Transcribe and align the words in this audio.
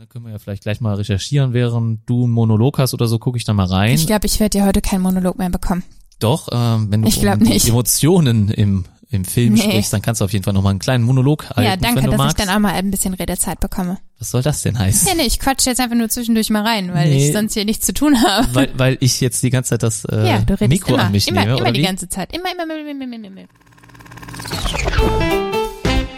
Dann 0.00 0.08
können 0.08 0.24
wir 0.24 0.32
ja 0.32 0.38
vielleicht 0.38 0.62
gleich 0.62 0.80
mal 0.80 0.94
recherchieren, 0.94 1.52
während 1.52 2.08
du 2.08 2.24
einen 2.24 2.32
Monolog 2.32 2.78
hast 2.78 2.94
oder 2.94 3.06
so, 3.06 3.18
gucke 3.18 3.36
ich 3.36 3.44
da 3.44 3.52
mal 3.52 3.66
rein. 3.66 3.92
Ich 3.94 4.06
glaube, 4.06 4.24
ich 4.24 4.40
werde 4.40 4.58
dir 4.58 4.64
heute 4.64 4.80
keinen 4.80 5.02
Monolog 5.02 5.36
mehr 5.36 5.50
bekommen. 5.50 5.82
Doch, 6.20 6.48
ähm, 6.50 6.90
wenn 6.90 7.02
du 7.02 7.08
Ich 7.08 7.18
um 7.22 7.38
nicht. 7.40 7.68
Emotionen 7.68 8.48
im, 8.48 8.86
im 9.10 9.26
Film 9.26 9.52
Nee. 9.52 9.60
sprichst, 9.60 9.92
dann 9.92 10.00
kannst 10.00 10.22
du 10.22 10.24
auf 10.24 10.32
jeden 10.32 10.42
Fall 10.42 10.54
nochmal 10.54 10.70
einen 10.70 10.78
kleinen 10.78 11.04
Monolog 11.04 11.50
halten, 11.50 11.64
ja, 11.64 11.76
danke, 11.76 11.96
wenn 11.96 12.04
du 12.06 12.10
dass 12.12 12.16
magst. 12.18 12.38
ich 12.40 12.46
dann 12.46 12.54
auch 12.56 12.60
mal 12.60 12.72
ein 12.72 12.90
bisschen 12.90 13.12
Redezeit 13.12 13.60
bekomme. 13.60 13.98
Was 14.18 14.30
soll 14.30 14.40
das 14.40 14.62
denn 14.62 14.78
heißen? 14.78 15.06
Nee, 15.06 15.20
nee, 15.20 15.26
ich 15.26 15.38
quatsche 15.38 15.68
jetzt 15.68 15.80
einfach 15.80 15.96
nur 15.96 16.08
zwischendurch 16.08 16.48
mal 16.48 16.62
rein, 16.66 16.94
weil 16.94 17.10
Nee. 17.10 17.26
ich 17.26 17.34
sonst 17.34 17.52
hier 17.52 17.66
nichts 17.66 17.84
zu 17.84 17.92
tun 17.92 18.22
habe. 18.22 18.48
Weil, 18.54 18.70
weil 18.78 18.96
ich 19.00 19.20
jetzt 19.20 19.42
die 19.42 19.50
ganze 19.50 19.68
Zeit 19.68 19.82
das 19.82 20.06
äh, 20.06 20.26
ja, 20.26 20.38
du 20.38 20.54
redest 20.54 20.70
Mikro 20.70 20.94
immer, 20.94 21.04
an 21.04 21.12
mich 21.12 21.28
immer, 21.28 21.40
nehme, 21.40 21.52
immer 21.52 21.60
oder 21.60 21.72
die 21.72 21.80
wie? 21.80 21.84
ganze 21.84 22.08
Zeit. 22.08 22.34
Immer, 22.34 22.50
immer, 22.54 22.62
immer, 22.62 22.90
immer, 22.90 23.04
immer, 23.04 23.26
immer. 23.26 23.48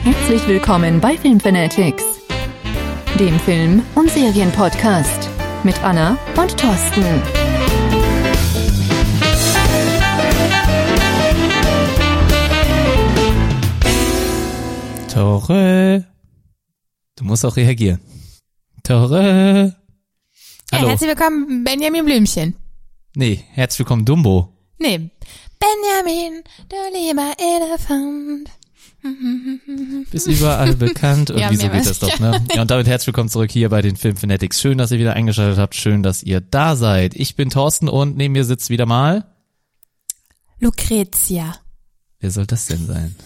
Herzlich 0.05 0.47
willkommen 0.47 1.01
bei 1.01 1.17
Filmfanatics, 1.19 2.03
dem 3.19 3.39
Film- 3.41 3.83
und 3.95 4.11
Serienpodcast 4.11 5.29
mit 5.65 5.83
Anna 5.85 6.17
und 6.37 6.57
Thorsten. 6.59 7.23
Tore. 15.09 16.07
Du 17.17 17.25
musst 17.25 17.45
auch 17.45 17.57
reagieren. 17.57 18.01
Tore. 18.83 19.77
Ja, 20.71 20.79
Hallo. 20.79 20.89
herzlich 20.89 21.11
willkommen, 21.11 21.65
Benjamin 21.65 22.05
Blümchen. 22.05 22.57
nee, 23.15 23.45
herzlich 23.53 23.81
willkommen, 23.81 24.05
Dumbo. 24.07 24.49
Nee, 24.79 25.11
Benjamin, 25.61 26.43
du 26.69 26.77
lieber 26.99 27.33
Elefant. 27.39 28.49
Bist 30.11 30.27
überall 30.29 30.75
bekannt. 30.77 31.31
Und 31.31 31.39
Ja, 31.39 31.51
wieso 31.51 31.69
geht 31.69 31.87
das 31.87 31.99
doch, 31.99 32.19
ne? 32.21 32.41
Ja, 32.55 32.63
und 32.63 32.71
damit 32.71 32.87
herzlich 32.87 33.09
willkommen 33.09 33.29
zurück 33.29 33.51
hier 33.51 33.69
bei 33.69 33.83
den 33.83 33.97
Film 33.97 34.17
Fanatics. 34.17 34.61
Schön, 34.61 34.79
dass 34.79 34.91
ihr 34.93 34.99
wieder 34.99 35.15
eingeschaltet 35.15 35.59
habt. 35.59 35.75
Schön, 35.75 36.03
dass 36.03 36.23
ihr 36.23 36.41
da 36.41 36.77
seid. 36.77 37.15
Ich 37.15 37.35
bin 37.35 37.51
Thorsten 37.51 37.89
und 37.89 38.17
neben 38.17 38.33
mir 38.33 38.45
sitzt 38.45 38.71
wieder 38.71 38.87
mal. 38.87 39.25
Lucretia. 40.61 41.57
Wer 42.21 42.31
soll 42.31 42.47
das 42.47 42.67
denn 42.67 42.87
sein? 42.87 43.17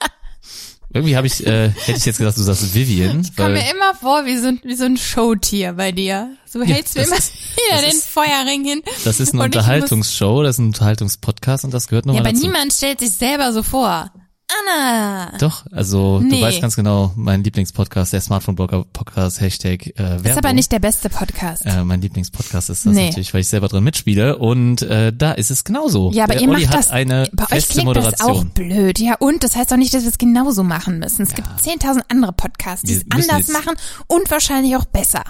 Irgendwie 0.94 1.16
habe 1.16 1.26
ich, 1.26 1.44
äh, 1.46 1.70
hätte 1.70 1.98
ich 1.98 2.04
jetzt 2.04 2.18
gesagt, 2.18 2.36
du 2.36 2.42
sagst 2.42 2.74
Vivian. 2.74 3.22
Ich 3.22 3.34
komme 3.34 3.54
mir 3.54 3.70
immer 3.70 3.94
vor 3.98 4.24
wie 4.26 4.36
so, 4.36 4.48
ein, 4.48 4.60
wie 4.62 4.76
so 4.76 4.84
ein 4.84 4.96
Showtier 4.98 5.72
bei 5.72 5.90
dir. 5.90 6.36
So 6.46 6.62
hältst 6.62 6.94
du 6.94 7.00
das 7.00 7.08
immer 7.08 7.16
ist- 7.18 7.32
wieder 7.56 7.80
den 7.80 7.90
ist- 7.96 8.06
Feuerring 8.06 8.64
hin. 8.64 8.82
Das 9.04 9.18
ist 9.18 9.32
eine 9.32 9.42
Unterhaltungsshow, 9.42 10.42
das 10.42 10.56
ist 10.56 10.58
ein 10.60 10.66
Unterhaltungspodcast 10.66 11.64
und 11.64 11.72
das 11.74 11.88
gehört 11.88 12.04
Ja, 12.04 12.12
nochmal 12.12 12.26
aber 12.26 12.32
dazu. 12.34 12.46
niemand 12.46 12.72
stellt 12.72 13.00
sich 13.00 13.10
selber 13.10 13.52
so 13.52 13.62
vor. 13.64 14.12
Anna. 14.60 15.38
Doch, 15.38 15.64
also 15.72 16.18
du 16.20 16.26
Nee. 16.26 16.42
weißt 16.42 16.60
ganz 16.60 16.76
genau, 16.76 17.12
mein 17.16 17.42
Lieblingspodcast, 17.44 18.12
der 18.12 18.20
Smartphone-Blogger 18.20 18.84
Podcast, 18.92 19.40
Hashtag 19.40 19.86
äh, 19.86 19.98
Werbung. 19.98 20.22
Das 20.22 20.32
ist 20.32 20.38
aber 20.38 20.52
nicht 20.52 20.72
der 20.72 20.78
beste 20.78 21.08
Podcast. 21.08 21.64
Äh, 21.64 21.84
mein 21.84 22.00
Lieblingspodcast 22.00 22.70
ist 22.70 22.86
das 22.86 22.92
Nee. 22.94 23.06
natürlich, 23.06 23.32
weil 23.34 23.40
ich 23.42 23.48
selber 23.48 23.68
drin 23.68 23.84
mitspiele 23.84 24.36
und 24.38 24.82
äh, 24.82 25.12
da 25.16 25.32
ist 25.32 25.50
es 25.50 25.64
genauso. 25.64 26.10
Ja, 26.12 26.24
aber 26.24 26.34
der 26.34 26.42
ihr 26.42 26.48
Olli 26.50 26.62
macht 26.62 26.72
hat 26.74 26.78
das. 26.80 26.90
eine 26.90 27.28
bei 27.32 27.44
euch 27.56 27.68
klingt 27.68 27.96
das 27.96 28.20
auch 28.20 28.28
Moderation. 28.44 28.50
blöd. 28.50 28.98
Ja, 28.98 29.14
und 29.18 29.42
das 29.44 29.56
heißt 29.56 29.72
auch 29.72 29.76
nicht, 29.76 29.94
dass 29.94 30.02
wir 30.02 30.10
es 30.10 30.18
genauso 30.18 30.62
machen 30.62 30.98
müssen. 30.98 31.22
Es 31.22 31.34
gibt 31.34 31.48
10.000 31.48 32.02
andere 32.08 32.32
Podcasts, 32.32 32.84
die 32.86 32.94
es 32.94 33.04
anders 33.10 33.48
machen 33.48 33.74
und 34.08 34.30
wahrscheinlich 34.30 34.76
auch 34.76 34.84
besser. 34.84 35.22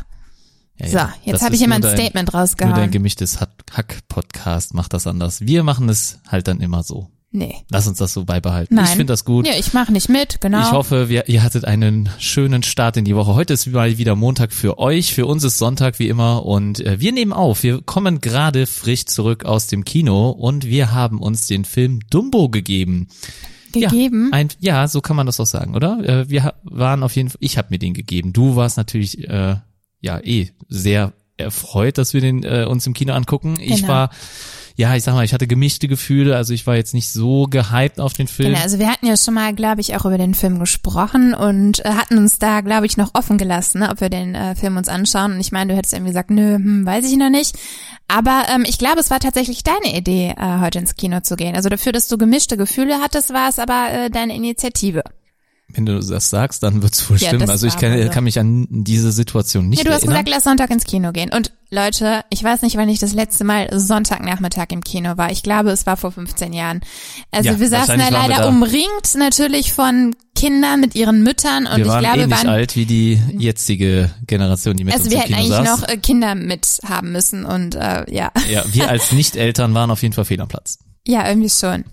Ja, 0.78 0.89
So, 0.89 0.97
ja, 0.97 1.12
jetzt 1.25 1.43
habe 1.43 1.55
ich 1.55 1.67
mal 1.67 1.77
ein 1.77 1.83
dein- 1.83 1.95
Statement 1.97 2.27
Nur 2.28 2.33
dein 2.33 2.41
rausgehauen. 2.41 2.91
gemischtes 2.91 3.41
Hack- 3.41 3.50
Hack-Podcast 3.73 4.75
macht 4.75 4.93
das 4.95 5.06
anders. 5.06 5.43
Wir 5.43 5.62
machen 5.62 5.89
es 5.89 6.19
halt 6.28 6.48
dann 6.48 6.61
immer 6.61 6.83
so. 6.83 7.09
Nee. 7.34 7.55
Lass 7.70 7.86
uns 7.86 7.97
das 7.97 8.12
so 8.12 8.25
beibehalten. 8.27 8.75
Nein. 8.75 8.84
Ich 8.84 8.91
finde 8.91 9.06
das 9.12 9.25
gut. 9.25 9.47
Ja, 9.47 9.55
ich 9.58 9.72
mache 9.72 9.91
nicht 9.91 10.11
mit, 10.11 10.41
genau. 10.42 10.61
Ich 10.61 10.70
hoffe, 10.72 11.08
wir, 11.08 11.28
ihr 11.30 11.42
hattet 11.42 11.64
einen 11.64 12.11
schönen 12.19 12.62
Start 12.62 12.98
in 12.98 13.06
die 13.06 13.16
Woche. 13.16 13.34
Heute 13.34 13.55
ist 13.55 13.66
mal 13.69 13.97
wieder 13.97 14.14
Montag 14.16 14.52
für 14.52 14.78
euch, 14.78 15.14
für 15.14 15.25
uns 15.25 15.42
ist 15.42 15.56
Sonntag 15.56 15.98
wie 15.98 16.08
immer 16.08 16.44
und 16.44 16.80
äh, 16.80 17.00
wir 17.00 17.10
nehmen 17.12 17.33
auf. 17.33 17.62
Wir 17.62 17.80
kommen 17.80 18.20
gerade 18.20 18.66
frisch 18.66 19.06
zurück 19.06 19.47
aus 19.47 19.66
dem 19.66 19.84
Kino 19.84 20.28
und 20.30 20.66
wir 20.66 20.92
haben 20.92 21.20
uns 21.20 21.47
den 21.47 21.64
Film 21.64 22.00
Dumbo 22.10 22.50
gegeben. 22.50 23.09
gegeben. 23.72 24.28
Ja, 24.31 24.37
ein, 24.38 24.49
ja, 24.60 24.87
so 24.88 25.00
kann 25.00 25.16
man 25.16 25.25
das 25.25 25.41
auch 25.41 25.47
sagen, 25.47 25.75
oder? 25.75 26.00
Äh, 26.06 26.28
wir 26.28 26.53
waren 26.64 27.03
auf 27.03 27.16
jeden 27.16 27.31
Fall, 27.31 27.38
ich 27.41 27.56
habe 27.56 27.69
mir 27.70 27.78
den 27.78 27.94
gegeben. 27.94 28.34
Du 28.34 28.56
warst 28.56 28.76
natürlich 28.76 29.26
äh, 29.26 29.56
ja 30.03 30.20
eh 30.22 30.50
sehr 30.69 31.14
erfreut, 31.38 31.97
dass 31.97 32.12
wir 32.12 32.20
den 32.20 32.44
äh, 32.44 32.66
uns 32.69 32.87
im 32.87 32.93
Kino 32.93 33.14
angucken. 33.14 33.54
Ich 33.59 33.76
Genau. 33.76 33.88
war 33.88 34.10
ja, 34.77 34.97
ich 34.97 35.03
sag 35.03 35.15
mal, 35.15 35.25
ich 35.25 35.33
hatte 35.33 35.47
gemischte 35.47 35.88
Gefühle, 35.88 36.37
also 36.37 36.55
ich 36.55 36.66
war 36.66 36.77
jetzt 36.77 36.94
nicht 36.94 37.10
so 37.10 37.47
gehypt 37.49 38.00
auf 38.00 38.12
den 38.12 38.28
Film. 38.28 38.50
Genau, 38.50 38.62
also 38.62 38.78
wir 38.78 38.88
hatten 38.88 39.06
ja 39.06 39.16
schon 39.16 39.34
mal, 39.34 39.55
glaube 39.55 39.81
ich, 39.81 39.97
auch 39.97 40.05
über 40.05 40.19
den 40.19 40.34
Film 40.34 40.59
gesprochen 40.59 41.34
und 41.34 41.84
äh, 41.84 41.91
hatten 41.91 42.19
uns 42.19 42.38
da, 42.38 42.60
glaube 42.60 42.87
ich, 42.87 42.97
noch 42.97 43.11
offen 43.15 43.38
gelassen, 43.38 43.81
ne, 43.81 43.91
ob 43.91 44.00
wir 44.00 44.09
den 44.09 44.34
äh, 44.34 44.55
Film 44.55 44.77
uns 44.77 44.88
anschauen. 44.88 45.32
Und 45.32 45.41
ich 45.41 45.53
meine, 45.53 45.72
du 45.72 45.77
hättest 45.77 45.93
irgendwie 45.93 46.11
gesagt, 46.11 46.31
nö, 46.31 46.55
hm, 46.55 46.87
weiß 46.87 47.11
ich 47.11 47.16
noch 47.16 47.31
nicht. 47.31 47.56
Aber 48.09 48.44
ähm, 48.55 48.65
ich 48.66 48.78
glaube, 48.78 49.00
es 49.00 49.11
war 49.11 49.21
tatsächlich 49.21 49.62
deine 49.65 49.97
Idee, 49.97 50.34
äh, 50.37 50.61
heute 50.61 50.78
ins 50.78 50.97
Kino 50.97 51.21
zu 51.21 51.37
gehen. 51.37 51.56
Also 51.56 51.69
dafür, 51.69 51.93
dass 51.93 52.09
du 52.09 52.19
gemischte 52.19 52.56
Gefühle 52.56 52.99
hattest, 53.00 53.32
war 53.32 53.49
es 53.49 53.59
aber 53.59 53.88
äh, 53.91 54.11
deine 54.11 54.34
Initiative. 54.34 55.03
Wenn 55.75 55.87
du 55.87 55.99
das 55.99 56.31
sagst, 56.31 56.62
dann 56.62 56.83
wird's 56.83 57.09
wohl 57.09 57.16
Ja, 57.16 57.28
stimmen. 57.28 57.49
Also 57.49 57.66
ich 57.66 57.77
kann, 57.77 58.10
kann 58.10 58.25
mich 58.25 58.38
an 58.38 58.66
diese 58.71 59.10
Situation 59.12 59.69
nicht 59.69 59.78
Ja, 59.78 59.84
du 59.84 59.91
hast 59.91 60.03
erinnern. 60.03 60.25
gesagt, 60.25 60.28
lass 60.37 60.44
Sonntag 60.44 60.71
ins 60.71 60.84
Kino 60.84 61.12
gehen. 61.12 61.31
Und 61.34 61.50
Leute, 61.71 62.22
ich 62.31 62.44
weiß 62.44 62.60
nicht, 62.62 62.77
wann 62.77 62.88
ich 62.91 62.99
das 62.99 63.15
letzte 63.15 63.44
Mal 63.44 63.69
Sonntagnachmittag 63.72 64.66
im 64.71 64.82
Kino 64.84 65.16
war. 65.16 65.31
Ich 65.32 65.43
glaube, 65.43 65.71
es 65.71 65.87
war 65.87 65.97
vor 65.97 66.12
15 66.12 66.53
Jahren. 66.53 66.81
Also 67.31 67.49
Ja, 67.50 67.59
wir 67.61 67.69
saßen 67.69 67.99
da 67.99 68.09
leider 68.11 68.37
da. 68.43 68.49
umringt 68.49 69.15
natürlich 69.16 69.72
von 69.72 70.15
Kindern 70.34 70.81
mit 70.81 70.94
ihren 70.94 71.22
Müttern 71.22 71.66
und 71.66 71.77
wir 71.77 71.84
ich 71.84 71.88
waren 71.91 72.00
glaube, 72.03 72.21
ähnlich 72.21 72.37
waren 72.38 72.49
alt 72.49 72.77
wie 72.77 72.84
die 72.87 73.21
jetzige 73.38 74.11
Generation, 74.27 74.77
die 74.77 74.84
mit 74.84 74.93
Also 74.93 75.05
uns 75.05 75.12
wir 75.15 75.21
hätten 75.21 75.34
Kino 75.34 75.55
eigentlich 75.55 75.69
saß. 75.69 75.81
noch 75.81 75.88
äh, 75.88 75.97
Kinder 75.97 76.34
mit 76.34 76.66
haben 76.87 77.12
müssen 77.12 77.44
und 77.47 77.75
äh, 77.75 78.05
ja, 78.12 78.31
ja, 78.50 78.65
wir 78.71 78.88
als 78.91 79.12
Nicht-Eltern 79.12 79.72
waren 79.75 79.91
auf 79.91 80.03
jeden 80.03 80.15
Fall 80.15 80.25
fehl 80.25 80.41
am 80.41 80.49
Platz. 80.49 80.78
Ja 81.06 81.28
irgendwie 81.28 81.50
schon. 81.50 81.84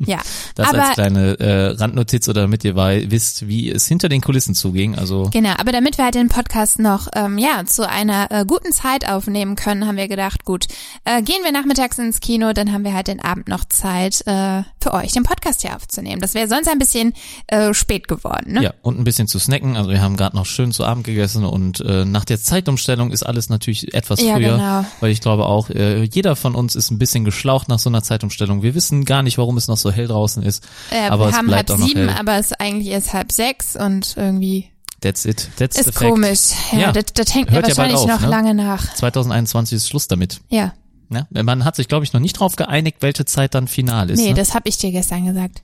Ja, 0.00 0.18
Das 0.56 0.68
aber 0.68 0.84
als 0.86 0.94
kleine 0.94 1.38
äh, 1.38 1.66
Randnotiz 1.68 2.28
oder 2.28 2.42
damit 2.42 2.64
ihr 2.64 2.74
wisst, 2.74 3.46
wie 3.46 3.70
es 3.70 3.86
hinter 3.86 4.08
den 4.08 4.20
Kulissen 4.20 4.54
zuging. 4.54 4.96
Also 4.96 5.28
genau. 5.30 5.52
Aber 5.58 5.70
damit 5.70 5.96
wir 5.96 6.04
halt 6.04 6.14
den 6.16 6.28
Podcast 6.28 6.78
noch 6.80 7.06
ähm, 7.14 7.38
ja 7.38 7.64
zu 7.66 7.88
einer 7.88 8.30
äh, 8.30 8.44
guten 8.44 8.72
Zeit 8.72 9.08
aufnehmen 9.08 9.54
können, 9.54 9.86
haben 9.86 9.96
wir 9.96 10.08
gedacht, 10.08 10.44
gut, 10.44 10.66
äh, 11.04 11.22
gehen 11.22 11.44
wir 11.44 11.52
nachmittags 11.52 11.98
ins 11.98 12.18
Kino, 12.18 12.52
dann 12.52 12.72
haben 12.72 12.82
wir 12.82 12.94
halt 12.94 13.06
den 13.06 13.20
Abend 13.20 13.48
noch 13.48 13.64
Zeit 13.64 14.22
äh, 14.26 14.62
für 14.80 14.92
euch 14.92 15.12
den 15.12 15.22
Podcast 15.22 15.62
hier 15.62 15.76
aufzunehmen. 15.76 16.20
Das 16.20 16.34
wäre 16.34 16.48
sonst 16.48 16.68
ein 16.68 16.78
bisschen 16.78 17.12
äh, 17.46 17.72
spät 17.74 18.08
geworden. 18.08 18.54
Ne? 18.54 18.62
ja, 18.64 18.74
und 18.82 18.98
ein 18.98 19.04
bisschen 19.04 19.28
zu 19.28 19.38
snacken. 19.38 19.76
Also 19.76 19.90
wir 19.90 20.00
haben 20.00 20.16
gerade 20.16 20.34
noch 20.34 20.46
schön 20.46 20.72
zu 20.72 20.84
Abend 20.84 21.04
gegessen 21.04 21.44
und 21.44 21.80
äh, 21.80 22.04
nach 22.04 22.24
der 22.24 22.40
Zeitumstellung 22.40 23.12
ist 23.12 23.22
alles 23.22 23.48
natürlich 23.50 23.94
etwas 23.94 24.20
Ja, 24.20 24.34
früher, 24.34 24.56
genau. 24.56 24.84
weil 25.00 25.12
ich 25.12 25.20
glaube 25.20 25.46
auch, 25.46 25.70
äh, 25.70 26.02
jeder 26.02 26.34
von 26.34 26.54
uns 26.56 26.74
ist 26.74 26.90
ein 26.90 26.98
bisschen 26.98 27.24
geschlaucht 27.24 27.68
nach 27.68 27.78
so 27.78 27.88
einer 27.88 28.02
Zeitumstellung. 28.02 28.49
Wir 28.62 28.74
wissen 28.74 29.04
gar 29.04 29.22
nicht, 29.22 29.38
warum 29.38 29.56
es 29.56 29.68
noch 29.68 29.76
so 29.76 29.90
hell 29.90 30.06
draußen 30.08 30.42
ist, 30.42 30.64
Äh, 30.90 31.08
aber 31.08 31.26
wir 31.26 31.30
es 31.30 31.36
haben 31.36 31.46
bleibt 31.46 31.70
halb 31.70 31.78
auch 31.78 31.80
noch 31.82 31.88
sieben, 31.88 32.08
hell. 32.08 32.16
aber 32.18 32.34
es 32.38 32.46
ist 32.50 32.60
eigentlich 32.60 32.88
erst 32.88 33.12
halb 33.12 33.32
sechs 33.32 33.76
und 33.76 34.14
irgendwie 34.16 34.68
That's 35.00 35.24
it. 35.24 35.48
That's 35.56 35.78
ist 35.78 35.86
the 35.86 35.92
fact. 35.92 36.10
komisch. 36.12 36.50
Ja, 36.72 36.78
Ja, 36.78 36.92
das, 36.92 37.04
das 37.14 37.34
hängt 37.34 37.48
mir 37.50 37.56
hört 37.56 37.68
ja 37.68 37.74
bald 37.74 37.92
wahrscheinlich 37.92 38.12
auf, 38.14 38.20
noch 38.20 38.20
ne? 38.20 38.28
lange 38.28 38.54
nach. 38.54 38.94
2021 38.94 39.76
ist 39.76 39.88
Schluss 39.88 40.08
damit. 40.08 40.40
Ja, 40.48 40.74
Ne? 41.12 41.26
Man 41.42 41.64
hat 41.64 41.74
sich, 41.74 41.88
glaube 41.88 42.04
ich, 42.04 42.12
noch 42.12 42.20
nicht 42.20 42.34
drauf 42.34 42.54
geeinigt, 42.54 42.98
welche 43.00 43.24
Zeit 43.24 43.54
dann 43.56 43.66
final 43.66 44.10
ist. 44.10 44.20
nee, 44.20 44.28
ne? 44.28 44.34
das 44.34 44.54
habe 44.54 44.68
ich 44.68 44.78
dir 44.78 44.92
gestern 44.92 45.26
gesagt. 45.26 45.62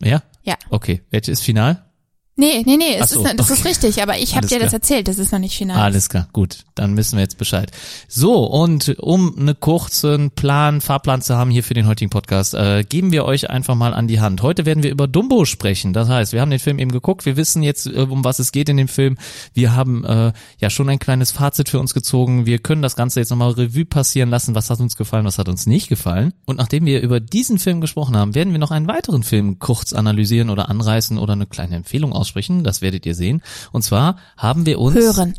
ja? 0.00 0.22
Ja. 0.42 0.54
Okay. 0.70 1.02
Welche 1.10 1.32
ist 1.32 1.42
final? 1.42 1.84
Nee, 2.38 2.62
nee, 2.66 2.76
nee, 2.76 2.96
es 3.00 3.10
so, 3.10 3.24
ist, 3.24 3.38
das 3.38 3.48
ist 3.48 3.60
okay. 3.60 3.68
richtig, 3.68 4.02
aber 4.02 4.18
ich 4.18 4.36
habe 4.36 4.46
dir 4.46 4.58
das 4.58 4.68
klar. 4.68 4.80
erzählt, 4.80 5.08
das 5.08 5.18
ist 5.18 5.32
noch 5.32 5.38
nicht 5.38 5.56
final. 5.56 5.78
Alles 5.78 6.10
klar, 6.10 6.28
gut. 6.34 6.64
Dann 6.74 6.94
wissen 6.98 7.16
wir 7.16 7.22
jetzt 7.22 7.38
Bescheid. 7.38 7.70
So, 8.08 8.44
und 8.44 8.98
um 8.98 9.34
einen 9.38 9.58
kurzen 9.58 10.30
Plan, 10.30 10.82
Fahrplan 10.82 11.22
zu 11.22 11.34
haben 11.34 11.50
hier 11.50 11.64
für 11.64 11.72
den 11.72 11.86
heutigen 11.86 12.10
Podcast, 12.10 12.52
äh, 12.52 12.84
geben 12.86 13.10
wir 13.10 13.24
euch 13.24 13.48
einfach 13.48 13.74
mal 13.74 13.94
an 13.94 14.06
die 14.06 14.20
Hand. 14.20 14.42
Heute 14.42 14.66
werden 14.66 14.82
wir 14.82 14.90
über 14.90 15.08
Dumbo 15.08 15.46
sprechen. 15.46 15.94
Das 15.94 16.10
heißt, 16.10 16.34
wir 16.34 16.42
haben 16.42 16.50
den 16.50 16.58
Film 16.58 16.78
eben 16.78 16.92
geguckt, 16.92 17.24
wir 17.24 17.38
wissen 17.38 17.62
jetzt, 17.62 17.86
äh, 17.86 18.00
um 18.00 18.22
was 18.22 18.38
es 18.38 18.52
geht 18.52 18.68
in 18.68 18.76
dem 18.76 18.88
Film. 18.88 19.16
Wir 19.54 19.74
haben 19.74 20.04
äh, 20.04 20.34
ja 20.58 20.68
schon 20.68 20.90
ein 20.90 20.98
kleines 20.98 21.30
Fazit 21.30 21.70
für 21.70 21.80
uns 21.80 21.94
gezogen. 21.94 22.44
Wir 22.44 22.58
können 22.58 22.82
das 22.82 22.96
Ganze 22.96 23.20
jetzt 23.20 23.30
nochmal 23.30 23.52
Revue 23.52 23.86
passieren 23.86 24.28
lassen. 24.28 24.54
Was 24.54 24.68
hat 24.68 24.80
uns 24.80 24.98
gefallen, 24.98 25.24
was 25.24 25.38
hat 25.38 25.48
uns 25.48 25.66
nicht 25.66 25.88
gefallen. 25.88 26.34
Und 26.44 26.58
nachdem 26.58 26.84
wir 26.84 27.00
über 27.00 27.18
diesen 27.18 27.58
Film 27.58 27.80
gesprochen 27.80 28.14
haben, 28.14 28.34
werden 28.34 28.52
wir 28.52 28.58
noch 28.58 28.72
einen 28.72 28.88
weiteren 28.88 29.22
Film 29.22 29.58
kurz 29.58 29.94
analysieren 29.94 30.50
oder 30.50 30.68
anreißen 30.68 31.16
oder 31.16 31.32
eine 31.32 31.46
kleine 31.46 31.76
Empfehlung 31.76 32.12
aussprechen. 32.26 32.64
Das 32.64 32.82
werdet 32.82 33.06
ihr 33.06 33.14
sehen. 33.14 33.42
Und 33.72 33.82
zwar 33.82 34.18
haben 34.36 34.66
wir 34.66 34.80
uns 34.80 34.96
Hören. 34.96 35.34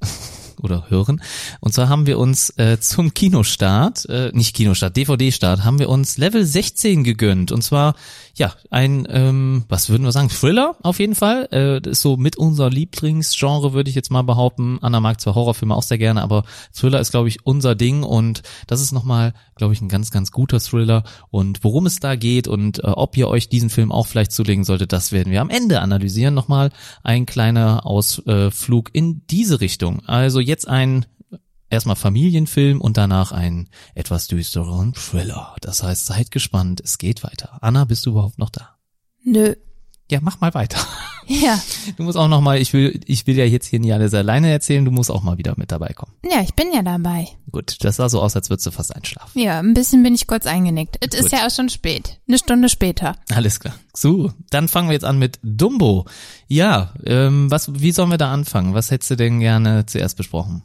oder 0.64 0.88
hören. 0.88 1.22
Und 1.60 1.74
zwar 1.74 1.88
haben 1.88 2.06
wir 2.06 2.18
uns 2.18 2.50
äh, 2.58 2.80
zum 2.80 3.14
Kinostart, 3.14 4.08
äh, 4.08 4.30
nicht 4.32 4.56
Kinostart, 4.56 4.96
DVD-Start, 4.96 5.64
haben 5.64 5.78
wir 5.78 5.88
uns 5.88 6.18
Level 6.18 6.44
16 6.44 7.04
gegönnt. 7.04 7.52
Und 7.52 7.62
zwar, 7.62 7.94
ja, 8.34 8.54
ein, 8.70 9.06
ähm, 9.10 9.64
was 9.68 9.90
würden 9.90 10.04
wir 10.04 10.12
sagen, 10.12 10.30
Thriller 10.30 10.76
auf 10.82 10.98
jeden 10.98 11.14
Fall. 11.14 11.48
Äh, 11.50 11.80
das 11.80 11.92
ist 11.92 12.02
so 12.02 12.16
mit 12.16 12.36
unser 12.36 12.70
Lieblingsgenre, 12.70 13.72
würde 13.72 13.90
ich 13.90 13.96
jetzt 13.96 14.10
mal 14.10 14.22
behaupten. 14.22 14.78
Anna 14.80 15.00
mag 15.00 15.20
zwar 15.20 15.34
Horrorfilme 15.34 15.74
auch 15.74 15.82
sehr 15.82 15.98
gerne, 15.98 16.22
aber 16.22 16.44
Thriller 16.72 17.00
ist, 17.00 17.10
glaube 17.10 17.28
ich, 17.28 17.44
unser 17.44 17.74
Ding. 17.74 18.02
Und 18.02 18.42
das 18.66 18.80
ist 18.80 18.92
nochmal, 18.92 19.34
glaube 19.54 19.74
ich, 19.74 19.82
ein 19.82 19.88
ganz, 19.88 20.10
ganz 20.10 20.30
guter 20.30 20.60
Thriller. 20.60 21.04
Und 21.30 21.62
worum 21.62 21.86
es 21.86 22.00
da 22.00 22.16
geht 22.16 22.48
und 22.48 22.78
äh, 22.78 22.86
ob 22.86 23.16
ihr 23.16 23.28
euch 23.28 23.48
diesen 23.48 23.70
Film 23.70 23.92
auch 23.92 24.06
vielleicht 24.06 24.32
zulegen 24.32 24.64
solltet, 24.64 24.92
das 24.92 25.12
werden 25.12 25.30
wir 25.30 25.40
am 25.40 25.50
Ende 25.50 25.80
analysieren. 25.80 26.34
Nochmal 26.34 26.70
ein 27.02 27.26
kleiner 27.26 27.84
Ausflug 27.84 28.90
in 28.92 29.22
diese 29.28 29.60
Richtung. 29.60 30.00
Also 30.06 30.40
jetzt 30.40 30.53
ein 30.68 31.06
erstmal 31.70 31.96
Familienfilm 31.96 32.80
und 32.80 32.96
danach 32.96 33.32
ein 33.32 33.68
etwas 33.94 34.28
düsteren 34.28 34.94
Thriller. 34.94 35.56
Das 35.60 35.82
heißt, 35.82 36.06
seid 36.06 36.30
gespannt, 36.30 36.80
es 36.82 36.98
geht 36.98 37.24
weiter. 37.24 37.58
Anna, 37.60 37.84
bist 37.84 38.06
du 38.06 38.10
überhaupt 38.10 38.38
noch 38.38 38.50
da? 38.50 38.78
Nö. 39.24 39.54
Ja, 40.10 40.18
mach 40.20 40.40
mal 40.40 40.52
weiter. 40.54 40.78
Ja. 41.26 41.58
Du 41.96 42.02
musst 42.02 42.18
auch 42.18 42.28
noch 42.28 42.40
mal, 42.42 42.60
ich 42.60 42.72
will, 42.74 43.00
ich 43.06 43.26
will 43.26 43.36
ja 43.36 43.44
jetzt 43.44 43.66
hier 43.66 43.80
nicht 43.80 43.92
alles 43.94 44.12
alleine 44.12 44.50
erzählen, 44.50 44.84
du 44.84 44.90
musst 44.90 45.10
auch 45.10 45.22
mal 45.22 45.38
wieder 45.38 45.54
mit 45.56 45.72
dabei 45.72 45.94
kommen. 45.94 46.12
Ja, 46.22 46.42
ich 46.42 46.54
bin 46.54 46.72
ja 46.72 46.82
dabei. 46.82 47.28
Gut, 47.50 47.76
das 47.80 47.96
sah 47.96 48.08
so 48.08 48.20
aus, 48.20 48.36
als 48.36 48.50
würdest 48.50 48.66
du 48.66 48.70
fast 48.70 48.94
einschlafen. 48.94 49.40
Ja, 49.40 49.58
ein 49.58 49.74
bisschen 49.74 50.02
bin 50.02 50.14
ich 50.14 50.26
kurz 50.26 50.44
eingenickt. 50.44 50.98
Es 51.00 51.18
ist 51.18 51.32
ja 51.32 51.46
auch 51.46 51.50
schon 51.50 51.68
spät. 51.70 52.18
Eine 52.28 52.38
Stunde 52.38 52.68
später. 52.68 53.16
Alles 53.32 53.60
klar. 53.60 53.74
So, 53.94 54.32
dann 54.50 54.68
fangen 54.68 54.88
wir 54.88 54.94
jetzt 54.94 55.04
an 55.04 55.18
mit 55.18 55.38
Dumbo. 55.42 56.04
Ja, 56.46 56.92
ähm, 57.06 57.50
was, 57.50 57.72
wie 57.80 57.92
sollen 57.92 58.10
wir 58.10 58.18
da 58.18 58.32
anfangen? 58.32 58.74
Was 58.74 58.90
hättest 58.90 59.12
du 59.12 59.16
denn 59.16 59.40
gerne 59.40 59.86
zuerst 59.86 60.16
besprochen? 60.16 60.62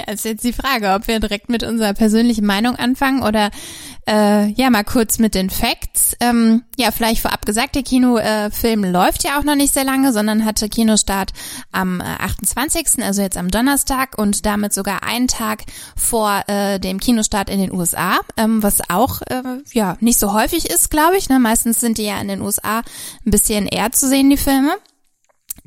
Ja, 0.06 0.12
ist 0.12 0.24
jetzt 0.24 0.44
die 0.44 0.52
Frage, 0.52 0.94
ob 0.94 1.08
wir 1.08 1.20
direkt 1.20 1.48
mit 1.48 1.62
unserer 1.62 1.94
persönlichen 1.94 2.46
Meinung 2.46 2.76
anfangen 2.76 3.22
oder 3.22 3.50
äh, 4.08 4.50
ja 4.52 4.70
mal 4.70 4.84
kurz 4.84 5.18
mit 5.18 5.34
den 5.34 5.50
Facts. 5.50 6.16
Ähm, 6.20 6.62
ja, 6.76 6.90
vielleicht 6.90 7.20
vorab 7.22 7.44
gesagt, 7.44 7.74
der 7.74 7.82
Kinofilm 7.82 8.84
äh, 8.84 8.90
läuft 8.90 9.24
ja 9.24 9.38
auch 9.38 9.44
noch 9.44 9.54
nicht 9.54 9.74
sehr 9.74 9.84
lange, 9.84 10.12
sondern 10.12 10.44
hatte 10.44 10.68
Kinostart 10.68 11.32
am 11.72 12.00
äh, 12.00 12.04
28., 12.04 13.02
also 13.02 13.22
jetzt 13.22 13.36
am 13.36 13.50
Donnerstag 13.50 14.16
und 14.16 14.46
damit 14.46 14.72
sogar 14.72 15.02
einen 15.02 15.28
Tag 15.28 15.64
vor 15.96 16.42
äh, 16.46 16.78
dem 16.78 17.00
Kinostart 17.00 17.50
in 17.50 17.60
den 17.60 17.72
USA, 17.72 18.20
ähm, 18.36 18.62
was 18.62 18.80
auch 18.88 19.22
äh, 19.22 19.42
ja 19.72 19.96
nicht 20.00 20.18
so 20.18 20.32
häufig 20.32 20.70
ist, 20.70 20.90
glaube 20.90 21.16
ich. 21.16 21.28
Ne? 21.28 21.38
Meistens 21.38 21.80
sind 21.80 21.98
die 21.98 22.04
ja 22.04 22.20
in 22.20 22.28
den 22.28 22.42
USA 22.42 22.78
ein 22.78 23.30
bisschen 23.30 23.66
eher 23.66 23.92
zu 23.92 24.08
sehen, 24.08 24.30
die 24.30 24.36
Filme. 24.36 24.76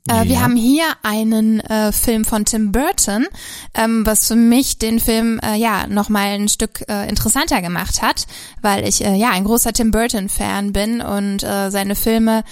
Äh, 0.10 0.26
Wir 0.26 0.36
Ja. 0.36 0.42
haben 0.42 0.58
hier 0.58 0.84
einen 1.02 1.62
äh, 1.62 1.92
Film 1.94 2.26
von 2.26 2.44
Tim 2.44 2.72
Burton, 2.74 3.26
ähm, 3.74 4.06
was 4.06 4.28
für 4.28 4.36
mich 4.36 4.78
den 4.78 5.00
Film 5.00 5.40
äh, 5.42 5.56
ja 5.56 5.88
noch 5.88 6.10
mal 6.10 6.28
ein 6.28 6.50
Stück 6.50 6.84
äh, 6.90 7.08
interessanter 7.08 7.62
gemacht 7.62 8.02
hat, 8.02 8.28
weil 8.62 8.86
ich 8.88 9.04
äh, 9.04 9.16
ja 9.16 9.32
ein 9.32 9.46
großer 9.46 9.72
Tim 9.72 9.92
Burton 9.92 10.28
Fan 10.28 10.74
bin 10.74 11.00
und 11.02 11.44
äh, 11.44 11.70
seine 11.72 11.96
Filme 11.96 12.44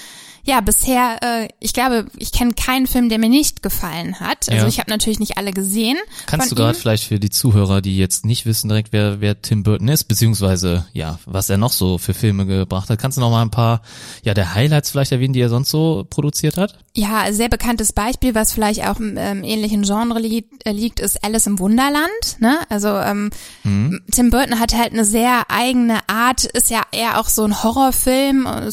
ja 0.44 0.62
bisher 0.62 1.18
äh, 1.22 1.48
ich 1.60 1.74
glaube 1.74 2.06
ich 2.18 2.32
kenne 2.32 2.54
keinen 2.54 2.88
Film, 2.88 3.10
der 3.10 3.20
mir 3.20 3.30
nicht 3.30 3.62
gefallen 3.64 4.20
hat. 4.20 4.50
Also 4.50 4.64
Ja. 4.64 4.68
ich 4.68 4.80
habe 4.80 4.90
natürlich 4.90 5.20
nicht 5.20 5.38
alle 5.38 5.52
gesehen. 5.52 5.98
Kannst 6.26 6.52
du 6.52 6.56
gerade 6.56 6.78
vielleicht 6.78 7.04
für 7.06 7.20
die 7.20 7.30
Zuhörer, 7.30 7.82
die 7.82 7.98
jetzt 7.98 8.26
nicht 8.26 8.46
wissen 8.46 8.70
direkt, 8.70 8.92
wer, 8.92 9.22
wer 9.22 9.42
Tim 9.42 9.64
Burton 9.64 9.88
ist, 9.88 10.06
beziehungsweise 10.06 10.86
ja, 10.94 11.20
was 11.26 11.50
er 11.50 11.58
noch 11.58 11.72
so 11.72 11.98
für 11.98 12.14
Filme 12.14 12.46
gebracht 12.46 12.90
hat, 12.90 13.00
kannst 13.00 13.18
du 13.18 13.22
noch 13.22 13.30
mal 13.32 13.42
ein 13.42 13.52
paar, 13.52 13.82
ja, 14.24 14.34
der 14.34 14.54
Highlights 14.54 14.92
vielleicht 14.92 15.12
erwähnen, 15.12 15.34
die 15.34 15.42
er 15.42 15.50
sonst 15.50 15.70
so 15.70 16.06
produziert 16.10 16.58
hat? 16.58 16.78
Ja, 16.96 17.32
sehr 17.32 17.48
bekanntes 17.50 17.94
Beispiel, 17.94 18.36
was 18.36 18.52
vielleicht 18.54 18.86
auch 18.86 19.00
im 19.00 19.16
ähm, 19.18 19.44
ähnlichen 19.44 19.84
Genre 19.84 20.20
li 20.20 20.46
äh, 20.66 20.72
liegt, 20.72 21.00
ist 21.00 21.24
Alice 21.24 21.48
im 21.48 21.58
Wunderland. 21.60 22.10
Ne? 22.40 22.60
Also 22.70 22.90
ähm, 22.90 23.30
Mhm. 23.64 24.02
Tim 24.12 24.30
Burton 24.32 24.60
hat 24.60 24.74
halt 24.76 24.92
eine 24.92 25.06
sehr 25.06 25.44
eigene 25.50 26.00
Art, 26.08 26.46
ist 26.46 26.70
ja 26.70 26.82
eher 26.92 27.20
auch 27.20 27.30
so 27.30 27.44
ein 27.44 27.64
Horrorfilm, 27.64 28.46
äh, 28.46 28.72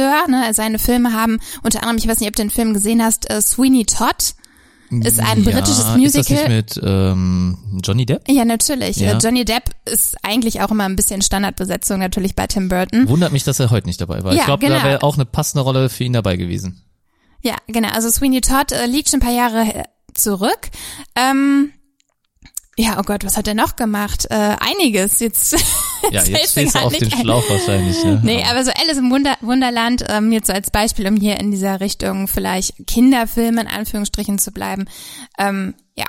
Thriller-Regisseur. 0.00 0.28
ne? 0.28 0.54
Seine 0.54 0.78
Filme 0.78 1.12
haben 1.12 1.38
unter 1.62 1.82
anderem, 1.82 1.98
ich 1.98 2.08
weiß 2.08 2.20
nicht, 2.20 2.28
ob 2.28 2.36
du 2.36 2.42
den 2.42 2.50
Film 2.50 2.74
gesehen 2.74 3.02
hast, 3.02 3.30
äh, 3.30 3.40
Sweeney 3.40 3.84
Todd. 3.84 4.34
Ist 5.04 5.20
ein 5.20 5.44
britisches 5.44 5.84
ja, 5.84 5.96
Musical. 5.96 6.20
Ist 6.20 6.30
das 6.30 6.30
nicht 6.30 6.48
mit 6.48 6.80
ähm, 6.84 7.58
Johnny 7.84 8.06
Depp? 8.06 8.22
Ja, 8.28 8.44
natürlich. 8.44 8.96
Ja. 8.96 9.12
Äh, 9.12 9.18
Johnny 9.18 9.44
Depp 9.44 9.70
ist 9.84 10.16
eigentlich 10.24 10.62
auch 10.62 10.72
immer 10.72 10.82
ein 10.84 10.96
bisschen 10.96 11.22
Standardbesetzung 11.22 12.00
natürlich 12.00 12.34
bei 12.34 12.48
Tim 12.48 12.68
Burton. 12.68 13.08
Wundert 13.08 13.30
mich, 13.32 13.44
dass 13.44 13.60
er 13.60 13.70
heute 13.70 13.86
nicht 13.86 14.00
dabei 14.00 14.24
war. 14.24 14.32
ich 14.32 14.38
Ja, 14.38 14.46
glaube, 14.46 14.66
da 14.66 14.72
genau. 14.74 14.84
wäre 14.84 15.02
auch 15.04 15.14
eine 15.14 15.26
passende 15.26 15.62
Rolle 15.62 15.90
für 15.90 16.02
ihn 16.02 16.12
dabei 16.12 16.36
gewesen. 16.36 16.82
Ja, 17.40 17.54
genau. 17.68 17.90
Also 17.90 18.10
Sweeney 18.10 18.40
Todd 18.40 18.72
äh, 18.72 18.86
liegt 18.86 19.10
schon 19.10 19.20
ein 19.20 19.22
paar 19.22 19.32
Jahre 19.32 19.60
äh, 19.74 19.84
zurück. 20.12 20.58
Ähm, 21.14 21.70
ja, 22.78 22.98
oh 22.98 23.02
Gott, 23.02 23.24
was 23.24 23.36
hat 23.36 23.46
er 23.48 23.54
noch 23.54 23.76
gemacht? 23.76 24.26
Äh, 24.30 24.56
einiges. 24.60 25.20
Jetzt, 25.20 25.52
Ja, 26.10 26.22
jetzt 26.24 26.52
stehst 26.52 26.74
du 26.74 26.78
auf 26.80 26.92
nicht 26.92 27.02
den 27.02 27.12
ein. 27.12 27.20
Schlauch 27.20 27.48
wahrscheinlich. 27.50 28.02
Ne? 28.04 28.20
Nee, 28.24 28.42
aber 28.50 28.64
so 28.64 28.70
Alice 28.70 28.96
im 28.96 29.10
Wunder 29.10 29.36
Wunderland, 29.42 30.02
ähm, 30.08 30.32
jetzt 30.32 30.46
so 30.46 30.52
als 30.54 30.70
Beispiel, 30.70 31.06
um 31.06 31.16
hier 31.16 31.38
in 31.38 31.50
dieser 31.50 31.80
Richtung 31.80 32.26
vielleicht 32.26 32.86
Kinderfilme 32.86 33.60
in 33.60 33.66
Anführungsstrichen 33.66 34.38
zu 34.38 34.50
bleiben. 34.50 34.86
Ähm, 35.38 35.74
ja, 35.98 36.06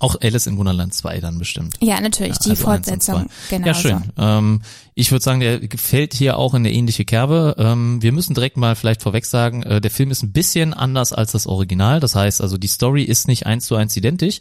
Auch 0.00 0.16
Alice 0.20 0.48
in 0.48 0.58
Wunderland 0.58 0.92
2 0.92 1.20
dann 1.20 1.38
bestimmt. 1.38 1.76
ja, 1.80 2.00
natürlich, 2.00 2.38
die 2.38 2.50
Also 2.50 2.64
Fortsetzung. 2.64 3.28
Genau 3.48 3.66
ja, 3.68 3.74
schön. 3.74 4.02
Ähm, 4.18 4.62
ich 4.98 5.12
würde 5.12 5.22
sagen, 5.22 5.38
der 5.38 5.60
fällt 5.76 6.12
hier 6.12 6.36
auch 6.38 6.54
in 6.54 6.62
eine 6.62 6.72
ähnliche 6.72 7.04
Kerbe. 7.04 7.54
Ähm, 7.56 8.02
wir 8.02 8.10
müssen 8.10 8.34
direkt 8.34 8.56
mal 8.56 8.74
vielleicht 8.74 9.00
vorweg 9.00 9.26
sagen, 9.26 9.62
äh, 9.62 9.80
der 9.80 9.92
Film 9.92 10.10
ist 10.10 10.24
ein 10.24 10.32
bisschen 10.32 10.74
anders 10.74 11.12
als 11.12 11.30
das 11.30 11.46
Original. 11.46 12.00
Das 12.00 12.16
heißt 12.16 12.40
also, 12.40 12.58
die 12.58 12.66
Story 12.66 13.04
ist 13.04 13.28
nicht 13.28 13.46
eins 13.46 13.66
zu 13.66 13.76
eins 13.76 13.96
identisch. 13.96 14.40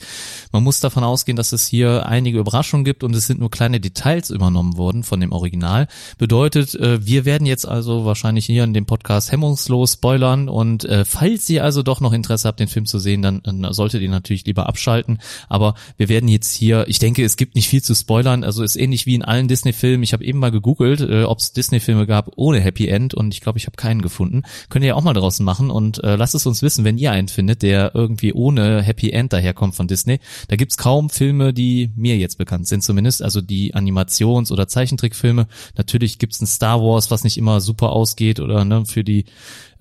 Man 0.51 0.63
muss 0.63 0.80
davon 0.80 1.04
ausgehen, 1.04 1.36
dass 1.36 1.51
es 1.51 1.68
hier 1.68 2.07
einige 2.07 2.39
Überraschungen 2.39 2.86
gibt 2.86 3.04
und 3.04 3.15
es 3.15 3.27
sind 3.27 3.39
nur 3.39 3.51
kleine 3.51 3.80
Details 3.80 4.31
übernommen 4.31 4.77
worden 4.77 5.04
von 5.04 5.19
dem 5.19 5.31
Original. 5.31 5.88
Bedeutet, 6.18 6.74
äh, 6.74 7.06
wir 7.06 7.25
werden 7.25 7.45
jetzt 7.45 7.68
also 7.68 8.06
wahrscheinlich 8.06 8.48
hier 8.48 8.63
in 8.63 8.74
dem 8.74 8.88
Podcast 8.88 9.31
hemmungslos 9.31 9.94
spoilern 9.94 10.50
und 10.50 10.86
äh, 10.86 11.06
falls 11.06 11.48
ihr 11.51 11.63
also 11.63 11.83
doch 11.83 12.01
noch 12.01 12.13
Interesse 12.13 12.48
habt, 12.48 12.59
den 12.59 12.68
Film 12.68 12.88
zu 12.88 12.98
sehen, 12.98 13.21
dann, 13.21 13.42
dann 13.44 13.71
solltet 13.74 14.01
ihr 14.01 14.09
natürlich 14.09 14.45
lieber 14.45 14.68
abschalten. 14.68 15.19
Aber 15.50 15.75
wir 15.98 16.09
werden 16.09 16.27
jetzt 16.27 16.56
hier, 16.56 16.86
ich 16.88 16.98
denke, 16.98 17.24
es 17.24 17.38
gibt 17.38 17.54
nicht 17.54 17.69
viel 17.69 17.83
zu 17.83 17.94
spoilern. 17.94 18.44
Also 18.44 18.63
ist 18.63 18.75
ähnlich 18.75 19.06
wie 19.06 19.13
in 19.13 19.24
allen 19.24 19.48
Disney-Filmen. 19.48 20.01
Ich 20.01 20.13
habe 20.13 20.25
eben 20.25 20.39
mal 20.39 20.46
gegoogelt, 20.51 21.01
äh, 21.01 21.23
ob 21.23 21.39
es 21.39 21.53
Disney-Filme 21.53 22.07
gab 22.07 22.31
ohne 22.35 22.59
Happy 22.59 22.88
End 22.88 23.13
und 23.13 23.33
ich 23.33 23.41
glaube, 23.41 23.57
ich 23.57 23.65
habe 23.65 23.75
keinen 23.75 24.01
gefunden. 24.01 24.44
Könnt 24.69 24.85
ihr 24.85 24.95
auch 24.95 25.03
mal 25.03 25.13
draußen 25.13 25.45
machen 25.45 25.69
und 25.69 26.03
äh, 26.03 26.15
lasst 26.15 26.35
es 26.35 26.45
uns 26.45 26.61
wissen, 26.61 26.85
wenn 26.85 26.97
ihr 26.97 27.11
einen 27.11 27.27
findet, 27.27 27.61
der 27.61 27.91
irgendwie 27.94 28.33
ohne 28.33 28.81
Happy 28.81 29.11
End 29.11 29.33
daherkommt 29.33 29.75
von 29.75 29.88
Disney. 29.88 30.19
Da 30.47 30.55
gibt's 30.55 30.77
kaum 30.77 31.09
Filme, 31.09 31.53
die 31.53 31.91
mir 31.95 32.17
jetzt 32.17 32.38
bekannt 32.38 32.67
sind 32.67 32.83
zumindest. 32.83 33.21
Also 33.21 33.41
die 33.41 33.75
Animations- 33.75 34.51
oder 34.51 34.67
Zeichentrickfilme. 34.67 35.47
Natürlich 35.75 36.19
gibt's 36.19 36.41
ein 36.41 36.47
Star 36.47 36.81
Wars, 36.81 37.11
was 37.11 37.23
nicht 37.23 37.38
immer 37.38 37.61
super 37.61 37.91
ausgeht 37.91 38.39
oder 38.39 38.65
ne, 38.65 38.85
für 38.85 39.03
die 39.03 39.25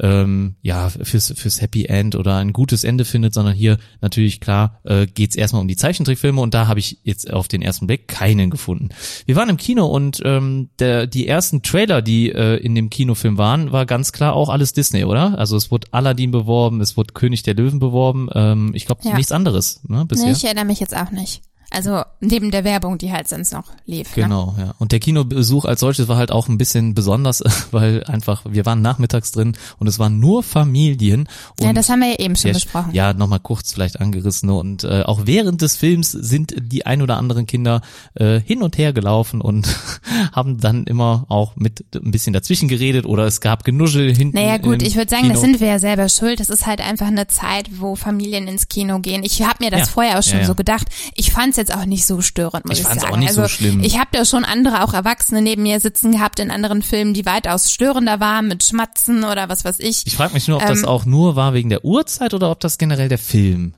ähm, 0.00 0.56
ja 0.62 0.88
fürs 0.90 1.32
fürs 1.36 1.60
Happy 1.60 1.86
End 1.86 2.14
oder 2.14 2.36
ein 2.36 2.52
gutes 2.52 2.84
Ende 2.84 3.04
findet, 3.04 3.34
sondern 3.34 3.54
hier 3.54 3.78
natürlich 4.00 4.40
klar 4.40 4.80
äh, 4.84 5.06
geht's 5.06 5.36
erstmal 5.36 5.62
um 5.62 5.68
die 5.68 5.76
Zeichentrickfilme 5.76 6.40
und 6.40 6.54
da 6.54 6.66
habe 6.66 6.80
ich 6.80 6.98
jetzt 7.02 7.32
auf 7.32 7.48
den 7.48 7.62
ersten 7.62 7.86
Blick 7.86 8.08
keinen 8.08 8.50
gefunden. 8.50 8.88
Wir 9.26 9.36
waren 9.36 9.48
im 9.48 9.56
Kino 9.56 9.86
und 9.86 10.20
ähm, 10.24 10.70
der 10.78 11.06
die 11.06 11.26
ersten 11.26 11.62
Trailer, 11.62 12.02
die 12.02 12.30
äh, 12.30 12.56
in 12.56 12.74
dem 12.74 12.90
Kinofilm 12.90 13.38
waren, 13.38 13.72
war 13.72 13.86
ganz 13.86 14.12
klar 14.12 14.34
auch 14.34 14.48
alles 14.48 14.72
Disney, 14.72 15.04
oder? 15.04 15.38
Also 15.38 15.56
es 15.56 15.70
wurde 15.70 15.88
Aladdin 15.92 16.30
beworben, 16.30 16.80
es 16.80 16.96
wurde 16.96 17.14
König 17.14 17.42
der 17.42 17.54
Löwen 17.54 17.78
beworben. 17.78 18.28
Ähm, 18.34 18.72
ich 18.74 18.86
glaube 18.86 19.02
Ja. 19.04 19.14
nichts 19.16 19.32
anderes 19.32 19.80
ne, 19.88 20.04
bisher. 20.06 20.26
Nee, 20.26 20.32
ich 20.32 20.44
erinnere 20.44 20.64
mich 20.64 20.80
jetzt 20.80 20.96
auch 20.96 21.10
nicht. 21.10 21.42
Also 21.70 22.02
neben 22.20 22.50
der 22.50 22.64
Werbung, 22.64 22.96
die 22.98 23.12
halt 23.12 23.28
sonst 23.28 23.52
noch 23.52 23.64
lief. 23.86 24.16
Ne? 24.16 24.22
Genau, 24.24 24.54
ja. 24.58 24.74
Und 24.78 24.92
der 24.92 25.00
Kinobesuch 25.00 25.64
als 25.64 25.80
solches 25.80 26.08
war 26.08 26.16
halt 26.16 26.30
auch 26.30 26.48
ein 26.48 26.58
bisschen 26.58 26.94
besonders, 26.94 27.42
weil 27.72 28.04
einfach, 28.04 28.42
wir 28.48 28.64
waren 28.66 28.82
nachmittags 28.82 29.32
drin 29.32 29.56
und 29.78 29.86
es 29.86 29.98
waren 29.98 30.20
nur 30.20 30.42
Familien. 30.42 31.28
Und 31.58 31.66
Ja, 31.66 31.72
das 31.72 31.88
haben 31.88 32.00
wir 32.00 32.10
ja 32.10 32.18
eben 32.18 32.36
schon 32.36 32.48
ja, 32.48 32.54
besprochen. 32.54 32.90
Ja, 32.94 33.12
nochmal 33.12 33.40
kurz 33.40 33.72
vielleicht 33.72 34.00
angerissen. 34.00 34.48
Und 34.50 34.84
äh, 34.84 35.02
auch 35.02 35.22
während 35.24 35.60
des 35.62 35.76
Films 35.76 36.12
sind 36.12 36.54
die 36.58 36.86
ein 36.86 37.02
oder 37.02 37.16
anderen 37.16 37.46
Kinder 37.46 37.80
äh, 38.14 38.40
hin 38.40 38.62
und 38.62 38.78
her 38.78 38.92
gelaufen 38.92 39.40
und 39.40 39.68
haben 40.32 40.58
dann 40.60 40.84
immer 40.84 41.26
auch 41.28 41.56
mit 41.56 41.84
ein 41.94 42.10
bisschen 42.12 42.32
dazwischen 42.32 42.68
geredet 42.68 43.06
oder 43.06 43.24
es 43.26 43.40
gab 43.40 43.64
Genuschel 43.64 44.14
hinten. 44.14 44.36
Naja 44.36 44.58
gut, 44.58 44.82
ich 44.82 44.94
würde 44.96 45.10
sagen, 45.10 45.22
Kino. 45.22 45.34
das 45.34 45.42
sind 45.42 45.60
wir 45.60 45.66
ja 45.68 45.78
selber 45.78 46.08
schuld. 46.08 46.38
Das 46.40 46.48
ist 46.48 46.66
halt 46.66 46.80
einfach 46.80 47.08
eine 47.08 47.26
Zeit, 47.26 47.68
wo 47.80 47.96
Familien 47.96 48.46
ins 48.46 48.68
Kino 48.68 49.00
gehen. 49.00 49.24
Ich 49.24 49.42
habe 49.42 49.64
mir 49.64 49.70
das 49.70 49.80
Ja. 49.80 49.86
vorher 49.86 50.18
auch 50.18 50.22
schon 50.22 50.34
Ja, 50.34 50.40
ja. 50.40 50.46
so 50.46 50.54
gedacht. 50.54 50.86
Ich 51.14 51.32
fand 51.32 51.55
es 51.56 51.68
jetzt 51.68 51.74
auch 51.74 51.84
nicht 51.86 52.06
so 52.06 52.20
störend, 52.20 52.66
muss 52.66 52.74
Ich 52.74 52.80
ich, 52.82 52.86
fand's 52.86 53.02
sagen. 53.02 53.14
auch 53.14 53.18
nicht 53.18 53.32
so 53.32 53.42
also, 53.42 53.54
schlimm. 53.54 53.82
Ich 53.82 53.98
habe 53.98 54.08
da 54.12 54.24
schon 54.24 54.44
andere, 54.44 54.84
auch 54.84 54.94
Erwachsene 54.94 55.42
neben 55.42 55.62
mir 55.62 55.80
sitzen 55.80 56.12
gehabt 56.12 56.38
in 56.38 56.50
anderen 56.50 56.82
Filmen, 56.82 57.14
die 57.14 57.26
weitaus 57.26 57.72
störender 57.72 58.20
waren, 58.20 58.48
mit 58.48 58.64
Schmatzen 58.64 59.24
oder 59.24 59.48
was 59.48 59.64
weiß 59.64 59.80
ich. 59.80 60.06
Ich 60.06 60.16
frage 60.16 60.34
mich 60.34 60.48
nur, 60.48 60.58
ob 60.58 60.66
das 60.66 60.80
Ähm, 60.80 60.84
auch 60.88 61.04
nur 61.04 61.36
war 61.36 61.54
wegen 61.54 61.68
der 61.70 61.84
Uhrzeit 61.84 62.34
oder 62.34 62.50
ob 62.50 62.60
das 62.60 62.78
generell 62.78 63.08
der 63.08 63.18
Film 63.18 63.74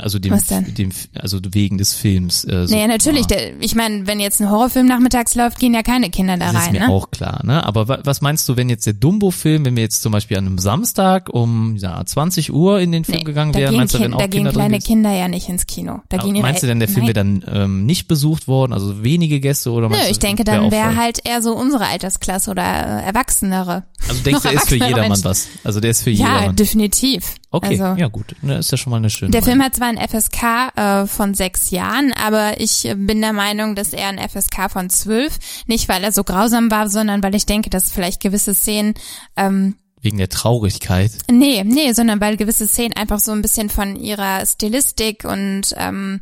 also 0.00 0.18
dem, 0.18 0.34
dem, 0.74 0.90
also 1.14 1.38
wegen 1.50 1.76
des 1.78 1.92
Films. 1.94 2.44
Äh, 2.44 2.66
so 2.66 2.74
naja, 2.74 2.86
natürlich. 2.88 3.26
Der, 3.26 3.60
ich 3.60 3.74
meine, 3.74 4.06
wenn 4.06 4.20
jetzt 4.20 4.40
ein 4.40 4.50
Horrorfilm 4.50 4.86
nachmittags 4.86 5.34
läuft, 5.34 5.58
gehen 5.60 5.74
ja 5.74 5.82
keine 5.82 6.08
Kinder 6.10 6.36
da 6.38 6.46
Das 6.50 6.62
ist 6.62 6.66
rein, 6.68 6.72
mir 6.72 6.80
ne? 6.80 6.88
auch 6.88 7.10
klar, 7.10 7.44
ne? 7.44 7.62
Aber 7.64 7.88
wa- 7.88 8.00
was 8.04 8.20
meinst 8.22 8.48
du, 8.48 8.56
wenn 8.56 8.68
jetzt 8.70 8.86
der 8.86 8.94
Dumbo-Film, 8.94 9.64
wenn 9.66 9.76
wir 9.76 9.82
jetzt 9.82 10.02
zum 10.02 10.12
Beispiel 10.12 10.38
an 10.38 10.46
einem 10.46 10.58
Samstag 10.58 11.28
um 11.32 11.76
ja, 11.76 12.04
20 12.04 12.52
Uhr 12.52 12.80
in 12.80 12.90
den 12.90 13.04
Film 13.04 13.18
Nee, 13.18 13.24
gegangen 13.24 13.54
wären, 13.54 13.70
gehen, 13.70 13.78
meinst 13.78 13.94
du, 13.94 14.00
wenn 14.00 14.14
auch 14.14 14.18
da 14.18 14.26
gehen 14.26 14.38
Kinder 14.38 14.52
drin 14.52 14.60
kleine? 14.62 14.78
Kinder 14.80 15.12
ja 15.12 15.28
nicht 15.28 15.48
ins 15.48 15.66
Kino. 15.66 16.00
Da 16.08 16.18
Aber 16.18 16.32
gehen 16.32 16.40
meinst 16.42 16.62
du 16.62 16.66
denn, 16.66 16.78
der 16.78 16.88
Film 16.88 17.04
wäre 17.06 17.12
dann 17.14 17.44
ähm, 17.52 17.86
nicht 17.86 18.08
besucht 18.08 18.48
worden, 18.48 18.72
also 18.72 19.04
wenige 19.04 19.40
Gäste 19.40 19.70
oder 19.72 19.88
Nö, 19.90 19.96
du, 19.96 20.10
ich 20.10 20.18
denke, 20.18 20.44
dann 20.44 20.70
wäre 20.70 20.96
halt 20.96 21.20
eher 21.24 21.42
so 21.42 21.54
unsere 21.54 21.86
Altersklasse 21.86 22.50
oder 22.50 22.62
äh, 22.62 23.04
Erwachsenere. 23.06 23.84
Also 24.08 24.22
denkst 24.22 24.42
du, 24.42 24.48
der 24.48 24.56
ist 24.62 24.68
für 24.68 24.74
jedermann 24.76 25.08
Menschen. 25.08 25.24
was? 25.24 25.48
Also 25.64 25.80
der 25.80 25.90
ist 25.90 26.02
für 26.02 26.10
Ja, 26.10 26.26
jedermann. 26.34 26.56
definitiv. 26.56 27.34
Okay, 27.50 27.80
Also, 27.80 27.98
ja 27.98 28.08
gut, 28.08 28.36
ne, 28.42 28.58
ist 28.58 28.70
ja 28.70 28.76
schon 28.76 28.90
mal 28.90 28.98
eine 28.98 29.08
schöne 29.08 29.30
Der 29.30 29.42
Film 29.42 29.58
Meinung. 29.58 29.72
hat 29.72 29.76
zwar 29.76 29.88
ein 29.88 29.96
FSK 30.08 30.76
äh, 30.76 31.06
von 31.06 31.32
sechs 31.32 31.70
Jahren, 31.70 32.12
aber 32.12 32.60
ich 32.60 32.82
bin 32.96 33.22
der 33.22 33.32
Meinung, 33.32 33.74
dass 33.74 33.94
er 33.94 34.08
ein 34.08 34.18
FSK 34.18 34.70
von 34.70 34.90
zwölf, 34.90 35.38
nicht 35.66 35.88
weil 35.88 36.04
er 36.04 36.12
so 36.12 36.24
grausam 36.24 36.70
war, 36.70 36.90
sondern 36.90 37.22
weil 37.22 37.34
ich 37.34 37.46
denke, 37.46 37.70
dass 37.70 37.90
vielleicht 37.90 38.20
gewisse 38.20 38.54
Szenen, 38.54 38.94
ähm, 39.36 39.76
Wegen 40.00 40.18
der 40.18 40.28
Traurigkeit. 40.28 41.10
nee, 41.30 41.64
nee, 41.64 41.92
sondern 41.92 42.20
weil 42.20 42.36
gewisse 42.36 42.68
Szenen 42.68 42.94
einfach 42.96 43.18
so 43.18 43.32
ein 43.32 43.42
bisschen 43.42 43.68
von 43.70 43.96
ihrer 43.96 44.44
Stilistik 44.46 45.24
und 45.24 45.74
ähm, 45.76 46.20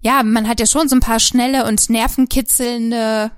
ja, 0.00 0.22
man 0.22 0.46
hat 0.48 0.60
ja 0.60 0.66
schon 0.66 0.88
so 0.88 0.96
ein 0.96 1.00
paar 1.00 1.18
schnelle 1.20 1.64
und 1.66 1.88
nervenkitzelnde 1.90 3.30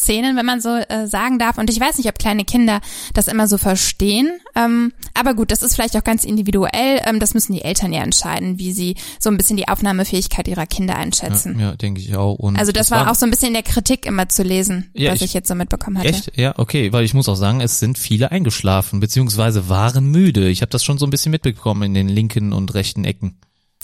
Szenen, 0.00 0.36
wenn 0.36 0.46
man 0.46 0.60
so 0.62 0.70
äh, 0.76 1.06
sagen 1.06 1.38
darf. 1.38 1.58
Und 1.58 1.68
ich 1.68 1.78
weiß 1.78 1.98
nicht, 1.98 2.08
ob 2.08 2.18
kleine 2.18 2.44
Kinder 2.44 2.80
das 3.12 3.28
immer 3.28 3.46
so 3.46 3.58
verstehen. 3.58 4.30
Ähm, 4.56 4.92
aber 5.12 5.34
gut, 5.34 5.50
das 5.50 5.62
ist 5.62 5.74
vielleicht 5.74 5.94
auch 5.96 6.04
ganz 6.04 6.24
individuell. 6.24 7.00
Ähm, 7.04 7.20
das 7.20 7.34
müssen 7.34 7.52
die 7.52 7.62
Eltern 7.62 7.92
ja 7.92 8.02
entscheiden, 8.02 8.58
wie 8.58 8.72
sie 8.72 8.96
so 9.18 9.28
ein 9.30 9.36
bisschen 9.36 9.58
die 9.58 9.68
Aufnahmefähigkeit 9.68 10.48
ihrer 10.48 10.66
Kinder 10.66 10.96
einschätzen. 10.96 11.58
Ja, 11.60 11.70
ja 11.70 11.76
denke 11.76 12.00
ich 12.00 12.16
auch. 12.16 12.34
Und 12.34 12.56
Also 12.58 12.72
das, 12.72 12.90
war, 12.90 13.10
auch 13.10 13.14
so 13.14 13.26
ein 13.26 13.30
bisschen 13.30 13.48
in 13.48 13.54
der 13.54 13.62
Kritik 13.62 14.06
immer 14.06 14.28
zu 14.28 14.42
lesen, 14.42 14.90
Ja, 14.94 15.10
was 15.12 15.16
ich- 15.16 15.26
ich, 15.26 15.34
jetzt 15.34 15.48
so 15.48 15.54
mitbekommen 15.54 15.98
hatte. 15.98 16.08
Echt? 16.08 16.32
Ja, 16.36 16.54
okay, 16.58 16.92
weil 16.92 17.04
ich 17.04 17.12
muss 17.12 17.28
auch 17.28 17.34
sagen, 17.34 17.60
es 17.60 17.78
sind 17.78 17.98
viele 17.98 18.30
eingeschlafen, 18.30 19.00
beziehungsweise 19.00 19.68
waren 19.68 20.06
müde. 20.06 20.48
Ich 20.48 20.62
habe 20.62 20.70
das 20.70 20.82
schon 20.82 20.96
so 20.98 21.06
ein 21.06 21.10
bisschen 21.10 21.30
mitbekommen 21.30 21.82
in 21.82 21.94
den 21.94 22.08
linken 22.08 22.52
und 22.52 22.72
rechten 22.74 23.04
Ecken. 23.04 23.36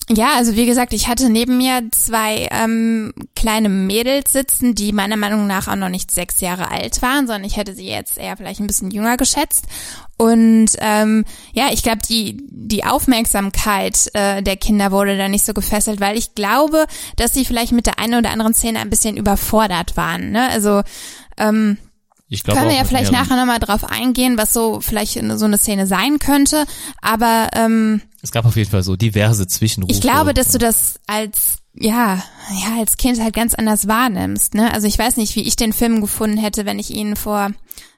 Ja, 0.09 0.35
also 0.37 0.55
wie 0.55 0.67
gesagt, 0.67 0.93
ich 0.93 1.09
hatte 1.09 1.29
neben 1.31 1.57
mir 1.57 1.83
zwei 1.91 2.49
ähm, 2.53 3.13
kleine 3.35 3.69
Mädels 3.69 4.33
sitzen, 4.33 4.77
die 4.77 4.93
meiner 4.93 5.17
Meinung 5.17 5.49
nach 5.49 5.67
auch 5.67 5.75
noch 5.75 5.89
nicht 5.89 6.13
sechs 6.13 6.41
Jahre 6.41 6.71
alt 6.71 7.03
waren, 7.03 7.27
sondern 7.27 7.43
ich 7.43 7.57
hätte 7.57 7.75
sie 7.75 7.89
jetzt 7.89 8.17
eher 8.17 8.37
vielleicht 8.37 8.61
ein 8.61 8.69
bisschen 8.69 8.93
jünger 8.93 9.17
geschätzt. 9.17 9.65
Und 10.17 10.69
ähm, 10.79 11.25
ja, 11.55 11.71
ich 11.73 11.83
glaube, 11.83 12.03
die, 12.09 12.37
die 12.49 12.85
Aufmerksamkeit 12.85 14.09
äh, 14.15 14.43
der 14.45 14.57
Kinder 14.57 14.93
wurde 14.93 15.19
da 15.19 15.29
nicht 15.29 15.45
so 15.45 15.53
gefesselt, 15.55 16.01
weil 16.01 16.17
ich 16.17 16.37
glaube, 16.37 16.87
dass 17.17 17.35
sie 17.35 17.45
vielleicht 17.45 17.73
mit 17.73 17.87
der 17.87 17.99
einen 17.99 18.15
oder 18.15 18.31
anderen 18.31 18.55
Szene 18.55 18.79
ein 18.79 18.91
bisschen 18.91 19.17
überfordert 19.17 19.97
waren. 19.97 20.31
Ne? 20.31 20.49
Also 20.51 20.83
ähm, 21.37 21.79
Ich 22.29 22.45
glaube 22.45 22.61
können 22.61 22.71
wir 22.71 22.79
ja 22.79 22.85
vielleicht 22.85 23.11
mehreren. 23.11 23.29
nachher 23.29 23.41
nochmal 23.41 23.59
drauf 23.59 23.83
eingehen, 23.91 24.39
was 24.39 24.53
so 24.53 24.81
vielleicht 24.81 25.15
so 25.15 25.45
eine 25.45 25.59
Szene 25.59 25.89
sein 25.89 26.21
könnte. 26.21 26.65
Aber 27.03 27.49
ähm, 27.55 28.03
Es 28.27 28.33
gab 28.33 28.45
auf 28.45 28.57
jeden 28.57 28.69
Fall 28.69 28.83
so 28.83 28.97
diverse 28.97 29.47
Zwischenrufe. 29.47 29.93
ich 29.95 30.01
glaube, 30.01 30.35
dass 30.35 30.49
du 30.51 30.59
das 30.59 30.99
als 31.07 31.59
ja, 31.79 32.23
ja, 32.51 32.79
als 32.81 32.97
Kind 32.97 33.21
halt 33.21 33.35
ganz 33.35 33.55
anders 33.55 33.87
wahrnimmst, 33.87 34.55
ne? 34.55 34.73
Also 34.75 34.89
ich 34.89 34.99
weiß 34.99 35.17
nicht, 35.17 35.37
wie 35.37 35.43
ich 35.43 35.55
den 35.55 35.73
Film 35.73 36.01
gefunden 36.01 36.39
hätte, 36.39 36.65
wenn 36.67 36.81
ich 36.81 36.91
ihn 36.91 37.15
vor 37.15 37.51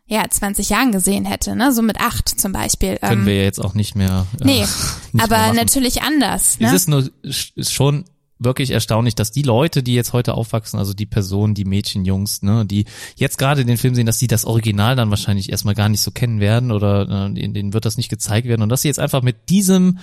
ja, 0.07 0.29
20 0.29 0.69
Jahren 0.69 0.93
gesehen 0.93 1.25
hätte, 1.25 1.57
ne? 1.57 1.73
So 1.73 1.81
mit 1.81 1.99
acht 1.99 2.29
zum 2.29 2.53
Beispiel. 2.53 2.99
können 2.99 3.21
Ähm, 3.23 3.27
wir 3.27 3.37
ja 3.37 3.45
jetzt 3.45 3.59
auch 3.59 3.73
nicht 3.73 3.95
mehr. 3.95 4.27
äh, 4.41 4.45
nee, 4.45 4.61
nicht 4.61 5.15
mehr 5.15 5.25
aber 5.25 5.39
machen. 5.39 5.57
natürlich 5.57 6.03
anders, 6.03 6.55
Es 6.55 6.61
ne? 6.61 6.75
ist 6.75 6.89
nur 6.89 7.09
ist 7.23 7.73
schon 7.73 8.05
wirklich 8.39 8.71
erstaunlich, 8.71 9.15
dass 9.15 9.31
die 9.31 9.43
Leute, 9.43 9.83
die 9.83 9.95
jetzt 9.95 10.13
heute 10.13 10.35
aufwachsen, 10.35 10.79
also 10.79 10.95
die 10.95 11.07
Personen, 11.07 11.55
die 11.55 11.65
Mädchen, 11.65 12.05
Jungs, 12.05 12.43
ne, 12.43 12.65
die 12.65 12.85
jetzt 13.17 13.39
gerade 13.39 13.65
den 13.65 13.77
Film 13.77 13.95
sehen, 13.95 14.07
dass 14.07 14.19
die 14.19 14.27
das 14.27 14.45
Original 14.45 14.97
dann 14.97 15.11
wahrscheinlich 15.11 15.51
erstmal 15.51 15.75
gar 15.75 15.89
nicht 15.89 16.01
so 16.01 16.11
kennen 16.11 16.41
werden 16.41 16.71
oder 16.71 17.27
äh, 17.29 17.33
denen, 17.33 17.73
wird 17.73 17.85
das 17.85 17.97
nicht 17.97 18.09
gezeigt 18.09 18.47
werden. 18.47 18.63
Und 18.63 18.69
dass 18.69 18.83
sie 18.83 18.89
jetzt 18.89 19.01
einfach 19.01 19.23
mit 19.23 19.49
diesem 19.49 19.99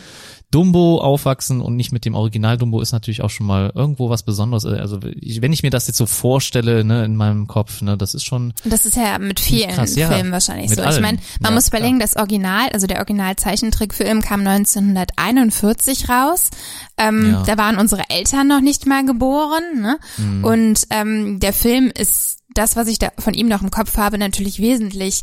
Dumbo 0.55 1.01
aufwachsen 1.01 1.59
und 1.59 1.75
nicht 1.75 1.91
mit 1.91 2.05
dem 2.05 2.15
Original 2.15 2.57
Dumbo 2.57 2.79
ist 2.79 2.93
natürlich 2.93 3.21
auch 3.21 3.29
schon 3.29 3.45
mal 3.45 3.73
irgendwo 3.75 4.09
was 4.09 4.23
Besonderes. 4.23 4.63
Also 4.63 4.99
ich, 5.19 5.41
wenn 5.41 5.51
ich 5.51 5.63
mir 5.63 5.69
das 5.69 5.87
jetzt 5.87 5.97
so 5.97 6.05
vorstelle, 6.05 6.85
ne, 6.85 7.03
in 7.03 7.17
meinem 7.17 7.45
Kopf, 7.47 7.81
ne, 7.81 7.97
das 7.97 8.13
ist 8.13 8.23
schon 8.23 8.53
Das 8.63 8.85
ist 8.85 8.95
ja 8.95 9.19
mit 9.19 9.41
vielen 9.41 9.71
Krass, 9.71 9.97
ja. 9.97 10.09
Filmen 10.09 10.31
wahrscheinlich 10.31 10.69
so. 10.69 10.79
Ich 10.81 10.87
allen. 10.87 11.01
meine, 11.01 11.17
man 11.41 11.51
Ja, 11.51 11.55
muss 11.55 11.67
überlegen, 11.67 11.99
das 11.99 12.15
Original, 12.15 12.69
also 12.71 12.87
der 12.87 12.99
Original-Zeichentrickfilm 12.99 14.21
kam 14.21 14.47
1941 14.47 16.07
raus. 16.07 16.51
Ähm, 16.97 17.31
Ja. 17.31 17.43
Da 17.43 17.57
waren 17.57 17.77
unsere 17.77 18.09
Eltern 18.09 18.47
noch 18.47 18.61
nicht 18.61 18.85
mal 18.85 19.05
geboren. 19.05 19.81
Ne? 19.81 19.97
Mhm. 20.17 20.43
Und 20.45 20.87
ähm, 20.89 21.39
der 21.41 21.51
Film 21.51 21.91
ist 21.93 22.39
das, 22.53 22.77
was 22.77 22.87
ich 22.87 22.97
da 22.97 23.09
von 23.19 23.33
ihm 23.33 23.49
noch 23.49 23.61
im 23.61 23.71
Kopf 23.71 23.97
habe, 23.97 24.17
natürlich 24.17 24.59
wesentlich 24.61 25.21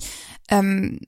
ähm, 0.50 1.00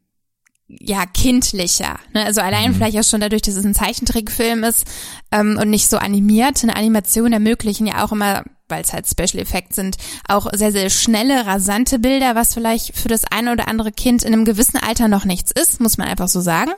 ja 0.69 1.05
kindlicher. 1.07 1.99
Ne? 2.15 2.25
Also 2.25 2.41
allein 2.41 2.71
Mhm. 2.71 2.75
vielleicht 2.77 2.99
auch 2.99 3.05
schon 3.05 3.21
dadurch, 3.21 3.43
dass 3.43 3.55
es 3.57 3.65
ein 3.65 3.75
Zeichentrickfilm 3.75 4.65
ist 4.65 4.87
ähm, 5.31 5.59
und 5.61 5.69
nicht 5.71 5.89
so 5.89 5.99
animiert. 5.99 6.63
Eine 6.63 6.77
Animation 6.77 7.33
ermöglichen 7.33 7.87
ja 7.87 8.05
auch 8.05 8.13
immer, 8.13 8.45
weil 8.69 8.83
es 8.83 8.93
halt 8.95 9.07
Special 9.07 9.43
Effects 9.43 9.77
sind, 9.77 9.97
auch 10.27 10.51
sehr, 10.55 10.73
sehr 10.73 10.89
schnelle, 10.89 11.45
rasante 11.47 11.99
Bilder, 11.99 12.35
was 12.35 12.55
vielleicht 12.55 12.97
für 12.97 13.09
das 13.09 13.25
eine 13.31 13.53
oder 13.53 13.69
andere 13.69 13.93
Kind 13.93 14.23
in 14.23 14.33
einem 14.33 14.47
gewissen 14.47 14.79
Alter 14.79 15.07
noch 15.09 15.27
nichts 15.27 15.53
ist, 15.53 15.81
muss 15.81 15.99
man 15.99 16.09
einfach 16.09 16.29
so 16.29 16.41
sagen. 16.41 16.73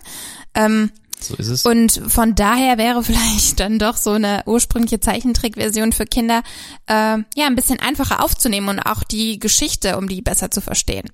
Ähm, 0.54 0.90
so 1.18 1.34
ist 1.36 1.48
es. 1.48 1.64
und 1.64 2.02
von 2.08 2.34
daher 2.34 2.76
wäre 2.78 3.02
vielleicht 3.04 3.60
dann 3.60 3.78
doch 3.78 3.96
so 3.96 4.10
eine 4.10 4.42
ursprüngliche 4.46 5.00
Zeichentrickversion 5.00 5.92
für 5.92 6.04
Kinder 6.06 6.42
äh, 6.88 6.92
ja 7.18 7.46
ein 7.46 7.54
bisschen 7.54 7.78
einfacher 7.80 8.22
aufzunehmen 8.22 8.68
und 8.68 8.80
auch 8.80 9.04
die 9.04 9.38
Geschichte, 9.38 9.96
um 9.96 10.08
die 10.08 10.22
besser 10.22 10.50
zu 10.50 10.60
verstehen. 10.60 11.08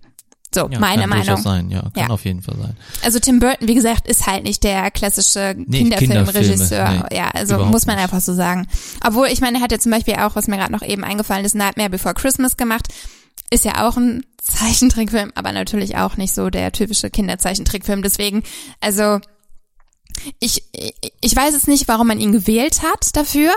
So, 0.54 0.68
ja, 0.70 0.78
meine 0.78 1.02
kann 1.02 1.10
Meinung. 1.10 1.36
sein, 1.38 1.70
ja, 1.70 1.80
kann 1.80 1.90
Ja. 1.96 2.06
auf 2.10 2.24
jeden 2.24 2.42
Fall 2.42 2.56
sein. 2.60 2.76
Also 3.02 3.18
Tim 3.18 3.38
Burton, 3.40 3.68
wie 3.68 3.74
gesagt, 3.74 4.06
ist 4.06 4.26
halt 4.26 4.44
nicht 4.44 4.62
der 4.64 4.90
klassische 4.90 5.54
Nee, 5.56 5.84
Kinderfilmregisseur. 5.90 7.06
Nee, 7.10 7.16
ja, 7.16 7.28
also 7.30 7.58
muss 7.64 7.86
man 7.86 7.96
nicht. 7.96 8.04
einfach 8.04 8.20
so 8.20 8.34
sagen. 8.34 8.66
Obwohl, 9.04 9.28
ich 9.28 9.40
meine, 9.40 9.58
er 9.58 9.62
hat 9.64 9.72
ja 9.72 9.78
zum 9.78 9.92
Beispiel 9.92 10.14
auch, 10.16 10.36
was 10.36 10.48
mir 10.48 10.56
gerade 10.58 10.72
noch 10.72 10.82
eben 10.82 11.04
eingefallen 11.04 11.44
ist, 11.44 11.54
Nightmare 11.54 11.90
Before 11.90 12.14
Christmas 12.14 12.56
gemacht. 12.56 12.88
Ist 13.50 13.64
ja 13.64 13.86
auch 13.88 13.96
ein 13.96 14.24
Zeichentrickfilm, 14.42 15.32
aber 15.34 15.52
natürlich 15.52 15.96
auch 15.96 16.16
nicht 16.16 16.34
so 16.34 16.50
der 16.50 16.72
typische 16.72 17.08
Kinderzeichentrickfilm. 17.10 18.02
Deswegen, 18.02 18.42
also 18.80 19.20
ich, 20.40 20.64
ich 21.20 21.34
weiß 21.34 21.54
es 21.54 21.66
nicht, 21.66 21.88
warum 21.88 22.06
man 22.08 22.20
ihn 22.20 22.32
gewählt 22.32 22.82
hat 22.82 23.16
dafür. 23.16 23.50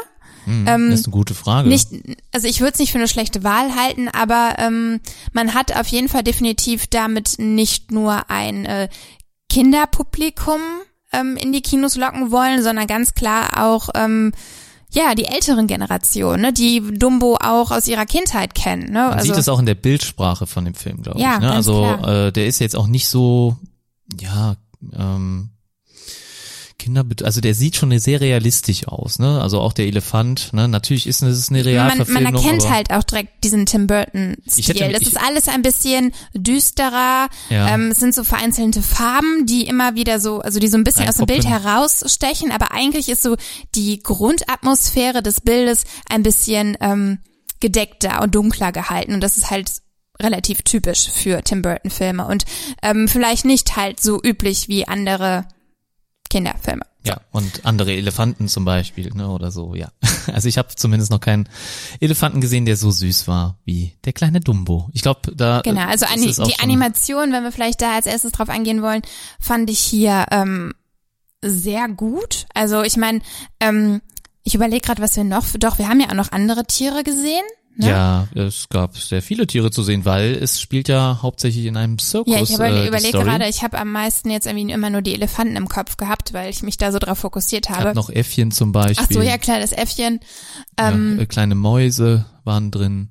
Hm, 0.45 0.65
Ähm, 0.67 0.89
das 0.89 1.01
ist 1.01 1.05
eine 1.07 1.13
gute 1.13 1.33
Frage. 1.35 1.67
Nicht, 1.69 1.89
also 2.31 2.47
ich 2.47 2.59
würde 2.61 2.73
es 2.73 2.79
nicht 2.79 2.91
für 2.91 2.97
eine 2.97 3.07
schlechte 3.07 3.43
Wahl 3.43 3.75
halten, 3.75 4.07
aber 4.07 4.55
ähm, 4.59 4.99
man 5.33 5.53
hat 5.53 5.75
auf 5.75 5.87
jeden 5.87 6.07
Fall 6.09 6.23
definitiv 6.23 6.87
damit 6.87 7.35
nicht 7.37 7.91
nur 7.91 8.29
ein 8.29 8.65
äh, 8.65 8.89
Kinderpublikum 9.49 10.59
ähm, 11.11 11.37
in 11.37 11.51
die 11.53 11.61
Kinos 11.61 11.95
locken 11.95 12.31
wollen, 12.31 12.61
sondern 12.61 12.87
ganz 12.87 13.13
klar 13.13 13.63
auch 13.65 13.89
ähm, 13.95 14.31
ja 14.91 15.15
die 15.15 15.25
älteren 15.25 15.67
Generationen, 15.67 16.41
ne, 16.41 16.53
die 16.53 16.81
Dumbo 16.81 17.37
auch 17.41 17.71
aus 17.71 17.87
ihrer 17.87 18.05
Kindheit 18.05 18.55
kennen. 18.55 18.85
Ne? 18.85 18.99
Man 18.99 19.13
also, 19.13 19.27
sieht 19.27 19.37
es 19.37 19.49
auch 19.49 19.59
in 19.59 19.65
der 19.65 19.75
Bildsprache 19.75 20.47
von 20.47 20.65
dem 20.65 20.73
Film, 20.75 21.01
glaube 21.01 21.19
Ja, 21.19 21.35
ich. 21.35 21.41
Ne? 21.41 21.51
Also 21.51 21.81
klar. 21.81 22.27
äh, 22.27 22.31
der 22.31 22.47
ist 22.47 22.59
jetzt 22.59 22.75
auch 22.75 22.87
nicht 22.87 23.07
so, 23.07 23.57
ja, 24.19 24.55
ähm, 24.93 25.49
Kinder, 26.85 27.03
also 27.23 27.41
der 27.41 27.55
sieht 27.55 27.75
schon 27.75 27.97
sehr 27.97 28.21
realistisch 28.21 28.87
aus, 28.87 29.17
ne? 29.17 29.41
Also 29.41 29.59
auch 29.59 29.73
der 29.73 29.87
Elefant, 29.87 30.53
ne? 30.53 30.67
Natürlich 30.67 31.07
ist 31.07 31.23
es 31.23 31.49
eine 31.49 31.59
man, 31.59 31.67
Realverfilmung. 31.67 32.23
man 32.23 32.35
erkennt 32.35 32.61
aber, 32.61 32.73
halt 32.73 32.91
auch 32.91 33.01
direkt 33.01 33.43
diesen 33.43 33.65
Tim 33.65 33.87
Burton 33.87 34.37
Stil. 34.47 34.91
Das 34.93 35.01
ist 35.01 35.19
alles 35.19 35.47
ein 35.47 35.63
bisschen 35.63 36.13
düsterer. 36.35 37.27
Ja. 37.49 37.73
Ähm, 37.73 37.89
es 37.91 37.99
sind 37.99 38.13
so 38.13 38.23
vereinzelte 38.23 38.83
Farben, 38.83 39.47
die 39.47 39.65
immer 39.65 39.95
wieder 39.95 40.19
so, 40.19 40.41
also 40.41 40.59
die 40.59 40.67
so 40.67 40.77
ein 40.77 40.83
bisschen 40.83 41.09
aus 41.09 41.15
dem 41.15 41.25
Bild 41.25 41.47
herausstechen, 41.47 42.51
aber 42.51 42.71
eigentlich 42.71 43.09
ist 43.09 43.23
so 43.23 43.35
die 43.73 44.03
Grundatmosphäre 44.03 45.23
des 45.23 45.41
Bildes 45.41 45.85
ein 46.07 46.21
bisschen 46.21 46.77
ähm, 46.81 47.17
gedeckter 47.61 48.21
und 48.21 48.35
dunkler 48.35 48.71
gehalten 48.71 49.15
und 49.15 49.21
das 49.21 49.37
ist 49.37 49.49
halt 49.49 49.71
relativ 50.21 50.61
typisch 50.61 51.09
für 51.09 51.41
Tim 51.41 51.63
Burton 51.63 51.89
Filme 51.89 52.27
und 52.27 52.45
ähm, 52.83 53.07
vielleicht 53.07 53.43
nicht 53.43 53.75
halt 53.75 53.99
so 53.99 54.21
üblich 54.21 54.67
wie 54.67 54.87
andere 54.87 55.47
Kinderfilme. 56.35 56.85
Ja, 57.05 57.21
und 57.31 57.65
andere 57.65 57.93
Elefanten 57.93 58.49
zum 58.49 58.65
Beispiel, 58.65 59.09
ne? 59.13 59.29
Oder 59.29 59.51
so, 59.51 59.73
ja. 59.73 59.87
Also 60.33 60.49
ich 60.49 60.57
habe 60.57 60.69
zumindest 60.75 61.11
noch 61.11 61.21
keinen 61.21 61.47
Elefanten 62.01 62.41
gesehen, 62.41 62.65
der 62.65 62.75
so 62.75 62.91
süß 62.91 63.27
war 63.29 63.57
wie 63.63 63.93
der 64.03 64.11
kleine 64.11 64.41
Dumbo. 64.41 64.89
Ich 64.91 65.01
glaube, 65.01 65.33
da 65.33 65.61
Genau, 65.61 65.85
also 65.87 66.05
auch 66.07 66.47
die 66.47 66.59
Animation, 66.59 67.31
wenn 67.31 67.43
wir 67.43 67.53
vielleicht 67.53 67.81
da 67.81 67.95
als 67.95 68.05
erstes 68.05 68.33
drauf 68.33 68.49
eingehen 68.49 68.81
wollen, 68.81 69.03
fand 69.39 69.69
ich 69.69 69.79
hier 69.79 70.25
ähm, 70.31 70.73
sehr 71.41 71.87
gut. 71.87 72.47
Also 72.53 72.81
ich 72.81 72.97
meine, 72.97 73.21
ähm, 73.61 74.01
ich 74.43 74.55
überlege 74.55 74.81
gerade, 74.81 75.01
was 75.01 75.15
wir 75.15 75.23
noch, 75.23 75.45
doch, 75.57 75.77
wir 75.77 75.87
haben 75.87 76.01
ja 76.01 76.09
auch 76.09 76.15
noch 76.15 76.33
andere 76.33 76.65
Tiere 76.65 77.03
gesehen. 77.03 77.45
Ne? 77.77 77.89
Ja, 77.89 78.27
es 78.36 78.70
gab 78.70 78.98
sehr 78.98 79.22
viele 79.22 79.48
Tiere 79.48 79.70
zu 79.70 79.84
sehen, 79.84 80.05
weil 80.05 80.36
es 80.36 80.62
spielt 80.62 80.88
ja 80.88 81.20
hauptsächlich 81.22 81.65
in 81.65 81.75
einem 81.75 81.98
Zirkus. 81.98 82.34
Ja, 82.34 82.41
ich 82.41 82.53
habe 82.53 82.67
äh, 82.67 82.88
überlegt 82.88 83.12
gerade, 83.12 83.48
ich 83.50 83.63
habe 83.63 83.77
am 83.77 83.91
meisten 83.91 84.29
jetzt 84.29 84.48
irgendwie 84.48 84.72
immer 84.72 84.89
nur 84.89 85.01
die 85.01 85.13
Elefanten 85.13 85.58
im 85.58 85.67
Kopf 85.67 85.98
gehabt, 85.98 86.32
weil 86.34 86.50
ich 86.50 86.63
mich 86.63 86.77
da 86.77 86.94
so 86.94 87.00
drauf 87.00 87.20
fokussiert 87.20 87.70
habe. 87.70 87.94
noch 87.94 88.10
Äffchen 88.10 88.51
zum 88.51 88.72
Beispiel. 88.72 89.05
Ach 89.10 89.13
so, 89.13 89.22
ja 89.22 89.38
klar, 89.38 89.60
das 89.60 89.74
Äffchen. 89.74 90.22
Ähm, 90.77 91.17
ja, 91.17 91.24
äh, 91.24 91.25
kleine 91.25 91.55
Mäuse 91.55 92.25
waren 92.46 92.72
drin. 92.72 93.10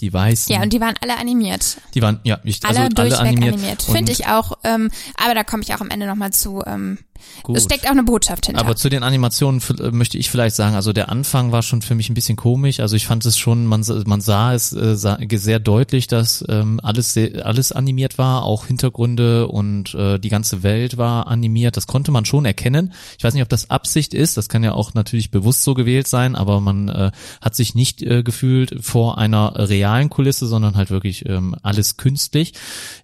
Die 0.00 0.12
weißen. 0.12 0.54
ja, 0.54 0.62
und 0.62 0.72
die 0.72 0.80
waren 0.80 0.94
alle 1.00 1.18
animiert. 1.18 1.78
die 1.94 2.02
waren, 2.02 2.20
ja, 2.22 2.38
ich, 2.44 2.64
also 2.64 2.80
Alle 2.80 2.86
alle 2.86 2.94
durchweg 3.10 3.20
animiert. 3.20 3.54
animiert. 3.54 3.82
Finde 3.82 4.12
ich 4.12 4.26
auch, 4.28 4.52
ähm, 4.62 4.90
aber 5.16 5.34
da 5.34 5.42
komme 5.42 5.64
ich 5.64 5.74
auch 5.74 5.80
am 5.80 5.90
Ende 5.90 6.06
nochmal 6.06 6.32
zu. 6.32 6.62
Ähm, 6.64 6.98
Gut. 7.42 7.56
es 7.56 7.64
steckt 7.64 7.86
auch 7.86 7.92
eine 7.92 8.02
Botschaft 8.02 8.46
hinter. 8.46 8.60
Aber 8.60 8.76
zu 8.76 8.88
den 8.88 9.02
Animationen 9.02 9.60
äh, 9.80 9.90
möchte 9.90 10.18
ich 10.18 10.30
vielleicht 10.30 10.56
sagen, 10.56 10.74
also 10.74 10.92
der 10.92 11.08
Anfang 11.08 11.52
war 11.52 11.62
schon 11.62 11.82
für 11.82 11.94
mich 11.94 12.10
ein 12.10 12.14
bisschen 12.14 12.36
komisch. 12.36 12.80
Also 12.80 12.96
ich 12.96 13.06
fand 13.06 13.24
es 13.26 13.38
schon, 13.38 13.66
man, 13.66 13.84
man 14.06 14.20
sah 14.20 14.54
es 14.54 14.72
äh, 14.72 14.96
sah, 14.96 15.18
sehr 15.34 15.58
deutlich, 15.58 16.06
dass 16.06 16.44
ähm, 16.48 16.80
alles 16.82 17.16
alles 17.42 17.72
animiert 17.72 18.18
war, 18.18 18.44
auch 18.44 18.66
Hintergründe 18.66 19.48
und 19.48 19.94
äh, 19.94 20.18
die 20.18 20.28
ganze 20.28 20.62
Welt 20.62 20.98
war 20.98 21.26
animiert. 21.26 21.76
Das 21.76 21.86
konnte 21.86 22.10
man 22.10 22.24
schon 22.24 22.44
erkennen. 22.44 22.92
Ich 23.18 23.24
weiß 23.24 23.34
nicht, 23.34 23.42
ob 23.42 23.48
das 23.48 23.70
Absicht 23.70 24.14
ist. 24.14 24.36
Das 24.36 24.48
kann 24.48 24.62
ja 24.62 24.72
auch 24.72 24.94
natürlich 24.94 25.30
bewusst 25.30 25.62
so 25.64 25.74
gewählt 25.74 26.08
sein, 26.08 26.34
aber 26.34 26.60
man 26.60 26.88
äh, 26.88 27.10
hat 27.40 27.54
sich 27.54 27.74
nicht 27.74 28.02
äh, 28.02 28.22
gefühlt 28.22 28.76
vor 28.80 29.18
einer 29.18 29.54
realen 29.56 30.10
Kulisse, 30.10 30.46
sondern 30.46 30.76
halt 30.76 30.90
wirklich 30.90 31.28
ähm, 31.28 31.54
alles 31.62 31.96
künstlich. 31.96 32.54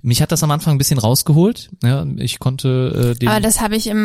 Mich 0.03 0.23
hat 0.23 0.33
das 0.33 0.43
am 0.43 0.51
Anfang 0.51 0.75
ein 0.75 0.79
bisschen 0.79 0.99
rausgeholt. 0.99 1.71
Ja, 1.83 2.07
ich 2.17 2.39
konnte 2.39 3.15
äh, 3.15 3.19
den 3.19 3.29
aber 3.29 3.41
das 3.41 3.61
habe 3.61 3.77
ich 3.77 3.87
im, 3.87 4.04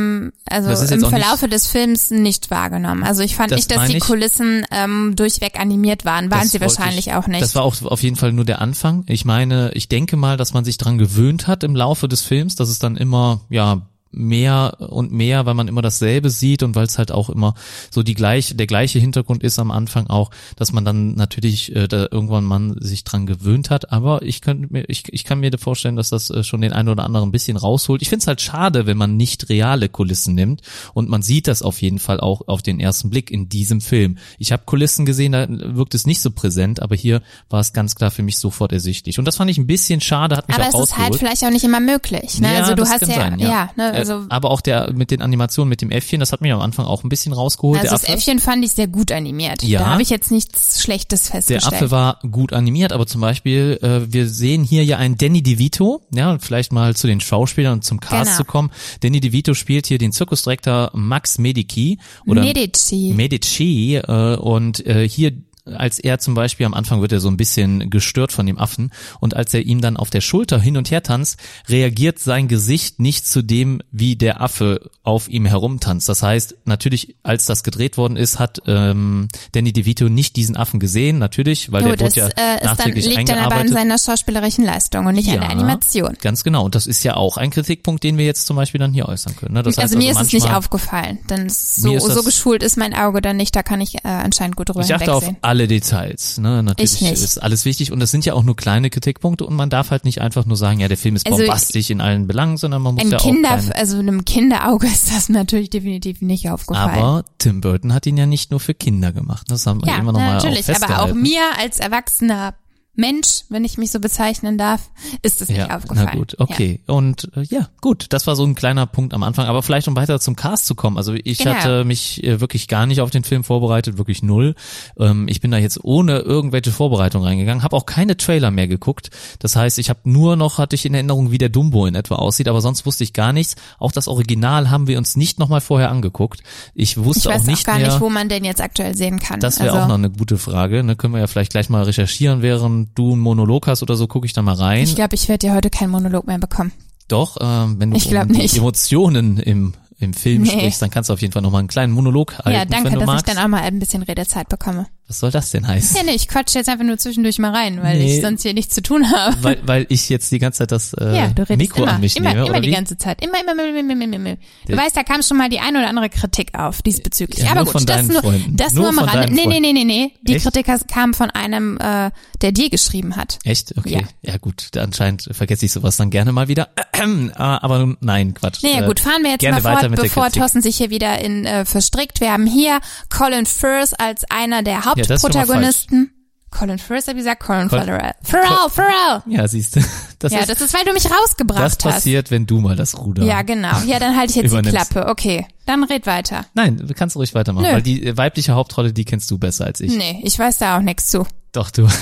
also 0.50 0.70
im 0.70 1.04
auch 1.04 1.12
nicht- 1.12 1.22
Verlaufe 1.22 1.48
des 1.48 1.68
Films 1.68 2.12
nicht 2.12 2.52
wahrgenommen. 2.52 3.04
Also 3.04 3.22
ich 3.22 3.36
fand 3.36 3.52
Das 3.52 3.58
nicht, 3.58 3.72
dass 3.72 3.88
die 3.88 3.98
ich. 3.98 4.04
Kulissen 4.04 4.66
ähm, 4.72 5.14
durchweg 5.16 5.60
animiert 5.60 6.06
waren. 6.06 6.32
Waren 6.32 6.48
sie 6.48 6.62
wahrscheinlich 6.62 7.08
ich, 7.08 7.14
auch 7.14 7.28
nicht. 7.28 7.42
Das 7.42 7.56
war 7.56 7.64
auch 7.64 7.82
auf 7.84 8.02
jeden 8.04 8.16
Fall 8.16 8.32
nur 8.34 8.46
der 8.46 8.62
Anfang. 8.62 9.04
Ich 9.08 9.26
meine, 9.26 9.72
ich 9.74 9.88
denke 9.90 10.18
mal, 10.18 10.38
dass 10.38 10.54
man 10.54 10.66
sich 10.66 10.78
dran 10.78 10.98
gewöhnt 10.98 11.48
hat 11.48 11.64
im 11.64 11.76
Laufe 11.76 12.08
des 12.08 12.22
Films, 12.22 12.56
dass 12.56 12.70
es 12.70 12.80
dann 12.80 12.98
immer, 12.98 13.42
ja, 13.50 13.82
mehr 14.12 14.78
und 14.80 15.12
mehr, 15.12 15.46
weil 15.46 15.54
man 15.54 15.68
immer 15.68 15.82
dasselbe 15.82 16.30
sieht 16.30 16.64
und 16.64 16.76
weil 16.76 16.86
es 16.86 16.98
halt 16.98 17.12
auch 17.12 17.30
immer 17.30 17.54
so 17.92 18.02
die 18.02 18.16
gleiche, 18.16 18.56
der 18.56 18.68
gleiche 18.68 19.00
Hintergrund 19.00 19.44
ist 19.44 19.60
am 19.60 19.72
Anfang 19.72 20.08
auch, 20.08 20.32
dass 20.56 20.72
man 20.72 20.84
dann 20.84 21.14
natürlich 21.14 21.76
äh, 21.76 21.88
da 21.88 22.08
irgendwann 22.10 22.44
man 22.44 22.76
sich 22.80 23.04
dran 23.04 23.26
gewöhnt 23.26 23.70
hat. 23.70 23.92
Aber 23.92 24.24
ich 24.24 24.42
könnte 24.42 24.68
mir, 24.72 24.86
ich, 24.88 25.04
ich 25.14 25.24
kann 25.24 25.40
mir 25.40 25.52
vorstellen, 25.58 25.96
dass 25.96 26.10
das 26.10 26.30
äh, 26.30 26.44
schon 26.44 26.62
den 26.62 26.74
einen 26.74 26.90
oder 26.90 27.04
anderen 27.04 27.30
ein 27.30 27.32
bisschen 27.32 27.58
rausholt. 27.58 28.02
Ich 28.02 28.10
finde 28.10 28.24
es 28.24 28.28
halt 28.28 28.42
schade, 28.42 28.88
wenn 28.88 28.98
man 28.98 29.16
nicht 29.16 29.50
reale 29.50 29.90
Kulissen 29.90 30.34
nimmt 30.34 30.62
und 30.94 31.10
man 31.10 31.22
sieht 31.22 31.48
das 31.48 31.62
auf 31.62 31.82
jeden 31.82 32.00
Fall 32.00 32.20
auch 32.20 32.48
auf 32.48 32.62
den 32.62 32.80
ersten 32.80 33.10
Blick 33.10 33.30
in 33.30 33.50
diesem 33.50 33.82
Film. 33.82 34.18
Ich 34.40 34.52
habe 34.52 34.64
Kulissen 34.66 35.06
gesehen, 35.06 35.34
da 35.34 35.48
wirkt 35.50 35.94
es 35.94 36.08
nicht 36.08 36.22
so 36.22 36.32
präsent, 36.32 36.82
aber 36.82 36.96
hier 36.96 37.22
war 37.50 37.60
es 37.60 37.74
ganz 37.74 37.96
klar 37.96 38.12
für 38.12 38.24
mich 38.24 38.38
sofort 38.38 38.72
ersichtlich. 38.72 39.20
Und 39.20 39.26
das 39.26 39.38
fand 39.38 39.52
ich 39.52 39.58
ein 39.58 39.68
bisschen 39.68 40.02
schade, 40.02 40.38
hat 40.38 40.48
mich 40.48 40.58
aber 40.58 40.68
auch 40.74 40.84
es 40.84 40.90
ist 40.92 40.98
halt 40.98 41.16
vielleicht 41.16 41.44
auch 41.44 41.52
nicht 41.52 41.64
immer 41.64 41.80
möglich. 41.80 42.40
Ne? 42.40 42.54
Ja, 42.54 42.60
also 42.60 42.76
du 42.76 42.88
hast 42.88 43.02
ja, 43.02 43.08
sein, 43.08 43.40
ja, 43.40 43.70
ne, 43.76 43.99
Äh, 43.99 43.99
also 44.00 44.26
aber 44.30 44.52
auch 44.52 44.62
der 44.62 44.92
mit 44.94 45.12
den 45.12 45.22
Animationen 45.22 45.70
mit 45.70 45.82
dem 45.82 45.92
Äffchen, 45.92 46.20
das 46.20 46.32
hat 46.32 46.42
mich 46.42 46.52
am 46.52 46.62
Anfang 46.62 46.86
auch 46.86 47.04
ein 47.04 47.10
bisschen 47.10 47.34
rausgeholt. 47.34 47.80
Also 47.80 47.90
der 47.96 48.00
das. 48.00 48.10
Äffchen 48.10 48.40
fand 48.40 48.64
ich 48.66 48.72
sehr 48.72 48.88
gut 48.88 49.12
animiert. 49.12 49.64
Ja. 49.64 49.80
Da 49.80 49.86
habe 49.88 50.02
ich 50.02 50.10
jetzt 50.10 50.32
nichts 50.32 50.82
Schlechtes 50.82 51.24
Der 51.24 51.32
festgestellt. 51.34 51.74
Affe 51.74 51.92
war 51.92 52.20
gut 52.32 52.54
animiert, 52.54 52.92
aber 52.94 53.06
zum 53.08 53.22
Beispiel, 53.22 53.80
äh, 53.82 54.12
wir 54.12 54.28
sehen 54.28 54.64
hier 54.64 54.84
ja 54.86 54.98
einen 54.98 55.18
Danny 55.18 55.42
DeVito, 55.44 56.02
ja, 56.14 56.38
vielleicht 56.40 56.72
mal 56.72 56.96
zu 56.96 57.08
den 57.08 57.20
Schauspielern 57.22 57.74
und 57.74 57.84
zum 57.84 58.00
Cast 58.00 58.26
Genau. 58.32 58.38
zu 58.38 58.44
kommen. 58.46 58.72
Danny 59.02 59.20
DeVito 59.20 59.54
spielt 59.54 59.88
hier 59.88 59.98
den 59.98 60.12
Zirkusdirektor 60.12 60.92
Max 60.94 61.38
Medici 61.38 62.00
oder 62.26 62.42
Medici. 62.42 63.14
Medici 63.16 63.96
äh, 63.96 64.36
und 64.36 64.86
äh, 64.86 65.08
hier 65.08 65.32
als 65.66 66.00
er 66.00 66.20
zum 66.20 66.34
Beispiel 66.34 66.66
am 66.66 66.74
Anfang 66.74 67.02
wird 67.02 67.12
er 67.12 67.20
so 67.20 67.30
ein 67.30 67.38
bisschen 67.38 67.90
gestört 67.90 68.32
von 68.32 68.46
dem 68.46 68.58
Affen 68.58 68.92
und 69.20 69.36
als 69.36 69.54
er 69.54 69.62
ihm 69.62 69.82
dann 69.82 69.98
auf 69.98 70.10
der 70.10 70.22
Schulter 70.22 70.60
hin 70.60 70.78
und 70.78 70.92
her 70.92 71.04
tanzt, 71.04 71.40
reagiert 71.68 72.20
sein 72.20 72.48
Gesicht 72.48 73.00
nicht 73.00 73.28
zu 73.28 73.42
dem, 73.42 73.82
wie 73.92 74.16
der 74.16 74.42
Affe 74.42 74.90
auf 75.04 75.28
ihm 75.30 75.46
herumtanzt. 75.46 76.10
Das 76.10 76.24
heißt, 76.24 76.56
natürlich, 76.66 77.16
als 77.24 77.46
das 77.46 77.64
gedreht 77.64 77.98
worden 77.98 78.18
ist, 78.18 78.40
hat 78.40 78.62
ähm, 78.68 79.28
Danny 79.52 79.74
DeVito 79.74 80.10
nicht 80.10 80.36
diesen 80.36 80.56
Affen 80.56 80.80
gesehen, 80.80 81.18
natürlich, 81.18 81.72
weil 81.72 81.84
Jo, 81.84 81.96
der 81.96 82.08
wurde 82.08 82.20
ja 82.20 82.26
äh, 82.28 82.30
ist 82.30 82.38
dann, 82.38 82.64
nachträglich 82.64 83.06
liegt 83.06 83.30
dann 83.30 83.40
aber 83.40 83.56
an 83.56 83.68
seiner 83.68 83.98
schauspielerischen 83.98 84.66
Leistung 84.66 85.06
und 85.06 85.16
nicht 85.16 85.30
an 85.30 85.40
der 85.40 85.50
Animation. 85.50 86.18
Ganz 86.22 86.44
genau. 86.44 86.66
Und 86.66 86.76
das 86.76 86.88
ist 86.88 87.04
ja 87.04 87.16
auch 87.16 87.38
ein 87.38 87.50
Kritikpunkt, 87.50 88.04
den 88.04 88.18
wir 88.18 88.26
jetzt 88.26 88.46
zum 88.46 88.56
Beispiel 88.56 88.80
dann 88.80 88.94
hier 88.94 89.08
äußern 89.08 89.36
können. 89.36 89.54
Ne? 89.54 89.64
Das 89.64 89.78
heißt 89.78 89.80
also 89.80 89.98
mir 89.98 90.12
ist 90.12 90.22
es 90.22 90.34
nicht 90.34 90.52
aufgefallen, 90.52 91.20
denn 91.30 91.50
so, 91.50 91.98
so 92.00 92.24
geschult 92.24 92.64
ist 92.64 92.78
mein 92.78 92.94
Auge 92.94 93.22
dann 93.22 93.38
nicht, 93.38 93.56
da 93.56 93.64
kann 93.64 93.82
ich 93.82 93.96
äh, 93.96 94.00
anscheinend 94.08 94.56
gut 94.56 94.70
drüber 94.70 94.82
Ich 94.82 94.94
achte 94.94 95.14
auf 95.14 95.24
hinwegsehen. 95.24 95.38
Alle 95.60 95.68
Details. 95.68 96.38
Ne? 96.38 96.64
Natürlich 96.64 97.02
ist 97.02 97.38
alles 97.38 97.66
wichtig 97.66 97.92
und 97.92 98.00
das 98.00 98.12
sind 98.12 98.26
ja 98.26 98.34
auch 98.34 98.44
nur 98.44 98.56
kleine 98.56 98.90
Kritikpunkte 98.90 99.46
und 99.46 99.56
man 99.56 99.70
darf 99.70 99.92
halt 99.92 100.06
nicht 100.06 100.22
einfach 100.22 100.46
nur 100.46 100.56
sagen, 100.56 100.80
ja, 100.80 100.88
der 100.88 100.98
Film 100.98 101.18
ist 101.18 101.26
Also 101.26 101.40
bombastisch 101.40 101.90
in 101.90 102.00
allen 102.00 102.28
Belangen, 102.28 102.56
sondern 102.56 102.82
man 102.82 102.96
muss 102.96 103.10
ja 103.10 103.18
auch 103.18 103.22
Kinder, 103.22 103.58
kleine, 103.58 103.76
also 103.76 103.98
einem 103.98 104.24
Kinderauge 104.24 104.88
ist 104.88 105.12
das 105.12 105.28
natürlich 105.28 105.70
definitiv 105.70 106.22
nicht 106.22 106.50
aufgefallen. 106.50 106.90
Aber 106.90 107.26
Tim 107.40 107.60
Burton 107.60 107.94
hat 107.94 108.06
ihn 108.06 108.16
ja 108.16 108.26
nicht 108.26 108.52
nur 108.52 108.62
für 108.62 108.74
Kinder 108.74 109.12
gemacht. 109.12 109.48
Das 109.50 109.68
haben 109.68 109.82
wir 109.84 109.92
ja, 109.92 110.00
immer 110.00 110.14
noch 110.14 110.20
mal 110.20 110.38
auch 110.38 110.44
natürlich, 110.44 110.70
aber 110.70 111.04
auch 111.04 111.14
mir 111.14 111.42
als 111.60 111.80
erwachsener 111.80 112.54
Mensch, 112.96 113.44
wenn 113.50 113.64
ich 113.64 113.78
mich 113.78 113.92
so 113.92 114.00
bezeichnen 114.02 114.58
darf, 114.58 114.90
ist 115.22 115.42
es 115.42 115.48
nicht 115.48 115.58
ja, 115.60 115.76
aufgefallen. 115.78 116.10
Na 116.12 116.18
gut, 116.20 116.36
okay. 116.40 116.82
Und 116.86 117.30
äh, 117.36 117.44
ja, 117.44 117.70
gut, 117.80 118.08
das 118.10 118.28
war 118.28 118.36
so 118.36 118.44
ein 118.44 118.56
kleiner 118.56 118.86
Punkt 118.88 119.14
am 119.14 119.24
Anfang. 119.24 119.46
Aber 119.48 119.64
vielleicht 119.64 119.88
um 119.88 119.96
weiter 119.96 120.20
zum 120.20 120.36
Cast 120.36 120.66
zu 120.66 120.76
kommen. 120.76 120.98
Also 120.98 121.14
ich 121.14 121.38
Genau. 121.38 121.54
hatte 121.54 121.86
mich 121.86 122.22
äh, 122.26 122.42
wirklich 122.42 122.68
gar 122.68 122.86
nicht 122.86 123.00
auf 123.00 123.10
den 123.10 123.24
Film 123.24 123.44
vorbereitet, 123.46 123.98
wirklich 123.98 124.22
null. 124.22 124.54
Ähm, 125.00 125.28
ich 125.30 125.40
bin 125.40 125.50
da 125.52 125.58
jetzt 125.58 125.82
ohne 125.84 126.20
irgendwelche 126.20 126.72
Vorbereitung 126.72 127.24
reingegangen, 127.24 127.64
habe 127.64 127.76
auch 127.78 127.86
keine 127.86 128.18
Trailer 128.18 128.52
mehr 128.52 128.68
geguckt. 128.68 129.12
Das 129.40 129.56
heißt, 129.56 129.80
ich 129.80 129.90
habe 129.90 130.00
nur 130.04 130.36
noch, 130.36 130.58
hatte 130.58 130.76
ich 130.76 130.86
in 130.86 130.94
Erinnerung, 130.94 131.32
wie 131.32 131.38
der 131.38 131.50
Dumbo 131.50 131.86
in 131.86 131.96
etwa 131.96 132.16
aussieht, 132.16 132.50
aber 132.50 132.60
sonst 132.60 132.86
wusste 132.86 133.04
ich 133.06 133.14
gar 133.14 133.32
nichts. 133.32 133.56
Auch 133.78 133.92
das 133.94 134.08
Original 134.10 134.70
haben 134.70 134.88
wir 134.88 134.98
uns 134.98 135.16
nicht 135.16 135.40
nochmal 135.40 135.62
vorher 135.62 135.90
angeguckt. 135.90 136.42
Ich 136.74 136.90
Ich 136.92 136.98
wusste 137.06 137.30
weiß 137.30 137.44
auch 137.44 137.46
nicht 137.46 137.62
auch 137.62 137.66
gar 137.66 137.78
mehr. 137.78 137.88
nicht, 137.88 138.02
wo 138.02 138.10
man 138.10 138.28
den 138.30 138.44
jetzt 138.44 138.60
aktuell 138.62 138.98
sehen 138.98 139.20
kann. 139.20 139.40
Das 139.40 139.60
wäre 139.60 139.72
also, 139.72 139.84
auch 139.84 139.88
noch 139.88 139.96
eine 139.96 140.10
gute 140.10 140.38
Frage. 140.38 140.84
Ne? 140.84 140.96
Können 140.96 141.14
wir 141.14 141.20
ja 141.22 141.28
vielleicht 141.28 141.52
gleich 141.52 141.70
mal 141.70 141.84
recherchieren, 141.84 142.42
während 142.42 142.79
du 142.96 143.14
einen 143.14 143.22
Monolog 143.22 143.68
hast 143.68 143.82
oder 143.84 143.96
so, 143.96 144.08
gucke 144.08 144.26
ich 144.26 144.34
da 144.34 144.42
mal 144.42 144.56
rein. 144.56 144.84
Ich 144.84 144.96
glaube, 144.96 145.16
ich 145.16 145.28
werde 145.28 145.48
dir 145.48 145.54
heute 145.54 145.70
keinen 145.70 145.92
Monolog 145.92 146.26
mehr 146.28 146.40
bekommen. 146.40 146.72
Doch, 147.08 147.38
ähm, 147.42 147.76
wenn 147.80 147.92
du 147.92 147.98
Ich 147.98 148.14
um 148.14 148.28
nicht. 148.28 148.56
Emotionen 148.58 149.38
im, 149.38 149.74
im 150.00 150.14
Film 150.14 150.44
Nee. 150.44 150.50
sprichst, 150.52 150.82
dann 150.82 150.90
kannst 150.92 151.10
du 151.10 151.14
auf 151.14 151.22
jeden 151.22 151.34
Fall 151.34 151.42
nochmal 151.42 151.60
einen 151.60 151.68
kleinen 151.68 151.92
Monolog 151.94 152.38
halten, 152.38 152.52
ja, 152.52 152.66
danke, 152.66 152.92
dass 152.98 153.06
magst. 153.06 153.28
ich 153.28 153.34
dann 153.34 153.44
auch 153.44 153.48
mal 153.50 153.62
ein 153.62 153.80
bisschen 153.80 154.04
Redezeit 154.04 154.48
bekomme. 154.50 154.88
Was 155.10 155.20
soll 155.22 155.32
das 155.32 155.50
denn 155.50 155.68
heißen? 155.68 155.98
Ja, 155.98 156.04
nee, 156.04 156.12
ich 156.12 156.28
quatsche 156.28 156.60
jetzt 156.60 156.70
einfach 156.70 156.86
nur 156.86 157.00
zwischendurch 157.00 157.40
mal 157.40 157.50
rein, 157.52 157.82
weil 157.82 157.98
Nee. 157.98 158.18
ich 158.18 158.22
sonst 158.22 158.44
hier 158.44 158.54
nichts 158.54 158.76
zu 158.76 158.84
tun 158.84 159.12
habe. 159.12 159.36
Weil, 159.42 159.58
weil 159.64 159.86
ich 159.90 160.08
jetzt 160.08 160.32
die 160.32 160.38
ganze 160.38 160.60
Zeit 160.60 160.72
das 160.72 160.94
äh, 160.94 161.16
ja, 161.18 161.56
Mikro 161.56 161.82
immer, 161.82 161.94
an 161.94 162.02
mich 162.02 162.16
immer, 162.16 162.30
nehme, 162.30 162.42
immer 162.42 162.50
oder 162.52 162.62
die 162.62 162.68
wie? 162.70 162.74
ganze 162.74 162.96
Zeit. 162.96 163.24
Immer, 163.24 163.42
immer, 163.42 163.54
immer, 163.54 163.68
immer, 163.80 163.80
immer, 163.94 164.04
immer, 164.04 164.16
immer. 164.16 164.38
Du 164.68 164.78
weißt, 164.78 164.96
da 164.96 165.02
kam 165.02 165.24
schon 165.24 165.38
mal 165.38 165.50
die 165.50 165.60
ein 165.60 165.76
oder 165.76 165.90
andere 165.90 166.10
Kritik 166.10 166.54
auf 166.54 166.84
diesbezüglich. 166.84 167.44
Ja, 167.44 167.54
Aber 167.54 167.66
gut, 167.66 167.90
das 167.90 168.08
nur, 168.08 168.22
das 168.52 168.74
Nur 168.74 168.92
nur 168.92 169.02
am 169.02 169.10
Rande. 169.10 169.34
Nee, 169.34 169.48
nee, 169.48 169.60
nee, 169.60 169.74
nee, 169.74 169.84
nee. 169.84 170.14
Die 170.22 170.36
Echt? 170.36 170.46
Kritik 170.46 170.68
kam 170.88 171.16
von 171.16 171.32
einem, 171.32 171.80
äh, 171.80 172.12
der 172.42 172.52
dir 172.52 172.70
geschrieben 172.70 173.16
hat. 173.16 173.40
Echt? 173.44 173.76
Okay. 173.80 174.06
Ja. 174.22 174.34
Ja. 174.34 174.38
gut, 174.38 174.78
anscheinend 174.78 175.28
vergesse 175.32 175.66
ich 175.66 175.72
sowas 175.72 175.98
dann 175.98 176.12
gerne 176.12 176.32
mal 176.34 176.48
wieder. 176.48 176.70
Äh, 177.00 177.32
aber 177.38 177.80
nun- 177.80 177.98
nein, 178.02 178.34
Quatsch. 178.34 178.64
Naja 178.64 178.84
Äh, 178.84 178.88
gut, 178.88 179.00
fahren 179.00 179.24
wir 179.24 179.32
jetzt 179.32 179.44
mal 179.44 179.62
fort, 179.62 179.92
bevor. 179.96 180.30
Thorsten 180.32 180.62
sich 180.62 180.78
hier 180.78 180.90
wieder 180.90 181.20
in 181.20 181.46
äh, 181.46 181.66
verstrickt. 181.66 182.22
Wir 182.22 182.32
haben 182.32 182.46
hier 182.46 182.80
Colin 183.10 183.46
Firth 183.46 183.94
als 184.00 184.24
einer 184.30 184.64
der 184.64 184.78
das 184.78 184.86
Hauptprotagonisten. 185.24 186.12
Colin 186.52 186.80
Firth, 186.80 187.04
hab 187.08 187.14
ich 187.14 187.20
gesagt? 187.20 187.44
Colin 187.44 187.68
Col- 187.70 187.86
Farrell. 187.86 188.12
Farrell, 188.24 188.70
Farrell! 188.72 189.22
Ja, 189.28 189.48
siehst 189.48 189.76
du. 189.76 189.82
Das 190.22 190.34
Ja, 190.34 190.40
ist, 190.40 190.50
das 190.50 190.60
ist, 190.60 190.74
weil 190.74 190.84
du 190.84 190.92
mich 190.92 191.06
rausgebracht 191.10 191.62
das 191.64 191.72
hast. 191.74 191.84
passiert, 191.84 192.30
wenn 192.30 192.46
du 192.46 192.60
mal 192.60 192.76
das 192.76 192.98
Ruder. 192.98 193.24
Ja, 193.24 193.42
genau. 193.44 193.72
Ja, 193.86 194.00
dann 194.00 194.18
halte 194.18 194.32
ich 194.32 194.36
jetzt 194.52 194.54
die. 194.66 194.70
Klappe. 194.70 195.08
Okay, 195.08 195.48
dann 195.66 195.86
red 195.86 196.06
weiter. 196.08 196.46
Nein, 196.56 196.76
du 196.86 196.94
kannst 196.94 197.16
ruhig 197.16 197.34
weitermachen, 197.36 197.68
Nö. 197.68 197.74
weil 197.76 197.82
die 197.82 198.06
äh, 198.06 198.18
weibliche 198.18 198.52
Hauptrolle, 198.54 198.92
die 198.92 199.06
kennst 199.06 199.32
du 199.32 199.38
besser 199.38 199.66
als 199.66 199.80
ich. 199.80 199.96
Nee, 199.96 200.20
ich 200.24 200.38
weiß 200.38 200.58
da 200.58 200.76
auch 200.78 200.82
nichts 200.82 201.08
zu. 201.08 201.26
Doch, 201.54 201.72
du. 201.72 201.88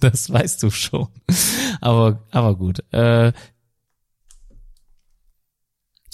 Das 0.00 0.30
weißt 0.30 0.62
du 0.62 0.70
schon. 0.70 1.08
Aber, 1.80 2.18
aber 2.30 2.56
gut. 2.56 2.82
Äh, 2.92 3.32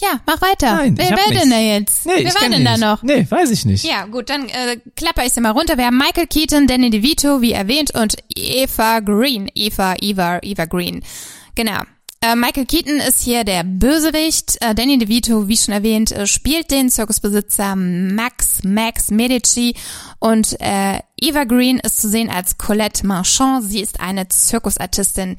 Ja, 0.01 0.19
mach 0.25 0.41
weiter. 0.41 0.75
Nein, 0.75 0.97
Wer 0.97 1.11
nichts. 1.11 1.39
denn 1.41 1.49
da 1.51 1.59
jetzt? 1.59 2.05
nee, 2.05 2.13
Wer 2.23 2.33
war 2.33 2.49
denn 2.49 2.65
da 2.65 2.77
noch? 2.77 3.03
Nee, 3.03 3.25
weiß 3.29 3.51
ich 3.51 3.65
nicht. 3.65 3.83
Ja, 3.83 4.05
gut, 4.05 4.29
dann 4.29 4.49
äh, 4.49 4.77
klapper 4.95 5.25
ich 5.25 5.33
sie 5.33 5.41
mal 5.41 5.51
runter. 5.51 5.77
Wir 5.77 5.85
haben 5.85 5.97
Michael 5.97 6.27
Keaton, 6.27 6.65
Danny 6.67 6.89
DeVito, 6.89 7.41
wie 7.41 7.51
erwähnt, 7.51 7.93
und 7.93 8.15
Eva 8.35 8.99
Green. 8.99 9.49
Eva, 9.53 9.95
Eva, 10.01 10.39
Eva 10.41 10.65
Green. 10.65 11.03
Genau. 11.55 11.81
Äh, 12.23 12.35
Michael 12.35 12.67
Keaton 12.67 12.97
ist 12.97 13.23
hier 13.23 13.43
der 13.43 13.63
Bösewicht. 13.63 14.57
Äh, 14.61 14.75
Danny 14.75 14.99
DeVito, 14.99 15.47
wie 15.47 15.57
schon 15.57 15.73
erwähnt, 15.73 16.11
äh, 16.11 16.27
spielt 16.27 16.69
den 16.69 16.91
Zirkusbesitzer 16.91 17.75
Max 17.75 18.63
Max 18.63 19.09
Medici. 19.09 19.73
Und 20.19 20.55
Eva 20.61 21.45
Green 21.45 21.79
ist 21.79 21.99
zu 21.99 22.07
sehen 22.07 22.29
als 22.29 22.59
Colette 22.59 23.07
Marchand. 23.07 23.63
Sie 23.63 23.81
ist 23.81 23.99
eine 23.99 24.27
Zirkusartistin, 24.27 25.35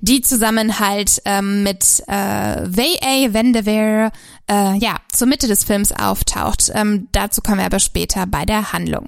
die 0.00 0.20
zusammen 0.20 0.78
halt 0.78 1.20
ähm, 1.24 1.64
mit 1.64 1.82
äh, 2.06 2.64
V.A. 2.70 3.34
Vanderveer 3.34 4.12
äh, 4.48 4.78
ja, 4.78 4.98
zur 5.12 5.26
Mitte 5.26 5.48
des 5.48 5.64
Films 5.64 5.90
auftaucht. 5.90 6.70
Ähm, 6.72 7.08
dazu 7.10 7.40
kommen 7.40 7.58
wir 7.58 7.66
aber 7.66 7.80
später 7.80 8.28
bei 8.28 8.44
der 8.44 8.72
Handlung. 8.72 9.06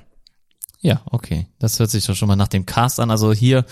Ja, 0.81 1.03
okay. 1.07 1.47
Das 1.61 1.79
hört 1.79 1.91
sich 1.91 2.05
doch 2.05 2.17
schon 2.17 2.27
mal 2.27 2.35
nach 2.35 2.49
dem 2.49 2.67
Cast 2.67 2.99
an. 2.99 3.13
Also 3.13 3.33
hier 3.33 3.65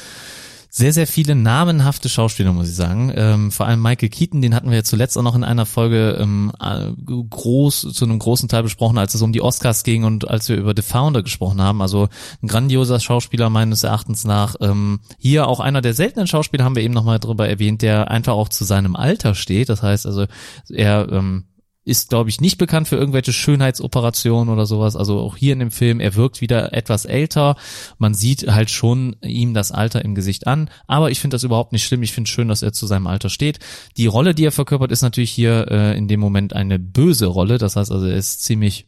sehr, 0.73 0.93
sehr 0.93 1.09
viele 1.09 1.35
namenhafte 1.35 2.09
Schauspieler, 2.09 2.53
muss 2.53 2.69
ich 2.69 2.77
sagen. 2.77 3.13
Ähm, 3.17 3.51
vor 3.51 3.67
allem 3.67 3.83
Michael 3.83 4.09
Keaton, 4.09 4.41
den 4.41 4.55
hatten 4.55 4.71
wir 4.71 4.77
ja 4.77 4.85
zuletzt 4.85 5.19
auch 5.19 5.23
noch 5.23 5.35
in 5.35 5.43
einer 5.43 5.67
Folge 5.67 6.17
ähm, 6.21 6.53
äh, 6.61 6.93
groß, 6.97 7.93
zu 7.93 8.05
einem 8.05 8.21
großen 8.21 8.49
Teil 8.49 8.63
besprochen, 8.63 8.97
als 8.97 9.15
es 9.15 9.23
um 9.23 9.33
die 9.33 9.43
Oscars 9.43 9.83
ging 9.83 10.05
und 10.05 10.31
als 10.31 10.49
wir 10.49 10.57
über 10.57 10.73
The 10.77 10.83
Founder 10.83 11.25
gesprochen 11.25 11.61
haben. 11.61 11.83
Also 11.83 12.09
ein 12.41 12.47
grandioser 12.47 13.01
Schauspieler 13.01 13.51
meines 13.51 13.83
Erachtens 13.83 14.25
nach. 14.25 14.55
Ähm, 14.61 15.01
hier 15.19 15.49
auch 15.49 15.59
einer 15.59 15.81
der 15.81 15.93
seltenen 15.93 16.29
Schauspieler, 16.29 16.65
haben 16.65 16.77
wir 16.77 16.85
eben 16.85 16.95
nochmal 16.95 17.19
drüber 17.19 17.49
erwähnt, 17.49 17.83
der 17.83 18.09
einfach 18.09 18.35
auch 18.35 18.49
zu 18.49 18.65
seinem 18.65 18.95
Alter 18.95 19.35
steht. 19.35 19.69
Das 19.69 19.83
heißt 19.83 20.07
also, 20.07 20.27
er 20.69 21.09
ähm, 21.11 21.47
ist, 21.91 22.09
glaube 22.09 22.31
ich, 22.31 22.41
nicht 22.41 22.57
bekannt 22.57 22.89
für 22.89 22.97
irgendwelche 22.97 23.33
Schönheitsoperationen 23.33 24.53
oder 24.53 24.65
sowas. 24.65 24.97
Also 24.97 25.19
auch 25.19 25.37
hier 25.37 25.53
in 25.53 25.59
dem 25.59 25.71
Film, 25.71 26.01
er 26.01 26.15
wirkt 26.15 26.41
wieder 26.41 26.73
etwas 26.73 27.05
älter. 27.05 27.57
Man 27.99 28.15
sieht 28.15 28.47
halt 28.47 28.71
schon 28.71 29.17
ihm 29.23 29.53
das 29.55 29.73
Alter 29.73 30.05
im 30.05 30.15
Gesicht 30.15 30.47
an. 30.47 30.71
Aber 30.87 31.11
ich 31.11 31.21
finde 31.21 31.35
das 31.35 31.43
überhaupt 31.43 31.73
nicht 31.73 31.85
schlimm. 31.85 32.03
Ich 32.03 32.13
finde 32.13 32.31
schön, 32.31 32.49
dass 32.49 32.63
er 32.63 32.73
zu 32.73 32.87
seinem 32.87 33.07
Alter 33.07 33.29
steht. 33.29 33.59
Die 33.97 34.07
Rolle, 34.07 34.35
die 34.35 34.45
er 34.45 34.53
verkörpert, 34.53 34.93
ist 34.93 35.03
natürlich 35.03 35.33
hier 35.33 35.67
äh, 35.69 35.99
in 35.99 36.09
dem 36.09 36.21
Moment 36.21 36.55
eine 36.55 36.79
böse 36.79 37.27
Rolle. 37.27 37.59
Das 37.59 37.77
heißt 37.77 37.91
also, 37.91 38.07
er 38.07 38.17
ist 38.17 38.45
ziemlich 38.45 38.87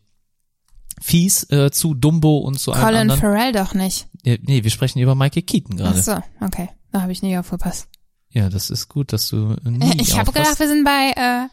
fies 1.01 1.51
äh, 1.51 1.71
zu 1.73 1.95
Dumbo 1.95 2.39
und 2.39 2.61
zu 2.61 2.71
Colin 2.71 2.97
anderen. 2.97 3.21
Farrell 3.21 3.53
doch 3.53 3.75
nicht. 3.75 4.07
Ja, 4.25 4.37
nee, 4.43 4.63
wir 4.63 4.71
sprechen 4.71 5.01
über 5.01 5.15
Michael 5.17 5.43
Keaton 5.43 5.77
Ach 5.81 5.95
gerade. 5.95 6.03
so, 6.03 6.23
okay. 6.41 6.69
Da 6.93 7.03
habe 7.03 7.13
ich 7.13 7.23
nicht 7.23 7.37
aufgepasst. 7.37 7.89
Ja, 8.31 8.49
das 8.49 8.71
ist 8.71 8.89
gut, 8.89 9.13
dass 9.13 9.29
du 9.29 9.57
nie 9.65 9.93
Ich 10.01 10.17
habe 10.17 10.33
gedacht, 10.33 10.59
wir 10.59 10.69
sind 10.69 10.85
bei 10.85 11.13
äh, 11.17 11.49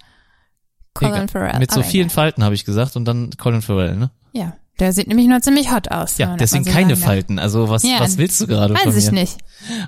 Colin 0.99 1.13
Egal. 1.15 1.27
Farrell. 1.29 1.59
Mit 1.59 1.71
so 1.71 1.79
aber 1.79 1.89
vielen 1.89 2.07
egal. 2.07 2.15
Falten 2.15 2.43
habe 2.43 2.55
ich 2.55 2.65
gesagt 2.65 2.95
und 2.95 3.05
dann 3.05 3.31
Colin 3.38 3.62
Farrell, 3.62 3.95
ne? 3.95 4.12
Ja, 4.33 4.53
der 4.79 4.93
sieht 4.93 5.07
nämlich 5.07 5.27
nur 5.27 5.41
ziemlich 5.41 5.71
hot 5.71 5.89
aus. 5.91 6.17
Ja, 6.17 6.35
deswegen 6.38 6.63
so 6.65 6.71
keine 6.71 6.95
sagen. 6.95 7.07
Falten. 7.07 7.39
Also 7.39 7.69
was, 7.69 7.83
Ja, 7.83 7.99
was 7.99 8.17
willst 8.17 8.39
du 8.41 8.47
gerade 8.47 8.75
von 8.75 8.88
Weiß 8.88 8.95
ich 8.97 9.12
mir? 9.12 9.21
nicht. 9.21 9.38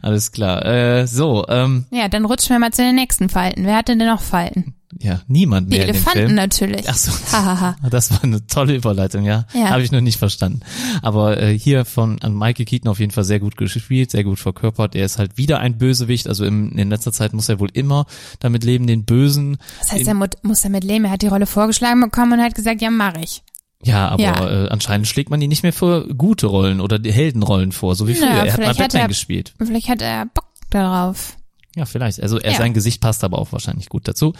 Alles 0.01 0.31
klar. 0.31 0.65
Äh, 0.65 1.07
so, 1.07 1.45
ähm, 1.47 1.85
Ja, 1.91 2.07
dann 2.07 2.25
rutschen 2.25 2.49
wir 2.55 2.59
mal 2.59 2.71
zu 2.71 2.81
den 2.81 2.95
nächsten 2.95 3.29
Falten. 3.29 3.65
Wer 3.65 3.75
hatte 3.77 3.95
denn 3.95 4.07
noch 4.07 4.21
Falten? 4.21 4.75
Ja, 5.01 5.21
niemand 5.27 5.71
Die 5.73 5.77
mehr 5.77 5.87
dem 5.87 5.95
Elefanten 5.95 6.35
natürlich. 6.35 6.87
Ach 6.87 6.95
so. 6.95 7.11
Das 7.89 8.11
war 8.11 8.23
eine 8.23 8.45
tolle 8.47 8.75
Überleitung, 8.75 9.23
ja. 9.23 9.45
Ja. 9.53 9.69
Habe 9.71 9.81
ich 9.81 9.91
noch 9.91 10.01
nicht 10.01 10.17
verstanden. 10.19 10.61
Aber 11.01 11.41
äh, 11.41 11.57
hier 11.57 11.85
von 11.85 12.21
an 12.21 12.33
Michael 12.37 12.65
Keaton 12.65 12.89
auf 12.89 12.99
jeden 12.99 13.11
Fall 13.11 13.23
sehr 13.23 13.39
gut 13.39 13.57
gespielt, 13.57 14.11
sehr 14.11 14.23
gut 14.23 14.39
verkörpert. 14.39 14.95
Er 14.95 15.05
ist 15.05 15.17
halt 15.17 15.37
wieder 15.37 15.59
ein 15.59 15.77
Bösewicht. 15.77 16.27
Also 16.27 16.45
im, 16.45 16.77
in 16.77 16.89
letzter 16.89 17.11
Zeit 17.11 17.33
muss 17.33 17.49
er 17.49 17.59
wohl 17.59 17.69
immer 17.73 18.05
damit 18.39 18.63
leben, 18.63 18.87
den 18.87 19.03
Bösen. 19.05 19.57
Das 19.79 19.91
heißt, 19.91 20.07
er 20.07 20.13
mu- 20.13 20.25
muss 20.43 20.61
damit 20.61 20.83
leben. 20.83 21.05
Er 21.05 21.11
hat 21.11 21.21
die 21.21 21.27
Rolle 21.27 21.45
vorgeschlagen 21.47 21.99
bekommen 22.01 22.33
und 22.33 22.41
hat 22.41 22.55
gesagt, 22.55 22.81
ja, 22.81 22.89
mach 22.91 23.15
ich. 23.15 23.41
ja, 23.83 24.07
aber 24.09 24.21
Ja. 24.23 24.65
Äh, 24.65 24.69
anscheinend 24.69 25.07
schlägt 25.07 25.29
man 25.29 25.41
ihn 25.41 25.49
nicht 25.49 25.63
mehr 25.63 25.73
für 25.73 26.07
gute 26.15 26.47
Rollen 26.47 26.79
oder 26.81 26.99
die 26.99 27.11
Heldenrollen 27.11 27.71
vor, 27.71 27.95
so 27.95 28.07
wie 28.07 28.13
früher. 28.13 28.27
Na, 28.29 28.45
er 28.45 28.53
hat 28.53 28.59
mal 28.59 28.65
vielleicht 28.65 28.69
hat 28.69 28.77
Batman 28.89 29.01
er- 29.03 29.07
gespielt. 29.07 29.53
Vielleicht 29.57 29.89
hat 29.89 30.01
er 30.01 30.25
Bock 30.27 30.45
darauf. 30.69 31.37
Ja, 31.75 31.85
vielleicht. 31.85 32.21
Also 32.21 32.37
er, 32.37 32.51
Ja. 32.51 32.57
sein 32.57 32.73
Gesicht 32.73 32.99
passt 33.01 33.23
aber 33.23 33.39
auch 33.39 33.51
wahrscheinlich 33.53 33.87
gut 33.87 34.05
dazu. 34.07 34.33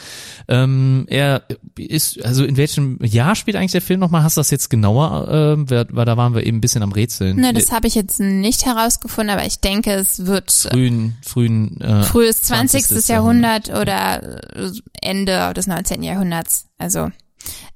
Ähm, 0.49 1.05
er 1.07 1.43
ist, 1.77 2.21
also 2.25 2.43
in 2.43 2.57
welchem 2.57 2.99
Jahr 3.01 3.35
spielt 3.35 3.55
eigentlich 3.55 3.71
der 3.71 3.81
Film 3.81 4.01
nochmal? 4.01 4.23
Hast 4.23 4.35
du 4.35 4.41
das 4.41 4.51
jetzt 4.51 4.69
genauer? 4.69 5.57
Wer- 5.69 5.87
weil 5.91 6.05
da 6.05 6.17
waren 6.17 6.33
wir 6.35 6.45
eben 6.45 6.57
ein 6.57 6.61
bisschen 6.61 6.83
am 6.83 6.91
Rätseln. 6.91 7.37
Ne, 7.37 7.53
das 7.53 7.71
habe 7.71 7.87
ich 7.87 7.95
jetzt 7.95 8.19
nicht 8.19 8.65
herausgefunden, 8.65 9.33
aber 9.35 9.45
ich 9.45 9.59
denke, 9.59 9.93
es 9.93 10.25
wird 10.25 10.49
äh, 10.65 10.69
frühen, 10.71 11.17
frühen, 11.21 11.79
äh, 11.79 12.03
frühes 12.03 12.41
20. 12.41 12.85
20. 12.85 13.07
Jahrhundert 13.09 13.69
oder 13.69 14.55
äh, 14.57 14.71
Ende 15.01 15.53
des 15.53 15.67
19. 15.67 16.03
Jahrhunderts. 16.03 16.65
Also 16.77 17.11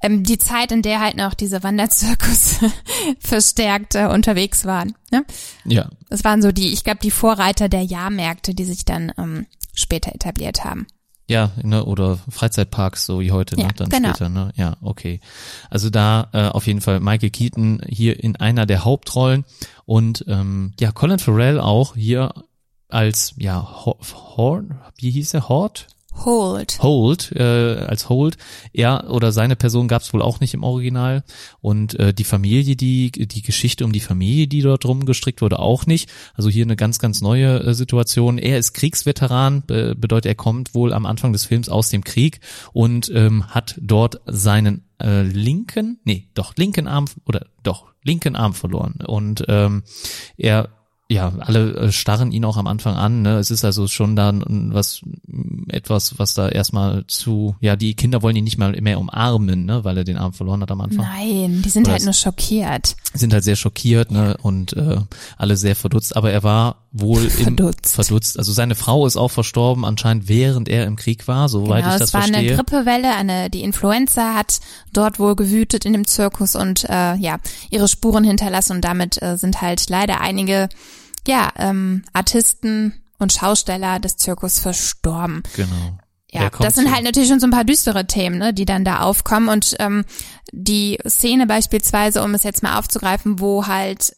ähm, 0.01 0.23
die 0.23 0.37
Zeit, 0.37 0.71
in 0.71 0.81
der 0.81 0.99
halt 1.01 1.17
noch 1.17 1.33
diese 1.33 1.63
Wanderzirkus 1.63 2.55
verstärkt 3.19 3.95
äh, 3.95 4.05
unterwegs 4.07 4.65
waren. 4.65 4.95
Ne? 5.11 5.25
ja, 5.65 5.89
Das 6.09 6.23
waren 6.23 6.41
so 6.41 6.51
die, 6.51 6.73
ich 6.73 6.83
glaube, 6.83 6.99
die 7.01 7.11
Vorreiter 7.11 7.69
der 7.69 7.83
Jahrmärkte, 7.83 8.53
die 8.53 8.65
sich 8.65 8.85
dann 8.85 9.11
ähm, 9.17 9.45
später 9.73 10.13
etabliert 10.13 10.63
haben. 10.63 10.87
ja, 11.27 11.51
ne, 11.63 11.83
oder 11.85 12.19
Freizeitparks, 12.29 13.05
so 13.05 13.19
wie 13.19 13.31
heute, 13.31 13.55
ne, 13.55 13.63
Ja, 13.63 13.69
dann 13.75 13.89
genau. 13.89 14.09
später, 14.09 14.29
ne, 14.29 14.51
ja, 14.55 14.77
okay. 14.81 15.19
Also 15.69 15.89
da 15.89 16.29
äh, 16.33 16.47
auf 16.49 16.67
jeden 16.67 16.81
Fall 16.81 16.99
Michael 16.99 17.31
Keaton 17.31 17.81
hier 17.87 18.23
in 18.23 18.35
einer 18.35 18.65
der 18.65 18.85
Hauptrollen 18.85 19.43
und 19.85 20.23
ähm, 20.27 20.73
ja, 20.79 20.91
Colin 20.91 21.19
Farrell 21.19 21.59
auch 21.59 21.95
hier 21.95 22.33
als, 22.89 23.33
ja, 23.37 23.85
Ho- 23.85 23.97
Horn, 24.37 24.79
wie 24.97 25.09
hieß 25.11 25.33
er, 25.33 25.49
Hort? 25.49 25.87
Hold. 26.23 26.81
Holt, 26.81 27.31
äh, 27.33 27.43
als 27.87 28.09
Holt, 28.09 28.37
er 28.73 29.09
oder 29.09 29.31
seine 29.31 29.55
Person 29.55 29.87
gab 29.87 30.01
es 30.01 30.13
wohl 30.13 30.21
auch 30.21 30.39
nicht 30.39 30.53
im 30.53 30.63
Original 30.63 31.23
und 31.61 31.99
äh, 31.99 32.13
die 32.13 32.23
Familie, 32.23 32.75
die 32.75 33.11
die 33.11 33.41
Geschichte 33.41 33.83
um 33.83 33.91
die 33.91 33.99
Familie, 33.99 34.47
die 34.47 34.61
dort 34.61 34.83
drum 34.83 35.05
gestrickt 35.05 35.41
wurde, 35.41 35.59
auch 35.59 35.85
nicht. 35.85 36.09
Also 36.33 36.49
hier 36.49 36.65
eine 36.65 36.75
ganz 36.75 36.99
ganz 36.99 37.21
neue 37.21 37.59
äh, 37.59 37.73
Situation. 37.73 38.37
Er 38.37 38.57
ist 38.57 38.73
Kriegsveteran, 38.73 39.63
be 39.65 39.95
bedeutet 39.95 40.25
er 40.27 40.35
kommt 40.35 40.73
wohl 40.73 40.93
am 40.93 41.05
Anfang 41.05 41.33
des 41.33 41.45
Films 41.45 41.69
aus 41.69 41.89
dem 41.89 42.03
Krieg 42.03 42.39
und 42.73 43.11
ähm, 43.13 43.47
hat 43.47 43.75
dort 43.81 44.21
seinen 44.25 44.83
äh, 45.01 45.23
linken, 45.23 45.99
nee, 46.05 46.29
doch 46.33 46.55
linken 46.55 46.87
Arm 46.87 47.05
oder 47.25 47.45
doch 47.63 47.87
linken 48.03 48.35
Arm 48.35 48.53
verloren 48.53 48.99
und 49.05 49.43
ähm, 49.47 49.83
er 50.37 50.69
ja, 51.07 51.33
alle 51.39 51.73
äh, 51.75 51.91
starren 51.91 52.31
ihn 52.31 52.45
auch 52.45 52.57
am 52.57 52.65
Anfang 52.65 52.95
an. 52.95 53.21
Ne? 53.21 53.37
Es 53.37 53.51
ist 53.51 53.63
also 53.63 53.87
schon 53.87 54.15
dann 54.15 54.73
was 54.73 55.01
etwas, 55.69 56.17
was 56.17 56.33
da 56.33 56.49
erstmal 56.49 57.05
zu, 57.07 57.55
ja, 57.59 57.75
die 57.75 57.93
Kinder 57.95 58.23
wollen 58.23 58.35
ihn 58.35 58.43
nicht 58.43 58.57
mal 58.57 58.79
mehr 58.81 58.99
umarmen, 58.99 59.65
ne, 59.65 59.83
weil 59.83 59.97
er 59.97 60.03
den 60.03 60.17
Arm 60.17 60.33
verloren 60.33 60.61
hat 60.61 60.71
am 60.71 60.81
Anfang. 60.81 61.05
Nein, 61.05 61.61
die 61.63 61.69
sind 61.69 61.83
Oder 61.85 61.93
halt 61.93 62.05
nur 62.05 62.13
schockiert. 62.13 62.95
Sind 63.13 63.33
halt 63.33 63.43
sehr 63.43 63.55
schockiert, 63.55 64.09
ne, 64.11 64.35
und 64.41 64.73
äh, 64.73 64.97
alle 65.37 65.57
sehr 65.57 65.75
verdutzt. 65.75 66.15
Aber 66.15 66.31
er 66.31 66.41
war 66.43 66.77
wohl 66.91 67.23
im 67.23 67.29
Verdutzt. 67.29 67.95
verdutzt. 67.95 68.39
Also 68.39 68.51
seine 68.53 68.73
Frau 68.73 69.05
ist 69.05 69.17
auch 69.17 69.29
verstorben, 69.29 69.85
anscheinend 69.85 70.27
während 70.27 70.69
er 70.69 70.85
im 70.85 70.95
Krieg 70.95 71.27
war, 71.27 71.49
soweit 71.49 71.83
Genau, 71.83 71.93
ich 71.95 71.99
das 71.99 72.09
es 72.09 72.13
war 72.13 72.23
eine 72.23 72.33
verstehe. 72.33 72.55
Grippewelle, 72.55 73.15
eine, 73.15 73.49
die 73.49 73.61
Influenza 73.63 74.33
hat 74.33 74.59
dort 74.93 75.19
wohl 75.19 75.35
gewütet 75.35 75.85
in 75.85 75.93
dem 75.93 76.07
Zirkus 76.07 76.55
und 76.55 76.85
äh, 76.85 77.15
ja, 77.15 77.37
ihre 77.69 77.87
Spuren 77.87 78.23
hinterlassen 78.23 78.77
und 78.77 78.81
damit 78.85 79.21
äh, 79.21 79.37
sind 79.37 79.61
halt 79.61 79.89
leider 79.89 80.21
einige 80.21 80.69
ja, 81.27 81.51
ähm, 81.57 82.03
Artisten 82.13 83.01
und 83.19 83.33
Schausteller 83.33 83.99
des 83.99 84.17
Zirkus 84.17 84.59
verstorben. 84.59 85.43
Genau. 85.55 85.97
Ja, 86.31 86.49
das 86.49 86.75
sind 86.75 86.93
halt 86.93 87.05
natürlich 87.05 87.29
schon 87.29 87.39
so 87.39 87.47
ein 87.47 87.51
paar 87.51 87.63
düstere 87.63 88.07
Themen, 88.07 88.37
ne, 88.37 88.53
die 88.53 88.65
dann 88.65 88.83
da 88.83 88.99
aufkommen 88.99 89.47
und 89.47 89.75
ähm, 89.79 90.03
die 90.51 90.99
Szene 91.07 91.47
beispielsweise, 91.47 92.21
um 92.23 92.33
es 92.33 92.43
jetzt 92.43 92.61
mal 92.61 92.77
aufzugreifen, 92.77 93.39
wo 93.39 93.67
halt 93.67 94.15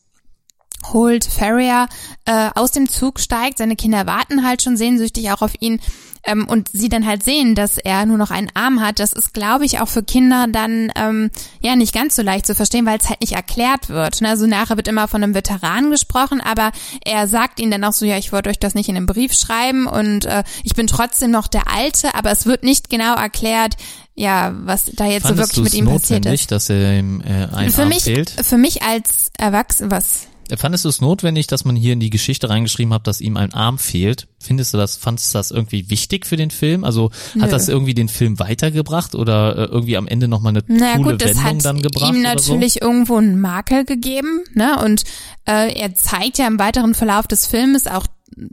Holt 0.91 1.25
Ferrier 1.25 1.87
äh, 2.25 2.49
aus 2.55 2.71
dem 2.71 2.87
Zug 2.89 3.19
steigt, 3.19 3.57
seine 3.57 3.75
Kinder 3.75 4.05
warten 4.05 4.45
halt 4.45 4.61
schon 4.61 4.77
sehnsüchtig 4.77 5.31
auch 5.31 5.41
auf 5.41 5.53
ihn 5.59 5.79
ähm, 6.27 6.47
und 6.47 6.69
sie 6.71 6.89
dann 6.89 7.05
halt 7.07 7.23
sehen, 7.23 7.55
dass 7.55 7.77
er 7.77 8.05
nur 8.05 8.17
noch 8.17 8.31
einen 8.31 8.51
Arm 8.53 8.81
hat. 8.81 8.99
Das 8.99 9.13
ist, 9.13 9.33
glaube 9.33 9.65
ich, 9.65 9.79
auch 9.79 9.87
für 9.87 10.03
Kinder 10.03 10.47
dann 10.51 10.91
ähm, 10.95 11.31
ja 11.61 11.75
nicht 11.75 11.93
ganz 11.93 12.15
so 12.15 12.21
leicht 12.21 12.45
zu 12.45 12.53
verstehen, 12.53 12.85
weil 12.85 12.99
es 12.99 13.09
halt 13.09 13.21
nicht 13.21 13.33
erklärt 13.33 13.89
wird. 13.89 14.21
Ne? 14.21 14.29
Also 14.29 14.45
nachher 14.45 14.77
wird 14.77 14.87
immer 14.87 15.07
von 15.07 15.23
einem 15.23 15.33
Veteran 15.33 15.89
gesprochen, 15.89 16.41
aber 16.41 16.71
er 17.03 17.27
sagt 17.27 17.59
ihnen 17.59 17.71
dann 17.71 17.83
auch 17.83 17.93
so, 17.93 18.05
ja, 18.05 18.17
ich 18.17 18.31
wollte 18.31 18.49
euch 18.49 18.59
das 18.59 18.75
nicht 18.75 18.89
in 18.89 18.97
einem 18.97 19.05
Brief 19.05 19.33
schreiben 19.33 19.87
und 19.87 20.25
äh, 20.25 20.43
ich 20.63 20.75
bin 20.75 20.87
trotzdem 20.87 21.31
noch 21.31 21.47
der 21.47 21.71
Alte, 21.73 22.13
aber 22.13 22.31
es 22.31 22.45
wird 22.45 22.63
nicht 22.63 22.89
genau 22.89 23.15
erklärt, 23.15 23.75
ja, 24.15 24.53
was 24.63 24.91
da 24.95 25.05
jetzt 25.05 25.23
so 25.23 25.29
Fandest 25.29 25.55
wirklich 25.57 25.73
mit 25.73 25.73
ihm 25.75 25.85
passiert 25.85 26.25
ist. 26.25 26.51
dass 26.51 26.69
er 26.69 26.99
ihm 26.99 27.21
äh, 27.21 27.47
ein 27.55 27.71
Für 27.71 27.83
Arm 27.83 27.89
mich, 27.89 28.03
fehlt? 28.03 28.31
für 28.43 28.57
mich 28.57 28.81
als 28.83 29.31
Erwachsener, 29.37 29.91
was? 29.91 30.27
Fandest 30.55 30.85
du 30.85 30.89
es 30.89 31.01
notwendig, 31.01 31.47
dass 31.47 31.65
man 31.65 31.75
hier 31.75 31.93
in 31.93 31.99
die 31.99 32.09
Geschichte 32.09 32.49
reingeschrieben 32.49 32.93
hat, 32.93 33.07
dass 33.07 33.19
ihm 33.19 33.35
ein 33.35 33.53
Arm 33.53 33.77
fehlt? 33.77 34.27
Findest 34.39 34.73
du 34.73 34.77
das, 34.77 34.95
fandest 34.95 35.33
du 35.33 35.37
das 35.39 35.51
irgendwie 35.51 35.89
wichtig 35.89 36.25
für 36.25 36.37
den 36.37 36.51
Film? 36.51 36.83
Also 36.83 37.11
hat 37.11 37.35
Nö. 37.35 37.47
das 37.49 37.67
irgendwie 37.67 37.93
den 37.93 38.07
Film 38.07 38.39
weitergebracht 38.39 39.15
oder 39.15 39.57
äh, 39.57 39.63
irgendwie 39.65 39.97
am 39.97 40.07
Ende 40.07 40.27
nochmal 40.27 40.51
eine 40.51 40.63
Naja 40.67 40.97
coole 40.97 41.11
gut, 41.11 41.21
das 41.21 41.31
Wendung 41.31 41.43
hat 41.43 41.65
dann 41.65 41.81
gebracht? 41.81 42.13
ihm 42.13 42.21
oder 42.21 42.39
so? 42.39 42.53
natürlich 42.53 42.81
irgendwo 42.81 43.17
einen 43.17 43.41
Makel 43.41 43.83
gegeben, 43.83 44.43
ne? 44.53 44.81
Und 44.83 45.03
äh, 45.45 45.73
er 45.73 45.93
zeigt 45.95 46.37
ja 46.37 46.47
im 46.47 46.59
weiteren 46.59 46.93
Verlauf 46.93 47.27
des 47.27 47.45
Filmes 47.45 47.87
auch, 47.87 48.05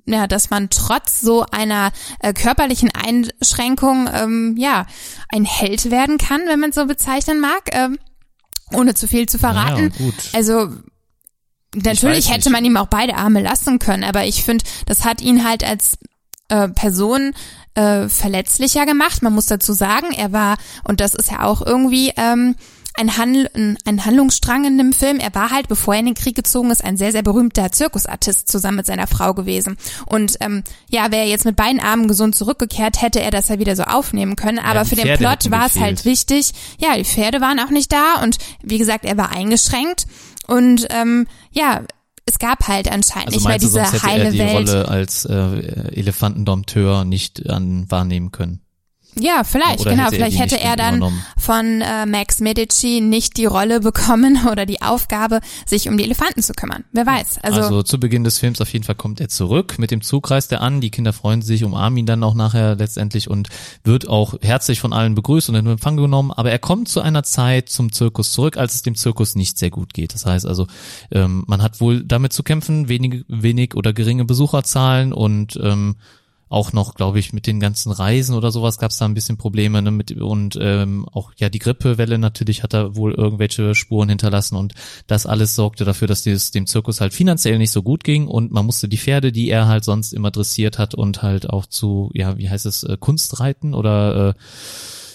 ja, 0.07 0.27
dass 0.27 0.51
man 0.51 0.71
trotz 0.71 1.21
so 1.21 1.45
einer 1.51 1.93
äh, 2.21 2.33
körperlichen 2.33 2.91
Einschränkung 2.91 4.09
ähm, 4.13 4.57
ja 4.59 4.87
ein 5.29 5.45
Held 5.45 5.91
werden 5.91 6.19
kann, 6.19 6.41
wenn 6.49 6.59
man 6.59 6.71
es 6.71 6.77
so 6.77 6.87
bezeichnen 6.87 7.41
mag, 7.41 7.71
ähm, 7.73 7.99
ohne 8.73 8.95
zu 8.95 9.07
viel 9.07 9.29
zu 9.29 9.39
verraten. 9.39 9.93
Gut. 9.99 10.15
Also 10.33 10.71
natürlich 11.75 12.31
hätte 12.31 12.51
man 12.51 12.65
ihm 12.65 12.77
auch 12.77 12.87
beide 12.87 13.17
Arme 13.17 13.43
lassen 13.43 13.79
können, 13.79 14.05
aber 14.05 14.25
ich 14.25 14.45
finde, 14.45 14.65
das 14.87 15.05
hat 15.05 15.21
ihn 15.21 15.45
halt 15.45 15.65
als 15.65 15.99
äh, 16.49 16.69
Person 16.69 17.33
äh, 17.75 18.09
verletzlicher 18.09 18.87
gemacht. 18.87 19.23
Man 19.23 19.35
muss 19.35 19.47
dazu 19.47 19.73
sagen, 19.73 20.13
er 20.17 20.33
war, 20.33 20.57
und 20.85 21.01
das 21.01 21.15
ist 21.15 21.31
ja 21.31 21.43
auch 21.43 21.63
irgendwie 21.63 22.13
ähm, 22.17 22.55
ein, 22.97 23.17
Handl 23.17 23.49
ein, 23.55 24.05
Handlungsstrang 24.05 24.65
in 24.65 24.79
dem 24.79 24.93
Film, 24.93 25.19
er 25.19 25.35
war 25.35 25.51
halt, 25.51 25.67
bevor 25.69 25.95
er 25.95 26.01
in 26.01 26.07
den 26.07 26.15
Krieg 26.15 26.37
gezogen 26.37 26.71
ist, 26.71 26.85
ein 26.85 26.97
sehr, 26.97 27.11
sehr 27.11 27.23
berühmter 27.23 27.73
Zirkusartist 27.73 28.49
zusammen 28.49 28.79
mit 28.79 28.87
seiner 28.87 29.09
Frau 29.09 29.35
gewesen. 29.35 29.77
Und 30.07 30.37
ähm, 30.41 30.63
ja, 30.89 31.11
wäre 31.11 31.23
er 31.23 31.29
jetzt 31.29 31.45
mit 31.45 31.57
beiden 31.57 31.81
Armen 31.81 32.07
gesund 32.07 32.37
zurückgekehrt, 32.37 33.03
hätte 33.03 33.21
er 33.21 33.33
das 33.33 33.49
ja 33.49 33.59
wieder 33.59 33.75
so 33.75 33.83
aufnehmen 33.83 34.37
können. 34.37 34.61
Aber 34.61 34.85
die 34.85 34.91
für 34.91 34.97
den 34.97 35.07
Pferde 35.07 35.25
Plot 35.25 35.51
war 35.51 35.67
es 35.67 35.77
halt 35.77 36.05
wichtig. 36.05 36.53
Ja, 36.79 36.97
die 36.97 37.05
Pferde 37.05 37.41
waren 37.41 37.59
auch 37.59 37.71
nicht 37.71 37.91
da 37.93 38.23
und 38.23 38.39
wie 38.63 38.79
gesagt, 38.79 39.05
er 39.05 39.17
war 39.17 39.33
eingeschränkt. 39.33 40.07
Und 40.47 40.87
ähm, 40.91 41.27
ja, 41.53 41.83
es 42.27 42.39
gab 42.39 42.69
halt 42.69 42.91
anscheinend 42.91 43.35
Also 43.35 43.39
nicht 43.39 43.45
mehr 43.45 43.53
meinst 43.53 43.65
du, 43.65 43.69
diese 43.69 43.81
sonst 43.81 43.93
hätte 43.93 44.07
heile 44.07 44.25
er 44.25 44.31
die 44.31 44.39
Welt. 44.39 44.69
Rolle 44.69 44.89
als 44.89 45.25
äh, 45.25 45.35
Elefantendompteur 45.93 47.05
nicht 47.05 47.49
an 47.49 47.91
wahrnehmen 47.91 48.33
können? 48.33 48.61
Ja, 49.19 49.45
vielleicht, 49.45 49.81
Oder 49.81 49.91
genau. 49.93 50.05
hätte 50.05 50.17
vielleicht 50.17 50.39
hätte 50.39 50.61
er 50.61 50.77
dann 50.77 50.97
übernommen? 50.97 51.25
von 51.39 51.81
äh, 51.81 52.07
Max 52.07 52.41
Medici 52.41 53.01
nicht 53.01 53.37
die 53.37 53.47
Rolle 53.47 53.81
bekommen 53.81 54.47
oder 54.51 54.67
die 54.67 54.83
Aufgabe, 54.83 55.41
sich 55.67 55.89
um 55.89 55.97
die 55.97 56.05
Elefanten 56.05 56.43
zu 56.43 56.53
kümmern. 56.53 56.85
Wer 56.93 57.07
weiß. 57.07 57.39
Also, 57.43 57.61
Also, 57.63 57.83
zu 57.83 58.01
Beginn 58.01 58.25
des 58.25 58.39
Films 58.39 58.61
auf 58.61 58.73
jeden 58.73 58.85
Fall 58.85 58.95
kommt 58.95 59.21
er 59.21 59.29
zurück. 59.29 59.79
Mit 59.79 59.91
dem 59.91 60.01
Zug 60.03 60.31
reist 60.31 60.53
er 60.53 60.61
an. 60.61 60.81
Die 60.81 60.91
Kinder 60.91 61.13
freuen 61.13 61.43
sich, 61.43 61.65
umarmen 61.65 61.99
ihn 61.99 62.07
dann 62.07 62.23
auch 62.23 62.35
nachher 62.35 62.77
letztendlich 62.77 63.29
und 63.31 63.49
wird 63.85 64.09
auch 64.09 64.35
herzlich 64.43 64.81
von 64.81 64.93
allen 64.93 65.15
begrüßt 65.15 65.49
und 65.49 65.55
in 65.55 65.67
Empfang 65.67 65.97
genommen. 65.97 66.33
Aber 66.33 66.51
er 66.51 66.59
kommt 66.59 66.89
zu 66.89 67.01
einer 67.01 67.23
Zeit 67.23 67.69
zum 67.69 67.93
Zirkus 67.93 68.33
zurück, 68.33 68.57
als 68.57 68.75
es 68.75 68.83
dem 68.83 68.95
Zirkus 68.95 69.35
nicht 69.37 69.59
sehr 69.59 69.71
gut 69.71 69.95
geht. 69.95 70.15
Das 70.15 70.27
heißt 70.27 70.47
also, 70.47 70.67
ähm, 71.11 71.45
man 71.47 71.63
hat 71.63 71.81
wohl 71.81 72.03
damit 72.05 72.33
zu 72.33 72.43
kämpfen, 72.43 72.89
wenig, 72.89 73.25
wenig 73.29 73.75
oder 73.75 73.93
geringe 73.93 74.25
Besucherzahlen 74.25 75.13
und 75.13 75.59
ähm, 75.63 75.97
auch 76.49 76.73
noch, 76.73 76.95
glaube 76.95 77.19
ich, 77.19 77.33
mit 77.33 77.47
den 77.47 77.61
ganzen 77.61 77.91
Reisen 77.91 78.35
oder 78.35 78.51
sowas 78.51 78.79
gab 78.79 78.91
es 78.91 78.99
da 78.99 79.07
ein 79.07 79.15
bisschen 79.15 79.37
Probleme 79.37 79.83
ne, 79.83 79.91
mit 79.91 80.13
und 80.13 80.59
ähm, 80.61 81.09
auch 81.11 81.33
ja 81.37 81.49
die 81.49 81.59
Grippewelle 81.59 82.19
natürlich 82.19 82.63
hat 82.63 82.75
da 82.75 82.95
wohl 82.97 83.13
irgendwelche 83.13 83.75
Spuren 83.75 84.09
hinterlassen 84.09 84.57
und 84.57 84.75
das 85.07 85.27
alles 85.27 85.55
sorgte 85.55 85.85
dafür, 85.85 86.09
dass 86.09 86.27
es 86.27 86.51
dem 86.51 86.67
Zirkus 86.67 87.01
halt 87.01 87.15
finanziell 87.15 87.59
nicht 87.59 87.73
so 87.73 87.83
gut 87.83 88.05
ging 88.05 88.29
und 88.29 88.53
man 88.53 88.67
musste 88.67 88.89
die 88.89 88.99
Pferde, 88.99 89.33
die 89.33 89.51
er 89.51 89.67
halt 89.67 89.85
sonst 89.85 90.13
immer 90.13 90.31
dressiert 90.31 90.79
hat 90.79 90.95
und 90.95 91.23
halt 91.23 91.51
auch 91.51 91.67
zu 91.67 92.11
ja 92.15 92.37
wie 92.39 92.49
heißt 92.49 92.67
es 92.67 92.85
äh, 92.85 92.97
Kunstreiten 92.99 93.75
oder 93.75 94.31
äh, 94.31 94.41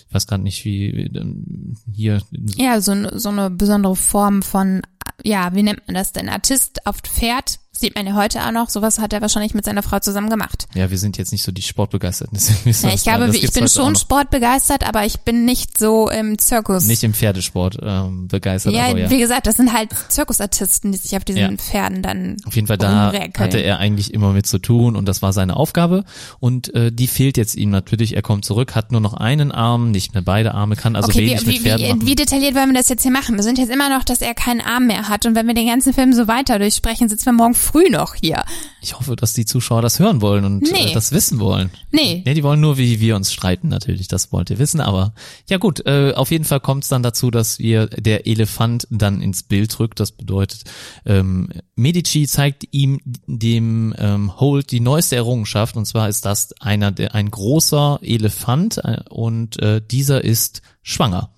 ich 0.10 0.16
weiß 0.16 0.26
gerade 0.26 0.44
nicht 0.44 0.66
wie 0.66 0.90
ähm, 0.90 1.76
hier 1.94 2.22
ja, 2.58 2.82
so, 2.82 2.96
so 3.18 3.30
eine 3.30 3.52
besondere 3.52 3.96
Form 3.96 4.42
von, 4.42 4.82
ja, 5.24 5.54
wie 5.54 5.62
nennt 5.62 5.86
man 5.86 5.94
das 5.94 6.14
denn? 6.14 6.30
Artist 6.30 6.88
auf 6.88 6.98
Pferd, 6.98 7.60
sieht 7.80 7.96
man 7.96 8.06
ja 8.06 8.14
heute 8.14 8.46
auch 8.46 8.52
noch. 8.52 8.70
Sowas 8.70 9.00
hat 9.00 9.14
er 9.14 9.22
wahrscheinlich 9.22 9.54
mit 9.54 9.66
seiner 9.66 9.84
Frau 9.84 10.00
zusammen 10.00 10.30
gemacht. 10.30 10.68
ja 10.74 10.90
wir 10.92 10.98
sind 10.98 11.18
jetzt 11.18 11.32
nicht 11.32 11.44
so 11.44 11.52
die 11.52 11.62
Sportbegeisterten 11.62 12.38
Ja, 12.66 12.94
ich 12.94 13.04
glaube, 13.04 13.36
ich 13.36 13.52
bin 13.52 13.68
schon 13.68 13.96
sportbegeistert, 13.96 14.88
aber 14.88 15.06
ich 15.06 15.20
bin 15.22 15.46
nicht 15.46 15.78
so 15.78 16.10
im 16.10 16.38
Zirkus. 16.38 16.86
nicht 16.86 17.04
im 17.04 17.14
Pferdesport 17.14 17.78
ähm, 17.82 18.28
begeistert 18.28 18.74
ja, 18.74 18.88
aber 18.90 19.00
ja 19.00 19.10
wie 19.10 19.20
gesagt, 19.20 19.48
das 19.48 19.56
sind 19.58 19.74
halt 19.74 19.90
Zirkusartisten, 20.10 20.92
die 20.92 20.98
sich 20.98 21.16
auf 21.16 21.24
diesen 21.24 21.40
Ja. 21.42 21.50
Pferden 21.58 22.02
dann 22.02 22.38
Auf 22.46 22.56
jeden 22.56 22.68
Fall 22.68 22.78
da 22.78 23.12
hatte 23.38 23.60
er 23.60 23.80
eigentlich 23.80 24.14
immer 24.14 24.34
mit 24.34 24.46
zu 24.46 24.60
tun 24.60 24.96
und 24.96 25.06
das 25.08 25.22
war 25.22 25.34
seine 25.34 25.56
Aufgabe 25.56 26.04
und 26.40 26.74
äh, 26.74 26.92
die 26.92 27.08
fehlt 27.08 27.38
jetzt 27.38 27.56
ihm 27.56 27.70
natürlich. 27.70 28.16
Er 28.16 28.22
kommt 28.22 28.46
zurück, 28.46 28.76
hat 28.76 28.92
nur 28.92 29.02
noch 29.02 29.14
einen 29.14 29.52
Arm, 29.52 29.92
nicht 29.92 30.14
mehr 30.14 30.24
beide 30.24 30.54
Arme, 30.54 30.76
kann 30.76 30.96
also 30.96 31.10
okay, 31.10 31.20
wenig 31.20 31.42
wie, 31.42 31.46
mit 31.46 31.56
wie, 31.56 31.60
Pferden 31.60 31.86
wie, 31.86 31.90
machen. 31.90 32.08
wie 32.08 32.16
detailliert 32.16 32.56
wollen 32.56 32.70
wir 32.70 32.78
das 32.78 32.90
jetzt 32.90 33.04
hier 33.04 33.12
machen? 33.12 33.36
Wir 33.36 33.44
sind 33.44 33.58
jetzt 33.58 33.72
immer 33.72 33.90
noch, 33.90 34.04
dass 34.04 34.22
er 34.22 34.34
keinen 34.34 34.62
Arm 34.62 34.88
mehr 34.88 35.08
hat 35.10 35.26
und 35.26 35.36
wenn 35.36 35.48
wir 35.48 35.54
den 35.54 35.68
ganzen 35.68 35.94
Film 35.94 36.14
so 36.14 36.28
weiter 36.28 36.60
durchsprechen, 36.60 37.10
sitzen 37.10 37.26
wir 37.26 37.34
morgen 37.34 37.54
früh 37.54 37.69
noch 37.92 38.16
hier. 38.16 38.44
Ich 38.82 38.98
hoffe, 38.98 39.16
dass 39.16 39.34
die 39.34 39.46
Zuschauer 39.46 39.82
das 39.82 40.00
hören 40.00 40.22
wollen 40.22 40.46
und 40.46 40.62
Nee. 40.72 40.92
äh, 40.92 40.94
das 40.94 41.12
wissen 41.12 41.40
wollen. 41.40 41.70
Nee. 41.92 42.24
Ja, 42.26 42.34
die 42.34 42.44
wollen 42.44 42.60
nur, 42.62 42.78
wie 42.78 43.00
wir 43.00 43.16
uns 43.16 43.34
streiten 43.34 43.68
natürlich, 43.68 44.08
das 44.08 44.32
wollt 44.32 44.50
ihr 44.50 44.60
wissen, 44.60 44.82
aber 44.82 45.14
ja 45.48 45.58
gut, 45.58 45.86
äh, 45.86 46.14
auf 46.16 46.32
jeden 46.32 46.46
Fall 46.46 46.60
kommt 46.60 46.84
es 46.84 46.90
dann 46.90 47.04
dazu, 47.04 47.32
dass 47.32 47.60
wir 47.60 47.88
der 47.88 48.28
Elefant 48.28 48.88
dann 48.90 49.22
ins 49.22 49.44
Bild 49.44 49.80
rückt. 49.80 50.00
Das 50.00 50.12
bedeutet, 50.12 50.64
ähm, 51.06 51.50
Medici 51.76 52.28
zeigt 52.28 52.68
ihm 52.72 53.00
dem 53.28 53.94
ähm, 53.98 54.40
Holt 54.40 54.72
die 54.72 54.80
neueste 54.80 55.16
Errungenschaft 55.16 55.76
und 55.76 55.86
zwar 55.86 56.10
ist 56.10 56.26
das 56.26 56.54
einer 56.60 56.92
der 56.92 57.16
ein 57.16 57.32
großer 57.32 58.00
Elefant 58.02 58.78
äh, 58.80 59.02
und 59.10 59.60
äh, 59.62 59.82
dieser 59.82 60.24
ist 60.24 60.62
schwanger 60.82 61.32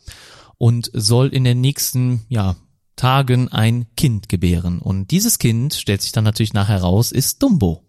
und 0.58 0.92
soll 0.94 1.28
in 1.30 1.44
den 1.44 1.62
nächsten 1.62 2.22
ja 2.30 2.56
Tagen 3.02 3.48
ein 3.50 3.88
Kind 3.98 4.30
gebären 4.30 4.78
und 4.80 5.10
dieses 5.10 5.40
Kind 5.40 5.74
stellt 5.74 6.04
sich 6.04 6.12
dann 6.12 6.24
natürlich 6.24 6.54
nachher 6.54 6.82
raus 6.82 7.12
ist 7.12 7.42
Dumbo. 7.42 7.84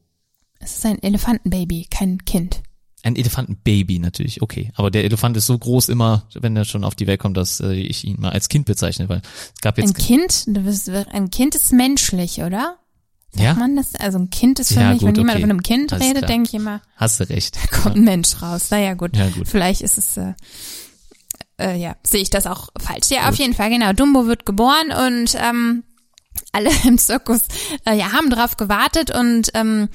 Es 0.59 0.77
ist 0.79 0.87
ein 0.87 1.03
Elefantenbaby, 1.03 1.89
kein 1.91 2.25
Kind. 2.25 2.63
Ein 3.03 3.17
Elefantenbaby 3.17 3.99
natürlich, 3.99 4.41
okay. 4.41 4.71
Aber 4.75 4.91
der 4.91 5.05
Elefant 5.05 5.37
ist 5.37 5.47
so 5.47 5.59
groß 5.59 5.91
immer, 5.91 6.29
wenn 6.35 6.57
er 6.57 6.65
schon 6.65 6.83
auf 6.85 6.95
die 6.95 7.07
Welt 7.07 7.21
kommt, 7.21 7.37
dass 7.37 7.61
äh, 7.61 7.75
ich 7.75 8.05
ihn 8.05 8.21
mal 8.21 8.31
als 8.31 8.49
Kind 8.49 8.65
bezeichne, 8.65 9.09
weil 9.11 9.21
es 9.55 9.61
gab 9.61 9.77
Ein 9.77 9.85
jetzt 9.89 9.99
Kind, 9.99 10.45
du 10.47 10.63
bist- 10.63 10.89
ein 10.89 11.29
Kind 11.31 11.55
ist 11.57 11.73
menschlich, 11.75 12.39
oder? 12.43 12.79
Sagt 13.33 13.43
ja, 13.45 13.55
man 13.55 13.77
das? 13.77 13.95
Also 13.97 14.19
ein 14.19 14.31
Kind 14.31 14.61
ist 14.61 14.73
für 14.73 14.81
Ja, 14.81 14.91
mich, 14.93 15.01
gut, 15.01 15.09
wenn 15.09 15.15
jemand 15.17 15.31
okay. 15.37 15.41
von 15.43 15.51
einem 15.51 15.63
Kind 15.63 15.93
Alles 15.93 16.07
redet, 16.07 16.29
denke 16.29 16.49
ich 16.49 16.55
immer, 16.55 16.81
hast 16.97 17.21
du 17.21 17.29
recht. 17.29 17.59
kommt 17.71 17.97
ein 17.97 18.05
Mensch 18.05 18.41
raus. 18.41 18.71
Naja, 18.71 18.95
gut. 18.95 19.17
Ja, 19.17 19.29
gut. 19.31 19.49
Vielleicht 19.49 19.81
ist 19.83 19.99
es, 19.99 20.17
äh, 20.17 20.33
äh, 21.63 21.77
ja, 21.77 21.97
sehe 22.03 22.23
ich 22.23 22.31
das 22.31 22.47
auch 22.47 22.69
falsch. 22.79 23.11
Ja, 23.11 23.29
auf 23.29 23.37
jeden 23.37 23.55
Fall, 23.55 23.71
genau. 23.71 23.93
Dumbo 23.93 24.27
wird 24.27 24.45
geboren 24.45 24.93
und 25.07 25.37
ähm, 25.37 25.85
alle 26.53 26.71
im 26.85 26.99
Zirkus 26.99 27.43
äh, 27.87 27.97
ja, 27.97 28.13
haben 28.13 28.31
drauf 28.31 28.57
gewartet 28.57 29.15
und 29.15 29.51
ähm, 29.55 29.89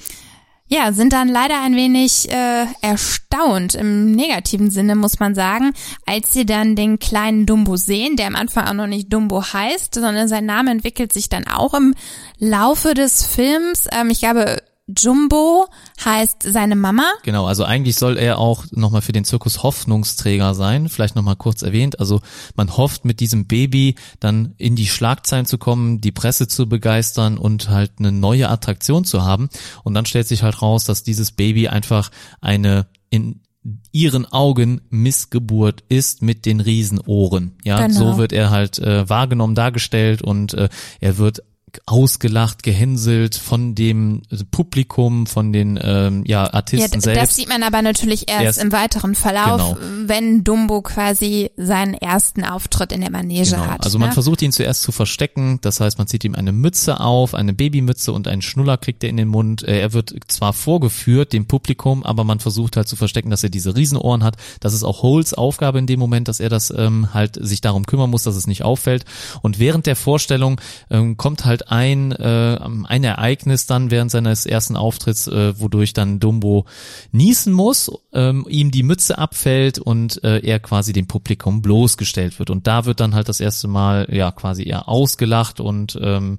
ja, 0.70 0.92
sind 0.92 1.14
dann 1.14 1.28
leider 1.28 1.62
ein 1.62 1.74
wenig 1.74 2.30
äh, 2.30 2.66
erstaunt 2.82 3.74
im 3.74 4.12
negativen 4.12 4.70
Sinne, 4.70 4.96
muss 4.96 5.18
man 5.18 5.34
sagen, 5.34 5.72
als 6.04 6.34
sie 6.34 6.44
dann 6.44 6.76
den 6.76 6.98
kleinen 6.98 7.46
Dumbo 7.46 7.76
sehen, 7.76 8.16
der 8.16 8.26
am 8.26 8.36
Anfang 8.36 8.66
auch 8.66 8.74
noch 8.74 8.86
nicht 8.86 9.10
Dumbo 9.10 9.42
heißt, 9.42 9.94
sondern 9.94 10.28
sein 10.28 10.44
Name 10.44 10.70
entwickelt 10.70 11.12
sich 11.12 11.30
dann 11.30 11.46
auch 11.46 11.72
im 11.72 11.94
Laufe 12.38 12.92
des 12.92 13.24
Films. 13.24 13.86
Ähm, 13.90 14.10
ich 14.10 14.18
glaube, 14.18 14.58
Jumbo 14.96 15.68
heißt 16.04 16.42
seine 16.42 16.74
Mama. 16.76 17.04
Genau, 17.22 17.46
also 17.46 17.64
eigentlich 17.64 17.96
soll 17.96 18.16
er 18.16 18.38
auch 18.38 18.64
nochmal 18.70 19.02
für 19.02 19.12
den 19.12 19.24
Zirkus 19.24 19.62
Hoffnungsträger 19.62 20.54
sein, 20.54 20.88
vielleicht 20.88 21.14
nochmal 21.14 21.36
kurz 21.36 21.62
erwähnt. 21.62 22.00
Also 22.00 22.20
man 22.56 22.76
hofft 22.76 23.04
mit 23.04 23.20
diesem 23.20 23.46
Baby 23.46 23.96
dann 24.20 24.54
in 24.56 24.76
die 24.76 24.86
Schlagzeilen 24.86 25.46
zu 25.46 25.58
kommen, 25.58 26.00
die 26.00 26.12
Presse 26.12 26.48
zu 26.48 26.68
begeistern 26.68 27.36
und 27.38 27.68
halt 27.68 27.92
eine 27.98 28.12
neue 28.12 28.48
Attraktion 28.48 29.04
zu 29.04 29.22
haben. 29.24 29.48
Und 29.84 29.94
dann 29.94 30.06
stellt 30.06 30.28
sich 30.28 30.42
halt 30.42 30.62
raus, 30.62 30.84
dass 30.84 31.02
dieses 31.02 31.32
Baby 31.32 31.68
einfach 31.68 32.10
eine 32.40 32.86
in 33.10 33.40
ihren 33.92 34.24
Augen 34.24 34.80
Missgeburt 34.88 35.82
ist 35.88 36.22
mit 36.22 36.46
den 36.46 36.60
Riesenohren. 36.60 37.56
Ja, 37.64 37.86
Genau. 37.86 38.12
so 38.12 38.16
wird 38.18 38.32
er 38.32 38.50
halt 38.50 38.78
äh, 38.78 39.08
wahrgenommen, 39.08 39.54
dargestellt 39.54 40.22
und 40.22 40.54
äh, 40.54 40.68
er 41.00 41.18
wird 41.18 41.42
ausgelacht, 41.86 42.62
gehänselt 42.62 43.34
von 43.34 43.74
dem 43.74 44.22
Publikum, 44.50 45.26
von 45.26 45.52
den 45.52 45.78
ähm, 45.82 46.24
ja, 46.26 46.44
Ja, 46.44 46.54
Artisten 46.54 47.00
d- 47.00 47.00
selbst. 47.00 47.22
das 47.22 47.34
sieht 47.36 47.48
man 47.48 47.62
aber 47.62 47.82
natürlich 47.82 48.28
erst, 48.30 48.42
Erst- 48.44 48.62
im 48.62 48.70
weiteren 48.72 49.14
Verlauf, 49.14 49.58
Genau. 49.76 49.76
wenn 50.06 50.44
Dumbo 50.44 50.82
quasi 50.82 51.50
seinen 51.56 51.94
ersten 51.94 52.44
Auftritt 52.44 52.92
in 52.92 53.00
der 53.00 53.10
Manege 53.10 53.50
Genau. 53.50 53.66
hat. 53.66 53.84
Also 53.84 53.98
man 53.98 54.08
ne? 54.10 54.14
versucht 54.14 54.42
ihn 54.42 54.52
zuerst 54.52 54.82
zu 54.82 54.92
verstecken, 54.92 55.58
das 55.62 55.80
heißt, 55.80 55.98
man 55.98 56.06
zieht 56.06 56.24
ihm 56.24 56.34
eine 56.34 56.52
Mütze 56.52 57.00
auf, 57.00 57.34
eine 57.34 57.52
Babymütze 57.52 58.12
und 58.12 58.28
einen 58.28 58.42
Schnuller 58.42 58.76
kriegt 58.78 59.02
er 59.02 59.10
in 59.10 59.16
den 59.16 59.28
Mund. 59.28 59.62
Äh, 59.62 59.80
Er 59.80 59.92
wird 59.92 60.14
zwar 60.28 60.52
vorgeführt 60.52 61.32
dem 61.32 61.46
Publikum, 61.46 62.02
aber 62.04 62.22
man 62.24 62.38
versucht 62.40 62.76
halt 62.76 62.86
zu 62.88 62.94
verstecken, 62.96 63.30
dass 63.30 63.42
er 63.42 63.50
diese 63.50 63.74
Riesenohren 63.76 64.22
hat. 64.22 64.36
Das 64.60 64.74
ist 64.74 64.84
auch 64.84 65.02
Holes 65.02 65.34
Aufgabe 65.34 65.78
in 65.78 65.86
dem 65.86 65.98
Moment, 65.98 66.28
dass 66.28 66.38
er 66.40 66.48
das 66.50 66.72
ähm, 66.76 67.12
halt 67.14 67.36
sich 67.40 67.60
darum 67.60 67.84
kümmern 67.86 68.10
muss, 68.10 68.22
dass 68.22 68.36
es 68.36 68.46
nicht 68.46 68.62
auffällt. 68.64 69.04
Und 69.42 69.58
während 69.58 69.86
der 69.86 69.96
Vorstellung 69.96 70.60
ähm, 70.90 71.16
kommt 71.16 71.44
halt 71.44 71.57
ein 71.66 72.12
äh, 72.12 72.58
ein 72.60 73.02
Ereignis 73.02 73.66
dann 73.66 73.90
während 73.90 74.10
seines 74.12 74.46
ersten 74.46 74.76
Auftritts, 74.76 75.26
äh, 75.26 75.58
wodurch 75.58 75.92
dann 75.92 76.20
Dumbo 76.20 76.66
niesen 77.10 77.52
muss, 77.52 77.90
ähm, 78.12 78.46
ihm 78.48 78.70
die 78.70 78.84
Mütze 78.84 79.18
abfällt 79.18 79.78
und 79.78 80.22
äh, 80.22 80.38
er 80.38 80.60
quasi 80.60 80.92
dem 80.92 81.08
Publikum 81.08 81.62
bloßgestellt 81.62 82.38
wird. 82.38 82.50
Und 82.50 82.66
da 82.66 82.84
wird 82.84 83.00
dann 83.00 83.14
halt 83.14 83.28
das 83.28 83.40
erste 83.40 83.68
Mal 83.68 84.06
ja 84.10 84.30
quasi 84.30 84.62
eher 84.62 84.88
ausgelacht 84.88 85.60
und 85.60 85.98
ähm, 86.00 86.38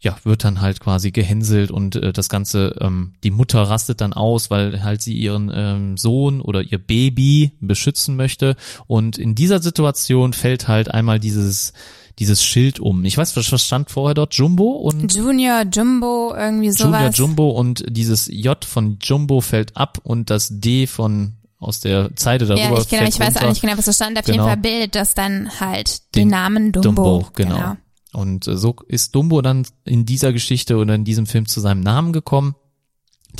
ja, 0.00 0.16
wird 0.24 0.44
dann 0.44 0.60
halt 0.60 0.80
quasi 0.80 1.10
gehänselt 1.10 1.70
und 1.70 1.96
äh, 1.96 2.12
das 2.12 2.28
Ganze, 2.28 2.76
ähm, 2.80 3.14
die 3.24 3.30
Mutter 3.30 3.62
rastet 3.62 4.00
dann 4.00 4.12
aus, 4.12 4.50
weil 4.50 4.82
halt 4.82 5.02
sie 5.02 5.14
ihren 5.14 5.50
ähm, 5.52 5.96
Sohn 5.96 6.40
oder 6.40 6.62
ihr 6.62 6.78
Baby 6.78 7.52
beschützen 7.60 8.14
möchte. 8.14 8.56
Und 8.86 9.18
in 9.18 9.34
dieser 9.34 9.62
Situation 9.62 10.32
fällt 10.32 10.68
halt 10.68 10.90
einmal 10.92 11.18
dieses, 11.18 11.72
dieses 12.18 12.42
Schild 12.44 12.80
um. 12.80 13.04
Ich 13.04 13.18
weiß, 13.18 13.36
was 13.36 13.62
stand 13.62 13.90
vorher 13.90 14.14
dort? 14.14 14.34
Jumbo 14.34 14.72
und 14.72 15.14
Junior, 15.14 15.64
Jumbo, 15.70 16.34
irgendwie 16.36 16.70
sowas. 16.70 16.92
Junior 16.92 17.10
Jumbo 17.10 17.50
und 17.50 17.84
dieses 17.88 18.28
J 18.32 18.64
von 18.64 18.98
Jumbo 19.02 19.40
fällt 19.40 19.76
ab 19.76 19.98
und 20.02 20.30
das 20.30 20.48
D 20.50 20.86
von 20.86 21.34
aus 21.58 21.80
der 21.80 22.14
Zeile 22.16 22.46
darüber 22.46 22.76
Ja, 22.76 22.78
ich, 22.78 22.88
genau, 22.88 23.04
ich 23.04 23.18
weiß 23.18 23.36
auch 23.38 23.48
nicht 23.48 23.60
genau, 23.62 23.76
was 23.78 23.86
da 23.86 23.92
stand. 23.92 24.18
Auf 24.18 24.24
Genau. 24.24 24.36
jeden 24.36 24.46
Fall 24.46 24.56
bildet 24.58 24.94
das 24.94 25.14
dann 25.14 25.50
halt 25.60 26.14
den, 26.14 26.22
Den 26.22 26.28
Namen 26.28 26.72
Dumbo. 26.72 27.28
genau. 27.34 27.76
Und 28.12 28.46
äh, 28.48 28.56
so 28.56 28.76
ist 28.88 29.14
Dumbo 29.14 29.42
dann 29.42 29.66
in 29.84 30.06
dieser 30.06 30.32
Geschichte 30.32 30.76
oder 30.76 30.94
in 30.94 31.04
diesem 31.04 31.26
Film 31.26 31.46
zu 31.46 31.60
seinem 31.60 31.80
Namen 31.80 32.12
gekommen. 32.12 32.54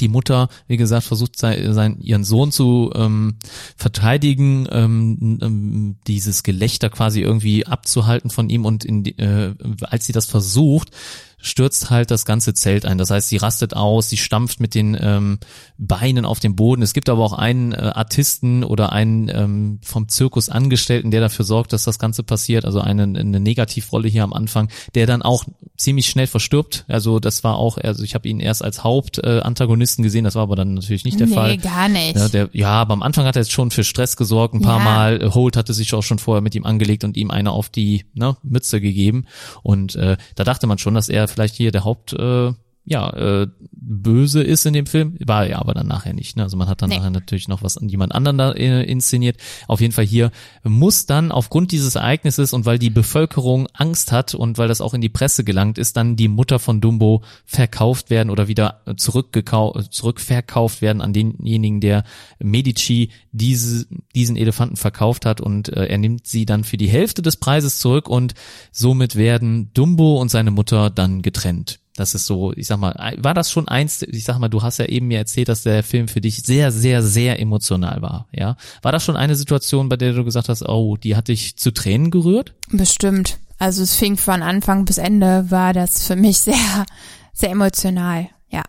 Die 0.01 0.09
Mutter, 0.09 0.49
wie 0.67 0.77
gesagt, 0.77 1.05
versucht 1.05 1.39
sein, 1.39 1.73
sein, 1.73 2.01
ihren 2.01 2.25
Sohn 2.25 2.53
zu 2.53 2.91
ähm, 2.95 3.37
verteidigen, 3.77 4.67
ähm, 4.71 5.39
ähm, 5.43 5.97
dieses 6.07 6.43
Gelächter 6.43 6.91
quasi 6.91 7.21
irgendwie 7.21 7.67
abzuhalten 7.67 8.31
von 8.31 8.49
ihm 8.49 8.65
und 8.65 8.85
in 8.85 9.05
äh, 9.19 9.55
als 9.83 10.07
sie 10.07 10.13
das 10.13 10.27
versucht, 10.27 10.91
stürzt 11.39 11.91
halt 11.91 12.11
das 12.11 12.25
ganze 12.25 12.55
Zelt 12.55 12.87
ein. 12.87 12.99
Das 12.99 13.11
heißt, 13.11 13.29
sie 13.29 13.37
rastet 13.37 13.75
aus, 13.75 14.09
sie 14.09 14.17
stampft 14.17 14.61
mit 14.61 14.75
den 14.75 14.97
ähm, 15.01 15.39
Beinen 15.79 16.25
auf 16.25 16.41
den 16.41 16.57
Boden. 16.57 16.83
Es 16.83 16.95
gibt 16.95 17.09
aber 17.09 17.25
auch 17.25 17.35
einen 17.35 17.73
äh, 17.73 17.77
Artisten 17.77 18.65
oder 18.65 18.93
einen 18.93 19.29
ähm, 19.29 19.81
vom 19.83 20.09
Zirkus 20.09 20.49
Angestellten, 20.49 21.11
der 21.11 21.21
dafür 21.21 21.45
sorgt, 21.45 21.73
dass 21.73 21.85
das 21.85 21.99
Ganze 21.99 22.23
passiert. 22.23 22.65
Also 22.65 22.81
eine, 22.81 23.03
eine 23.03 23.41
Negativrolle 23.41 24.09
hier 24.09 24.25
am 24.25 24.33
Anfang, 24.33 24.69
der 24.95 25.07
dann 25.07 25.23
auch 25.23 25.45
ziemlich 25.77 26.09
schnell 26.09 26.27
verstirbt. 26.27 26.85
Also 26.89 27.21
das 27.21 27.45
war 27.45 27.57
auch, 27.57 27.79
also 27.79 28.03
ich 28.03 28.15
habe 28.15 28.29
ihn 28.29 28.41
erst 28.41 28.65
als 28.65 28.85
Hauptantagonisten 28.85 30.03
äh, 30.03 30.07
gesehen, 30.07 30.25
das 30.25 30.35
war 30.35 30.43
aber 30.43 30.57
dann 30.57 30.75
natürlich 30.75 31.05
nicht 31.05 31.21
der 31.21 31.27
nee, 31.27 31.35
Fall. 31.35 31.51
Nee, 31.53 31.57
gar 31.59 31.89
nicht. 31.89 32.17
Ja, 32.17 32.29
der, 32.29 32.49
ja, 32.53 32.71
aber 32.71 32.95
am 32.95 33.03
Anfang 33.03 33.27
hat 33.27 33.37
er 33.37 33.43
jetzt 33.43 33.53
schon 33.53 33.71
für 33.71 33.85
Stress 33.85 34.17
gesorgt, 34.17 34.55
ein 34.55 34.63
paar 34.63 34.79
Ja. 34.79 34.85
Mal. 34.85 35.35
Holt 35.35 35.57
hatte 35.57 35.75
sich 35.75 35.93
auch 35.95 36.03
schon 36.03 36.19
vorher 36.19 36.43
mit 36.43 36.55
ihm 36.55 36.65
angelegt 36.65 37.05
und 37.05 37.17
ihm 37.17 37.31
eine 37.31 37.51
auf 37.51 37.69
die 37.69 38.05
ne, 38.15 38.37
Mütze 38.43 38.81
gegeben. 38.81 39.27
Und 39.63 39.95
äh, 39.97 40.17
da 40.35 40.45
dachte 40.45 40.67
man 40.67 40.79
schon, 40.79 40.95
dass 40.95 41.09
er 41.09 41.29
vielleicht 41.29 41.55
hier 41.55 41.73
der 41.73 41.85
Haupt, 41.85 42.13
äh, 42.13 42.53
ja, 42.89 43.11
äh, 43.11 43.49
böse 43.73 44.43
ist 44.43 44.65
in 44.65 44.73
dem 44.73 44.87
Film. 44.87 45.17
War 45.25 45.47
er 45.47 45.59
aber 45.59 45.75
dann 45.75 45.89
nachher 45.89 46.13
nicht. 46.13 46.37
Ne? 46.37 46.45
Also 46.45 46.57
man 46.57 46.69
hat 46.69 46.83
dann 46.83 46.91
Nee. 46.91 46.99
nachher 46.99 47.11
natürlich 47.11 47.49
noch 47.49 47.63
was 47.63 47.77
an 47.77 47.89
jemand 47.89 48.15
anderen 48.15 48.39
da 48.39 48.53
äh, 48.53 48.85
inszeniert. 48.85 49.37
Auf 49.67 49.81
jeden 49.81 49.93
Fall 49.93 50.05
hier 50.05 50.31
muss 50.63 51.07
dann 51.07 51.33
aufgrund 51.33 51.73
dieses 51.73 51.97
Ereignisses 51.97 52.53
und 52.53 52.65
weil 52.65 52.79
die 52.79 52.91
Bevölkerung 52.91 53.67
Angst 53.73 54.13
hat 54.13 54.35
und 54.35 54.57
weil 54.57 54.69
das 54.69 54.81
auch 54.81 54.95
in 54.95 55.01
die 55.01 55.09
Presse 55.09 55.43
gelangt 55.43 55.79
ist, 55.79 55.97
dann 55.97 56.15
die 56.17 56.29
Mutter 56.29 56.61
von 56.61 56.81
Dumbo 56.81 57.23
verkauft 57.45 58.09
werden 58.11 58.31
oder 58.31 58.47
wieder 58.49 58.83
zurückgekau 58.97 59.81
zurückverkauft 59.91 60.81
werden 60.81 61.03
an 61.03 61.13
denjenigen, 61.13 61.81
der 61.81 62.05
Medici 62.39 63.11
diese, 63.33 63.87
diesen 64.15 64.37
Elefanten 64.37 64.77
verkauft 64.77 65.27
hat 65.27 65.41
und 65.41 65.69
äh, 65.71 65.87
er 65.87 65.99
nimmt 65.99 66.27
sie 66.27 66.47
dann 66.47 66.63
für 66.63 66.77
die 66.77 66.89
Hälfte 66.89 67.21
des 67.23 67.37
Preises 67.37 67.79
zurück 67.81 68.09
und 68.09 68.35
somit 68.71 69.17
werden 69.17 69.73
Dumbo 69.75 70.21
und 70.21 70.31
seine 70.31 70.53
Mutter 70.53 70.91
dann 70.91 71.23
getrennt. 71.23 71.81
Das 71.97 72.15
ist 72.15 72.27
so, 72.27 72.53
ich 72.53 72.67
sag 72.67 72.79
mal, 72.79 73.17
war 73.19 73.33
das 73.35 73.51
schon 73.51 73.69
eins, 73.69 74.03
ich 74.03 74.25
sag 74.25 74.39
mal, 74.39 74.49
du 74.49 74.63
hast 74.63 74.79
ja 74.79 74.85
eben 74.87 75.09
mir 75.09 75.19
erzählt, 75.19 75.49
dass 75.49 75.63
der 75.63 75.83
Film 75.83 76.09
für 76.09 76.21
dich 76.21 76.43
sehr, 76.43 76.71
sehr, 76.71 77.03
sehr 77.03 77.41
emotional 77.41 78.03
war, 78.03 78.29
ja? 78.33 78.57
War 78.83 78.93
das 78.93 79.03
schon 79.05 79.17
eine 79.17 79.35
Situation, 79.35 79.89
bei 79.89 79.97
der 79.97 80.13
du 80.13 80.25
gesagt 80.25 80.49
hast, 80.49 80.69
oh, 80.69 80.97
die 80.97 81.17
hat 81.17 81.29
dich 81.29 81.57
zu 81.57 81.73
Tränen 81.73 82.11
gerührt? 82.11 82.55
Bestimmt. 82.71 83.39
Also 83.59 83.83
es 83.83 83.95
fing 83.97 84.17
von 84.19 84.43
Anfang 84.43 84.85
bis 84.85 84.99
Ende, 84.99 85.51
war 85.51 85.73
das 85.73 86.07
für 86.07 86.17
mich 86.17 86.39
sehr, 86.39 86.85
sehr 87.33 87.51
emotional. 87.51 88.29
Ja. 88.51 88.63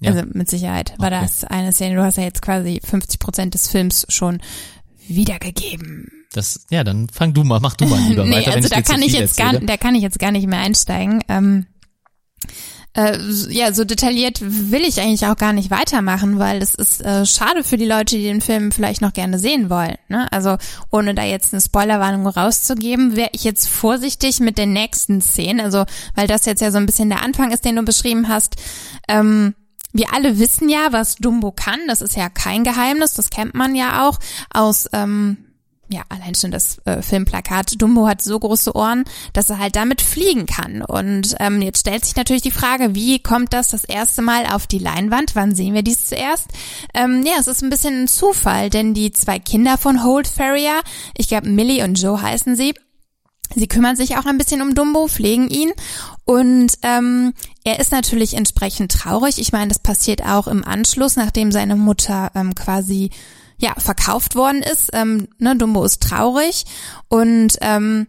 Ja. 0.00 0.12
Also 0.12 0.24
mit 0.32 0.48
Sicherheit 0.48 0.94
war 0.98 1.08
Okay. 1.08 1.20
das 1.22 1.44
eine 1.44 1.72
Szene. 1.72 1.96
Du 1.96 2.02
hast 2.02 2.16
ja 2.16 2.22
jetzt 2.24 2.40
quasi 2.42 2.80
50 2.82 3.18
Prozent 3.20 3.54
des 3.54 3.68
Films 3.68 4.06
schon 4.08 4.40
wiedergegeben. 5.06 6.10
Das, 6.32 6.66
ja, 6.70 6.84
dann 6.84 7.08
fang 7.08 7.32
du 7.32 7.44
mal, 7.44 7.60
mach 7.60 7.76
du 7.76 7.86
mal 7.86 8.00
lieber 8.08 8.24
nee, 8.26 8.36
weiter, 8.36 8.48
wenn 8.48 8.56
also 8.56 8.68
da 8.68 8.82
kann 8.82 9.02
ich 9.02 9.12
jetzt 9.12 9.36
gar, 9.36 9.52
erzähle. 9.52 9.66
da 9.66 9.76
kann 9.76 9.94
ich 9.94 10.02
jetzt 10.02 10.18
gar 10.18 10.32
nicht 10.32 10.46
mehr 10.46 10.58
einsteigen. 10.60 11.22
Ähm, 11.28 11.66
äh, 12.96 13.18
ja, 13.50 13.72
so 13.74 13.84
detailliert 13.84 14.38
will 14.40 14.82
ich 14.82 15.00
eigentlich 15.00 15.26
auch 15.26 15.36
gar 15.36 15.52
nicht 15.52 15.70
weitermachen, 15.70 16.38
weil 16.38 16.62
es 16.62 16.74
ist 16.74 17.02
äh, 17.02 17.26
schade 17.26 17.62
für 17.62 17.76
die 17.76 17.84
Leute, 17.84 18.16
die 18.16 18.22
den 18.22 18.40
Film 18.40 18.72
vielleicht 18.72 19.02
noch 19.02 19.12
gerne 19.12 19.38
sehen 19.38 19.68
wollen. 19.68 19.96
Ne? 20.08 20.26
Also 20.32 20.56
ohne 20.90 21.14
da 21.14 21.22
jetzt 21.22 21.52
eine 21.52 21.60
Spoilerwarnung 21.60 22.26
rauszugeben, 22.26 23.14
wäre 23.14 23.30
ich 23.32 23.44
jetzt 23.44 23.68
vorsichtig 23.68 24.40
mit 24.40 24.56
den 24.56 24.72
nächsten 24.72 25.20
Szenen. 25.20 25.60
Also 25.60 25.84
weil 26.14 26.26
das 26.26 26.46
jetzt 26.46 26.62
ja 26.62 26.70
so 26.70 26.78
ein 26.78 26.86
bisschen 26.86 27.10
der 27.10 27.22
Anfang 27.22 27.50
ist, 27.52 27.66
den 27.66 27.76
du 27.76 27.82
beschrieben 27.82 28.28
hast. 28.28 28.56
Ähm, 29.08 29.54
wir 29.92 30.12
alle 30.14 30.38
wissen 30.38 30.68
ja, 30.68 30.88
was 30.90 31.16
Dumbo 31.16 31.52
kann. 31.52 31.80
Das 31.88 32.00
ist 32.00 32.16
ja 32.16 32.30
kein 32.30 32.64
Geheimnis. 32.64 33.14
Das 33.14 33.30
kennt 33.30 33.54
man 33.54 33.74
ja 33.74 34.08
auch 34.08 34.18
aus 34.52 34.88
ähm, 34.92 35.45
ja, 35.88 36.02
allein 36.08 36.34
schon 36.34 36.50
das 36.50 36.78
äh, 36.84 37.00
Filmplakat, 37.00 37.80
Dumbo 37.80 38.06
hat 38.06 38.20
so 38.20 38.38
große 38.38 38.74
Ohren, 38.74 39.04
dass 39.32 39.50
er 39.50 39.58
halt 39.58 39.76
damit 39.76 40.02
fliegen 40.02 40.46
kann. 40.46 40.82
Und 40.82 41.36
ähm, 41.38 41.62
jetzt 41.62 41.80
stellt 41.80 42.04
sich 42.04 42.16
natürlich 42.16 42.42
die 42.42 42.50
Frage, 42.50 42.94
wie 42.94 43.20
kommt 43.20 43.52
das 43.52 43.68
das 43.68 43.84
erste 43.84 44.22
Mal 44.22 44.46
auf 44.46 44.66
die 44.66 44.78
Leinwand? 44.78 45.34
Wann 45.34 45.54
sehen 45.54 45.74
wir 45.74 45.82
dies 45.82 46.06
zuerst? 46.06 46.48
Ähm, 46.92 47.24
ja, 47.24 47.34
es 47.38 47.46
ist 47.46 47.62
ein 47.62 47.70
bisschen 47.70 48.02
ein 48.02 48.08
Zufall, 48.08 48.70
denn 48.70 48.94
die 48.94 49.12
zwei 49.12 49.38
Kinder 49.38 49.78
von 49.78 50.02
Holt 50.02 50.26
Ferrier, 50.26 50.80
ich 51.16 51.28
glaube 51.28 51.48
Millie 51.48 51.84
und 51.84 52.00
Joe 52.00 52.20
heißen 52.20 52.56
sie, 52.56 52.74
Sie 53.54 53.68
kümmern 53.68 53.94
sich 53.94 54.16
auch 54.16 54.26
ein 54.26 54.38
bisschen 54.38 54.60
um 54.60 54.74
Dumbo, 54.74 55.06
pflegen 55.06 55.48
ihn 55.48 55.70
und 56.24 56.72
ähm, 56.82 57.32
er 57.62 57.78
ist 57.78 57.92
natürlich 57.92 58.34
entsprechend 58.34 58.90
traurig. 58.90 59.38
Ich 59.38 59.52
meine, 59.52 59.68
das 59.68 59.78
passiert 59.78 60.24
auch 60.24 60.48
im 60.48 60.64
Anschluss, 60.64 61.14
nachdem 61.14 61.52
seine 61.52 61.76
Mutter 61.76 62.32
ähm, 62.34 62.56
quasi 62.56 63.10
ja 63.58 63.74
verkauft 63.78 64.34
worden 64.34 64.62
ist. 64.62 64.90
Ähm, 64.92 65.28
ne, 65.38 65.56
Dumbo 65.56 65.84
ist 65.84 66.02
traurig 66.02 66.64
und 67.08 67.58
ähm, 67.60 68.06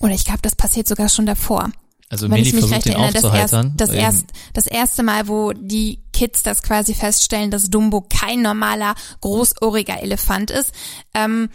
oder 0.00 0.14
ich 0.14 0.24
glaube, 0.24 0.40
das 0.42 0.56
passiert 0.56 0.88
sogar 0.88 1.08
schon 1.08 1.26
davor. 1.26 1.70
Also 2.10 2.26
Wenn 2.26 2.32
Millie 2.32 2.48
ich 2.48 2.52
mich 2.52 2.60
versucht 2.68 2.86
recht 2.86 2.86
erinnere, 2.86 3.12
das, 3.12 3.24
erst, 3.24 3.70
das, 3.76 3.90
erst, 3.90 4.26
das 4.52 4.66
erste 4.66 5.02
Mal, 5.02 5.26
wo 5.26 5.52
die 5.52 6.04
Kids 6.12 6.42
das 6.42 6.62
quasi 6.62 6.94
feststellen, 6.94 7.50
dass 7.50 7.70
Dumbo 7.70 8.02
kein 8.02 8.42
normaler, 8.42 8.94
großohriger 9.20 10.02
Elefant 10.02 10.50
ist. 10.50 10.72
Ähm, 11.14 11.48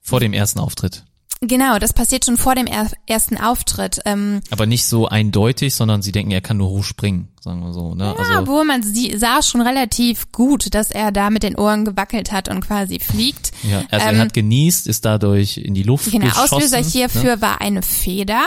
vor 0.00 0.20
dem 0.20 0.32
ersten 0.32 0.60
Auftritt. 0.60 1.04
Genau, 1.46 1.78
das 1.78 1.92
passiert 1.92 2.24
schon 2.24 2.36
vor 2.36 2.54
dem 2.54 2.66
er 2.66 2.90
ersten 3.06 3.36
Auftritt. 3.38 4.00
Ähm, 4.04 4.40
Aber 4.50 4.66
nicht 4.66 4.84
so 4.86 5.08
eindeutig, 5.08 5.74
sondern 5.74 6.02
sie 6.02 6.12
denken, 6.12 6.30
er 6.30 6.40
kann 6.40 6.56
nur 6.56 6.68
hochspringen, 6.70 7.28
sagen 7.40 7.60
wir 7.64 7.72
so. 7.72 7.94
Ne? 7.94 8.04
Ja, 8.04 8.12
also, 8.14 8.40
obwohl 8.40 8.64
man 8.64 8.82
sie 8.82 9.16
sah 9.16 9.42
schon 9.42 9.60
relativ 9.60 10.30
gut, 10.32 10.74
dass 10.74 10.90
er 10.90 11.12
da 11.12 11.30
mit 11.30 11.42
den 11.42 11.56
Ohren 11.56 11.84
gewackelt 11.84 12.32
hat 12.32 12.48
und 12.48 12.60
quasi 12.60 12.98
fliegt. 13.00 13.52
ja, 13.62 13.82
also 13.90 14.06
ähm, 14.08 14.14
er 14.16 14.20
hat 14.22 14.32
genießt, 14.34 14.86
ist 14.86 15.04
dadurch 15.04 15.56
in 15.58 15.74
die 15.74 15.82
Luft 15.82 16.10
Genau, 16.10 16.26
geschossen. 16.26 16.54
Auslöser 16.56 16.80
ne? 16.80 16.86
hierfür 16.86 17.40
war 17.40 17.60
eine 17.60 17.82
Feder 17.82 18.44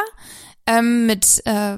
ähm, 0.68 1.06
mit 1.08 1.42
äh, 1.46 1.78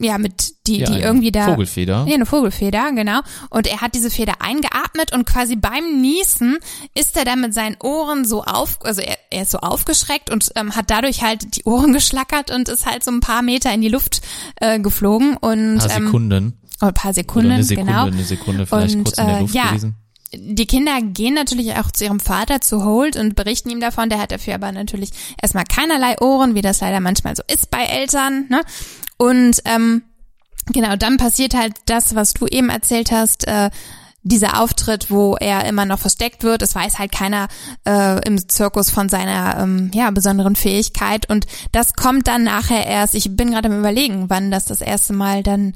ja 0.00 0.18
mit 0.18 0.54
die 0.66 0.78
ja, 0.78 0.90
die 0.90 1.00
irgendwie 1.00 1.32
da 1.32 1.46
Vogelfeder. 1.46 2.04
Ja, 2.06 2.14
eine 2.14 2.26
Vogelfeder, 2.26 2.92
genau. 2.92 3.20
Und 3.50 3.66
er 3.66 3.80
hat 3.80 3.94
diese 3.94 4.10
Feder 4.10 4.34
eingeatmet 4.40 5.12
und 5.12 5.24
quasi 5.26 5.56
beim 5.56 6.00
Niesen 6.00 6.58
ist 6.94 7.16
er 7.16 7.24
dann 7.24 7.40
mit 7.40 7.54
seinen 7.54 7.76
Ohren 7.82 8.24
so 8.24 8.44
auf, 8.44 8.78
also 8.84 9.00
er, 9.00 9.18
er 9.30 9.42
ist 9.42 9.50
so 9.50 9.58
aufgeschreckt 9.58 10.30
und 10.30 10.50
ähm, 10.54 10.76
hat 10.76 10.90
dadurch 10.90 11.22
halt 11.22 11.56
die 11.56 11.64
Ohren 11.64 11.92
geschlackert 11.98 12.50
und 12.50 12.68
ist 12.68 12.86
halt 12.86 13.02
so 13.02 13.10
ein 13.10 13.20
paar 13.20 13.42
Meter 13.42 13.72
in 13.72 13.80
die 13.80 13.88
Luft 13.88 14.20
äh, 14.56 14.78
geflogen 14.78 15.36
und 15.36 15.50
Ein 15.50 15.78
paar 15.78 15.96
ähm, 15.96 16.04
Sekunden. 16.06 16.58
oh, 16.80 16.86
ein 16.86 16.94
paar 16.94 17.14
Sekunden, 17.14 17.46
oder 17.46 17.54
eine 17.56 17.64
Sekunde, 17.64 17.92
genau. 17.92 18.06
eine 18.06 18.24
Sekunde 18.24 18.66
vielleicht 18.66 18.94
Und, 18.94 19.04
kurz 19.04 19.18
in 19.18 19.26
der 19.26 19.36
äh, 19.36 19.40
Luft 19.40 19.54
ja, 19.54 19.68
gewesen. 19.68 19.96
Die 20.32 20.66
Kinder 20.66 21.00
gehen 21.00 21.34
natürlich 21.34 21.74
auch 21.76 21.90
zu 21.90 22.04
ihrem 22.04 22.20
Vater, 22.20 22.60
zu 22.60 22.84
Holt 22.84 23.16
und 23.16 23.34
berichten 23.34 23.70
ihm 23.70 23.80
davon. 23.80 24.10
Der 24.10 24.20
hat 24.20 24.30
dafür 24.30 24.54
aber 24.54 24.72
natürlich 24.72 25.10
erstmal 25.40 25.64
keinerlei 25.64 26.20
Ohren, 26.20 26.54
wie 26.54 26.62
das 26.62 26.80
leider 26.80 27.00
manchmal 27.00 27.34
so 27.34 27.42
ist 27.50 27.70
bei 27.70 27.84
Eltern. 27.84 28.46
Ne? 28.48 28.62
Und 29.16 29.62
ähm, 29.64 30.02
genau, 30.66 30.96
dann 30.96 31.16
passiert 31.16 31.54
halt 31.54 31.74
das, 31.86 32.14
was 32.14 32.34
du 32.34 32.46
eben 32.46 32.68
erzählt 32.68 33.10
hast. 33.10 33.46
Äh, 33.46 33.70
dieser 34.22 34.60
Auftritt, 34.60 35.10
wo 35.10 35.36
er 35.36 35.64
immer 35.64 35.84
noch 35.84 35.98
versteckt 35.98 36.42
wird. 36.42 36.62
Es 36.62 36.74
weiß 36.74 36.98
halt 36.98 37.12
keiner 37.12 37.48
äh, 37.86 38.20
im 38.26 38.48
Zirkus 38.48 38.90
von 38.90 39.08
seiner 39.08 39.58
ähm, 39.58 39.90
ja, 39.94 40.10
besonderen 40.10 40.56
Fähigkeit. 40.56 41.28
Und 41.30 41.46
das 41.72 41.94
kommt 41.94 42.26
dann 42.26 42.44
nachher 42.44 42.86
erst. 42.86 43.14
Ich 43.14 43.36
bin 43.36 43.50
gerade 43.50 43.68
am 43.68 43.78
überlegen, 43.78 44.28
wann 44.28 44.50
das 44.50 44.66
das 44.66 44.80
erste 44.80 45.12
Mal 45.12 45.42
dann. 45.42 45.74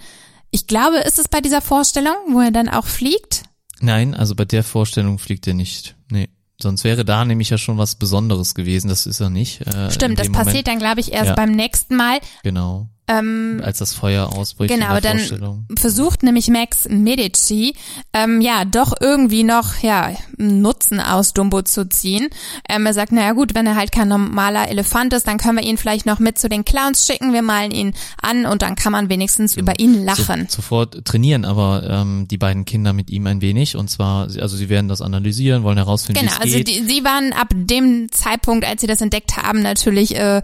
Ich 0.50 0.66
glaube, 0.66 0.98
ist 0.98 1.18
es 1.18 1.28
bei 1.28 1.40
dieser 1.40 1.62
Vorstellung, 1.62 2.14
wo 2.28 2.40
er 2.40 2.50
dann 2.50 2.68
auch 2.68 2.86
fliegt? 2.86 3.44
Nein, 3.82 4.14
also 4.14 4.34
bei 4.34 4.44
der 4.44 4.62
Vorstellung 4.64 5.18
fliegt 5.18 5.46
er 5.46 5.54
nicht. 5.54 5.96
Nee. 6.10 6.28
Sonst 6.60 6.84
wäre 6.84 7.04
da 7.04 7.24
nämlich 7.24 7.50
ja 7.50 7.58
schon 7.58 7.76
was 7.78 7.96
Besonderes 7.96 8.54
gewesen. 8.54 8.88
Das 8.88 9.06
ist 9.06 9.18
er 9.20 9.30
nicht. 9.30 9.62
Äh, 9.62 9.90
Stimmt, 9.90 10.18
das 10.20 10.26
dem 10.28 10.32
passiert 10.32 10.66
Moment. 10.66 10.68
dann, 10.68 10.78
glaube 10.78 11.00
ich, 11.00 11.12
erst 11.12 11.30
Ja. 11.30 11.34
beim 11.34 11.50
nächsten 11.50 11.96
Mal. 11.96 12.20
Genau. 12.44 12.88
Ähm, 13.08 13.60
Als 13.64 13.78
das 13.78 13.92
Feuer 13.94 14.32
ausbricht 14.32 14.72
genau, 14.72 15.00
dann 15.00 15.66
versucht 15.76 16.22
nämlich 16.22 16.46
Max 16.48 16.88
Medici, 16.88 17.74
ähm, 18.12 18.40
ja, 18.40 18.64
doch 18.64 18.92
irgendwie 19.00 19.42
noch, 19.42 19.78
ja, 19.82 20.12
Nutzen 20.38 21.00
aus 21.00 21.34
Dumbo 21.34 21.62
zu 21.62 21.88
ziehen. 21.88 22.28
Ähm, 22.68 22.86
er 22.86 22.94
sagt, 22.94 23.10
naja 23.10 23.32
gut, 23.32 23.56
wenn 23.56 23.66
er 23.66 23.74
halt 23.74 23.90
kein 23.90 24.06
normaler 24.06 24.68
Elefant 24.68 25.12
ist, 25.14 25.26
dann 25.26 25.38
können 25.38 25.58
wir 25.58 25.64
ihn 25.64 25.78
vielleicht 25.78 26.06
noch 26.06 26.20
mit 26.20 26.38
zu 26.38 26.48
den 26.48 26.64
Clowns 26.64 27.04
schicken, 27.06 27.32
wir 27.32 27.42
malen 27.42 27.72
ihn 27.72 27.92
an 28.22 28.46
und 28.46 28.62
dann 28.62 28.76
kann 28.76 28.92
man 28.92 29.08
wenigstens 29.08 29.56
über 29.56 29.80
ihn 29.80 30.04
lachen. 30.04 30.46
So, 30.48 30.56
sofort 30.56 31.04
trainieren 31.04 31.44
aber 31.44 31.82
ähm, 31.88 32.28
die 32.30 32.38
beiden 32.38 32.64
Kinder 32.64 32.92
mit 32.92 33.10
ihm 33.10 33.26
ein 33.26 33.40
wenig 33.40 33.76
und 33.76 33.88
zwar, 33.90 34.28
also 34.40 34.56
sie 34.56 34.68
werden 34.68 34.88
das 34.88 35.02
analysieren, 35.02 35.64
wollen 35.64 35.76
herausfinden, 35.76 36.20
Genau, 36.20 36.32
wie 36.32 36.36
es 36.36 36.54
also 36.54 36.56
geht. 36.58 36.68
die, 36.68 36.84
sie 36.86 37.04
waren 37.04 37.32
ab 37.32 37.48
dem 37.52 38.10
Zeitpunkt, 38.12 38.64
als 38.64 38.80
sie 38.80 38.86
das 38.86 39.00
entdeckt 39.00 39.36
haben, 39.36 39.60
natürlich 39.60 40.14
äh, 40.16 40.40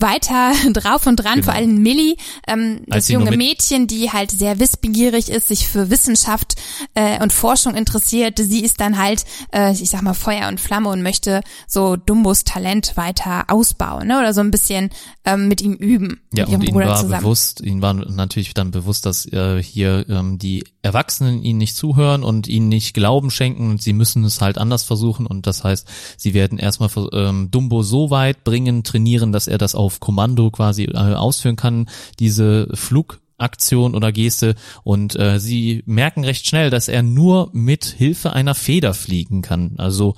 weiter 0.00 0.52
drauf 0.72 1.06
und 1.06 1.16
dran, 1.16 1.34
Genau. 1.36 1.44
vor 1.46 1.54
allem 1.54 1.82
Millie, 1.82 2.16
ähm, 2.46 2.82
das 2.86 3.08
junge 3.08 3.36
Mädchen, 3.36 3.86
die 3.86 4.10
halt 4.10 4.30
sehr 4.30 4.58
wissbegierig 4.58 5.28
ist, 5.30 5.48
sich 5.48 5.68
für 5.68 5.90
Wissenschaft 5.90 6.54
äh, 6.94 7.22
und 7.22 7.32
Forschung 7.32 7.74
interessiert. 7.74 8.38
Sie 8.38 8.60
ist 8.64 8.80
dann 8.80 8.98
halt, 8.98 9.24
äh, 9.52 9.72
ich 9.72 9.90
sag 9.90 10.02
mal, 10.02 10.14
Feuer 10.14 10.48
und 10.48 10.60
Flamme 10.60 10.88
und 10.88 11.02
möchte 11.02 11.42
so 11.66 11.96
Dumbos 11.96 12.44
Talent 12.44 12.96
weiter 12.96 13.44
ausbauen, 13.48 14.06
ne? 14.06 14.18
Oder 14.18 14.34
so 14.34 14.40
ein 14.40 14.50
bisschen 14.50 14.90
ähm, 15.24 15.48
mit 15.48 15.60
ihm 15.60 15.74
üben. 15.74 16.20
Ja, 16.32 16.46
und 16.46 16.62
ihm 16.62 16.74
war 16.74 16.96
zusammen. 16.96 17.22
bewusst, 17.22 17.60
ihm 17.60 17.82
war 17.82 17.94
natürlich 17.94 18.54
dann 18.54 18.70
bewusst, 18.70 19.06
dass 19.06 19.26
äh, 19.26 19.62
hier 19.62 20.06
ähm, 20.08 20.38
die 20.38 20.64
Erwachsenen 20.82 21.42
ihnen 21.42 21.58
nicht 21.58 21.76
zuhören 21.76 22.22
und 22.22 22.48
ihnen 22.48 22.68
nicht 22.68 22.94
Glauben 22.94 23.30
schenken 23.30 23.70
und 23.70 23.82
sie 23.82 23.92
müssen 23.92 24.24
es 24.24 24.40
halt 24.40 24.56
anders 24.58 24.82
versuchen 24.82 25.26
und 25.26 25.46
das 25.46 25.62
heißt, 25.64 25.86
sie 26.16 26.34
werden 26.34 26.58
erstmal 26.58 26.90
ähm, 27.12 27.50
Dumbo 27.50 27.82
so 27.82 28.10
weit 28.10 28.44
bringen, 28.44 28.82
trainieren, 28.84 29.32
dass 29.32 29.46
er 29.46 29.58
das 29.58 29.74
auf 29.74 29.89
Kommando 29.98 30.50
quasi 30.50 30.84
äh, 30.84 30.96
ausführen 30.96 31.56
kann, 31.56 31.88
diese 32.20 32.68
Flugaktion 32.74 33.96
oder 33.96 34.12
Geste 34.12 34.54
und 34.84 35.18
äh, 35.18 35.40
sie 35.40 35.82
merken 35.86 36.22
recht 36.22 36.46
schnell, 36.46 36.70
dass 36.70 36.86
er 36.86 37.02
nur 37.02 37.50
mit 37.52 37.84
Hilfe 37.86 38.32
einer 38.32 38.54
Feder 38.54 38.94
fliegen 38.94 39.42
kann. 39.42 39.74
Also 39.78 40.14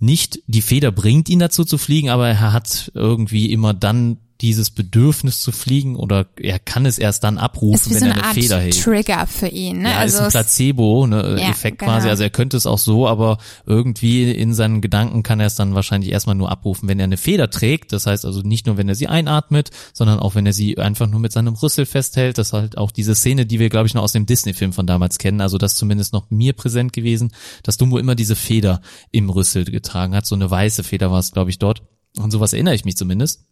nicht 0.00 0.40
die 0.46 0.62
Feder 0.62 0.92
bringt 0.92 1.30
ihn 1.30 1.38
dazu 1.38 1.64
zu 1.64 1.78
fliegen, 1.78 2.10
aber 2.10 2.28
er 2.28 2.52
hat 2.52 2.90
irgendwie 2.94 3.52
immer 3.52 3.72
dann 3.72 4.18
dieses 4.40 4.70
Bedürfnis 4.70 5.40
zu 5.40 5.52
fliegen 5.52 5.94
oder 5.96 6.26
er 6.36 6.58
kann 6.58 6.86
es 6.86 6.98
erst 6.98 7.22
dann 7.24 7.38
abrufen, 7.38 7.92
wenn 7.92 7.98
so 8.00 8.04
er 8.06 8.12
eine 8.12 8.14
eine 8.14 8.24
Art 8.24 8.34
Feder 8.34 8.60
hält. 8.60 8.82
Trigger 8.82 9.26
für 9.26 9.46
ihn. 9.48 9.82
Ne? 9.82 9.90
Ja, 9.90 9.98
also 9.98 10.16
ist 10.16 10.20
ein 10.22 10.26
es- 10.26 10.32
Placebo, 10.32 11.06
ne, 11.06 11.36
Ja, 11.40 11.50
Effekt 11.50 11.78
genau. 11.78 11.92
quasi. 11.92 12.08
Also 12.08 12.24
er 12.24 12.30
könnte 12.30 12.56
es 12.56 12.66
auch 12.66 12.78
so, 12.78 13.06
aber 13.06 13.38
irgendwie 13.64 14.30
in 14.32 14.52
seinen 14.52 14.80
Gedanken 14.80 15.22
kann 15.22 15.40
er 15.40 15.46
es 15.46 15.54
dann 15.54 15.74
wahrscheinlich 15.74 16.10
erstmal 16.10 16.34
nur 16.34 16.50
abrufen, 16.50 16.88
wenn 16.88 16.98
er 16.98 17.04
eine 17.04 17.16
Feder 17.16 17.48
trägt. 17.48 17.92
Das 17.92 18.06
heißt 18.06 18.24
also 18.24 18.40
nicht 18.40 18.66
nur, 18.66 18.76
wenn 18.76 18.88
er 18.88 18.94
sie 18.96 19.06
einatmet, 19.08 19.70
sondern 19.92 20.18
auch 20.18 20.34
wenn 20.34 20.46
er 20.46 20.52
sie 20.52 20.78
einfach 20.78 21.06
nur 21.08 21.20
mit 21.20 21.32
seinem 21.32 21.54
Rüssel 21.54 21.86
festhält. 21.86 22.36
Das 22.38 22.48
ist 22.48 22.52
halt 22.52 22.76
auch 22.76 22.90
diese 22.90 23.14
Szene, 23.14 23.46
die 23.46 23.60
wir, 23.60 23.68
glaube 23.70 23.86
ich, 23.86 23.94
noch 23.94 24.02
aus 24.02 24.12
dem 24.12 24.26
Disney-Film 24.26 24.72
von 24.72 24.86
damals 24.86 25.18
kennen. 25.18 25.40
Also 25.40 25.58
das 25.58 25.72
ist 25.72 25.78
zumindest 25.78 26.12
noch 26.12 26.30
mir 26.30 26.52
präsent 26.54 26.92
gewesen, 26.92 27.32
dass 27.62 27.76
Dumbo 27.76 27.98
immer 27.98 28.14
diese 28.16 28.34
Feder 28.36 28.80
im 29.12 29.30
Rüssel 29.30 29.64
getragen 29.64 30.14
hat. 30.14 30.26
So 30.26 30.34
eine 30.34 30.50
weiße 30.50 30.82
Feder 30.82 31.10
war 31.10 31.20
es, 31.20 31.30
glaube 31.32 31.50
ich, 31.50 31.58
dort. 31.58 31.82
Und 32.18 32.30
sowas 32.30 32.52
erinnere 32.52 32.74
ich 32.74 32.84
mich 32.84 32.96
zumindest. 32.96 33.44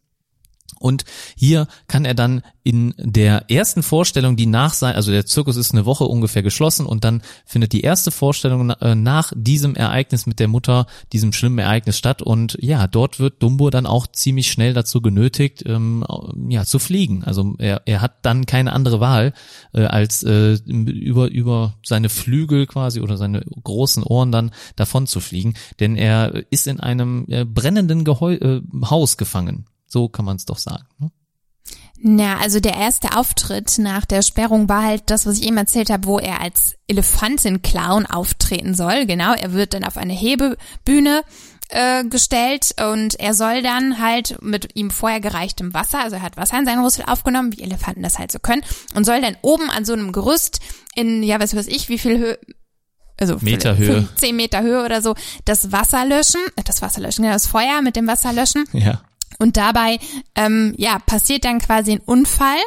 Und 0.79 1.05
hier 1.37 1.67
kann 1.87 2.05
er 2.05 2.15
dann 2.15 2.43
in 2.65 2.95
der 2.97 3.51
ersten 3.51 3.83
Vorstellung, 3.83 4.37
die 4.37 4.47
nach 4.47 4.75
sein, 4.75 4.95
also 4.95 5.11
der 5.11 5.27
Zirkus 5.27 5.57
ist 5.57 5.73
eine 5.73 5.85
Woche 5.85 6.05
ungefähr 6.05 6.43
geschlossen 6.43 6.87
und 6.87 7.03
dann 7.05 7.23
findet 7.45 7.73
die 7.73 7.81
erste 7.81 8.11
Vorstellung 8.11 8.71
äh, 8.71 8.95
nach 8.95 9.33
diesem 9.35 9.75
Ereignis 9.75 10.27
mit 10.27 10.39
der 10.39 10.49
Mutter, 10.49 10.87
diesem 11.13 11.33
schlimmen 11.33 11.59
Ereignis 11.59 11.99
statt 11.99 12.23
und 12.23 12.57
ja, 12.61 12.87
dort 12.87 13.19
wird 13.19 13.43
Dumbo 13.43 13.71
dann 13.71 13.87
auch 13.87 14.07
ziemlich 14.07 14.51
schnell 14.51 14.75
dazu 14.75 15.01
genötigt, 15.01 15.65
ähm, 15.67 16.05
ja, 16.49 16.65
zu 16.65 16.79
fliegen. 16.79 17.25
Also 17.25 17.55
er, 17.59 17.83
er 17.87 18.01
hat 18.01 18.17
dann 18.23 18.47
keine 18.47 18.73
andere 18.73 19.01
Wahl, 19.01 19.33
äh, 19.73 19.83
als 19.83 20.23
äh, 20.23 20.55
über, 20.65 21.29
über 21.31 21.75
seine 21.85 22.09
Flügel 22.09 22.67
quasi 22.67 23.01
oder 23.01 23.17
seine 23.17 23.41
großen 23.41 24.05
Ohren 24.05 24.31
dann 24.31 24.53
davon 24.77 25.09
zu 25.09 25.19
fliegen, 25.19 25.55
denn 25.81 25.97
er 25.97 26.45
ist 26.51 26.69
in 26.69 26.79
einem 26.79 27.25
äh, 27.29 27.45
brennenden 27.45 28.05
Geheu 28.05 28.35
äh, 28.35 28.61
Haus 28.85 29.17
gefangen. 29.17 29.67
So 29.93 30.09
kann 30.09 30.25
man 30.25 30.37
es 30.37 30.47
doch 30.47 30.57
sagen. 30.57 30.87
Ne? 30.99 31.11
Na, 31.99 32.39
also 32.39 32.61
der 32.61 32.75
erste 32.75 33.15
Auftritt 33.15 33.79
nach 33.79 34.07
der 34.07 34.23
Sperrung 34.23 34.69
war 34.69 34.83
halt 34.83 35.03
das, 35.07 35.27
was 35.27 35.39
ich 35.39 35.47
eben 35.47 35.59
erzählt 35.59 35.91
habe, 35.91 36.07
wo 36.07 36.19
er 36.19 36.41
als 36.41 36.75
Elefantenclown 36.89 38.07
auftreten 38.07 38.75
soll. 38.75 39.05
Genau, 39.05 39.35
er 39.35 39.53
wird 39.53 39.75
dann 39.75 39.85
auf 39.85 39.99
eine 39.99 40.15
Hebebühne 40.15 41.23
äh, 41.69 42.05
gestellt 42.05 42.75
und 42.91 43.21
er 43.21 43.35
soll 43.35 43.63
dann 43.63 44.01
halt 44.01 44.43
mit 44.43 44.75
ihm 44.77 44.91
vorher 44.91 45.21
gereichtem 45.21 45.75
Wasser, 45.75 46.01
also 46.01 46.17
er 46.17 46.23
hat 46.23 46.39
Wasser 46.39 46.59
in 46.59 46.65
seinen 46.65 46.83
Rüssel 46.83 47.05
aufgenommen, 47.07 47.53
wie 47.53 47.63
Elefanten 47.63 48.03
das 48.03 48.19
halt 48.19 48.33
so 48.33 48.39
können, 48.39 48.63
und 48.95 49.05
soll 49.05 49.21
dann 49.21 49.37
oben 49.43 49.71
an 49.71 49.85
so 49.85 49.93
einem 49.93 50.13
Gerüst 50.13 50.61
in, 50.95 51.23
ja, 51.23 51.39
was 51.39 51.55
weiß 51.55 51.69
ich, 51.69 51.91
wie 51.91 51.99
viel 51.99 52.19
Höhe, 52.19 52.39
also 53.19 53.37
Meter 53.41 53.77
Höhe. 53.77 54.09
zehn 54.17 54.37
Meter 54.37 54.63
Höhe 54.63 54.85
oder 54.85 55.03
so, 55.03 55.15
das 55.45 55.71
Wasser 55.71 56.05
löschen, 56.05 56.41
äh, 56.57 56.63
das 56.65 56.81
Wasser 56.83 57.03
löschen, 57.03 57.23
genau, 57.23 57.35
das 57.35 57.47
Feuer 57.47 57.83
mit 57.83 57.95
dem 57.95 58.07
Wasser 58.07 58.33
löschen. 58.33 58.65
Ja. 58.73 59.03
Und 59.43 59.57
dabei, 59.57 59.99
ähm, 60.37 60.73
ja, 60.77 61.01
passiert 61.01 61.45
dann 61.45 61.59
quasi 61.59 61.93
ein 61.93 62.01
Unfall. 62.07 62.61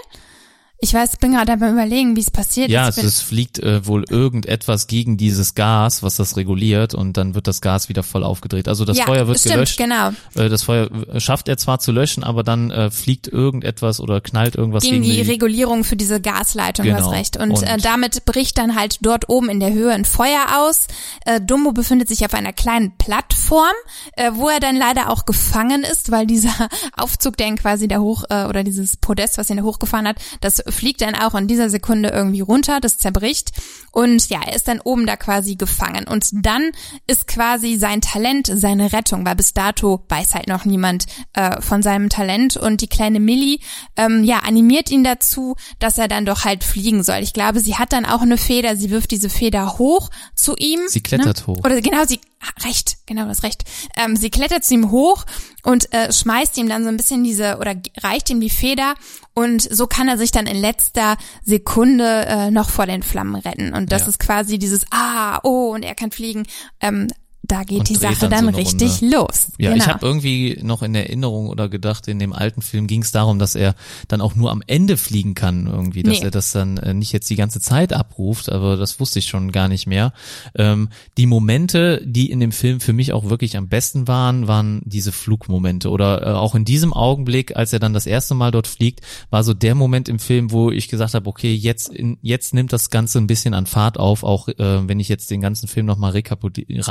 Ich 0.82 0.94
weiß, 0.94 1.18
bin 1.18 1.32
gerade 1.32 1.56
beim 1.58 1.74
Überlegen, 1.74 2.16
wie 2.18 2.20
es 2.20 2.30
passiert 2.30 2.70
Ja, 2.70 2.90
ist. 2.90 2.98
es, 2.98 3.04
es 3.06 3.22
fliegt 3.22 3.60
äh, 3.60 3.88
wohl 3.88 4.04
irgendetwas 4.10 4.88
gegen 4.88 5.16
dieses 5.16 5.56
Gas, 5.56 6.04
was 6.04 6.18
das 6.18 6.36
reguliert 6.36 6.94
und 6.94 7.16
dann 7.16 7.34
wird 7.34 7.48
das 7.48 7.62
Gas 7.62 7.88
wieder 7.88 8.04
voll 8.04 8.24
aufgedreht. 8.26 8.68
Also 8.68 8.84
das 8.84 8.98
ja, 8.98 9.06
Feuer 9.06 9.26
wird 9.26 9.40
stimmt, 9.40 9.56
gelöscht. 9.56 9.78
genau. 9.78 10.10
Äh, 10.36 10.50
das 10.50 10.64
Feuer 10.64 10.90
äh, 11.14 11.20
schafft 11.22 11.48
er 11.48 11.58
zwar 11.58 11.80
zu 11.80 11.94
löschen, 11.94 12.26
aber 12.26 12.44
dann 12.44 12.72
äh, 12.72 12.92
fliegt 12.92 13.28
irgendetwas 13.30 14.02
oder 14.02 14.20
knallt 14.20 14.56
irgendwas 14.56 14.84
Gegen 14.84 15.02
gegen, 15.02 15.16
die 15.16 15.22
Regulierung 15.32 15.86
für 15.86 15.96
diese 15.96 16.20
Gasleitung, 16.20 16.86
Genau. 16.86 17.00
hast 17.06 17.12
recht. 17.12 17.38
Und, 17.38 17.52
Und- 17.52 17.64
äh, 17.64 17.78
damit 17.78 18.26
bricht 18.26 18.58
dann 18.58 18.76
halt 18.76 18.98
dort 19.02 19.30
oben 19.30 19.50
in 19.50 19.62
der 19.62 19.72
Höhe 19.72 19.94
ein 19.94 20.04
Feuer 20.06 20.46
aus. 20.60 20.88
Äh, 21.26 21.40
Dumbo 21.40 21.72
befindet 21.72 22.10
sich 22.10 22.26
auf 22.26 22.34
einer 22.34 22.52
kleinen 22.54 22.96
Plattform, 22.98 23.74
äh, 24.18 24.32
wo 24.34 24.50
er 24.50 24.60
dann 24.60 24.76
leider 24.76 25.10
auch 25.10 25.26
gefangen 25.26 25.84
ist, 25.84 26.12
weil 26.12 26.28
dieser 26.28 26.54
Aufzug, 26.98 27.38
der 27.38 27.48
ihn 27.48 27.58
quasi 27.58 27.88
da 27.88 28.00
hoch, 28.00 28.26
äh, 28.30 28.44
oder 28.46 28.64
dieses 28.66 28.98
Podest, 28.98 29.38
was 29.38 29.50
ihn 29.50 29.58
da 29.58 29.64
hochgefahren 29.64 30.08
hat, 30.08 30.18
das 30.42 30.65
fliegt 30.68 31.02
dann 31.02 31.16
auch 31.16 31.36
in 31.36 31.48
dieser 31.48 31.70
Sekunde 31.70 32.10
irgendwie 32.10 32.42
runter, 32.42 32.80
das 32.80 32.98
zerbricht. 32.98 33.52
Und 33.92 34.30
ja, 34.30 34.40
er 34.46 34.56
ist 34.56 34.68
dann 34.68 34.82
oben 34.82 35.06
da 35.06 35.16
quasi 35.16 35.56
gefangen. 35.56 36.08
Und 36.08 36.28
dann 36.34 36.72
ist 37.08 37.28
quasi 37.28 37.78
sein 37.78 38.02
Talent 38.02 38.52
seine 38.54 38.94
Rettung, 38.94 39.26
weil 39.26 39.36
bis 39.36 39.54
dato 39.54 40.04
weiß 40.10 40.36
halt 40.36 40.48
noch 40.48 40.66
niemand 40.66 41.06
äh, 41.34 41.62
von 41.62 41.82
seinem 41.82 42.10
Talent. 42.10 42.58
Und 42.58 42.82
die 42.82 42.88
kleine 42.88 43.20
Millie, 43.20 43.60
ähm, 43.96 44.24
ja, 44.24 44.40
animiert 44.40 44.92
ihn 44.92 45.04
dazu, 45.04 45.56
dass 45.80 45.98
er 45.98 46.08
dann 46.08 46.26
doch 46.26 46.46
halt 46.46 46.64
fliegen 46.64 47.04
soll. 47.04 47.20
Ich 47.20 47.34
glaube, 47.34 47.60
sie 47.60 47.76
hat 47.76 47.94
dann 47.94 48.06
auch 48.06 48.22
eine 48.22 48.38
Feder, 48.38 48.76
sie 48.76 48.90
wirft 48.90 49.12
diese 49.12 49.30
Feder 49.30 49.78
hoch 49.78 50.10
zu 50.36 50.56
ihm. 50.58 50.82
Sie 50.88 51.02
klettert 51.02 51.48
hoch. 51.48 51.60
Oder 51.64 51.82
genau, 51.82 52.06
sie, 52.06 52.20
ah, 52.46 52.64
recht, 52.66 52.98
genau, 53.06 53.26
das 53.28 53.44
recht. 53.44 53.64
Ähm, 53.98 54.16
sie 54.16 54.30
klettert 54.30 54.64
zu 54.64 54.74
ihm 54.76 54.92
hoch 54.92 55.26
und 55.64 55.92
äh, 55.94 56.12
schmeißt 56.14 56.58
ihm 56.58 56.70
dann 56.70 56.84
so 56.84 56.90
ein 56.90 56.98
bisschen 56.98 57.24
diese, 57.24 57.58
oder 57.58 57.76
reicht 57.98 58.30
ihm 58.30 58.40
die 58.40 58.50
Feder 58.50 58.94
und 59.34 59.62
so 59.62 59.88
kann 59.88 60.08
er 60.08 60.18
sich 60.18 60.32
dann 60.32 60.46
in 60.48 60.58
letzter 60.58 61.18
Sekunde 61.44 62.26
äh, 62.28 62.52
noch 62.52 62.70
vor 62.70 62.86
den 62.86 63.04
Flammen 63.04 63.36
retten. 63.36 63.74
Und 63.74 63.92
das 63.92 64.04
Ja. 64.04 64.08
ist 64.10 64.20
quasi 64.20 64.58
dieses, 64.60 64.86
ah, 64.92 65.40
oh, 65.44 65.74
und 65.74 65.84
er 65.84 65.96
kann 65.96 66.12
fliegen. 66.12 66.44
Ähm, 66.82 67.08
da 67.48 67.64
geht 67.64 67.80
Und 67.80 67.90
die 67.90 67.96
Sache 67.96 68.14
dann 68.14 68.20
so 68.22 68.28
dann, 68.30 68.48
eine 68.50 68.58
richtig 68.58 69.02
Runde. 69.02 69.16
los. 69.18 69.48
Ja, 69.58 69.72
genau. 69.72 69.84
ich 69.84 69.90
habe 69.90 70.06
irgendwie 70.06 70.60
noch 70.62 70.82
in 70.82 70.96
Erinnerung 70.96 71.48
oder 71.48 71.70
gedacht, 71.70 72.08
in 72.08 72.20
dem 72.20 72.34
alten 72.34 72.62
Film 72.62 72.88
ging 72.88 73.02
es 73.02 73.12
darum, 73.12 73.40
dass 73.40 73.56
er 73.56 73.76
dann 74.08 74.22
auch 74.22 74.36
nur 74.36 74.52
am 74.52 74.62
Ende 74.68 74.98
fliegen 74.98 75.34
kann 75.36 75.68
irgendwie, 75.68 76.04
dass 76.04 76.20
Nee. 76.20 76.26
er 76.26 76.32
das 76.32 76.52
dann 76.52 76.78
äh, 76.78 76.94
nicht 76.94 77.12
jetzt 77.12 77.30
die 77.30 77.36
ganze 77.36 77.60
Zeit 77.60 77.94
abruft, 77.94 78.50
aber 78.52 78.78
das 78.78 79.00
wusste 79.00 79.20
ich 79.20 79.28
schon 79.28 79.52
gar 79.52 79.68
nicht 79.68 79.88
mehr. 79.88 80.14
Ähm, 80.56 80.90
die 81.18 81.26
Momente, 81.26 82.02
die 82.06 82.30
in 82.32 82.40
dem 82.40 82.52
Film 82.52 82.80
für 82.80 82.94
mich 82.94 83.14
auch 83.14 83.30
wirklich 83.30 83.58
am 83.58 83.68
besten 83.68 84.08
waren, 84.08 84.48
waren 84.48 84.82
diese 84.86 85.12
Flugmomente 85.12 85.90
oder 85.90 86.22
äh, 86.26 86.32
auch 86.32 86.56
in 86.56 86.66
diesem 86.66 86.94
Augenblick, 86.94 87.56
als 87.56 87.74
er 87.74 87.80
dann 87.80 87.94
das 87.94 88.06
erste 88.06 88.34
Mal 88.36 88.52
dort 88.52 88.68
fliegt, 88.68 89.02
war 89.30 89.44
so 89.44 89.54
der 89.54 89.76
Moment 89.76 90.10
im 90.10 90.20
Film, 90.20 90.52
wo 90.52 90.72
ich 90.72 90.88
gesagt 90.88 91.14
habe, 91.14 91.30
okay, 91.30 91.54
jetzt 91.54 91.90
in, 91.90 92.18
jetzt 92.22 92.54
nimmt 92.54 92.74
das 92.74 92.90
Ganze 92.90 93.18
ein 93.20 93.28
bisschen 93.28 93.54
an 93.54 93.66
Fahrt 93.66 94.00
auf, 94.00 94.24
auch 94.24 94.48
äh, 94.48 94.88
wenn 94.88 95.00
ich 95.00 95.10
jetzt 95.10 95.30
den 95.32 95.42
ganzen 95.42 95.68
Film 95.68 95.86
nochmal 95.86 96.12
rekapitulieren, 96.12 96.84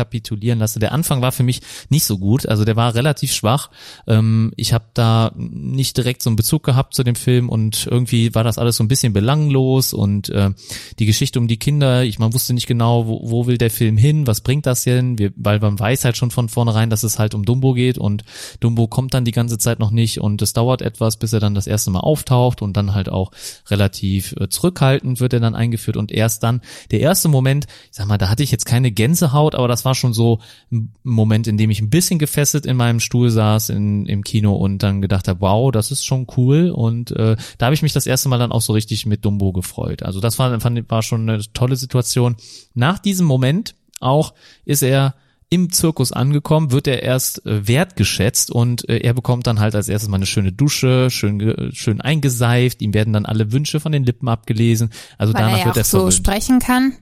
rekapitulieren 0.00 0.58
lasse. 0.58 0.78
Der 0.78 0.92
Anfang 0.92 1.22
war 1.22 1.32
für 1.32 1.42
mich 1.42 1.60
nicht 1.88 2.04
so 2.04 2.18
gut, 2.18 2.46
also 2.46 2.64
der 2.64 2.76
war 2.76 2.94
relativ 2.94 3.32
schwach. 3.32 3.70
Ähm, 4.06 4.52
ich 4.56 4.72
habe 4.72 4.86
da 4.94 5.32
nicht 5.36 5.96
direkt 5.96 6.22
so 6.22 6.30
einen 6.30 6.36
Bezug 6.36 6.62
gehabt 6.62 6.94
zu 6.94 7.04
dem 7.04 7.14
Film 7.14 7.48
und 7.48 7.86
irgendwie 7.90 8.34
war 8.34 8.44
das 8.44 8.58
alles 8.58 8.76
so 8.76 8.84
ein 8.84 8.88
bisschen 8.88 9.12
belanglos 9.12 9.92
und 9.92 10.28
äh, 10.30 10.50
die 10.98 11.06
Geschichte 11.06 11.38
um 11.38 11.48
die 11.48 11.58
Kinder, 11.58 12.04
ich 12.04 12.18
man 12.18 12.32
wusste 12.32 12.54
nicht 12.54 12.66
genau, 12.66 13.06
wo, 13.06 13.20
wo 13.30 13.46
will 13.46 13.58
der 13.58 13.70
Film 13.70 13.96
hin, 13.96 14.26
was 14.26 14.40
bringt 14.40 14.66
das 14.66 14.84
denn, 14.84 15.18
Wir, 15.18 15.32
weil 15.36 15.60
man 15.60 15.78
weiß 15.78 16.04
halt 16.04 16.16
schon 16.16 16.30
von 16.30 16.48
vornherein, 16.48 16.90
dass 16.90 17.02
es 17.02 17.18
halt 17.18 17.34
um 17.34 17.44
Dumbo 17.44 17.74
geht 17.74 17.98
und 17.98 18.24
Dumbo 18.60 18.86
kommt 18.86 19.14
dann 19.14 19.24
die 19.24 19.32
ganze 19.32 19.58
Zeit 19.58 19.78
noch 19.78 19.90
nicht 19.90 20.20
und 20.20 20.42
es 20.42 20.52
dauert 20.52 20.82
etwas, 20.82 21.16
bis 21.16 21.32
er 21.32 21.40
dann 21.40 21.54
das 21.54 21.66
erste 21.66 21.90
Mal 21.90 22.00
auftaucht 22.00 22.62
und 22.62 22.76
dann 22.76 22.94
halt 22.94 23.08
auch 23.08 23.32
relativ 23.68 24.34
äh, 24.38 24.48
zurückhaltend 24.48 25.20
wird 25.20 25.32
er 25.32 25.40
dann 25.40 25.54
eingeführt 25.54 25.96
und 25.96 26.12
erst 26.12 26.42
dann 26.42 26.60
der 26.90 27.00
erste 27.00 27.28
Moment, 27.28 27.66
ich 27.90 27.96
sag 27.96 28.06
mal, 28.06 28.18
da 28.18 28.28
hatte 28.28 28.42
ich 28.42 28.50
jetzt 28.50 28.64
keine 28.64 28.90
Gänsehaut, 28.90 29.54
aber 29.54 29.68
das 29.68 29.84
war 29.84 29.89
schon 29.94 30.12
so 30.12 30.40
ein 30.70 30.92
Moment, 31.02 31.46
in 31.46 31.56
dem 31.56 31.70
ich 31.70 31.80
ein 31.80 31.90
bisschen 31.90 32.18
gefesselt 32.18 32.66
in 32.66 32.76
meinem 32.76 33.00
Stuhl 33.00 33.30
saß 33.30 33.70
in, 33.70 34.06
im 34.06 34.24
Kino 34.24 34.54
und 34.54 34.82
dann 34.82 35.02
gedacht 35.02 35.28
habe, 35.28 35.40
wow, 35.40 35.70
das 35.70 35.90
ist 35.90 36.04
schon 36.04 36.26
cool 36.36 36.70
und 36.70 37.10
äh, 37.12 37.36
da 37.58 37.66
habe 37.66 37.74
ich 37.74 37.82
mich 37.82 37.92
das 37.92 38.06
erste 38.06 38.28
Mal 38.28 38.38
dann 38.38 38.52
auch 38.52 38.62
so 38.62 38.72
richtig 38.72 39.06
mit 39.06 39.24
Dumbo 39.24 39.52
gefreut. 39.52 40.02
Also 40.02 40.20
das 40.20 40.38
war, 40.38 40.58
fand, 40.60 40.90
war 40.90 41.02
schon 41.02 41.28
eine 41.28 41.42
tolle 41.52 41.76
Situation. 41.76 42.36
Nach 42.74 42.98
diesem 42.98 43.26
Moment 43.26 43.74
auch 44.00 44.34
ist 44.64 44.82
er 44.82 45.14
im 45.50 45.72
Zirkus 45.72 46.12
angekommen, 46.12 46.70
wird 46.70 46.86
er 46.86 47.02
erst 47.02 47.44
äh, 47.44 47.66
wertgeschätzt 47.66 48.52
und 48.52 48.88
äh, 48.88 48.98
er 48.98 49.14
bekommt 49.14 49.48
dann 49.48 49.58
halt 49.58 49.74
als 49.74 49.88
erstes 49.88 50.08
mal 50.08 50.16
eine 50.16 50.26
schöne 50.26 50.52
Dusche, 50.52 51.10
schön, 51.10 51.70
schön 51.74 52.00
eingeseift, 52.00 52.80
ihm 52.80 52.94
werden 52.94 53.12
dann 53.12 53.26
alle 53.26 53.50
Wünsche 53.50 53.80
von 53.80 53.90
den 53.90 54.04
Lippen 54.04 54.28
abgelesen. 54.28 54.90
Also 55.18 55.34
weil 55.34 55.42
danach 55.42 55.54
er 55.54 55.58
ja 55.58 55.64
wird 55.66 55.74
auch 55.74 55.80
er 55.80 55.84
so 55.84 55.98
verwöhnt. 55.98 56.14
sprechen 56.14 56.58
kann. 56.60 56.94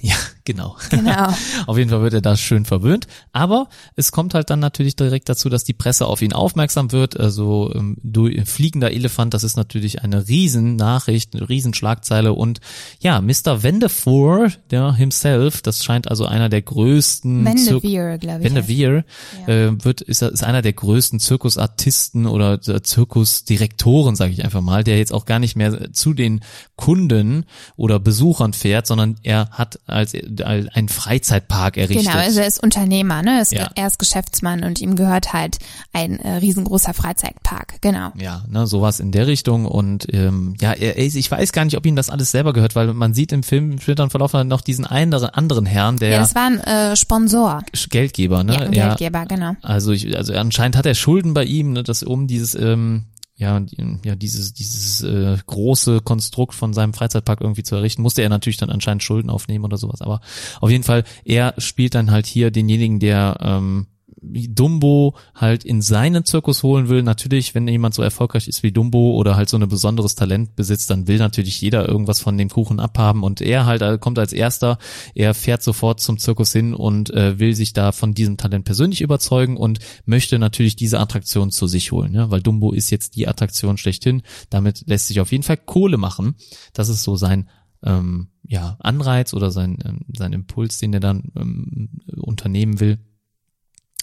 Ja, 0.00 0.16
Genau. 0.44 0.76
Genau. 0.90 1.32
auf 1.66 1.78
jeden 1.78 1.90
Fall 1.90 2.02
wird 2.02 2.14
er 2.14 2.20
da 2.20 2.36
schön 2.36 2.64
verwöhnt. 2.64 3.06
Aber 3.32 3.68
es 3.96 4.12
kommt 4.12 4.34
halt 4.34 4.50
dann 4.50 4.58
natürlich 4.58 4.96
direkt 4.96 5.28
dazu, 5.28 5.48
dass 5.48 5.64
die 5.64 5.72
Presse 5.72 6.06
auf 6.06 6.22
ihn 6.22 6.32
aufmerksam 6.32 6.92
wird. 6.92 7.18
Also 7.18 7.72
ähm, 7.74 7.96
du, 8.02 8.28
fliegender 8.44 8.92
Elefant, 8.92 9.34
das 9.34 9.44
ist 9.44 9.56
natürlich 9.56 10.02
eine 10.02 10.28
riesen 10.28 10.76
Nachricht, 10.76 11.34
eine 11.34 11.48
riesen 11.48 11.74
Schlagzeile. 11.74 12.32
Und 12.32 12.60
ja, 13.00 13.20
Mr. 13.20 13.62
Vendefour, 13.62 14.48
der 14.70 14.94
himself, 14.94 15.62
das 15.62 15.84
scheint 15.84 16.08
also 16.08 16.26
einer 16.26 16.48
der 16.48 16.62
größten 16.62 17.44
Vanderveer, 17.44 18.18
glaube 18.18 18.40
ich. 18.40 18.44
Vanderveer 18.44 19.04
äh, 19.46 19.70
wird 19.78 20.00
ist, 20.00 20.22
ist 20.22 20.44
einer 20.44 20.62
der 20.62 20.72
größten 20.72 21.20
Zirkusartisten 21.20 22.26
oder 22.26 22.54
äh, 22.66 22.82
Zirkusdirektoren, 22.82 24.16
sage 24.16 24.32
ich 24.32 24.44
einfach 24.44 24.60
mal, 24.60 24.82
der 24.82 24.98
jetzt 24.98 25.12
auch 25.12 25.24
gar 25.24 25.38
nicht 25.38 25.56
mehr 25.56 25.92
zu 25.92 26.14
den 26.14 26.40
Kunden 26.76 27.44
oder 27.76 28.00
Besuchern 28.00 28.52
fährt, 28.52 28.86
sondern 28.86 29.16
er 29.22 29.50
hat 29.50 29.78
als 29.86 30.14
einen 30.40 30.88
Freizeitpark 30.88 31.76
errichtet. 31.76 32.06
Genau, 32.06 32.18
also 32.18 32.40
er 32.40 32.46
ist 32.46 32.62
Unternehmer, 32.62 33.22
ne? 33.22 33.36
Er 33.36 33.42
ist, 33.42 33.52
Ja. 33.52 33.70
er 33.74 33.86
ist 33.86 33.98
Geschäftsmann 33.98 34.64
und 34.64 34.80
ihm 34.80 34.96
gehört 34.96 35.32
halt 35.32 35.58
ein 35.92 36.18
äh, 36.18 36.36
riesengroßer 36.36 36.94
Freizeitpark. 36.94 37.74
Genau. 37.80 38.10
Ja, 38.18 38.44
ne, 38.48 38.66
sowas 38.66 39.00
in 39.00 39.12
der 39.12 39.26
Richtung 39.26 39.66
und 39.66 40.06
ähm, 40.12 40.54
ja, 40.60 40.72
er, 40.72 40.96
ich 40.98 41.30
weiß 41.30 41.52
gar 41.52 41.64
nicht, 41.64 41.76
ob 41.76 41.84
ihm 41.86 41.96
das 41.96 42.10
alles 42.10 42.30
selber 42.30 42.52
gehört, 42.52 42.74
weil 42.74 42.92
man 42.94 43.14
sieht 43.14 43.32
im 43.32 43.42
Film 43.42 43.72
im 43.72 43.80
späteren 43.80 44.10
Verlauf 44.10 44.32
noch 44.32 44.60
diesen 44.60 44.86
anderen 44.86 45.30
anderen 45.30 45.66
Herrn, 45.66 45.96
der 45.96 46.10
Ja, 46.10 46.18
das 46.20 46.34
war 46.34 46.46
ein 46.46 46.60
äh, 46.60 46.96
Sponsor. 46.96 47.62
Geldgeber, 47.90 48.44
ne? 48.44 48.54
Ja, 48.54 48.60
ein 48.60 48.72
Ja, 48.72 48.86
Geldgeber, 48.88 49.26
genau. 49.26 49.52
Also 49.62 49.92
ich, 49.92 50.16
also 50.16 50.32
anscheinend 50.34 50.76
hat 50.76 50.86
er 50.86 50.94
Schulden 50.94 51.34
bei 51.34 51.44
ihm, 51.44 51.72
ne, 51.72 51.82
dass 51.82 52.02
um 52.02 52.26
dieses 52.26 52.54
ähm, 52.54 53.04
ja, 53.42 53.60
ja 54.04 54.14
dieses 54.14 54.52
dieses 54.54 55.02
äh, 55.02 55.36
große 55.46 56.00
Konstrukt 56.00 56.54
von 56.54 56.72
seinem 56.72 56.94
Freizeitpark 56.94 57.40
irgendwie 57.40 57.62
zu 57.64 57.74
errichten, 57.74 58.02
musste 58.02 58.22
er 58.22 58.28
natürlich 58.28 58.56
dann 58.56 58.70
anscheinend 58.70 59.02
Schulden 59.02 59.30
aufnehmen 59.30 59.64
oder 59.64 59.76
sowas. 59.76 60.00
Aber 60.00 60.20
auf 60.60 60.70
jeden 60.70 60.84
Fall, 60.84 61.04
er 61.24 61.54
spielt 61.58 61.94
dann 61.94 62.10
halt 62.10 62.26
hier 62.26 62.50
denjenigen, 62.50 63.00
der 63.00 63.36
ähm, 63.40 63.86
Dumbo 64.22 65.14
halt 65.34 65.64
in 65.64 65.82
seinen 65.82 66.24
Zirkus 66.24 66.62
holen 66.62 66.88
will. 66.88 67.02
Natürlich, 67.02 67.54
wenn 67.54 67.66
jemand 67.66 67.94
so 67.94 68.02
erfolgreich 68.02 68.48
ist 68.48 68.62
wie 68.62 68.72
Dumbo 68.72 69.16
oder 69.16 69.36
halt 69.36 69.48
so 69.48 69.56
ein 69.56 69.68
besonderes 69.68 70.14
Talent 70.14 70.54
besitzt, 70.54 70.90
dann 70.90 71.08
will 71.08 71.18
natürlich 71.18 71.60
jeder 71.60 71.88
irgendwas 71.88 72.20
von 72.20 72.38
dem 72.38 72.48
Kuchen 72.48 72.80
abhaben 72.80 73.22
und 73.22 73.40
er 73.40 73.66
halt 73.66 73.82
äh, 73.82 73.98
kommt 73.98 74.18
als 74.18 74.32
erster, 74.32 74.78
er 75.14 75.34
fährt 75.34 75.62
sofort 75.62 76.00
zum 76.00 76.18
Zirkus 76.18 76.52
hin 76.52 76.74
und 76.74 77.10
äh, 77.10 77.38
will 77.38 77.54
sich 77.54 77.72
da 77.72 77.92
von 77.92 78.14
diesem 78.14 78.36
Talent 78.36 78.64
persönlich 78.64 79.00
überzeugen 79.00 79.56
und 79.56 79.80
möchte 80.06 80.38
natürlich 80.38 80.76
diese 80.76 81.00
Attraktion 81.00 81.50
zu 81.50 81.66
sich 81.66 81.92
holen, 81.92 82.14
ja, 82.14 82.30
weil 82.30 82.42
Dumbo 82.42 82.72
ist 82.72 82.90
jetzt 82.90 83.16
die 83.16 83.28
Attraktion 83.28 83.76
schlechthin. 83.76 84.22
Damit 84.50 84.84
lässt 84.86 85.08
sich 85.08 85.20
auf 85.20 85.32
jeden 85.32 85.44
Fall 85.44 85.56
Kohle 85.56 85.96
machen. 85.96 86.36
Das 86.72 86.88
ist 86.88 87.02
so 87.02 87.16
sein 87.16 87.48
ähm, 87.84 88.28
ja, 88.44 88.76
Anreiz 88.80 89.34
oder 89.34 89.50
sein, 89.50 89.78
ähm, 89.84 90.00
sein 90.16 90.32
Impuls, 90.32 90.78
den 90.78 90.94
er 90.94 91.00
dann 91.00 91.32
ähm, 91.36 92.00
unternehmen 92.16 92.80
will. 92.80 92.98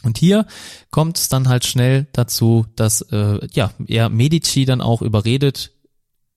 Und 0.04 0.18
hier 0.18 0.46
kommt 0.92 1.18
es 1.18 1.28
dann 1.30 1.50
halt 1.50 1.66
schnell 1.66 2.08
dazu, 2.14 2.66
dass 2.76 3.02
äh, 3.12 3.40
ja 3.52 3.72
er 3.88 4.10
Medici 4.10 4.66
dann 4.66 4.82
auch 4.82 5.02
überredet, 5.02 5.72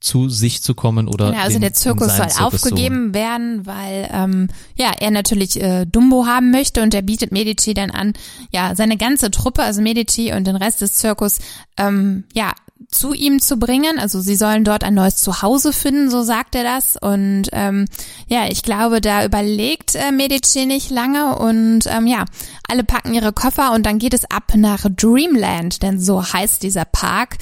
zu 0.01 0.29
sich 0.29 0.63
zu 0.65 0.75
kommen 0.75 1.07
oder 1.07 1.31
Genau, 1.31 1.43
also 1.43 1.55
den- 1.55 1.61
der 1.61 1.75
Zirkus 1.75 2.09
in 2.09 2.17
soll 2.17 2.29
Zirkus 2.29 2.65
aufgegeben 2.65 3.15
werden, 3.15 3.67
weil 3.67 4.09
ähm, 4.13 4.49
ja 4.77 4.91
er 4.99 5.13
natürlich 5.13 5.61
äh, 5.63 5.85
Dumbo 5.87 6.27
haben 6.27 6.51
möchte 6.51 6.83
und 6.83 6.93
er 6.93 7.03
bietet 7.03 7.31
Medici 7.31 7.73
dann 7.73 7.93
an, 7.93 8.13
ja 8.51 8.75
seine 8.75 8.97
ganze 8.97 9.31
Truppe, 9.31 9.63
also 9.63 9.81
Medici 9.81 10.33
und 10.33 10.49
den 10.49 10.57
Rest 10.57 10.81
des 10.81 10.95
Zirkus, 10.95 11.39
ähm, 11.77 12.25
ja 12.35 12.51
zu 12.91 13.13
ihm 13.13 13.41
zu 13.41 13.59
bringen. 13.59 13.99
Also 13.99 14.21
sie 14.21 14.37
sollen 14.37 14.65
dort 14.65 14.85
ein 14.85 14.95
neues 14.95 15.17
Zuhause 15.17 15.73
finden, 15.73 16.11
so 16.11 16.23
sagt 16.23 16.55
er 16.55 16.65
das. 16.65 16.97
Und 16.97 17.45
ähm, 17.53 17.87
ja, 18.29 18.47
ich 18.49 18.63
glaube, 18.63 19.01
da 19.01 19.25
überlegt 19.25 19.95
äh, 19.95 20.13
Medici 20.13 20.67
nicht 20.67 20.91
lange 20.91 21.37
und 21.37 21.87
ähm, 21.87 22.07
ja, 22.07 22.25
alle 22.69 22.85
packen 22.85 23.15
ihre 23.15 23.33
Koffer 23.33 23.73
und 23.73 23.85
dann 23.85 23.99
geht 23.99 24.15
es 24.15 24.31
ab 24.31 24.53
nach 24.55 24.87
Dreamland, 24.89 25.83
denn 25.83 26.01
so 26.01 26.23
heißt 26.23 26.63
dieser 26.63 26.85
Park. 26.85 27.39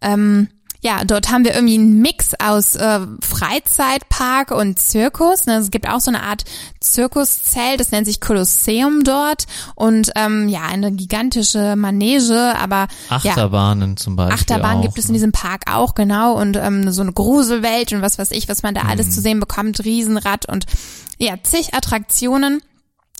Ähm, 0.00 0.48
ja, 0.84 1.04
dort 1.04 1.30
haben 1.30 1.44
wir 1.44 1.54
irgendwie 1.54 1.78
einen 1.78 2.00
Mix 2.00 2.30
aus 2.42 2.74
äh, 2.74 3.00
Freizeitpark 3.20 4.50
und 4.50 4.80
Zirkus. 4.80 5.46
Ne? 5.46 5.54
Es 5.56 5.70
gibt 5.70 5.88
auch 5.88 6.00
so 6.00 6.10
eine 6.10 6.22
Art 6.24 6.44
Zirkuszelt, 6.80 7.78
das 7.78 7.92
nennt 7.92 8.06
sich 8.06 8.20
Kolosseum 8.20 9.04
dort. 9.04 9.46
Und 9.76 10.10
ähm, 10.16 10.48
ja, 10.48 10.62
eine 10.62 10.90
gigantische 10.90 11.76
Manege, 11.76 12.56
aber 12.58 12.88
ja, 13.10 13.16
Achterbahnen 13.16 13.96
zum 13.96 14.16
Beispiel. 14.16 14.34
Achterbahn 14.34 14.78
auch, 14.78 14.82
gibt 14.82 14.98
es 14.98 15.04
in 15.06 15.12
ne? 15.12 15.18
diesem 15.18 15.32
Park 15.32 15.62
auch, 15.72 15.94
genau. 15.94 16.34
Und 16.40 16.56
ähm, 16.56 16.90
so 16.90 17.02
eine 17.02 17.12
Gruselwelt 17.12 17.92
und 17.92 18.02
was 18.02 18.18
weiß 18.18 18.32
ich, 18.32 18.48
was 18.48 18.62
man 18.64 18.74
da 18.74 18.82
alles 18.82 19.10
zu 19.10 19.20
Mhm. 19.20 19.22
sehen 19.22 19.40
bekommt, 19.40 19.84
Riesenrad 19.84 20.46
und 20.48 20.66
ja, 21.18 21.34
zig 21.42 21.74
Attraktionen. 21.74 22.60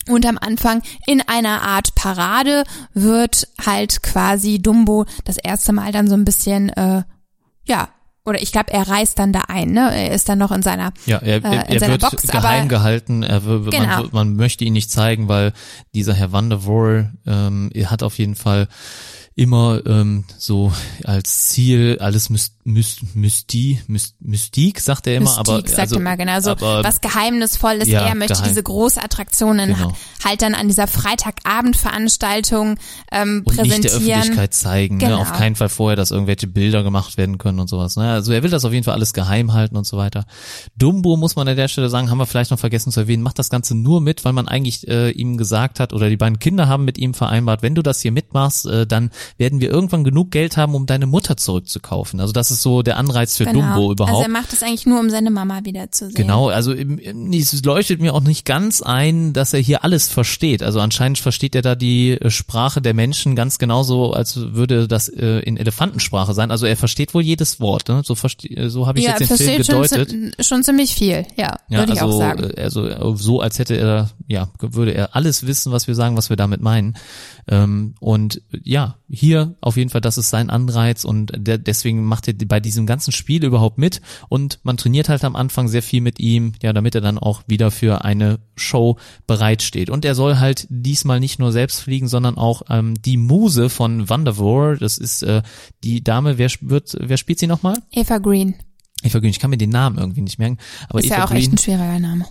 Und 0.09 0.27
am 0.27 0.37
Anfang 0.37 0.83
in 1.07 1.23
einer 1.29 1.63
Art 1.63 1.95
Parade 1.95 2.65
wird 2.93 3.47
halt 3.65 4.03
quasi 4.03 4.59
Dumbo 4.59 5.05
das 5.25 5.37
erste 5.37 5.73
Mal 5.73 5.93
dann 5.93 6.09
so 6.09 6.15
ein 6.15 6.25
bisschen, 6.25 6.71
äh, 6.71 7.05
ja, 7.65 7.89
oder 8.25 8.41
ich 8.41 8.53
glaube, 8.53 8.73
er 8.73 8.87
reist 8.89 9.19
dann 9.19 9.33
da 9.33 9.43
ein, 9.49 9.73
ne? 9.73 9.91
Er 9.93 10.13
ist 10.13 10.29
dann 10.29 10.39
noch 10.39 10.53
in 10.53 10.63
seiner, 10.63 10.93
Ja, 11.07 11.19
er, 11.19 11.39
äh, 11.39 11.41
er, 11.43 11.67
in 11.69 11.73
er 11.75 11.81
seiner 11.81 11.93
wird 11.93 12.03
Box, 12.03 12.23
geheim 12.29 12.69
gehalten. 12.69 13.23
Er, 13.25 13.43
wird- 13.45 13.71
Genau. 13.73 14.03
man, 14.03 14.09
man 14.13 14.37
möchte 14.37 14.65
ihn 14.65 14.75
nicht 14.75 14.91
zeigen, 14.93 15.27
weil 15.27 15.53
dieser 15.95 16.15
Herr 16.15 16.31
Vandervoor 16.33 17.11
ähm, 17.27 17.71
er 17.75 17.91
hat 17.91 18.05
auf 18.05 18.19
jeden 18.19 18.37
Fall 18.37 18.69
immer 19.35 19.81
ähm, 19.87 20.25
so 20.39 20.73
als 21.05 21.49
Ziel 21.49 21.99
alles 22.01 22.31
Myst, 22.31 22.62
Myst, 22.65 23.17
Mysti, 23.17 23.81
Myst, 23.89 24.15
Mystik, 24.21 24.81
sagt 24.81 25.07
er 25.09 25.17
immer, 25.17 25.37
aber 25.37 25.55
Mystique, 25.55 25.71
sagt 25.71 25.81
also, 25.81 25.97
er 25.97 26.01
mal 26.03 26.17
genau, 26.17 26.41
so 26.41 26.51
aber, 26.53 26.85
was 26.85 27.01
Geheimnisvolles. 27.01 27.89
Ja, 27.89 28.07
er 28.07 28.15
möchte 28.15 28.35
geheim. 28.35 28.49
diese 28.49 28.63
Großattraktionen 28.63 29.75
Genau. 29.75 29.93
halt 30.25 30.43
dann 30.43 30.55
an 30.55 30.69
dieser 30.69 30.87
Freitagabendveranstaltung 30.87 32.77
ähm, 33.11 33.43
und 33.45 33.57
nicht 33.57 33.85
der 33.85 33.91
präsentieren. 33.91 34.21
Öffentlichkeit 34.21 34.55
zeigen. 34.55 34.97
Ne? 34.99 35.05
Genau. 35.07 35.21
Auf 35.21 35.33
keinen 35.33 35.57
Fall 35.57 35.69
vorher, 35.69 35.97
dass 35.97 36.11
irgendwelche 36.13 36.47
Bilder 36.47 36.83
gemacht 36.83 37.17
werden 37.17 37.39
können 37.39 37.59
und 37.59 37.69
sowas. 37.69 37.97
Ne? 37.97 38.11
Also 38.13 38.33
er 38.33 38.43
will 38.43 38.51
das 38.51 38.65
auf 38.65 38.73
jeden 38.73 38.85
Fall 38.85 38.95
alles 38.95 39.13
geheim 39.13 39.53
halten 39.53 39.77
und 39.77 39.87
so 39.87 39.97
weiter. 39.97 40.25
Dumbo, 40.77 41.17
muss 41.17 41.35
man 41.37 41.49
an 41.49 41.57
der 41.57 41.69
Stelle 41.69 41.89
sagen, 41.89 42.11
haben 42.11 42.19
wir 42.19 42.27
vielleicht 42.27 42.51
noch 42.53 42.59
vergessen 42.59 42.93
zu 42.93 43.01
erwähnen, 43.01 43.23
macht 43.25 43.39
das 43.39 43.51
Ganze 43.51 43.75
nur 43.75 44.01
mit, 44.01 44.25
weil 44.25 44.33
man 44.33 44.47
eigentlich 44.49 44.87
äh, 44.89 45.11
ihm 45.11 45.37
gesagt 45.37 45.81
hat, 45.81 45.93
oder 45.93 46.09
die 46.09 46.17
beiden 46.17 46.39
Kinder 46.39 46.69
haben 46.69 46.85
mit 46.85 46.99
ihm 46.99 47.15
vereinbart, 47.15 47.63
wenn 47.63 47.75
du 47.75 47.83
das 47.83 48.01
hier 48.01 48.13
mitmachst, 48.13 48.67
äh, 48.67 48.87
dann 48.87 49.11
werden 49.37 49.61
wir 49.61 49.71
irgendwann 49.71 50.05
genug 50.05 50.31
Geld 50.31 50.57
haben, 50.57 50.75
um 50.77 50.87
deine 50.87 51.07
Mutter 51.07 51.37
zurückzukaufen. 51.37 52.21
Also 52.21 52.33
das 52.33 52.52
ist 52.53 52.63
so 52.63 52.83
der 52.83 52.97
Anreiz 52.99 53.37
für 53.37 53.45
Dumbo 53.45 53.65
Also 53.65 53.93
überhaupt. 53.93 54.23
er 54.27 54.31
macht 54.31 54.53
es 54.53 54.63
eigentlich 54.63 54.87
nur, 54.87 55.01
um 55.01 55.11
seine 55.11 55.31
Mama 55.31 55.61
wiederzusehen. 55.65 56.15
Genau, 56.15 56.49
also 56.49 56.73
es 56.73 57.65
leuchtet 57.65 58.01
mir 58.01 58.15
auch 58.15 58.21
nicht 58.21 58.45
ganz 58.45 58.83
ein, 58.83 59.33
dass 59.33 59.53
er 59.55 59.61
hier 59.61 59.83
alles 59.85 60.09
versteht. 60.09 60.63
Also 60.63 60.81
anscheinend 60.81 61.19
versteht 61.19 61.55
er 61.55 61.63
da 61.63 61.75
die 61.75 62.13
äh, 62.13 62.31
Sprache 62.31 62.81
der 62.81 62.95
Menschen 62.95 63.35
ganz 63.35 63.59
genauso, 63.59 64.13
als 64.13 64.37
würde 64.55 64.87
das 64.89 65.09
äh, 65.09 65.41
in 65.41 65.57
Elefantensprache 65.57 66.35
sein. 66.35 66.51
Also 66.51 66.67
er 66.67 66.77
versteht 66.77 67.15
wohl 67.15 67.23
jedes 67.23 67.59
Wort. 67.61 67.89
Ne? 67.89 68.03
So, 68.05 68.15
äh, 68.51 68.69
so 68.69 68.87
habe 68.87 68.99
ich 68.99 69.05
Ja, 69.07 69.17
jetzt 69.19 69.31
den 69.31 69.37
Film 69.39 69.65
schon, 69.65 69.83
gedeutet. 69.83 70.11
zi- 70.11 70.45
schon 70.45 70.63
ziemlich 70.63 70.95
viel, 70.95 71.27
ja, 71.37 71.57
Ja, 71.69 71.79
würde 71.81 71.93
ich 71.95 72.03
also, 72.03 72.15
auch 72.15 72.19
sagen. 72.19 72.51
äh, 72.57 72.61
also 72.63 73.17
so, 73.17 73.41
als 73.41 73.59
hätte 73.59 73.77
er, 73.77 74.11
ja, 74.29 74.49
würde 74.61 74.93
er 74.95 75.17
alles 75.17 75.47
wissen, 75.47 75.73
was 75.73 75.89
wir 75.89 75.95
sagen, 75.95 76.17
was 76.17 76.29
wir 76.31 76.37
damit 76.37 76.61
meinen. 76.61 76.95
Ähm, 77.49 77.95
und 78.01 78.41
ja, 78.63 78.97
hier 79.09 79.55
auf 79.61 79.77
jeden 79.77 79.91
Fall, 79.91 80.01
das 80.01 80.19
ist 80.19 80.31
sein 80.31 80.49
Anreiz 80.51 81.05
und 81.05 81.33
der, 81.37 81.59
deswegen 81.59 82.05
macht 82.05 82.29
er 82.29 82.35
bei 82.45 82.61
diesem 82.61 82.87
ganzen 82.87 83.13
Spiel 83.13 83.45
überhaupt 83.45 83.79
mit 83.79 84.01
und 84.29 84.61
man 84.63 84.77
trainiert 84.77 85.09
halt 85.09 85.25
am 85.25 85.37
Anfang 85.37 85.69
sehr 85.69 85.83
viel 85.83 86.01
mit 86.01 86.21
ihm, 86.21 86.53
ja, 86.63 86.73
damit 86.73 86.95
er 86.95 87.01
dann 87.01 87.19
auch 87.19 87.43
wieder 87.47 87.71
für 87.71 88.05
eine 88.05 88.39
Show 88.57 88.99
bereitsteht. 89.27 89.91
Und 89.91 90.05
er 90.05 90.15
soll 90.15 90.39
halt 90.39 90.67
diesmal 90.71 91.21
nicht 91.21 91.39
nur 91.39 91.53
selbst 91.53 91.81
fliegen, 91.81 92.09
sondern 92.09 92.37
auch 92.37 92.63
ähm, 92.69 93.01
die 93.01 93.17
Muse 93.17 93.69
von 93.69 94.09
Vandervoor, 94.09 94.77
das 94.77 94.99
ist 94.99 95.23
äh, 95.23 95.43
die 95.85 96.03
Dame, 96.03 96.39
wer 96.39 96.51
wird, 96.61 96.97
wer 97.01 97.17
spielt 97.17 97.39
sie 97.39 97.47
nochmal? 97.47 97.77
Eva 97.91 98.19
Green 98.19 98.55
Eva 99.03 99.19
Green, 99.19 99.31
ich 99.31 99.41
kann 99.41 99.51
mir 99.51 99.59
den 99.59 99.71
Namen 99.71 99.99
irgendwie 99.99 100.23
nicht 100.23 100.39
merken, 100.39 100.59
aber 100.89 101.01
ist 101.01 101.07
Eva 101.07 101.17
ja 101.17 101.25
auch 101.25 101.29
Green, 101.29 101.39
echt 101.39 101.53
ein 101.53 101.59
schwieriger 101.59 101.99
Name. 101.99 102.27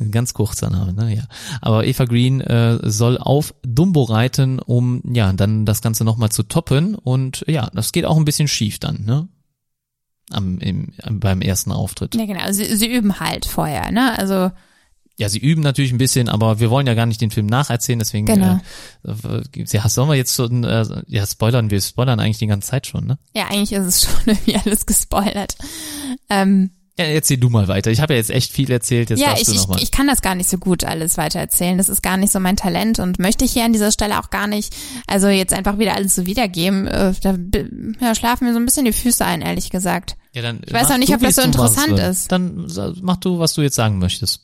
ein 0.00 0.10
ganz 0.10 0.34
kurzer 0.34 0.70
Name, 0.70 0.92
ne? 0.92 1.14
Ja. 1.14 1.24
Aber 1.60 1.86
Eva 1.86 2.04
Green 2.04 2.40
äh, 2.40 2.78
soll 2.82 3.18
auf 3.18 3.54
Dumbo 3.62 4.02
reiten, 4.02 4.58
um 4.58 5.02
ja 5.04 5.32
dann 5.32 5.66
das 5.66 5.82
Ganze 5.82 6.04
nochmal 6.04 6.30
zu 6.30 6.42
toppen. 6.42 6.94
Und 6.94 7.44
ja, 7.46 7.70
das 7.74 7.92
geht 7.92 8.06
auch 8.06 8.16
ein 8.16 8.24
bisschen 8.24 8.48
schief 8.48 8.78
dann, 8.78 9.04
ne? 9.04 9.28
Am, 10.30 10.58
im, 10.58 10.92
beim 11.20 11.42
ersten 11.42 11.70
Auftritt. 11.72 12.14
Ja, 12.14 12.24
genau. 12.24 12.50
Sie, 12.50 12.76
sie 12.76 12.86
üben 12.86 13.20
halt 13.20 13.44
vorher, 13.44 13.90
ne? 13.90 14.18
Also 14.18 14.50
Ja, 15.18 15.28
sie 15.28 15.38
üben 15.38 15.62
natürlich 15.62 15.92
ein 15.92 15.98
bisschen, 15.98 16.28
aber 16.30 16.60
wir 16.60 16.70
wollen 16.70 16.86
ja 16.86 16.94
gar 16.94 17.06
nicht 17.06 17.20
den 17.20 17.30
Film 17.30 17.46
nacherzählen, 17.46 17.98
deswegen 17.98 18.26
Genau. 18.26 18.58
äh, 19.06 19.42
ja, 19.66 19.88
sollen 19.88 20.08
wir 20.08 20.14
jetzt 20.16 20.34
schon, 20.34 20.64
äh, 20.64 20.84
ja, 21.06 21.26
spoilern, 21.26 21.70
wir 21.70 21.80
spoilern 21.80 22.20
eigentlich 22.20 22.38
die 22.38 22.46
ganze 22.46 22.70
Zeit 22.70 22.86
schon, 22.86 23.06
ne? 23.06 23.18
ja, 23.34 23.48
eigentlich 23.48 23.72
ist 23.72 23.86
es 23.86 24.02
schon 24.04 24.22
irgendwie 24.26 24.56
alles 24.56 24.86
gespoilert. 24.86 25.56
Ähm, 26.30 26.70
Ja, 26.96 27.06
erzähl 27.06 27.38
du 27.38 27.50
mal 27.50 27.66
weiter. 27.66 27.90
Ich 27.90 28.00
habe 28.00 28.12
ja 28.12 28.18
jetzt 28.18 28.30
echt 28.30 28.52
viel 28.52 28.70
erzählt, 28.70 29.10
jetzt 29.10 29.18
ja, 29.18 29.34
ich, 29.36 29.44
du 29.44 29.52
ich, 29.52 29.58
nochmal. 29.58 29.82
ich 29.82 29.90
kann 29.90 30.06
das 30.06 30.22
gar 30.22 30.36
nicht 30.36 30.48
so 30.48 30.58
gut 30.58 30.84
alles 30.84 31.16
weiter 31.16 31.40
erzählen. 31.40 31.76
Das 31.76 31.88
ist 31.88 32.02
gar 32.02 32.16
nicht 32.16 32.32
so 32.32 32.38
mein 32.38 32.56
Talent 32.56 33.00
und 33.00 33.18
möchte 33.18 33.44
ich 33.44 33.52
hier 33.52 33.64
an 33.64 33.72
dieser 33.72 33.90
Stelle 33.90 34.20
auch 34.20 34.30
gar 34.30 34.46
nicht. 34.46 34.74
Also 35.08 35.26
jetzt 35.26 35.52
einfach 35.52 35.78
wieder 35.78 35.96
alles 35.96 36.14
so 36.14 36.26
wiedergeben. 36.26 36.86
Äh, 36.86 37.14
da 37.20 37.36
ja, 38.00 38.14
schlafen 38.14 38.46
mir 38.46 38.52
so 38.52 38.60
ein 38.60 38.64
bisschen 38.64 38.84
die 38.84 38.92
Füße 38.92 39.24
ein, 39.24 39.42
ehrlich 39.42 39.70
gesagt. 39.70 40.16
Ja, 40.34 40.42
dann 40.42 40.60
Ich 40.64 40.72
weiß 40.72 40.90
auch 40.92 40.98
nicht, 40.98 41.12
ob 41.12 41.20
das 41.20 41.34
so 41.34 41.42
machst, 41.42 41.54
interessant 41.54 41.98
Sven. 41.98 42.10
ist. 42.10 42.32
Dann 42.32 42.66
mach 43.02 43.16
du, 43.16 43.40
was 43.40 43.54
du 43.54 43.62
jetzt 43.62 43.76
sagen 43.76 43.98
möchtest. 43.98 44.43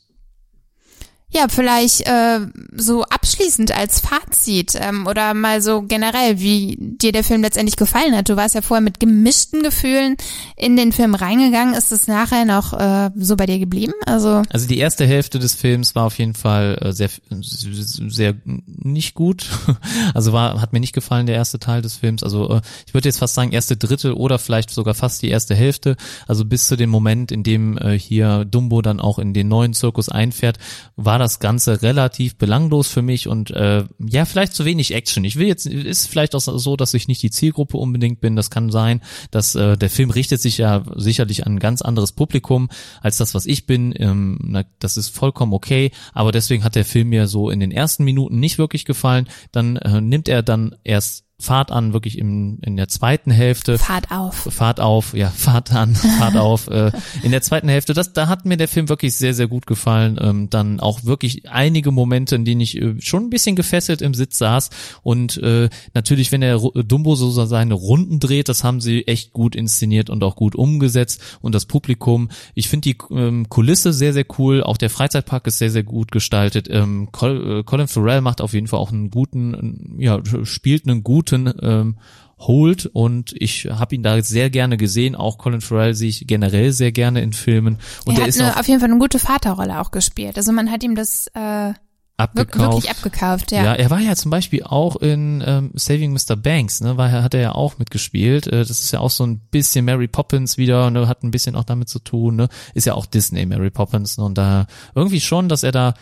Ja, 1.33 1.45
vielleicht 1.47 2.07
äh, 2.07 2.39
so 2.75 3.03
abschließend 3.03 3.75
als 3.75 4.01
Fazit 4.01 4.77
ähm, 4.79 5.07
oder 5.07 5.33
mal 5.33 5.61
so 5.61 5.81
generell, 5.81 6.39
wie 6.39 6.77
dir 6.77 7.13
der 7.13 7.23
Film 7.23 7.41
letztendlich 7.41 7.77
gefallen 7.77 8.15
hat. 8.15 8.27
Du 8.27 8.35
warst 8.35 8.53
ja 8.53 8.61
vorher 8.61 8.81
mit 8.81 8.99
gemischten 8.99 9.63
Gefühlen 9.63 10.17
in 10.57 10.75
den 10.75 10.91
Film 10.91 11.15
reingegangen. 11.15 11.73
Ist 11.73 11.93
es 11.93 12.07
nachher 12.07 12.43
noch 12.43 12.73
äh, 12.73 13.11
so 13.15 13.37
bei 13.37 13.45
dir 13.45 13.59
geblieben? 13.59 13.93
Also 14.05 14.43
also 14.49 14.67
die 14.67 14.77
erste 14.77 15.05
Hälfte 15.05 15.39
des 15.39 15.55
Films 15.55 15.95
war 15.95 16.05
auf 16.05 16.17
jeden 16.17 16.33
Fall 16.33 16.77
äh, 16.81 16.91
sehr 16.91 17.09
sehr 17.39 18.35
nicht 18.65 19.13
gut. 19.13 19.45
Also 20.13 20.33
war 20.33 20.59
hat 20.61 20.73
mir 20.73 20.79
nicht 20.79 20.93
gefallen 20.93 21.25
der 21.25 21.35
erste 21.35 21.59
Teil 21.59 21.81
des 21.81 21.95
Films. 21.95 22.23
Also 22.23 22.49
äh, 22.49 22.61
ich 22.85 22.93
würde 22.93 23.07
jetzt 23.07 23.19
fast 23.19 23.33
sagen 23.33 23.51
erste 23.51 23.77
Drittel 23.77 24.13
oder 24.13 24.39
vielleicht 24.39 24.69
sogar 24.69 24.93
fast 24.93 25.21
die 25.21 25.29
erste 25.29 25.55
Hälfte. 25.55 25.95
Also 26.27 26.43
bis 26.43 26.67
zu 26.67 26.75
dem 26.75 26.89
Moment, 26.89 27.31
in 27.31 27.43
dem 27.43 27.77
äh, 27.77 27.97
hier 27.97 28.45
Dumbo 28.45 28.81
dann 28.81 28.99
auch 28.99 29.19
in 29.19 29.33
den 29.33 29.47
neuen 29.47 29.73
Zirkus 29.73 30.09
einfährt, 30.09 30.57
war 30.95 31.20
das 31.21 31.39
Ganze 31.39 31.81
relativ 31.81 32.35
belanglos 32.35 32.87
für 32.87 33.01
mich 33.01 33.27
und 33.27 33.51
äh, 33.51 33.85
ja, 33.99 34.25
vielleicht 34.25 34.53
zu 34.53 34.65
wenig 34.65 34.93
Action. 34.93 35.23
Ich 35.23 35.37
will 35.37 35.47
jetzt, 35.47 35.65
ist 35.65 36.07
vielleicht 36.07 36.35
auch 36.35 36.39
so, 36.39 36.75
dass 36.75 36.93
ich 36.93 37.07
nicht 37.07 37.23
die 37.23 37.31
Zielgruppe 37.31 37.77
unbedingt 37.77 38.19
bin. 38.19 38.35
Das 38.35 38.49
kann 38.49 38.71
sein, 38.71 39.01
dass 39.31 39.55
äh, 39.55 39.77
der 39.77 39.89
Film 39.89 40.09
richtet 40.09 40.41
sich 40.41 40.57
ja 40.57 40.83
sicherlich 40.95 41.45
an 41.45 41.55
ein 41.55 41.59
ganz 41.59 41.81
anderes 41.81 42.11
Publikum 42.11 42.69
als 43.01 43.17
das, 43.17 43.33
was 43.33 43.45
ich 43.45 43.65
bin. 43.65 43.93
Ähm, 43.97 44.39
na, 44.43 44.63
das 44.79 44.97
ist 44.97 45.09
vollkommen 45.09 45.53
okay, 45.53 45.91
aber 46.13 46.31
deswegen 46.31 46.63
hat 46.63 46.75
der 46.75 46.85
Film 46.85 47.09
mir 47.09 47.27
so 47.27 47.49
in 47.49 47.59
den 47.59 47.71
ersten 47.71 48.03
Minuten 48.03 48.39
nicht 48.39 48.57
wirklich 48.57 48.85
gefallen. 48.85 49.29
Dann 49.51 49.77
äh, 49.77 50.01
nimmt 50.01 50.27
er 50.27 50.43
dann 50.43 50.75
erst 50.83 51.25
Fahrt 51.41 51.71
an, 51.71 51.93
wirklich 51.93 52.17
im, 52.17 52.59
in 52.61 52.77
der 52.77 52.87
zweiten 52.87 53.31
Hälfte. 53.31 53.77
Fahrt 53.77 54.11
auf. 54.11 54.47
Fahrt 54.51 54.79
auf, 54.79 55.13
ja, 55.13 55.29
Fahrt 55.35 55.73
an, 55.73 55.95
Fahrt 55.95 56.37
auf. 56.37 56.67
Äh, 56.67 56.91
in 57.23 57.31
der 57.31 57.41
zweiten 57.41 57.67
Hälfte, 57.67 57.93
das, 57.93 58.13
da 58.13 58.27
hat 58.27 58.45
mir 58.45 58.57
der 58.57 58.67
Film 58.67 58.89
wirklich 58.89 59.15
sehr, 59.15 59.33
sehr 59.33 59.47
gut 59.47 59.65
gefallen. 59.65 60.17
Ähm, 60.21 60.49
dann 60.49 60.79
auch 60.79 61.03
wirklich 61.03 61.49
einige 61.49 61.91
Momente, 61.91 62.35
in 62.35 62.45
denen 62.45 62.61
ich 62.61 62.79
äh, 62.79 62.95
schon 62.99 63.25
ein 63.25 63.29
bisschen 63.29 63.55
gefesselt 63.55 64.01
im 64.01 64.13
Sitz 64.13 64.37
saß. 64.37 64.69
Und 65.03 65.37
äh, 65.37 65.69
natürlich, 65.93 66.31
wenn 66.31 66.41
der 66.41 66.59
Dumbo 66.59 67.15
so 67.15 67.31
seine 67.31 67.73
Runden 67.73 68.19
dreht, 68.19 68.49
das 68.49 68.63
haben 68.63 68.81
sie 68.81 69.07
echt 69.07 69.33
gut 69.33 69.55
inszeniert 69.55 70.09
und 70.09 70.23
auch 70.23 70.35
gut 70.35 70.55
umgesetzt. 70.55 71.21
Und 71.41 71.55
das 71.55 71.65
Publikum, 71.65 72.29
ich 72.53 72.69
finde 72.69 72.93
die 72.93 72.97
ähm, 73.11 73.49
Kulisse 73.49 73.93
sehr, 73.93 74.13
sehr 74.13 74.25
cool. 74.37 74.63
Auch 74.63 74.77
der 74.77 74.89
Freizeitpark 74.89 75.47
ist 75.47 75.57
sehr, 75.57 75.71
sehr 75.71 75.83
gut 75.83 76.11
gestaltet. 76.11 76.67
Ähm, 76.69 77.09
äh, 77.21 77.63
Colin 77.63 77.87
Farrell 77.87 78.21
macht 78.21 78.41
auf 78.41 78.53
jeden 78.53 78.67
Fall 78.67 78.79
auch 78.79 78.91
einen 78.91 79.09
guten, 79.09 79.95
ja, 79.97 80.21
spielt 80.43 80.87
einen 80.87 81.03
guten 81.03 81.30
guten 81.31 81.53
ähm, 81.61 81.97
holt 82.39 82.87
und 82.87 83.33
ich 83.37 83.65
habe 83.65 83.95
ihn 83.95 84.03
da 84.03 84.21
sehr 84.21 84.49
gerne 84.49 84.77
gesehen. 84.77 85.15
Auch 85.15 85.37
Colin 85.37 85.61
Farrell 85.61 85.93
sehe 85.93 86.09
ich 86.09 86.25
generell 86.27 86.71
sehr 86.71 86.91
gerne 86.91 87.21
in 87.21 87.33
Filmen. 87.33 87.77
Und 88.05 88.15
er 88.15 88.21
der 88.21 88.27
ist 88.27 88.41
eine, 88.41 88.59
auf 88.59 88.67
jeden 88.67 88.79
Fall 88.79 88.89
eine 88.89 88.99
gute 88.99 89.19
Vaterrolle 89.19 89.79
auch 89.79 89.91
gespielt. 89.91 90.37
Also 90.37 90.51
man 90.51 90.71
hat 90.71 90.83
ihm 90.83 90.95
das 90.95 91.27
äh, 91.33 91.73
abgekauft. 92.21 92.83
Wirklich 92.83 92.91
abgekauft, 92.91 93.51
ja. 93.51 93.63
Ja, 93.63 93.73
er 93.73 93.89
war 93.89 93.99
ja 93.99 94.15
zum 94.15 94.31
Beispiel 94.31 94.63
auch 94.63 94.95
in 94.97 95.43
ähm, 95.45 95.71
Saving 95.73 96.13
Mr. 96.13 96.35
Banks, 96.35 96.81
ne, 96.81 96.97
war, 96.97 97.11
hat 97.11 97.33
er 97.33 97.41
ja 97.41 97.51
auch 97.53 97.77
mitgespielt. 97.77 98.47
Äh, 98.47 98.59
das 98.59 98.69
ist 98.69 98.91
ja 98.91 98.99
auch 98.99 99.09
so 99.09 99.25
ein 99.25 99.39
bisschen 99.39 99.85
Mary 99.85 100.07
Poppins 100.07 100.57
wieder, 100.57 100.89
ne, 100.91 101.07
hat 101.07 101.23
ein 101.23 101.31
bisschen 101.31 101.55
auch 101.55 101.63
damit 101.63 101.89
zu 101.89 101.99
tun, 101.99 102.35
ne, 102.35 102.49
ist 102.73 102.85
ja 102.85 102.93
auch 102.93 103.05
Disney 103.05 103.45
Mary 103.45 103.69
Poppins 103.69 104.17
ne, 104.17 104.23
und 104.23 104.37
da 104.37 104.67
irgendwie 104.95 105.21
schon, 105.21 105.49
dass 105.49 105.63
er 105.63 105.71
da 105.71 105.93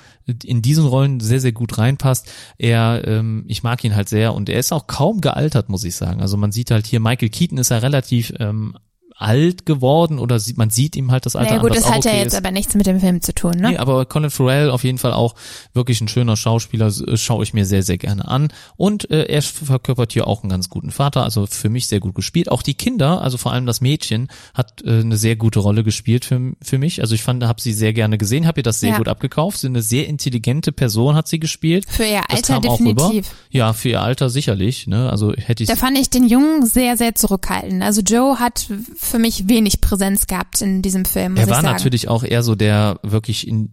in 0.44 0.62
diesen 0.62 0.86
Rollen 0.86 1.20
sehr 1.20 1.40
sehr 1.40 1.52
gut 1.52 1.78
reinpasst. 1.78 2.32
Er, 2.58 3.02
ähm, 3.08 3.46
ich 3.48 3.64
mag 3.64 3.84
ihn 3.84 3.96
halt 3.96 4.10
sehr 4.10 4.34
und 4.34 4.50
er 4.50 4.60
ist 4.60 4.72
auch 4.72 4.88
kaum 4.88 5.22
gealtert, 5.22 5.70
muss 5.70 5.84
ich 5.84 5.96
sagen. 5.96 6.22
Also 6.22 6.38
man 6.38 6.52
sieht 6.52 6.72
halt 6.72 6.86
hier 6.86 7.00
Michael 7.00 7.30
Keaton 7.30 7.58
ist 7.58 7.72
ja 7.72 7.80
relativ 7.80 8.34
ähm, 8.40 8.76
alt 9.22 9.66
geworden 9.66 10.18
oder 10.18 10.40
sieht, 10.40 10.58
man 10.58 10.70
sieht 10.70 10.96
ihm 10.96 11.12
halt 11.12 11.26
das 11.26 11.36
Alter 11.36 11.52
naja, 11.52 11.62
gut, 11.62 11.72
an, 11.72 11.78
das 11.78 11.90
hat 11.90 11.98
okay 12.00 12.10
ja 12.10 12.16
jetzt 12.24 12.34
ist. 12.34 12.38
aber 12.38 12.52
nichts 12.52 12.74
mit 12.74 12.88
dem 12.88 13.00
Film 13.00 13.22
zu 13.22 13.34
tun, 13.36 13.52
ne? 13.52 13.72
Nee, 13.72 13.78
aber 13.78 14.06
Colin 14.06 14.30
Farrell 14.30 14.70
auf 14.72 14.84
jeden 14.84 14.98
Fall 14.98 15.12
auch 15.14 15.36
wirklich 15.74 16.00
ein 16.02 16.08
schöner 16.08 16.38
Schauspieler, 16.38 16.88
äh, 16.88 17.18
schaue 17.18 17.44
ich 17.44 17.54
mir 17.54 17.66
sehr, 17.66 17.84
sehr 17.84 17.98
gerne 17.98 18.28
an. 18.28 18.48
Und 18.78 19.12
äh, 19.12 19.26
er 19.26 19.42
verkörpert 19.42 20.14
hier 20.14 20.26
auch 20.28 20.44
einen 20.44 20.50
ganz 20.50 20.70
guten 20.70 20.92
Vater, 20.92 21.24
also 21.24 21.46
für 21.46 21.70
mich 21.70 21.88
sehr 21.88 22.00
gut 22.00 22.16
gespielt. 22.16 22.50
Auch 22.50 22.62
die 22.62 22.76
Kinder, 22.76 23.22
also 23.22 23.38
vor 23.38 23.52
allem 23.52 23.66
das 23.66 23.82
Mädchen, 23.82 24.30
hat 24.54 24.82
äh, 24.86 25.00
eine 25.02 25.18
sehr 25.18 25.36
gute 25.36 25.60
Rolle 25.60 25.84
gespielt 25.84 26.24
für, 26.26 26.54
für 26.62 26.78
mich. 26.78 27.02
Also 27.02 27.14
ich 27.14 27.22
fand, 27.24 27.44
habe 27.44 27.62
sie 27.62 27.74
sehr 27.74 27.92
gerne 27.94 28.18
gesehen, 28.18 28.48
habe 28.48 28.62
ihr 28.62 28.64
das 28.64 28.80
sehr 28.80 28.92
Ja. 28.92 28.98
gut 28.98 29.10
abgekauft. 29.10 29.60
Sie 29.60 29.68
eine 29.68 29.82
sehr 29.82 30.08
intelligente 30.08 30.72
Person 30.72 31.16
hat 31.16 31.28
sie 31.28 31.40
gespielt. 31.40 31.86
Für 31.90 32.06
ihr 32.06 32.22
Alter 32.30 32.54
kam 32.62 32.68
auch 32.70 32.80
rüber. 32.80 32.94
definitiv. 33.10 33.34
Ja, 33.50 33.74
für 33.74 33.90
ihr 33.90 34.02
Alter 34.02 34.30
sicherlich. 34.30 34.88
Ne? 34.88 35.10
Also 35.10 35.34
hätte 35.34 35.64
ich 35.64 35.70
Da 35.70 35.76
fand 35.76 35.98
ich 35.98 36.10
den 36.10 36.26
Jungen 36.28 36.66
sehr, 36.66 36.96
sehr 36.96 37.16
zurückhaltend. 37.16 37.84
Also 37.84 38.02
Joe 38.02 38.40
hat 38.40 38.68
für 39.10 39.20
mich 39.20 39.48
wenig 39.50 39.82
Präsenz 39.82 40.28
gehabt 40.28 40.62
in 40.62 40.82
diesem 40.82 41.06
Film, 41.06 41.36
Er 41.36 41.50
war 41.50 41.62
natürlich 41.62 42.08
auch 42.08 42.24
eher 42.24 42.44
so 42.44 42.56
der 42.56 43.00
wirklich 43.04 43.48
in, 43.48 43.72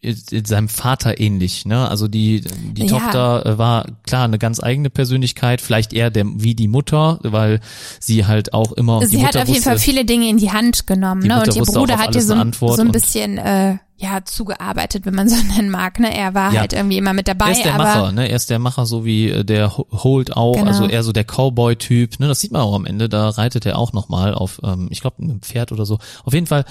in, 0.00 0.16
in 0.30 0.44
seinem 0.44 0.68
Vater 0.68 1.18
ähnlich, 1.20 1.64
ne? 1.66 1.88
Also 1.88 2.08
die 2.08 2.42
die 2.72 2.86
Ja. 2.86 2.98
Tochter 2.98 3.46
äh, 3.46 3.58
war 3.58 3.86
klar 4.04 4.24
eine 4.24 4.38
ganz 4.38 4.62
eigene 4.62 4.90
Persönlichkeit, 4.90 5.60
vielleicht 5.60 5.92
eher 5.92 6.10
der 6.10 6.24
wie 6.26 6.54
die 6.54 6.68
Mutter, 6.68 7.18
weil 7.22 7.60
sie 8.00 8.26
halt 8.26 8.52
auch 8.52 8.72
immer 8.72 9.04
Sie 9.06 9.16
Mutter 9.16 9.28
hat 9.28 9.36
auf 9.36 9.42
jeden 9.48 9.56
wusste, 9.56 9.70
Fall 9.70 9.78
viele 9.78 10.04
Dinge 10.04 10.28
in 10.28 10.38
die 10.38 10.52
Hand 10.52 10.86
genommen, 10.86 11.22
ne? 11.22 11.34
Mutter 11.36 11.48
Und 11.48 11.56
ihr 11.56 11.62
Bruder 11.62 11.98
hat 11.98 12.14
ihr 12.14 12.22
so, 12.22 12.34
so 12.52 12.82
ein 12.82 12.92
bisschen 12.92 13.38
äh, 13.38 13.76
ja 13.98 14.22
zugearbeitet, 14.24 15.06
wenn 15.06 15.14
man 15.14 15.28
so 15.28 15.36
nennen 15.56 15.70
mag. 15.70 15.98
Ne? 16.00 16.14
Er 16.14 16.34
war 16.34 16.52
Ja. 16.52 16.60
halt 16.60 16.72
irgendwie 16.74 16.98
immer 16.98 17.12
mit 17.14 17.28
dabei, 17.28 17.46
er 17.46 17.52
ist 17.52 17.64
der 17.64 17.74
aber 17.74 17.84
Macher, 17.84 18.12
ne? 18.12 18.28
Er 18.28 18.36
ist 18.36 18.50
der 18.50 18.58
Macher, 18.58 18.84
so 18.86 19.04
wie 19.04 19.30
äh, 19.30 19.44
der 19.44 19.76
Ho- 19.76 19.86
Holt 19.90 20.36
auch, 20.36 20.54
Genau. 20.56 20.66
also 20.66 20.86
eher 20.86 21.02
so 21.02 21.12
der 21.12 21.24
Cowboy-Typ, 21.24 22.20
ne? 22.20 22.28
Das 22.28 22.40
sieht 22.40 22.52
man 22.52 22.60
auch 22.62 22.74
am 22.74 22.84
Ende, 22.84 23.08
da 23.08 23.30
reitet 23.30 23.64
er 23.66 23.78
auch 23.78 23.92
nochmal 23.94 24.34
auf, 24.34 24.60
ähm, 24.62 24.88
ich 24.90 25.00
glaube, 25.00 25.22
einem 25.22 25.40
Pferd 25.40 25.72
oder 25.72 25.86
so. 25.86 25.98
Auf 26.24 26.34
jeden 26.34 26.46
Fall 26.46 26.64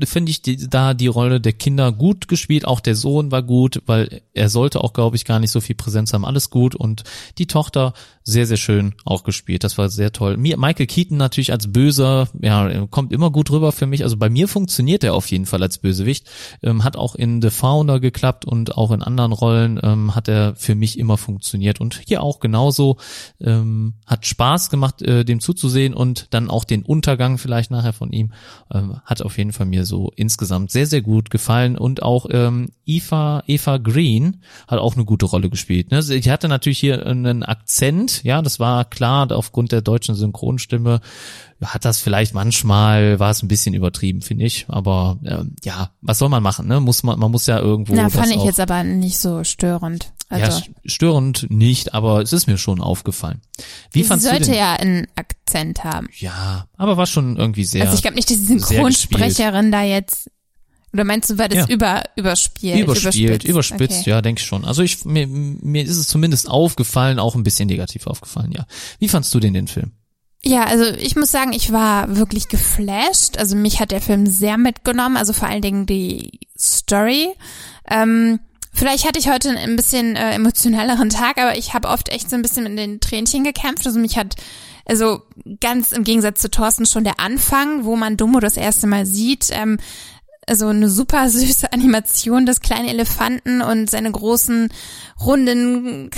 äh, 0.00 0.06
finde 0.06 0.30
ich 0.30 0.40
die, 0.42 0.68
da 0.68 0.94
die 0.94 1.08
Rolle 1.08 1.40
der 1.40 1.52
Kinder 1.52 1.92
gut 1.92 2.26
gespielt, 2.28 2.66
auch 2.66 2.80
der 2.80 2.94
Sohn 2.96 3.30
war 3.30 3.42
gut, 3.42 3.82
weil 3.86 4.22
er 4.32 4.48
sollte 4.48 4.82
auch, 4.82 4.92
glaube 4.94 5.16
ich, 5.16 5.24
gar 5.26 5.40
nicht 5.40 5.50
so 5.50 5.60
viel 5.60 5.74
Präsenz 5.76 6.12
haben, 6.14 6.24
alles 6.24 6.48
gut 6.50 6.74
und 6.74 7.04
die 7.38 7.46
Tochter 7.46 7.92
sehr, 8.24 8.46
sehr 8.46 8.56
schön 8.56 8.94
auch 9.04 9.24
gespielt, 9.24 9.64
das 9.64 9.78
war 9.78 9.88
sehr 9.88 10.12
toll. 10.12 10.36
Michael 10.36 10.86
Keaton 10.86 11.16
natürlich 11.16 11.52
als 11.52 11.72
Böser, 11.72 12.28
ja, 12.40 12.86
kommt 12.86 13.12
immer 13.12 13.30
gut 13.30 13.50
rüber 13.50 13.72
für 13.72 13.86
mich, 13.86 14.02
also 14.02 14.16
bei 14.16 14.30
mir 14.30 14.48
funktioniert 14.48 15.04
er 15.04 15.14
auf 15.14 15.30
jeden 15.30 15.46
Fall 15.46 15.62
als 15.62 15.78
Bösewicht, 15.78 16.28
ähm, 16.62 16.84
hat 16.84 16.96
auch 16.96 17.14
in 17.14 17.42
The 17.42 17.50
Founder 17.50 18.00
geklappt 18.00 18.44
und 18.44 18.76
auch 18.76 18.90
in 18.90 19.02
anderen 19.02 19.32
Rollen 19.32 19.80
ähm, 19.82 20.14
hat 20.14 20.28
er 20.28 20.54
für 20.54 20.74
mich 20.74 20.98
immer 20.98 21.16
funktioniert 21.16 21.80
und 21.80 22.00
hier 22.06 22.22
auch 22.22 22.40
genauso 22.40 22.96
ähm, 23.40 23.94
hat 24.06 24.26
Spaß 24.26 24.70
gemacht, 24.70 25.02
äh, 25.02 25.24
dem 25.24 25.40
zuzusehen 25.40 25.94
und 25.94 26.28
dann 26.30 26.50
auch 26.50 26.64
den 26.64 26.82
Untergang 26.82 27.38
vielleicht 27.38 27.70
nachher 27.70 27.92
von 27.92 28.12
ihm 28.12 28.32
ähm, 28.72 29.00
hat 29.04 29.22
auf 29.22 29.38
jeden 29.38 29.52
Fall 29.52 29.66
mir 29.66 29.84
so 29.84 30.12
insgesamt 30.16 30.70
sehr 30.70 30.86
sehr 30.86 31.02
gut 31.02 31.30
gefallen 31.30 31.76
und 31.76 32.02
auch 32.02 32.26
ähm, 32.30 32.70
Eva 32.86 33.42
Eva 33.46 33.78
Green 33.78 34.42
hat 34.66 34.78
auch 34.78 34.94
eine 34.94 35.04
gute 35.04 35.26
Rolle 35.26 35.50
gespielt. 35.50 35.90
Ne? 35.90 36.02
Sie 36.02 36.30
hatte 36.30 36.48
natürlich 36.48 36.78
hier 36.78 37.06
einen 37.06 37.42
Akzent, 37.42 38.11
ja, 38.22 38.42
das 38.42 38.60
war 38.60 38.84
klar 38.84 39.30
aufgrund 39.32 39.72
der 39.72 39.82
deutschen 39.82 40.14
Synchronstimme 40.14 41.00
hat 41.64 41.84
das 41.84 42.00
vielleicht 42.00 42.34
manchmal 42.34 43.18
war 43.18 43.30
es 43.30 43.42
ein 43.42 43.48
bisschen 43.48 43.74
übertrieben, 43.74 44.22
finde 44.22 44.44
ich. 44.44 44.66
Aber 44.68 45.18
ähm, 45.24 45.54
ja, 45.62 45.90
was 46.00 46.18
soll 46.18 46.28
man 46.28 46.42
machen? 46.42 46.66
Ne? 46.66 46.80
Muss 46.80 47.02
man, 47.02 47.18
man 47.18 47.30
muss 47.30 47.46
ja 47.46 47.58
irgendwo. 47.58 47.94
na, 47.94 48.08
fand 48.08 48.34
ich 48.34 48.42
jetzt 48.42 48.60
aber 48.60 48.84
nicht 48.84 49.18
so 49.18 49.44
störend. 49.44 50.12
Also 50.28 50.60
ja, 50.60 50.74
störend 50.86 51.46
nicht, 51.50 51.94
aber 51.94 52.22
es 52.22 52.32
ist 52.32 52.46
mir 52.46 52.56
schon 52.56 52.80
aufgefallen. 52.80 53.42
Wie 53.90 54.02
sie 54.02 54.08
fandst 54.08 54.26
du 54.26 54.30
sollte 54.30 54.54
ja 54.54 54.72
einen 54.72 55.06
Akzent 55.14 55.84
haben. 55.84 56.08
Ja, 56.18 56.66
aber 56.76 56.96
war 56.96 57.06
schon 57.06 57.36
irgendwie 57.36 57.64
sehr 57.64 57.82
Also 57.82 57.94
ich 57.94 58.02
glaube 58.02 58.16
nicht, 58.16 58.30
dass 58.30 58.38
die 58.38 58.46
Synchronsprecherin 58.46 59.70
da 59.70 59.82
jetzt 59.82 60.30
oder 60.92 61.04
meinst 61.04 61.30
du, 61.30 61.38
war 61.38 61.48
das 61.48 61.68
Ja. 61.68 61.74
über 61.74 62.02
überspielt? 62.16 62.80
überspielt, 62.82 63.44
überspitzt, 63.44 64.00
Okay. 64.00 64.10
ja, 64.10 64.22
denke 64.22 64.40
ich 64.40 64.46
schon. 64.46 64.64
Also 64.64 64.82
ich 64.82 65.04
mir, 65.04 65.26
mir 65.26 65.82
ist 65.84 65.96
es 65.96 66.08
zumindest 66.08 66.48
aufgefallen, 66.48 67.18
auch 67.18 67.34
ein 67.34 67.42
bisschen 67.44 67.68
negativ 67.68 68.06
aufgefallen, 68.06 68.52
ja. 68.52 68.66
Wie 68.98 69.08
fandst 69.08 69.34
du 69.34 69.40
denn 69.40 69.54
den 69.54 69.68
Film? 69.68 69.92
Ja, 70.44 70.64
also 70.64 70.84
ich 70.84 71.14
muss 71.14 71.30
sagen, 71.30 71.52
ich 71.52 71.70
war 71.72 72.16
wirklich 72.16 72.48
geflasht. 72.48 73.38
Also 73.38 73.54
mich 73.54 73.78
hat 73.78 73.92
der 73.92 74.00
Film 74.00 74.26
sehr 74.26 74.58
mitgenommen, 74.58 75.16
also 75.16 75.32
vor 75.32 75.48
allen 75.48 75.62
Dingen 75.62 75.86
die 75.86 76.40
Story. 76.58 77.28
Ähm, 77.88 78.40
vielleicht 78.72 79.06
hatte 79.06 79.20
ich 79.20 79.28
heute 79.30 79.50
ein 79.50 79.76
bisschen 79.76 80.16
äh, 80.16 80.32
emotionaleren 80.32 81.10
Tag, 81.10 81.38
aber 81.38 81.56
ich 81.56 81.74
habe 81.74 81.88
oft 81.88 82.08
echt 82.08 82.28
so 82.28 82.34
ein 82.36 82.42
bisschen 82.42 82.64
mit 82.64 82.76
den 82.76 82.98
Tränchen 83.00 83.44
gekämpft. 83.44 83.86
Also 83.86 84.00
mich 84.00 84.16
hat 84.18 84.34
also 84.84 85.22
ganz 85.60 85.92
im 85.92 86.02
Gegensatz 86.02 86.40
zu 86.40 86.50
Thorsten 86.50 86.86
schon 86.86 87.04
der 87.04 87.20
Anfang, 87.20 87.84
wo 87.84 87.94
man 87.94 88.16
Dumbo 88.16 88.40
das 88.40 88.56
erste 88.56 88.88
Mal 88.88 89.06
sieht, 89.06 89.46
ähm, 89.52 89.78
also 90.46 90.68
eine 90.68 90.88
super 90.88 91.28
süße 91.30 91.72
Animation 91.72 92.46
des 92.46 92.60
kleinen 92.60 92.88
Elefanten 92.88 93.62
und 93.62 93.90
seine 93.90 94.10
großen 94.10 94.68
runden 95.20 96.10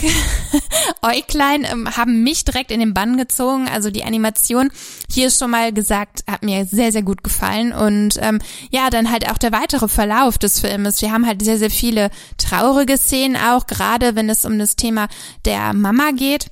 Äuglein 1.03 1.66
ähm, 1.70 1.97
haben 1.97 2.22
mich 2.22 2.45
direkt 2.45 2.70
in 2.70 2.81
den 2.81 2.95
Bann 2.95 3.16
gezogen. 3.16 3.68
Also 3.68 3.91
die 3.91 4.05
Animation 4.05 4.70
hier 5.11 5.29
ist 5.29 5.39
schon 5.39 5.51
mal 5.51 5.72
gesagt, 5.72 6.25
hat 6.29 6.43
mir 6.43 6.64
sehr, 6.64 6.93
sehr 6.93 7.03
gut 7.03 7.22
gefallen. 7.22 7.72
Und 7.72 8.18
ähm, 8.20 8.41
ja, 8.70 8.91
dann 8.91 9.11
halt 9.11 9.31
auch 9.31 9.39
der 9.39 9.53
weitere 9.53 9.89
Verlauf 9.89 10.39
des 10.39 10.61
Filmes. 10.61 11.03
Wir 11.03 11.12
haben 11.12 11.27
halt 11.27 11.43
sehr, 11.43 11.59
sehr 11.59 11.70
viele 11.70 12.11
traurige 12.39 12.97
Szenen 12.97 13.37
auch, 13.37 13.66
gerade 13.66 14.16
wenn 14.16 14.31
es 14.31 14.45
um 14.45 14.59
das 14.59 14.77
Thema 14.77 15.09
der 15.45 15.72
Mama 15.75 16.12
geht. 16.12 16.51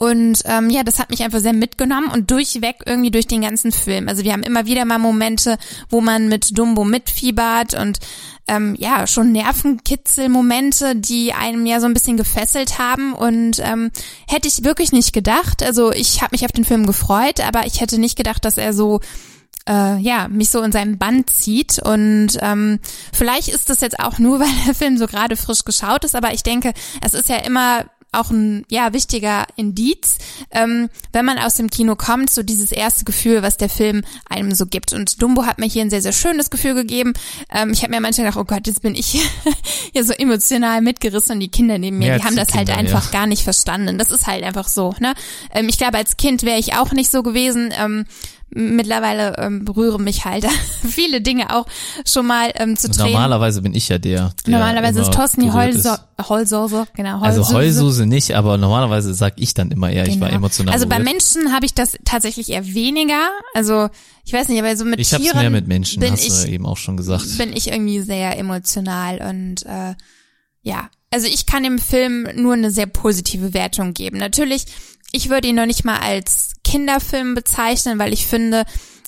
Und 0.00 0.42
ähm, 0.44 0.70
ja, 0.70 0.84
das 0.84 1.00
hat 1.00 1.10
mich 1.10 1.24
einfach 1.24 1.40
sehr 1.40 1.52
mitgenommen 1.52 2.08
und 2.12 2.30
durchweg 2.30 2.76
irgendwie 2.86 3.10
durch 3.10 3.26
den 3.26 3.40
ganzen 3.40 3.72
Film. 3.72 4.06
Also 4.06 4.22
wir 4.22 4.32
haben 4.32 4.44
immer 4.44 4.64
wieder 4.64 4.84
mal 4.84 4.98
Momente, 4.98 5.58
wo 5.90 6.00
man 6.00 6.28
mit 6.28 6.56
Dumbo 6.56 6.84
mitfiebert 6.84 7.74
und 7.74 7.98
ähm, 8.46 8.76
ja, 8.78 9.08
schon 9.08 9.32
Nervenkitzel-Momente, 9.32 10.94
die 10.94 11.32
einem 11.32 11.66
ja 11.66 11.80
so 11.80 11.86
ein 11.86 11.94
bisschen 11.94 12.16
gefesselt 12.16 12.78
haben 12.78 13.12
und 13.12 13.58
ähm, 13.58 13.90
hätte 14.28 14.46
ich 14.46 14.62
wirklich 14.62 14.92
nicht 14.92 15.12
gedacht. 15.12 15.64
Also 15.64 15.90
ich 15.90 16.22
habe 16.22 16.32
mich 16.32 16.44
auf 16.44 16.52
den 16.52 16.64
Film 16.64 16.86
gefreut, 16.86 17.40
aber 17.40 17.66
ich 17.66 17.80
hätte 17.80 17.98
nicht 17.98 18.16
gedacht, 18.16 18.44
dass 18.44 18.56
er 18.56 18.72
so 18.72 19.00
äh, 19.68 19.98
ja, 19.98 20.28
mich 20.28 20.50
so 20.50 20.62
in 20.62 20.70
seinem 20.70 20.98
Band 20.98 21.28
zieht. 21.28 21.80
Und 21.80 22.38
ähm, 22.40 22.78
vielleicht 23.12 23.48
ist 23.48 23.68
das 23.68 23.80
jetzt 23.80 23.98
auch 23.98 24.18
nur, 24.20 24.38
weil 24.40 24.48
der 24.64 24.76
Film 24.76 24.96
so 24.96 25.08
gerade 25.08 25.36
frisch 25.36 25.64
geschaut 25.64 26.04
ist, 26.04 26.14
aber 26.14 26.32
ich 26.32 26.44
denke, 26.44 26.72
es 27.04 27.14
ist 27.14 27.28
ja 27.28 27.38
immer 27.38 27.84
auch 28.12 28.30
ein 28.30 28.64
ja 28.70 28.92
wichtiger 28.92 29.46
Indiz, 29.56 30.18
ähm, 30.50 30.88
wenn 31.12 31.24
man 31.24 31.38
aus 31.38 31.54
dem 31.54 31.68
Kino 31.68 31.94
kommt, 31.96 32.30
so 32.30 32.42
dieses 32.42 32.72
erste 32.72 33.04
Gefühl, 33.04 33.42
was 33.42 33.56
der 33.56 33.68
Film 33.68 34.02
einem 34.28 34.54
so 34.54 34.66
gibt. 34.66 34.92
Und 34.92 35.20
Dumbo 35.20 35.44
hat 35.44 35.58
mir 35.58 35.66
hier 35.66 35.82
ein 35.82 35.90
sehr 35.90 36.02
sehr 36.02 36.12
schönes 36.12 36.50
Gefühl 36.50 36.74
gegeben. 36.74 37.12
Ähm, 37.52 37.72
ich 37.72 37.82
habe 37.82 37.92
mir 37.92 38.00
manchmal 38.00 38.26
gedacht, 38.28 38.40
oh 38.40 38.46
Gott, 38.46 38.66
jetzt 38.66 38.82
bin 38.82 38.94
ich 38.94 39.06
hier 39.92 40.04
so 40.04 40.12
emotional 40.12 40.80
mitgerissen 40.80 41.34
und 41.34 41.40
die 41.40 41.50
Kinder 41.50 41.78
neben 41.78 41.98
mir, 41.98 42.08
ja, 42.08 42.18
die 42.18 42.24
haben 42.24 42.36
das 42.36 42.48
halt 42.54 42.68
Kinder, 42.68 42.76
halt 42.76 42.86
einfach 42.86 43.12
ja. 43.12 43.18
gar 43.18 43.26
nicht 43.26 43.42
verstanden. 43.42 43.98
Das 43.98 44.10
ist 44.10 44.26
halt 44.26 44.44
einfach 44.44 44.68
so. 44.68 44.94
Ne? 45.00 45.14
Ähm, 45.52 45.68
ich 45.68 45.78
glaube, 45.78 45.98
als 45.98 46.16
Kind 46.16 46.42
wäre 46.42 46.58
ich 46.58 46.74
auch 46.74 46.92
nicht 46.92 47.10
so 47.10 47.22
gewesen. 47.22 47.72
Ähm, 47.78 48.06
mittlerweile 48.50 49.36
ähm, 49.38 49.64
berühren 49.64 50.04
mich 50.04 50.24
halt 50.24 50.46
viele 50.88 51.20
Dinge 51.20 51.54
auch 51.54 51.66
schon 52.06 52.26
mal 52.26 52.50
ähm, 52.54 52.76
zu 52.76 52.90
Tränen. 52.90 53.12
Normalerweise 53.12 53.62
bin 53.62 53.74
ich 53.74 53.88
ja 53.88 53.98
der. 53.98 54.32
der 54.46 54.52
normalerweise 54.52 55.02
ist 55.02 55.12
Thorsten 55.12 55.42
die 55.42 55.52
Heulso 55.52 55.96
Heulsoße, 56.28 56.86
genau. 56.94 57.20
Heulsoße. 57.20 57.38
Also 57.38 57.54
Heulsoße 57.54 58.06
nicht, 58.06 58.34
aber 58.34 58.58
normalerweise 58.58 59.14
sag 59.14 59.34
ich 59.36 59.54
dann 59.54 59.70
immer 59.70 59.90
eher, 59.90 60.04
genau. 60.04 60.14
ich 60.14 60.20
war 60.20 60.28
genau. 60.28 60.38
emotional. 60.38 60.74
Also 60.74 60.86
bei 60.86 60.98
Menschen 60.98 61.52
habe 61.52 61.66
ich 61.66 61.74
das 61.74 61.96
tatsächlich 62.04 62.50
eher 62.50 62.66
weniger. 62.66 63.28
Also 63.54 63.88
ich 64.24 64.32
weiß 64.32 64.48
nicht, 64.48 64.58
aber 64.58 64.76
so 64.76 64.84
mit 64.84 64.98
ich 64.98 65.08
Tieren. 65.08 65.22
Ich 65.22 65.28
hab's 65.30 65.40
mehr 65.40 65.50
mit 65.50 65.68
Menschen, 65.68 66.00
bin 66.00 66.12
hast 66.12 66.26
ich, 66.26 66.44
du 66.44 66.48
eben 66.50 66.66
auch 66.66 66.76
schon 66.76 66.96
gesagt. 66.96 67.38
Bin 67.38 67.54
ich 67.54 67.68
irgendwie 67.68 68.00
sehr 68.00 68.38
emotional 68.38 69.20
und 69.28 69.64
äh, 69.66 69.94
ja. 70.62 70.88
Also 71.10 71.26
ich 71.26 71.46
kann 71.46 71.62
dem 71.62 71.78
Film 71.78 72.28
nur 72.34 72.52
eine 72.52 72.70
sehr 72.70 72.86
positive 72.86 73.54
Wertung 73.54 73.94
geben. 73.94 74.18
Natürlich 74.18 74.66
ich 75.12 75.30
würde 75.30 75.48
ihn 75.48 75.56
noch 75.56 75.66
nicht 75.66 75.84
mal 75.84 75.98
als 75.98 76.52
Kinderfilm 76.68 77.34
bezeichnen, 77.34 77.98
weil 77.98 78.12
ich 78.12 78.26
finde, 78.26 78.64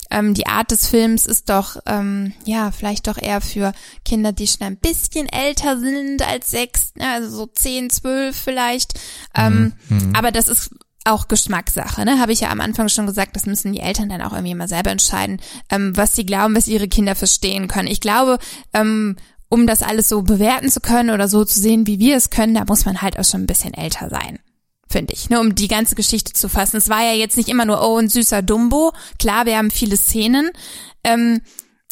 ähm, 0.09 0.33
die 0.33 0.47
Art 0.47 0.71
des 0.71 0.87
Films 0.87 1.27
ist 1.27 1.49
doch, 1.49 1.77
ähm, 1.85 2.33
ja, 2.43 2.71
vielleicht 2.71 3.07
doch 3.07 3.17
eher 3.17 3.39
für 3.39 3.71
Kinder, 4.03 4.31
die 4.31 4.47
schon 4.47 4.65
ein 4.65 4.77
bisschen 4.77 5.29
älter 5.29 5.79
sind 5.79 6.27
als 6.27 6.49
sechs, 6.49 6.93
ne, 6.95 7.07
also 7.07 7.29
so 7.29 7.45
zehn, 7.45 7.89
zwölf 7.91 8.35
vielleicht. 8.35 8.99
Ähm, 9.35 9.73
mhm. 9.89 10.13
Aber 10.15 10.31
das 10.31 10.47
ist 10.47 10.71
auch 11.05 11.27
Geschmackssache, 11.27 12.03
ne? 12.03 12.19
Habe 12.19 12.31
ich 12.31 12.41
ja 12.41 12.49
am 12.51 12.61
Anfang 12.61 12.89
schon 12.89 13.07
gesagt, 13.07 13.35
das 13.35 13.45
müssen 13.45 13.73
die 13.73 13.79
Eltern 13.79 14.09
dann 14.09 14.21
auch 14.21 14.33
irgendwie 14.33 14.55
mal 14.55 14.67
selber 14.67 14.91
entscheiden, 14.91 15.39
ähm, 15.69 15.95
was 15.95 16.15
sie 16.15 16.25
glauben, 16.25 16.55
was 16.55 16.67
ihre 16.67 16.87
Kinder 16.87 17.15
verstehen 17.15 17.67
können. 17.67 17.87
Ich 17.87 18.01
glaube, 18.01 18.37
ähm, 18.73 19.17
um 19.49 19.67
das 19.67 19.81
alles 19.83 20.09
so 20.09 20.21
bewerten 20.23 20.69
zu 20.69 20.79
können 20.79 21.11
oder 21.11 21.27
so 21.27 21.45
zu 21.45 21.59
sehen, 21.59 21.87
wie 21.87 21.99
wir 21.99 22.17
es 22.17 22.29
können, 22.29 22.55
da 22.55 22.65
muss 22.65 22.85
man 22.85 23.01
halt 23.01 23.17
auch 23.19 23.25
schon 23.25 23.41
ein 23.41 23.47
bisschen 23.47 23.73
älter 23.73 24.09
sein 24.09 24.39
finde 24.91 25.13
ich, 25.13 25.29
ne, 25.29 25.39
um 25.39 25.55
die 25.55 25.67
ganze 25.67 25.95
Geschichte 25.95 26.33
zu 26.33 26.49
fassen. 26.49 26.77
Es 26.77 26.89
war 26.89 27.03
ja 27.03 27.13
jetzt 27.13 27.37
nicht 27.37 27.49
immer 27.49 27.65
nur, 27.65 27.81
oh, 27.81 27.97
ein 27.97 28.09
süßer 28.09 28.41
Dumbo. 28.41 28.93
Klar, 29.19 29.45
wir 29.45 29.57
haben 29.57 29.71
viele 29.71 29.97
Szenen. 29.97 30.51
Ähm, 31.03 31.41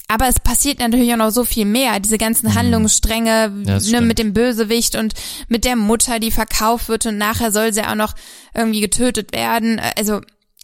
aber 0.08 0.28
es 0.28 0.40
passiert 0.40 0.80
natürlich 0.80 1.14
auch 1.14 1.18
noch 1.18 1.30
so 1.30 1.46
viel 1.46 1.66
mehr. 1.66 2.00
Diese 2.00 2.18
ganzen 2.18 2.50
mhm. 2.50 2.56
Handlungsstränge 2.56 3.50
ne, 3.50 4.02
mit 4.02 4.18
dem 4.18 4.34
Bösewicht 4.34 4.96
und 4.96 5.14
mit 5.48 5.66
der 5.66 5.76
Mutter, 5.76 6.20
die 6.20 6.32
verkauft 6.32 6.90
wird 6.90 7.06
und 7.06 7.18
nachher 7.18 7.52
soll 7.52 7.74
sie 7.74 7.84
auch 7.84 7.96
noch 7.96 8.16
irgendwie 8.56 8.82
getötet 8.82 9.34
werden. 9.34 9.80
Also 9.98 10.22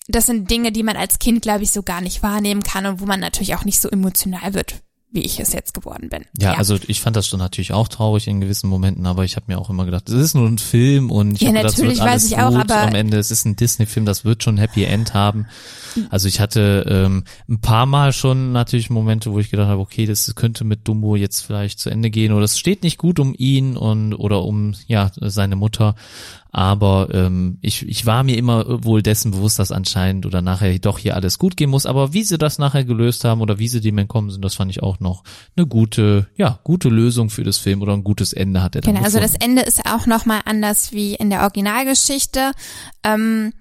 das 0.08 0.26
sind 0.26 0.50
Dinge, 0.50 0.72
die 0.72 0.84
man 0.84 0.98
als 0.98 1.20
Kind, 1.20 1.42
glaube 1.44 1.64
ich, 1.64 1.72
so 1.72 1.84
gar 1.84 2.02
nicht 2.02 2.24
wahrnehmen 2.24 2.64
kann 2.64 2.86
und 2.86 3.02
wo 3.02 3.06
man 3.06 3.20
natürlich 3.20 3.56
auch 3.56 3.66
nicht 3.66 3.80
so 3.80 3.90
emotional 3.90 4.54
wird 4.54 4.82
wie 5.16 5.22
ich 5.22 5.40
es 5.40 5.54
jetzt 5.54 5.74
geworden 5.74 6.10
bin. 6.10 6.26
Ja, 6.38 6.52
ja, 6.52 6.58
also 6.58 6.78
ich 6.88 7.00
fand 7.00 7.16
das 7.16 7.28
schon 7.28 7.40
natürlich 7.40 7.72
auch 7.74 7.88
traurig 7.88 8.28
in 8.28 8.42
gewissen 8.42 8.70
Momenten, 8.70 9.06
aber 9.08 9.24
ich 9.24 9.38
habe 9.38 9.46
mir 9.48 9.58
auch 9.58 9.70
immer 9.70 9.86
gedacht, 9.86 10.10
es 10.10 10.16
ist 10.16 10.34
nur 10.36 10.48
ein 10.48 10.58
Film 10.58 11.10
und 11.10 11.36
ich 11.36 11.42
ja, 11.42 11.48
habe 11.48 11.60
gedacht, 11.60 11.78
natürlich 11.78 12.00
wird 12.00 12.08
alles 12.08 12.24
weiß 12.24 12.32
ich 12.32 12.38
auch, 12.38 12.56
aber 12.56 12.82
am 12.82 12.96
Ende. 12.96 13.18
Es 13.18 13.32
ist 13.32 13.46
ein 13.46 13.56
Disney-Film, 13.56 14.06
das 14.06 14.26
wird 14.26 14.44
schon 14.44 14.58
Happy 14.58 14.84
End 14.84 15.14
haben. 15.14 15.48
Also 16.10 16.28
ich 16.28 16.42
hatte 16.42 16.86
ähm, 16.90 17.24
ein 17.48 17.62
paar 17.62 17.86
Mal 17.86 18.12
schon 18.12 18.52
natürlich 18.52 18.90
Momente, 18.90 19.32
wo 19.32 19.40
ich 19.40 19.50
gedacht 19.50 19.70
habe, 19.70 19.82
okay, 19.82 20.06
das 20.06 20.36
könnte 20.36 20.66
mit 20.66 20.88
Dumbo 20.88 21.16
jetzt 21.16 21.42
vielleicht 21.42 21.80
zu 21.80 21.90
Ende 21.90 22.10
gehen 22.10 22.34
oder 22.34 22.44
es 22.44 22.60
steht 22.60 22.84
nicht 22.84 22.98
gut 22.98 23.20
um 23.20 23.34
ihn 23.38 23.78
und 23.78 24.14
oder 24.14 24.44
um 24.44 24.74
ja 24.88 25.12
seine 25.22 25.56
Mutter. 25.56 25.96
Aber 26.58 27.10
ähm, 27.14 27.58
ich, 27.60 27.86
ich 27.86 28.06
war 28.06 28.24
mir 28.24 28.38
immer 28.38 28.86
wohl 28.86 29.02
dessen 29.02 29.32
bewusst, 29.32 29.60
dass 29.60 29.74
anscheinend 29.74 30.26
oder 30.26 30.42
nachher 30.42 30.80
doch 30.80 31.00
hier 31.00 31.16
alles 31.16 31.38
gut 31.38 31.58
gehen 31.58 31.70
muss. 31.70 31.86
Aber 31.86 32.14
wie 32.14 32.24
sie 32.24 32.38
das 32.38 32.60
nachher 32.60 32.86
gelöst 32.86 33.26
haben 33.26 33.42
oder 33.42 33.60
wie 33.60 33.68
sie 33.68 33.82
dem 33.82 33.98
entkommen 33.98 34.30
sind, 34.32 34.42
das 34.46 34.56
fand 34.56 34.72
ich 34.72 34.82
auch 34.82 35.02
noch 35.02 35.26
eine 35.58 35.68
gute, 35.68 36.28
ja, 36.38 36.60
gute 36.64 36.88
Lösung 36.88 37.30
für 37.30 37.44
das 37.44 37.58
Film 37.58 37.82
oder 37.82 37.92
ein 37.92 38.06
gutes 38.06 38.32
Ende 38.32 38.64
hat 38.64 38.74
er 38.76 38.82
dann 38.82 38.94
Genau, 38.94 39.04
gefunden. 39.04 39.22
also 39.26 39.34
das 39.38 39.46
Ende 39.46 39.64
ist 39.64 39.86
auch 39.86 40.06
nochmal 40.06 40.44
anders 40.46 40.94
wie 40.94 41.16
in 41.16 41.30
der 41.30 41.42
Originalgeschichte. 41.42 42.54
Ähm, 43.04 43.52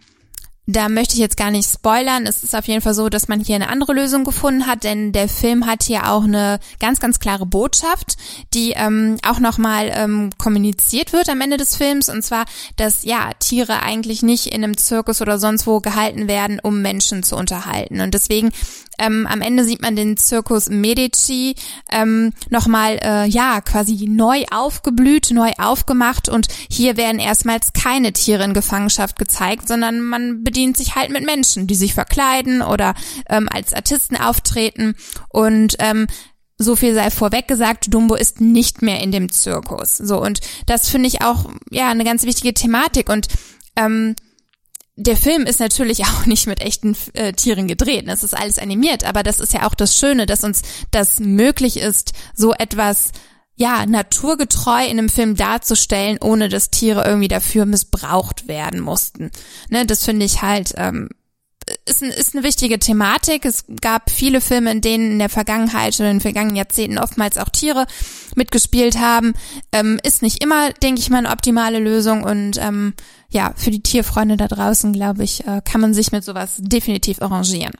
da 0.66 0.88
möchte 0.88 1.14
ich 1.14 1.20
jetzt 1.20 1.36
gar 1.36 1.50
nicht 1.50 1.70
spoilern. 1.70 2.26
Es 2.26 2.42
ist 2.42 2.54
auf 2.54 2.66
jeden 2.66 2.80
Fall 2.80 2.94
so, 2.94 3.10
dass 3.10 3.28
man 3.28 3.40
hier 3.40 3.56
eine 3.56 3.68
andere 3.68 3.92
Lösung 3.92 4.24
gefunden 4.24 4.66
hat, 4.66 4.84
denn 4.84 5.12
der 5.12 5.28
Film 5.28 5.66
hat 5.66 5.82
hier 5.82 6.10
auch 6.10 6.24
eine 6.24 6.58
ganz, 6.80 7.00
ganz 7.00 7.20
klare 7.20 7.44
Botschaft, 7.44 8.16
die 8.54 8.72
ähm, 8.72 9.18
auch 9.26 9.40
nochmal 9.40 9.90
ähm, 9.92 10.30
kommuniziert 10.38 11.12
wird 11.12 11.28
am 11.28 11.42
Ende 11.42 11.58
des 11.58 11.76
Films. 11.76 12.08
Und 12.08 12.22
zwar, 12.22 12.46
dass 12.76 13.04
ja 13.04 13.30
Tiere 13.38 13.82
eigentlich 13.82 14.22
nicht 14.22 14.46
in 14.46 14.64
einem 14.64 14.76
Zirkus 14.78 15.20
oder 15.20 15.38
sonst 15.38 15.66
wo 15.66 15.80
gehalten 15.80 16.28
werden, 16.28 16.60
um 16.62 16.80
Menschen 16.80 17.22
zu 17.22 17.36
unterhalten. 17.36 18.00
Und 18.00 18.14
deswegen 18.14 18.50
ähm, 18.98 19.26
am 19.26 19.40
Ende 19.40 19.64
sieht 19.64 19.82
man 19.82 19.96
den 19.96 20.16
Zirkus 20.16 20.68
Medici 20.68 21.54
ähm, 21.90 22.32
nochmal, 22.50 22.98
äh, 23.02 23.26
ja, 23.26 23.60
quasi 23.60 24.06
neu 24.08 24.44
aufgeblüht, 24.50 25.30
neu 25.30 25.52
aufgemacht 25.58 26.28
und 26.28 26.48
hier 26.70 26.96
werden 26.96 27.18
erstmals 27.18 27.72
keine 27.72 28.12
Tiere 28.12 28.44
in 28.44 28.54
Gefangenschaft 28.54 29.18
gezeigt, 29.18 29.68
sondern 29.68 30.00
man 30.00 30.44
bedient 30.44 30.76
sich 30.76 30.94
halt 30.94 31.10
mit 31.10 31.24
Menschen, 31.24 31.66
die 31.66 31.74
sich 31.74 31.94
verkleiden 31.94 32.62
oder 32.62 32.94
ähm, 33.28 33.48
als 33.52 33.72
Artisten 33.72 34.16
auftreten 34.16 34.94
und 35.28 35.76
ähm, 35.78 36.06
so 36.56 36.76
viel 36.76 36.94
sei 36.94 37.10
vorweg 37.10 37.48
gesagt, 37.48 37.92
Dumbo 37.92 38.14
ist 38.14 38.40
nicht 38.40 38.80
mehr 38.80 39.00
in 39.00 39.10
dem 39.10 39.30
Zirkus. 39.30 39.96
So, 39.96 40.20
und 40.20 40.40
das 40.66 40.88
finde 40.88 41.08
ich 41.08 41.22
auch, 41.22 41.50
ja, 41.70 41.88
eine 41.88 42.04
ganz 42.04 42.24
wichtige 42.24 42.54
Thematik 42.54 43.08
und 43.08 43.26
ähm, 43.76 44.14
der 44.96 45.16
Film 45.16 45.44
ist 45.44 45.60
natürlich 45.60 46.04
auch 46.04 46.26
nicht 46.26 46.46
mit 46.46 46.60
echten 46.60 46.96
äh, 47.14 47.32
Tieren 47.32 47.68
gedreht. 47.68 48.04
Es 48.08 48.24
ist 48.24 48.36
alles 48.36 48.58
animiert, 48.58 49.04
aber 49.04 49.22
das 49.22 49.40
ist 49.40 49.52
ja 49.52 49.66
auch 49.66 49.74
das 49.74 49.96
Schöne, 49.96 50.26
dass 50.26 50.44
uns 50.44 50.62
das 50.90 51.20
möglich 51.20 51.78
ist, 51.78 52.12
so 52.34 52.52
etwas 52.52 53.12
ja, 53.56 53.86
naturgetreu 53.86 54.84
in 54.84 54.98
einem 54.98 55.08
Film 55.08 55.36
darzustellen, 55.36 56.18
ohne 56.20 56.48
dass 56.48 56.70
Tiere 56.70 57.04
irgendwie 57.04 57.28
dafür 57.28 57.66
missbraucht 57.66 58.48
werden 58.48 58.80
mussten. 58.80 59.30
Ne, 59.70 59.86
das 59.86 60.04
finde 60.04 60.26
ich 60.26 60.42
halt 60.42 60.74
ähm, 60.76 61.08
ist, 61.86 62.02
ein, 62.02 62.10
ist 62.10 62.34
eine 62.34 62.44
wichtige 62.44 62.78
Thematik. 62.78 63.44
Es 63.44 63.64
gab 63.80 64.10
viele 64.10 64.40
Filme, 64.40 64.70
in 64.70 64.80
denen 64.80 65.12
in 65.12 65.18
der 65.18 65.28
Vergangenheit 65.28 65.94
oder 66.00 66.10
in 66.10 66.16
den 66.16 66.20
vergangenen 66.22 66.56
Jahrzehnten 66.56 66.98
oftmals 66.98 67.38
auch 67.38 67.48
Tiere 67.48 67.86
mitgespielt 68.34 68.98
haben. 68.98 69.34
Ähm, 69.72 69.98
ist 70.02 70.22
nicht 70.22 70.42
immer, 70.42 70.72
denke 70.72 71.00
ich 71.00 71.10
mal, 71.10 71.18
eine 71.18 71.30
optimale 71.30 71.78
Lösung 71.78 72.24
und 72.24 72.58
ähm, 72.58 72.94
ja, 73.30 73.52
für 73.56 73.70
die 73.70 73.82
Tierfreunde 73.82 74.36
da 74.36 74.48
draußen, 74.48 74.92
glaube 74.92 75.24
ich, 75.24 75.46
äh, 75.46 75.60
kann 75.64 75.80
man 75.80 75.94
sich 75.94 76.12
mit 76.12 76.24
sowas 76.24 76.56
definitiv 76.58 77.20
arrangieren. 77.20 77.72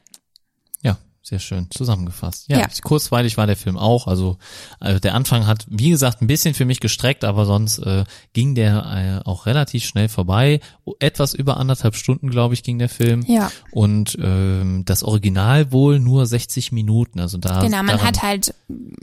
Sehr 1.27 1.39
schön 1.39 1.69
zusammengefasst. 1.71 2.45
Ja, 2.49 2.59
ja, 2.59 2.67
kurzweilig 2.83 3.39
war 3.39 3.47
der 3.47 3.57
Film 3.57 3.79
auch. 3.79 4.07
Also, 4.07 4.37
also 4.79 5.01
der 5.01 5.15
Anfang 5.15 5.47
hat, 5.47 5.65
wie 5.71 5.89
gesagt, 5.89 6.21
ein 6.21 6.27
bisschen 6.27 6.53
für 6.53 6.67
mich 6.67 6.81
gestreckt, 6.81 7.25
aber 7.25 7.47
sonst 7.47 7.79
äh, 7.79 8.05
ging 8.35 8.55
der 8.55 9.23
äh, 9.25 9.27
auch 9.27 9.47
relativ 9.47 9.87
schnell 9.87 10.11
vorbei. 10.11 10.61
Etwas 10.99 11.33
über 11.33 11.57
anderthalb 11.57 11.95
Stunden, 11.97 12.29
glaube 12.29 12.53
ich, 12.53 12.63
ging 12.63 12.79
der 12.79 12.91
Film. 12.91 13.25
Ja. 13.27 13.51
Und 13.71 14.19
ähm, 14.21 14.85
das 14.85 15.03
Original 15.03 15.73
wohl 15.73 15.99
nur 15.99 16.27
60 16.27 16.73
Minuten. 16.73 17.19
Also 17.21 17.39
da. 17.39 17.63
Genau, 17.63 17.83
man 17.83 18.03
hat 18.03 18.23
halt 18.23 18.55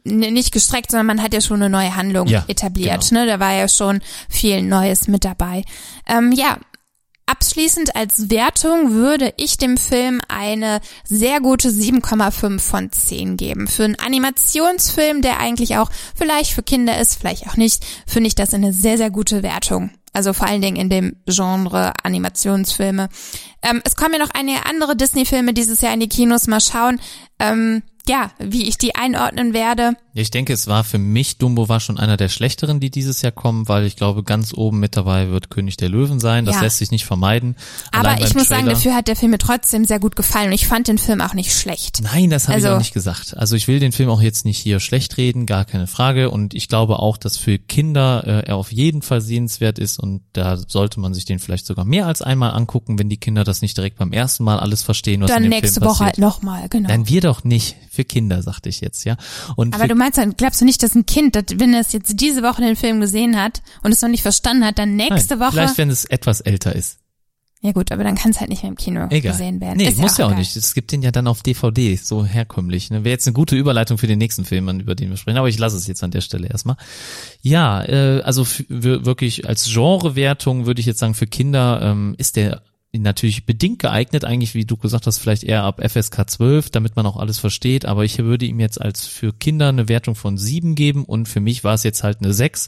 nicht 0.04 0.52
gestreckt, 0.52 0.92
sondern 0.92 1.08
man 1.08 1.24
hat 1.24 1.34
ja 1.34 1.42
schon 1.42 1.60
eine 1.60 1.72
neue 1.72 1.96
Handlung 1.96 2.28
ja, 2.28 2.46
etabliert. 2.48 3.10
Genau. 3.10 3.22
Ne? 3.22 3.28
Da 3.28 3.40
war 3.40 3.54
ja 3.54 3.68
schon 3.68 4.00
viel 4.30 4.62
Neues 4.62 5.08
mit 5.08 5.26
dabei. 5.26 5.64
Ähm, 6.06 6.32
ja, 6.34 6.60
Abschließend 7.32 7.96
als 7.96 8.30
Wertung 8.30 8.92
würde 8.92 9.34
ich 9.38 9.58
dem 9.58 9.78
Film 9.78 10.20
eine 10.28 10.82
sehr 11.06 11.40
gute 11.40 11.70
7,5 11.70 12.60
von 12.60 12.92
10 12.92 13.38
geben. 13.38 13.68
Für 13.68 13.86
einen 13.86 13.96
Animationsfilm, 13.96 15.22
der 15.22 15.40
eigentlich 15.40 15.78
auch 15.78 15.90
vielleicht 16.14 16.52
für 16.52 16.62
Kinder 16.62 17.00
ist, 17.00 17.16
vielleicht 17.16 17.48
auch 17.48 17.56
nicht, 17.56 17.86
finde 18.06 18.28
ich 18.28 18.36
das 18.36 18.54
eine 18.54 18.74
sehr, 18.74 18.98
sehr 18.98 19.12
gute 19.12 19.44
Wertung. 19.44 19.92
Also 20.12 20.34
vor 20.34 20.46
allen 20.46 20.62
Dingen 20.62 20.76
in 20.76 20.90
dem 20.90 21.16
Genre 21.26 21.94
Animationsfilme. 22.04 23.08
Ähm, 23.62 23.82
es 23.86 23.96
kommen 23.96 24.16
ja 24.16 24.20
noch 24.20 24.32
einige 24.34 24.66
andere 24.66 24.98
Disney-Filme 24.98 25.54
dieses 25.54 25.80
Jahr 25.80 25.94
in 25.94 26.02
die 26.02 26.10
Kinos. 26.10 26.48
Mal 26.48 26.60
schauen. 26.60 27.00
Ähm, 27.40 27.82
ja, 28.08 28.32
wie 28.40 28.68
ich 28.68 28.78
die 28.78 28.96
einordnen 28.96 29.54
werde. 29.54 29.94
Ich 30.14 30.30
denke, 30.32 30.52
es 30.52 30.68
war 30.68 30.84
für 30.84 30.98
mich, 30.98 31.38
Dumbo 31.38 31.70
war 31.70 31.80
schon 31.80 31.98
einer 31.98 32.18
der 32.18 32.28
schlechteren, 32.28 32.80
die 32.82 32.90
dieses 32.90 33.22
Jahr 33.22 33.32
kommen, 33.32 33.70
weil 33.70 33.86
ich 33.86 33.96
glaube, 33.96 34.24
ganz 34.24 34.54
oben 34.54 34.80
mit 34.80 34.98
dabei 34.98 35.30
wird 35.30 35.50
König 35.50 35.78
der 35.78 35.88
Löwen 35.88 36.20
sein. 36.20 36.44
Das 36.46 36.56
Ja. 36.56 36.62
lässt 36.64 36.80
sich 36.80 36.92
nicht 36.92 37.06
vermeiden. 37.06 37.56
Aber 37.94 38.10
Allein 38.10 38.24
ich 38.28 38.34
muss 38.36 38.50
sagen, 38.50 38.64
Trailer- 38.66 38.74
dafür 38.74 38.96
hat 38.96 39.08
der 39.08 39.16
Film 39.16 39.32
mir 39.32 39.38
trotzdem 39.38 39.86
sehr 39.86 40.00
gut 40.00 40.16
gefallen 40.18 40.48
und 40.48 40.54
ich 40.54 40.68
fand 40.68 40.88
den 40.90 40.98
Film 40.98 41.22
auch 41.22 41.34
nicht 41.34 41.54
schlecht. 41.54 42.00
Nein, 42.04 42.30
das 42.30 42.48
habe 42.50 42.60
ich 42.60 42.66
Also- 42.66 42.76
auch 42.76 42.80
nicht 42.80 42.94
gesagt. 42.94 43.38
Also 43.38 43.56
ich 43.56 43.68
will 43.70 43.80
den 43.80 43.94
Film 43.94 44.10
auch 44.10 44.22
jetzt 44.22 44.44
nicht 44.44 44.58
hier 44.58 44.80
schlecht 44.82 45.16
reden, 45.18 45.46
gar 45.46 45.64
keine 45.64 45.88
Frage. 45.88 46.30
Und 46.30 46.54
ich 46.54 46.68
glaube 46.68 47.00
auch, 47.00 47.16
dass 47.18 47.38
für 47.38 47.58
Kinder 47.58 48.24
äh, 48.26 48.48
er 48.50 48.58
auf 48.58 48.72
jeden 48.74 49.02
Fall 49.02 49.22
sehenswert 49.22 49.80
ist 49.80 49.98
und 50.00 50.22
da 50.34 50.58
sollte 50.58 51.00
man 51.00 51.14
sich 51.14 51.24
den 51.24 51.40
vielleicht 51.40 51.66
sogar 51.66 51.86
mehr 51.86 52.08
als 52.08 52.22
einmal 52.22 52.52
angucken, 52.52 53.00
wenn 53.00 53.08
die 53.08 53.18
Kinder 53.18 53.46
das 53.46 53.62
nicht 53.62 53.78
direkt 53.78 53.98
beim 53.98 54.12
ersten 54.12 54.44
Mal 54.44 54.60
alles 54.60 54.84
verstehen, 54.84 55.22
was 55.22 55.30
Dann 55.30 55.44
in 55.46 55.50
dem 55.52 55.60
nächste 55.62 55.80
Film 55.80 55.90
Woche 55.92 56.00
halt 56.06 56.16
passiert. 56.16 56.28
nochmal, 56.28 56.68
genau. 56.70 56.90
Nein, 56.90 57.08
wir 57.08 57.22
doch 57.22 57.44
nicht. 57.46 57.78
Für 58.02 58.06
Kinder, 58.06 58.42
sagte 58.42 58.68
ich 58.68 58.82
jetzt, 58.82 59.04
ja. 59.04 59.16
Und 59.56 59.76
Aber 59.76 59.88
du 59.88 59.94
meinst, 59.94 60.18
dann 60.18 60.36
glaubst 60.36 60.60
du 60.60 60.66
nicht, 60.66 60.82
dass 60.82 60.96
ein 60.96 61.06
Kind, 61.06 61.36
das, 61.36 61.44
wenn 61.58 61.72
es 61.76 61.94
jetzt 61.94 62.20
diese 62.20 62.42
Woche 62.42 62.64
den 62.64 62.76
Film 62.76 63.00
gesehen 63.00 63.40
hat 63.40 63.62
und 63.84 63.92
es 63.92 64.02
noch 64.02 64.10
nicht 64.10 64.24
verstanden 64.24 64.66
hat, 64.66 64.80
dann 64.80 64.96
nächste 64.96 65.36
Nein, 65.36 65.40
Woche. 65.46 65.52
Vielleicht, 65.52 65.78
wenn 65.78 65.92
es 65.92 66.06
etwas 66.06 66.42
älter 66.42 66.76
ist. 66.76 66.98
Ja 67.62 67.74
gut, 67.74 67.92
aber 67.92 68.04
dann 68.04 68.16
kann 68.16 68.32
es 68.32 68.40
halt 68.40 68.50
nicht 68.50 68.64
mehr 68.64 68.72
im 68.72 68.76
Kino 68.76 69.06
Egal. 69.12 69.34
gesehen 69.34 69.62
werden. 69.62 69.78
Nee, 69.78 69.90
Ist 69.90 70.00
muss 70.00 70.18
ja 70.18 70.26
auch 70.26 70.30
egal. 70.32 70.40
nicht. 70.40 70.56
Es 70.56 70.74
gibt 70.74 70.92
den 70.92 71.04
ja 71.04 71.12
dann 71.12 71.28
auf 71.28 71.44
DVD, 71.44 71.96
so 71.96 72.26
herkömmlich. 72.26 72.90
Ne? 72.90 73.04
Wäre 73.04 73.12
jetzt 73.12 73.28
eine 73.28 73.36
gute 73.36 73.56
Überleitung 73.56 74.00
für 74.00 74.08
den 74.08 74.18
nächsten 74.18 74.46
Film, 74.46 74.68
über 74.80 74.96
den 74.96 75.12
wir 75.12 75.18
sprechen. 75.18 75.38
Aber 75.38 75.48
ich 75.48 75.60
lasse 75.60 75.78
es 75.78 75.86
jetzt 75.86 76.04
an 76.04 76.10
der 76.10 76.22
Stelle 76.22 76.48
erstmal. 76.48 76.78
Ja, 77.44 77.84
äh, 77.84 78.22
also 78.24 78.48
wirklich 78.68 79.48
als 79.48 79.72
Genrewertung 79.72 80.66
würde 80.66 80.80
ich 80.80 80.88
jetzt 80.88 80.98
sagen, 80.98 81.14
für 81.14 81.28
Kinder 81.28 81.82
ähm, 81.84 82.16
ist 82.18 82.36
der 82.36 82.64
natürlich 82.94 83.46
bedingt 83.46 83.80
geeignet, 83.80 84.26
eigentlich, 84.26 84.54
wie 84.54 84.66
du 84.66 84.76
gesagt 84.76 85.08
hast, 85.08 85.20
vielleicht 85.20 85.44
eher 85.44 85.64
ab 85.64 85.82
FSK 85.82 86.30
12, 86.30 86.70
damit 86.72 86.98
man 86.98 87.06
auch 87.06 87.16
alles 87.16 87.40
versteht, 87.40 87.86
aber 87.86 88.04
ich 88.04 88.18
würde 88.18 88.46
ihm 88.46 88.60
jetzt 88.60 88.82
als 88.82 89.06
für 89.06 89.32
Kinder 89.32 89.70
eine 89.70 89.88
Wertung 89.88 90.16
von 90.16 90.38
sieben 90.38 90.76
geben 90.76 91.06
und 91.06 91.30
für 91.30 91.40
mich 91.40 91.64
war 91.64 91.74
es 91.74 91.84
jetzt 91.84 92.04
halt 92.04 92.20
eine 92.22 92.34
sechs. 92.34 92.68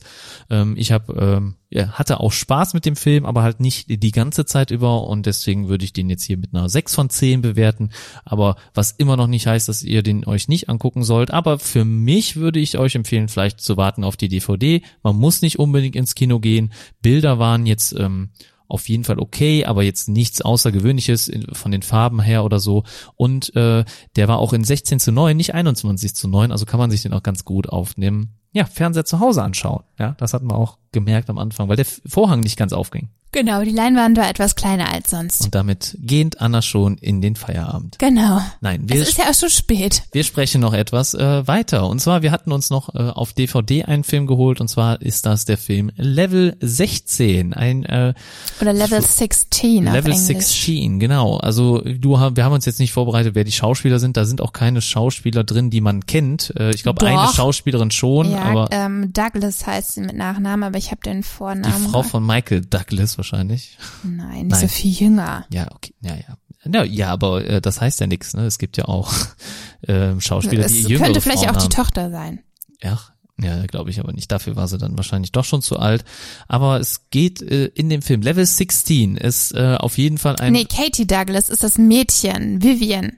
Ähm, 0.49 0.75
ich 0.77 0.93
habe 0.93 1.13
ähm, 1.13 1.55
ja, 1.69 1.89
hatte 1.89 2.21
auch 2.21 2.31
Spaß 2.31 2.73
mit 2.73 2.85
dem 2.85 2.95
Film, 2.95 3.25
aber 3.25 3.43
halt 3.43 3.59
nicht 3.59 3.87
die 3.89 4.11
ganze 4.11 4.45
Zeit 4.45 4.71
über 4.71 5.07
und 5.07 5.25
deswegen 5.25 5.67
würde 5.67 5.83
ich 5.83 5.91
den 5.91 6.09
jetzt 6.09 6.23
hier 6.23 6.37
mit 6.37 6.53
einer 6.53 6.69
sechs 6.69 6.95
von 6.95 7.09
zehn 7.09 7.41
bewerten, 7.41 7.89
aber 8.23 8.55
was 8.73 8.91
immer 8.91 9.17
noch 9.17 9.27
nicht 9.27 9.47
heißt, 9.47 9.67
dass 9.67 9.83
ihr 9.83 10.03
den 10.03 10.25
euch 10.25 10.47
nicht 10.47 10.69
angucken 10.69 11.03
sollt, 11.03 11.31
aber 11.31 11.59
für 11.59 11.83
mich 11.83 12.37
würde 12.37 12.59
ich 12.59 12.77
euch 12.77 12.95
empfehlen, 12.95 13.27
vielleicht 13.27 13.59
zu 13.59 13.75
warten 13.75 14.05
auf 14.05 14.15
die 14.15 14.29
DVD. 14.29 14.83
Man 15.01 15.17
muss 15.17 15.41
nicht 15.41 15.59
unbedingt 15.59 15.97
ins 15.97 16.15
Kino 16.15 16.39
gehen. 16.39 16.71
Bilder 17.01 17.39
waren 17.39 17.65
jetzt 17.65 17.93
ähm, 17.97 18.29
auf 18.73 18.89
jeden 18.89 19.03
Fall 19.03 19.19
okay, 19.19 19.65
aber 19.65 19.83
jetzt 19.83 20.09
nichts 20.09 20.41
Außergewöhnliches 20.41 21.31
von 21.51 21.71
den 21.71 21.83
Farben 21.83 22.19
her 22.19 22.43
oder 22.43 22.59
so. 22.59 22.83
Und 23.15 23.55
äh, 23.55 23.85
der 24.15 24.27
war 24.27 24.39
auch 24.39 24.51
in 24.51 24.63
16 24.63 24.99
zu 24.99 25.11
9, 25.11 25.37
nicht 25.37 25.53
21 25.53 26.15
zu 26.15 26.27
9, 26.27 26.51
also 26.51 26.65
kann 26.65 26.79
man 26.79 26.89
sich 26.89 27.03
den 27.03 27.13
auch 27.13 27.21
ganz 27.21 27.45
gut 27.45 27.69
aufnehmen. 27.69 28.33
Ja, 28.53 28.65
Fernseher 28.65 29.05
zu 29.05 29.19
Hause 29.19 29.43
anschauen. 29.43 29.83
Ja, 29.99 30.15
das 30.17 30.33
hatten 30.33 30.47
wir 30.47 30.55
auch 30.55 30.77
gemerkt 30.91 31.29
am 31.29 31.37
Anfang, 31.37 31.67
weil 31.67 31.75
der 31.75 31.85
Vorhang 31.85 32.39
nicht 32.39 32.57
ganz 32.57 32.71
aufging. 32.71 33.09
Genau, 33.33 33.63
die 33.63 33.71
Leinwand 33.71 34.15
war 34.15 34.29
etwas 34.29 34.55
kleiner 34.55 34.93
als 34.93 35.09
sonst. 35.09 35.43
Und 35.45 35.55
damit 35.55 35.97
gehend 35.99 36.39
Anna 36.39 36.61
schon 36.61 36.99
in 36.99 37.19
den 37.19 37.35
Feierabend. 37.35 37.97
Genau. 37.97 38.39
Nein, 38.61 38.87
wir, 38.87 39.01
Es 39.01 39.09
ist 39.09 39.17
ja 39.17 39.23
auch 39.27 39.33
schon 39.33 39.49
spät. 39.49 40.03
wir 40.11 40.23
sprechen 40.23 40.61
noch 40.61 40.73
etwas 40.73 41.15
äh, 41.15 41.47
weiter. 41.47 41.87
Und 41.87 41.97
zwar, 41.99 42.21
wir 42.21 42.29
hatten 42.31 42.51
uns 42.51 42.69
noch 42.69 42.93
äh, 42.93 42.99
auf 42.99 43.33
DVD 43.33 43.85
einen 43.85 44.03
Film 44.03 44.27
geholt, 44.27 44.61
und 44.61 44.67
zwar 44.67 45.01
ist 45.01 45.25
das 45.25 45.45
der 45.45 45.57
Film 45.57 45.91
Level 45.95 46.55
16. 46.59 47.55
Ein 47.55 47.83
äh, 47.85 48.13
Oder 48.61 48.71
Level 48.71 49.01
16 49.01 49.87
auf 49.87 49.93
Level 49.95 50.11
Englisch. 50.11 50.27
16, 50.27 50.99
genau. 50.99 51.37
Also 51.37 51.79
du, 51.81 52.11
wir 52.11 52.45
haben 52.45 52.53
uns 52.53 52.65
jetzt 52.67 52.79
nicht 52.79 52.93
vorbereitet, 52.93 53.33
wer 53.33 53.45
die 53.45 53.51
Schauspieler 53.51 53.97
sind. 53.97 54.15
Da 54.15 54.25
sind 54.25 54.41
auch 54.41 54.53
keine 54.53 54.79
Schauspieler 54.79 55.43
drin, 55.43 55.71
die 55.71 55.81
man 55.81 56.05
kennt. 56.05 56.53
Äh, 56.55 56.69
ich 56.75 56.83
glaube, 56.83 57.03
eine 57.07 57.33
Schauspielerin 57.33 57.89
schon, 57.89 58.29
Ja, 58.29 58.42
aber 58.45 58.67
ähm, 58.71 59.11
Douglas 59.13 59.65
heißt 59.65 59.93
sie 59.93 60.01
mit 60.01 60.15
Nachnamen, 60.15 60.63
aber 60.63 60.77
ich 60.77 60.91
habe 60.91 61.01
den 61.01 61.17
die 61.17 61.23
Vornamen. 61.23 61.89
Frau 61.89 62.03
von 62.03 62.25
Michael 62.25 62.61
Douglas 62.61 63.17
wahrscheinlich. 63.17 63.77
Nein, 64.03 64.47
nicht 64.47 64.51
Nein. 64.51 64.61
so 64.61 64.67
viel 64.67 64.91
jünger. 64.91 65.45
Ja, 65.51 65.67
okay, 65.73 65.93
ja, 66.01 66.15
ja. 66.15 66.37
Ja, 66.65 66.83
ja 66.83 67.09
aber 67.09 67.45
äh, 67.45 67.61
das 67.61 67.81
heißt 67.81 67.99
ja 67.99 68.07
nichts. 68.07 68.33
Ne? 68.33 68.45
Es 68.45 68.57
gibt 68.57 68.77
ja 68.77 68.85
auch 68.85 69.13
äh, 69.81 70.19
Schauspieler, 70.19 70.67
die 70.67 70.81
Es 70.81 70.87
jüngere 70.87 71.05
könnte 71.05 71.21
vielleicht 71.21 71.43
Frauen 71.43 71.55
auch 71.55 71.59
die 71.59 71.63
haben. 71.65 71.83
Tochter 71.83 72.09
sein. 72.09 72.39
Ach, 72.83 73.11
ja, 73.41 73.65
glaube 73.65 73.89
ich 73.89 73.99
aber 73.99 74.13
nicht. 74.13 74.31
Dafür 74.31 74.55
war 74.55 74.67
sie 74.67 74.77
dann 74.77 74.95
wahrscheinlich 74.95 75.31
doch 75.31 75.43
schon 75.43 75.61
zu 75.61 75.77
alt. 75.77 76.05
Aber 76.47 76.79
es 76.79 77.09
geht 77.09 77.41
äh, 77.41 77.65
in 77.65 77.89
dem 77.89 78.01
Film 78.01 78.21
Level 78.21 78.45
16 78.45 79.17
ist 79.17 79.53
äh, 79.53 79.75
auf 79.79 79.97
jeden 79.97 80.17
Fall 80.17 80.35
ein 80.37 80.53
Nee, 80.53 80.65
Katie 80.65 81.07
Douglas 81.07 81.49
ist 81.49 81.63
das 81.63 81.77
Mädchen, 81.77 82.61
Vivian. 82.61 83.13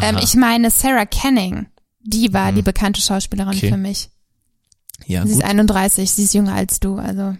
Ähm, 0.00 0.18
ich 0.22 0.34
meine 0.34 0.70
Sarah 0.70 1.06
Canning. 1.06 1.66
Die 2.00 2.32
war 2.32 2.52
die 2.52 2.62
bekannte 2.62 3.00
Schauspielerin 3.00 3.56
Okay. 3.56 3.68
für 3.70 3.76
mich. 3.76 4.08
Ja 5.06 5.22
sie 5.26 5.34
gut. 5.34 5.42
ist 5.42 5.48
31, 5.48 6.10
sie 6.10 6.22
ist 6.24 6.34
jünger 6.34 6.54
als 6.54 6.80
du, 6.80 6.96
also. 6.96 7.36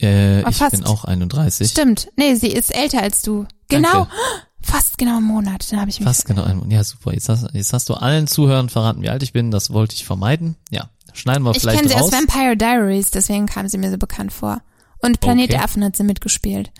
Äh, 0.00 0.42
Ah, 0.42 0.48
ich 0.50 0.56
fast. 0.56 0.72
bin 0.72 0.84
auch 0.84 1.04
31. 1.04 1.70
Stimmt. 1.70 2.08
Nee, 2.16 2.34
sie 2.34 2.48
ist 2.48 2.74
älter 2.74 3.02
als 3.02 3.22
du. 3.22 3.46
Genau. 3.68 4.06
Fast 4.64 4.96
genau 4.96 5.16
einen 5.16 5.26
Monat. 5.26 5.70
Dann 5.72 5.80
habe 5.80 5.90
ich 5.90 5.98
mich 5.98 6.06
Fast 6.06 6.24
genau 6.24 6.44
ein 6.44 6.70
Ja, 6.70 6.84
super. 6.84 7.12
Jetzt 7.12 7.28
hast, 7.28 7.48
jetzt 7.52 7.72
hast 7.72 7.88
du 7.88 7.94
allen 7.94 8.28
Zuhörern 8.28 8.68
verraten, 8.68 9.02
wie 9.02 9.08
alt 9.10 9.22
ich 9.24 9.32
bin. 9.32 9.50
Das 9.50 9.72
wollte 9.72 9.94
ich 9.96 10.04
vermeiden. 10.04 10.54
Ja, 10.70 10.88
schneiden 11.12 11.42
wir 11.42 11.50
Ich 11.50 11.60
vielleicht 11.60 11.78
kenne 11.78 11.88
sie 11.88 11.94
raus. 11.94 12.04
aus 12.04 12.12
Vampire 12.12 12.56
Diaries, 12.56 13.10
deswegen 13.10 13.46
kam 13.46 13.66
sie 13.68 13.76
mir 13.78 13.90
so 13.90 13.98
bekannt 13.98 14.32
vor. 14.32 14.62
Und 14.98 15.18
Planet 15.20 15.44
Okay. 15.46 15.52
der 15.54 15.64
Affen 15.64 15.82
hat 15.82 15.96
sie 15.96 16.04
mitgespielt. 16.04 16.70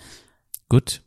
Gut, 0.69 1.01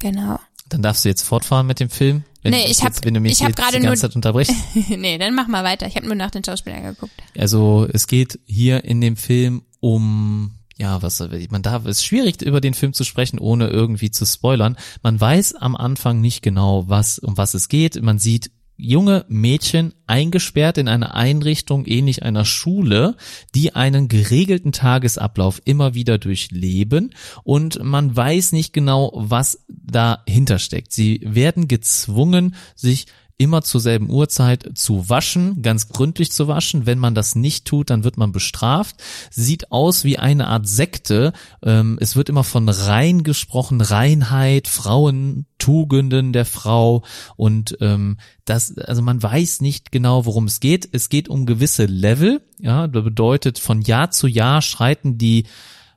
Genau. 0.00 0.40
Dann 0.72 0.82
darfst 0.82 1.04
du 1.04 1.08
jetzt 1.08 1.22
fortfahren 1.22 1.66
mit 1.66 1.80
dem 1.80 1.90
Film. 1.90 2.24
Wenn 2.42 2.52
Nee, 2.52 2.62
ich 2.62 2.68
mich 2.68 2.78
hab- 2.80 2.88
jetzt, 2.88 3.04
wenn 3.04 3.14
du 3.14 3.20
mich 3.20 3.32
ich 3.32 3.40
hab 3.42 3.48
jetzt 3.50 3.56
gerade 3.58 3.76
die 3.76 3.82
ganze 3.82 4.02
nur- 4.04 4.10
Zeit 4.10 4.16
unterbrichst. 4.16 4.54
nee, 4.88 5.18
dann 5.18 5.34
mach 5.34 5.46
mal 5.48 5.64
weiter. 5.64 5.86
Ich 5.86 5.96
habe 5.96 6.06
nur 6.06 6.16
nach 6.16 6.30
den 6.30 6.42
Schauspielern 6.44 6.82
geguckt. 6.82 7.12
Also 7.38 7.86
es 7.92 8.06
geht 8.06 8.40
hier 8.46 8.84
in 8.84 9.00
dem 9.00 9.16
Film 9.16 9.62
um 9.80 10.52
ja, 10.78 11.00
was 11.02 11.20
man 11.50 11.62
darf 11.62 11.84
es 11.84 11.98
ist 11.98 12.04
schwierig 12.06 12.42
über 12.42 12.60
den 12.60 12.74
Film 12.74 12.92
zu 12.92 13.04
sprechen, 13.04 13.38
ohne 13.38 13.68
irgendwie 13.68 14.10
zu 14.10 14.24
spoilern. 14.26 14.76
Man 15.02 15.20
weiß 15.20 15.54
am 15.54 15.76
Anfang 15.76 16.20
nicht 16.20 16.42
genau, 16.42 16.88
was 16.88 17.18
um 17.20 17.36
was 17.36 17.54
es 17.54 17.68
geht. 17.68 18.02
Man 18.02 18.18
sieht 18.18 18.50
junge 18.76 19.24
Mädchen 19.28 19.94
eingesperrt 20.06 20.78
in 20.78 20.88
einer 20.88 21.14
Einrichtung 21.14 21.86
ähnlich 21.86 22.22
einer 22.22 22.44
Schule, 22.44 23.16
die 23.54 23.74
einen 23.74 24.08
geregelten 24.08 24.72
Tagesablauf 24.72 25.60
immer 25.64 25.94
wieder 25.94 26.18
durchleben 26.18 27.14
und 27.44 27.82
man 27.82 28.14
weiß 28.14 28.52
nicht 28.52 28.72
genau, 28.72 29.12
was 29.14 29.64
dahinter 29.68 30.58
steckt. 30.58 30.92
Sie 30.92 31.20
werden 31.24 31.68
gezwungen, 31.68 32.54
sich 32.74 33.06
immer 33.42 33.62
zur 33.62 33.80
selben 33.80 34.08
Uhrzeit 34.08 34.70
zu 34.74 35.08
waschen, 35.08 35.62
ganz 35.62 35.88
gründlich 35.88 36.30
zu 36.30 36.46
waschen. 36.46 36.86
Wenn 36.86 36.98
man 36.98 37.14
das 37.14 37.34
nicht 37.34 37.64
tut, 37.64 37.90
dann 37.90 38.04
wird 38.04 38.16
man 38.16 38.30
bestraft. 38.30 38.96
Sieht 39.30 39.72
aus 39.72 40.04
wie 40.04 40.18
eine 40.18 40.46
Art 40.46 40.68
Sekte. 40.68 41.32
Ähm, 41.62 41.98
es 42.00 42.14
wird 42.14 42.28
immer 42.28 42.44
von 42.44 42.68
rein 42.68 43.24
gesprochen, 43.24 43.80
Reinheit, 43.80 44.68
Frauentugenden 44.68 46.32
der 46.32 46.44
Frau 46.44 47.02
und 47.36 47.76
ähm, 47.80 48.18
das, 48.44 48.76
also 48.78 49.02
man 49.02 49.22
weiß 49.22 49.60
nicht 49.60 49.92
genau, 49.92 50.24
worum 50.24 50.44
es 50.44 50.60
geht. 50.60 50.88
Es 50.92 51.08
geht 51.08 51.28
um 51.28 51.46
gewisse 51.46 51.86
Level. 51.86 52.42
Ja, 52.58 52.86
das 52.86 53.02
bedeutet, 53.02 53.58
von 53.58 53.82
Jahr 53.82 54.10
zu 54.10 54.26
Jahr 54.26 54.62
schreiten 54.62 55.18
die 55.18 55.44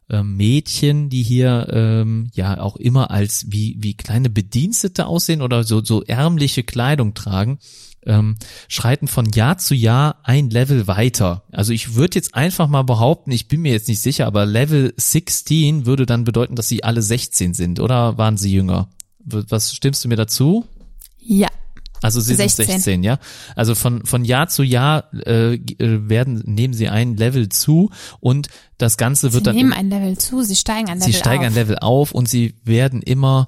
Mädchen, 0.07 1.09
die 1.09 1.23
hier 1.23 1.67
ähm, 1.71 2.29
ja 2.33 2.59
auch 2.59 2.75
immer 2.75 3.11
als 3.11 3.45
wie 3.49 3.75
wie 3.79 3.95
kleine 3.95 4.29
Bedienstete 4.29 5.07
aussehen 5.07 5.41
oder 5.41 5.63
so 5.63 5.83
so 5.83 6.03
ärmliche 6.03 6.63
Kleidung 6.63 7.13
tragen, 7.13 7.59
ähm, 8.05 8.35
schreiten 8.67 9.07
von 9.07 9.31
Jahr 9.31 9.57
zu 9.57 9.73
Jahr 9.73 10.19
ein 10.23 10.49
Level 10.49 10.87
weiter. 10.87 11.43
Also 11.51 11.73
ich 11.73 11.95
würde 11.95 12.15
jetzt 12.15 12.35
einfach 12.35 12.67
mal 12.67 12.83
behaupten, 12.83 13.31
ich 13.31 13.47
bin 13.47 13.61
mir 13.61 13.71
jetzt 13.71 13.87
nicht 13.87 13.99
sicher, 13.99 14.27
aber 14.27 14.45
Level 14.45 14.93
16 14.95 15.85
würde 15.85 16.05
dann 16.05 16.23
bedeuten, 16.23 16.55
dass 16.55 16.67
sie 16.67 16.83
alle 16.83 17.01
16 17.01 17.53
sind 17.53 17.79
oder 17.79 18.17
waren 18.17 18.37
sie 18.37 18.51
jünger? 18.51 18.89
Was 19.23 19.73
stimmst 19.73 20.03
du 20.03 20.07
mir 20.07 20.17
dazu? 20.17 20.65
Ja. 21.19 21.47
Also 22.01 22.19
sie 22.19 22.35
16. 22.35 22.65
sind 22.65 22.75
16, 22.75 23.03
ja. 23.03 23.19
Also 23.55 23.75
von 23.75 24.05
von 24.05 24.25
Jahr 24.25 24.47
zu 24.47 24.63
Jahr 24.63 25.05
äh, 25.25 25.55
äh, 25.55 26.09
werden 26.09 26.41
nehmen 26.45 26.73
sie 26.73 26.89
ein 26.89 27.15
Level 27.17 27.49
zu 27.49 27.89
und 28.19 28.47
das 28.77 28.97
Ganze 28.97 29.29
Sie 29.29 29.33
wird 29.33 29.47
dann 29.47 29.55
nehmen 29.55 29.73
ein 29.73 29.89
Level 29.89 30.17
zu, 30.17 30.43
sie 30.43 30.55
steigen 30.55 30.89
ein 30.89 30.99
Level 30.99 31.11
sie 31.11 31.17
steigen 31.17 31.43
auf. 31.43 31.47
ein 31.47 31.53
Level 31.53 31.77
auf 31.79 32.11
und 32.11 32.27
sie 32.27 32.55
werden 32.63 33.01
immer 33.01 33.47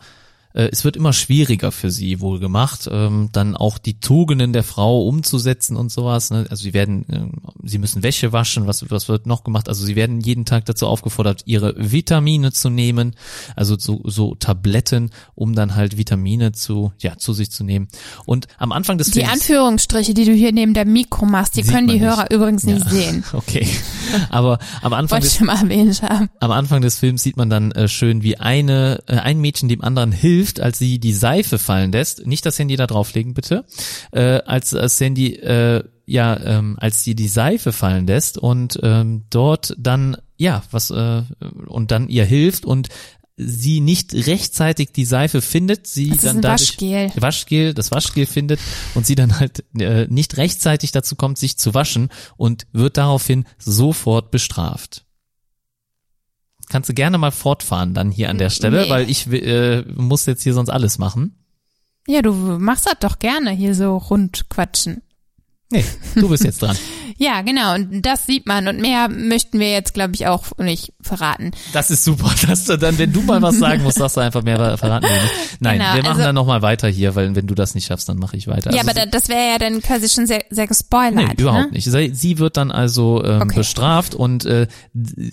äh, 0.58 0.70
es 0.72 0.84
wird 0.84 0.96
immer 0.96 1.14
schwieriger 1.14 1.72
für 1.72 1.92
sie 1.92 2.20
wohl 2.20 2.40
gemacht, 2.40 2.90
ähm, 2.92 3.30
dann 3.32 3.56
auch 3.56 3.78
die 3.78 4.00
Tugenden 4.00 4.54
der 4.54 4.64
Frau 4.64 5.04
umzusetzen 5.08 5.78
und 5.78 5.92
sowas. 5.92 6.32
Ne? 6.32 6.46
Also 6.50 6.64
sie 6.64 6.74
werden, 6.74 7.06
ähm, 7.12 7.32
sie 7.64 7.78
müssen 7.78 8.02
Wäsche 8.04 8.34
waschen, 8.34 8.66
was, 8.66 8.90
was 8.90 9.08
wird 9.08 9.28
noch 9.28 9.44
gemacht? 9.44 9.70
Also 9.70 9.86
sie 9.86 9.96
werden 9.96 10.20
jeden 10.20 10.46
Tag 10.46 10.66
dazu 10.66 10.88
aufgefordert, 10.88 11.44
ihre 11.46 11.76
Vitamine 11.78 12.52
zu 12.52 12.70
nehmen, 12.70 13.16
also 13.56 13.78
so, 13.78 14.02
so 14.06 14.34
Tabletten, 14.36 15.12
um 15.36 15.54
dann 15.54 15.76
halt 15.76 15.98
Vitamine 15.98 16.52
zu, 16.54 16.92
ja, 17.00 17.18
zu 17.18 17.34
sich 17.34 17.52
zu 17.52 17.64
nehmen. 17.64 17.88
Und 18.26 18.48
am 18.58 18.72
Anfang 18.72 18.98
des 18.98 19.12
Die 19.12 19.20
Films 19.20 19.34
Anführungsstriche, 19.34 20.14
die 20.16 20.26
du 20.26 20.34
hier 20.34 20.52
neben 20.52 20.74
der 20.74 20.86
Mikro 20.86 21.26
machst, 21.26 21.56
die 21.56 21.62
können 21.64 21.88
die 21.88 22.00
man 22.00 22.10
Hörer 22.10 22.22
nicht. 22.24 22.34
übrigens 22.34 22.64
nicht 22.64 22.84
Ja. 22.86 22.90
sehen. 22.90 23.24
Okay, 23.34 23.68
aber 24.30 24.58
am 24.82 24.94
Anfang 24.94 25.22
des 25.22 25.40
am 25.40 26.52
Anfang 26.52 26.82
des 26.82 26.98
Films 26.98 27.22
sieht 27.24 27.38
man 27.38 27.50
dann 27.50 27.72
äh, 27.74 27.88
schön, 27.88 28.24
wie 28.24 28.38
eine, 28.38 29.04
äh, 29.08 29.18
ein 29.18 29.40
Mädchen 29.40 29.70
dem 29.70 29.84
anderen 29.84 30.12
hilft, 30.12 30.47
hilft, 30.48 30.60
als 30.60 30.80
sie 30.80 31.00
die 31.00 31.14
Seife 31.14 31.60
fallen 31.60 31.92
lässt. 31.92 32.26
Nicht 32.26 32.46
das 32.46 32.58
Handy 32.60 32.76
da 32.76 32.88
drauflegen, 32.88 33.34
bitte. 33.34 33.66
Äh, 34.12 34.40
als 34.46 34.72
das 34.72 35.00
Handy, 35.00 35.36
äh, 35.36 35.84
ja, 36.06 36.40
ähm, 36.40 36.78
als 36.80 37.04
sie 37.04 37.16
die 37.16 37.28
Seife 37.28 37.72
fallen 37.74 38.08
lässt 38.08 38.38
und 38.38 38.80
ähm, 38.82 39.26
dort 39.30 39.76
dann, 39.78 40.18
ja, 40.38 40.64
was, 40.72 40.90
äh, 40.90 41.24
und 41.68 41.92
dann 41.92 42.08
ihr 42.08 42.26
hilft 42.26 42.66
und 42.66 42.88
sie 43.40 43.82
nicht 43.82 44.14
rechtzeitig 44.16 44.94
die 44.94 45.06
Seife 45.06 45.42
findet, 45.42 45.86
sie 45.86 46.10
Das 46.10 46.22
dann 46.22 46.42
dadurch 46.42 46.72
Waschgel. 46.72 47.12
Waschgel, 47.18 47.74
das 47.76 47.92
Waschgel 47.92 48.26
findet 48.26 48.60
und 48.96 49.06
sie 49.06 49.14
dann 49.14 49.40
halt 49.40 49.64
äh, 49.78 50.08
nicht 50.08 50.38
rechtzeitig 50.38 50.92
dazu 50.92 51.16
kommt, 51.16 51.38
sich 51.38 51.58
zu 51.58 51.76
waschen 51.76 52.10
und 52.38 52.66
wird 52.72 52.98
daraufhin 52.98 53.46
sofort 53.60 54.32
bestraft. 54.32 55.07
Kannst 56.70 56.90
du 56.90 56.94
gerne 56.94 57.18
mal 57.18 57.32
fortfahren 57.32 57.94
dann 57.94 58.12
hier 58.12 58.30
an 58.30 58.38
der 58.38 58.50
Stelle, 58.50 58.84
Nee. 58.84 58.90
weil 58.90 59.10
ich 59.10 59.28
äh, 59.32 59.84
muss 59.96 60.26
jetzt 60.26 60.44
hier 60.44 60.54
sonst 60.54 60.70
alles 60.70 60.98
machen. 60.98 61.36
Ja, 62.08 62.22
du 62.22 62.34
machst 62.34 62.86
das 62.86 62.96
doch 63.00 63.20
gerne 63.20 63.52
hier 63.52 63.74
so 63.76 63.98
rund 63.98 64.50
quatschen. 64.50 65.02
Nee, 65.72 65.84
du 66.16 66.30
bist 66.30 66.44
jetzt 66.44 66.62
dran. 66.62 66.78
Ja, 67.18 67.42
genau. 67.42 67.76
Und 67.76 68.02
das 68.06 68.26
sieht 68.26 68.46
man. 68.46 68.68
Und 68.68 68.80
mehr 68.80 69.10
möchten 69.10 69.60
wir 69.60 69.72
jetzt, 69.72 69.94
glaube 69.94 70.14
ich, 70.16 70.28
auch 70.28 70.46
nicht 70.58 70.94
verraten. 71.02 71.52
Das 71.74 71.90
ist 71.92 72.04
super, 72.04 72.32
dass 72.48 72.66
du 72.66 72.78
dann, 72.78 72.98
wenn 72.98 73.12
du 73.12 73.22
mal 73.22 73.42
was 73.42 73.58
sagen 73.58 73.84
musst, 73.84 73.98
sagst 73.98 74.18
du 74.18 74.22
einfach 74.22 74.44
mehr 74.44 74.78
verraten 74.78 75.06
wir 75.08 75.22
nicht. 75.22 75.34
Nein, 75.60 75.80
Genau, 75.80 75.94
wir 75.96 76.02
machen 76.04 76.12
also- 76.14 76.24
dann 76.24 76.36
nochmal 76.36 76.62
weiter 76.62 76.88
hier, 76.88 77.16
weil 77.16 77.36
wenn 77.36 77.48
du 77.48 77.56
das 77.56 77.76
nicht 77.76 77.86
schaffst, 77.88 78.08
dann 78.10 78.18
mache 78.18 78.38
ich 78.38 78.48
weiter. 78.48 78.72
ja, 78.72 78.80
Also 78.82 78.92
aber 78.92 79.00
da, 79.00 79.06
das 79.08 79.30
wäre 79.30 79.52
ja 79.54 79.58
dann 79.58 79.82
quasi 79.82 80.10
schon 80.10 80.28
sehr, 80.28 80.44
sehr 80.50 80.68
gespoilert. 80.68 81.16
Nee, 81.16 81.42
überhaupt 81.42 81.68
ne? 81.68 81.72
nicht. 81.78 81.86
Sie 81.92 82.12
sie 82.14 82.38
wird 82.40 82.58
dann 82.58 82.72
also 82.72 83.24
ähm, 83.24 83.42
Okay. 83.42 83.56
bestraft 83.58 84.14
und 84.16 84.46
äh, 84.46 84.68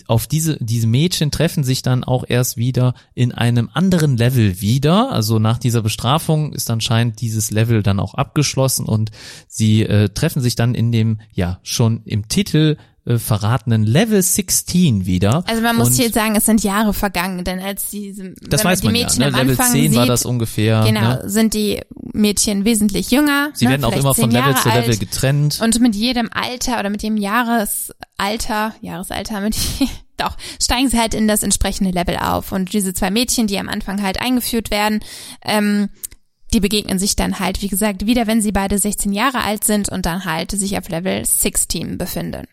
auf 0.07 0.27
diese 0.27 0.57
diese 0.59 0.87
Mädchen 0.87 1.31
treffen 1.31 1.63
sich 1.63 1.81
dann 1.81 2.03
auch 2.03 2.23
erst 2.27 2.57
wieder 2.57 2.93
in 3.13 3.31
einem 3.31 3.69
anderen 3.73 4.17
Level 4.17 4.61
wieder. 4.61 5.11
Also 5.11 5.39
nach 5.39 5.57
dieser 5.57 5.81
Bestrafung 5.81 6.53
ist 6.53 6.69
anscheinend 6.69 7.21
dieses 7.21 7.51
Level 7.51 7.83
dann 7.83 7.99
auch 7.99 8.13
abgeschlossen 8.15 8.85
und 8.85 9.11
sie 9.47 9.83
äh, 9.83 10.09
treffen 10.09 10.41
sich 10.41 10.55
dann 10.55 10.75
in 10.75 10.91
dem 10.91 11.19
ja 11.33 11.59
schon 11.75 12.01
im 12.05 12.27
Titel 12.27 12.77
äh, 13.05 13.19
verratenen 13.19 13.83
Level 13.83 14.19
16 14.19 15.05
wieder. 15.05 15.43
Also 15.45 15.61
man 15.61 15.75
muss 15.75 15.89
und 15.89 15.95
hier 15.95 16.11
sagen, 16.11 16.35
es 16.35 16.45
sind 16.45 16.63
Jahre 16.63 16.91
vergangen, 16.91 17.43
denn 17.43 17.59
als 17.59 17.91
diese, 17.91 18.33
das 18.41 18.63
wenn 18.63 18.71
weiß 18.71 18.81
die 18.81 18.87
man 18.87 18.93
Mädchen 18.93 19.21
ja. 19.21 19.29
Ne? 19.29 19.33
am 19.35 19.41
Level 19.41 19.51
Anfang 19.51 19.71
10 19.71 19.91
sieht, 19.91 19.99
war 19.99 20.05
das 20.07 20.25
ungefähr. 20.25 20.83
genau, 20.83 21.01
Ne? 21.01 21.21
sind 21.29 21.53
die 21.53 21.81
Mädchen 22.13 22.65
wesentlich 22.65 23.11
jünger. 23.11 23.49
Sie 23.53 23.65
ne, 23.65 23.71
werden 23.71 23.83
auch 23.83 23.89
vielleicht 23.91 24.05
immer 24.05 24.15
von 24.15 24.31
Level 24.31 24.51
Jahre 24.51 24.61
zu 24.61 24.69
Level 24.69 24.89
alt. 24.89 24.99
getrennt. 24.99 25.59
Und 25.61 25.79
mit 25.81 25.95
jedem 25.95 26.29
Alter 26.33 26.79
oder 26.79 26.89
mit 26.89 27.03
jedem 27.03 27.17
Jahresalter, 27.17 28.73
Jahresalter, 28.81 29.39
mit 29.41 29.55
doch, 30.17 30.35
steigen 30.59 30.89
sie 30.89 30.97
halt 30.97 31.13
in 31.13 31.27
das 31.27 31.43
entsprechende 31.43 31.91
Level 31.91 32.17
auf. 32.17 32.51
Und 32.51 32.73
diese 32.73 32.93
zwei 32.95 33.11
Mädchen, 33.11 33.45
die 33.45 33.59
am 33.59 33.69
Anfang 33.69 34.01
halt 34.01 34.19
eingeführt 34.19 34.71
werden, 34.71 35.01
ähm, 35.43 35.89
die 36.55 36.61
begegnen 36.61 36.99
sich 36.99 37.17
dann 37.17 37.39
halt, 37.39 37.61
wie 37.61 37.67
gesagt, 37.67 38.05
wieder, 38.05 38.27
wenn 38.27 38.41
sie 38.41 38.53
beide 38.53 38.77
16 38.77 39.11
Jahre 39.11 39.43
alt 39.43 39.65
sind 39.65 39.89
und 39.89 40.05
dann 40.05 40.23
halt 40.23 40.51
sich 40.51 40.77
auf 40.77 40.87
Level 40.87 41.25
16 41.25 41.97
befinden. 41.97 42.47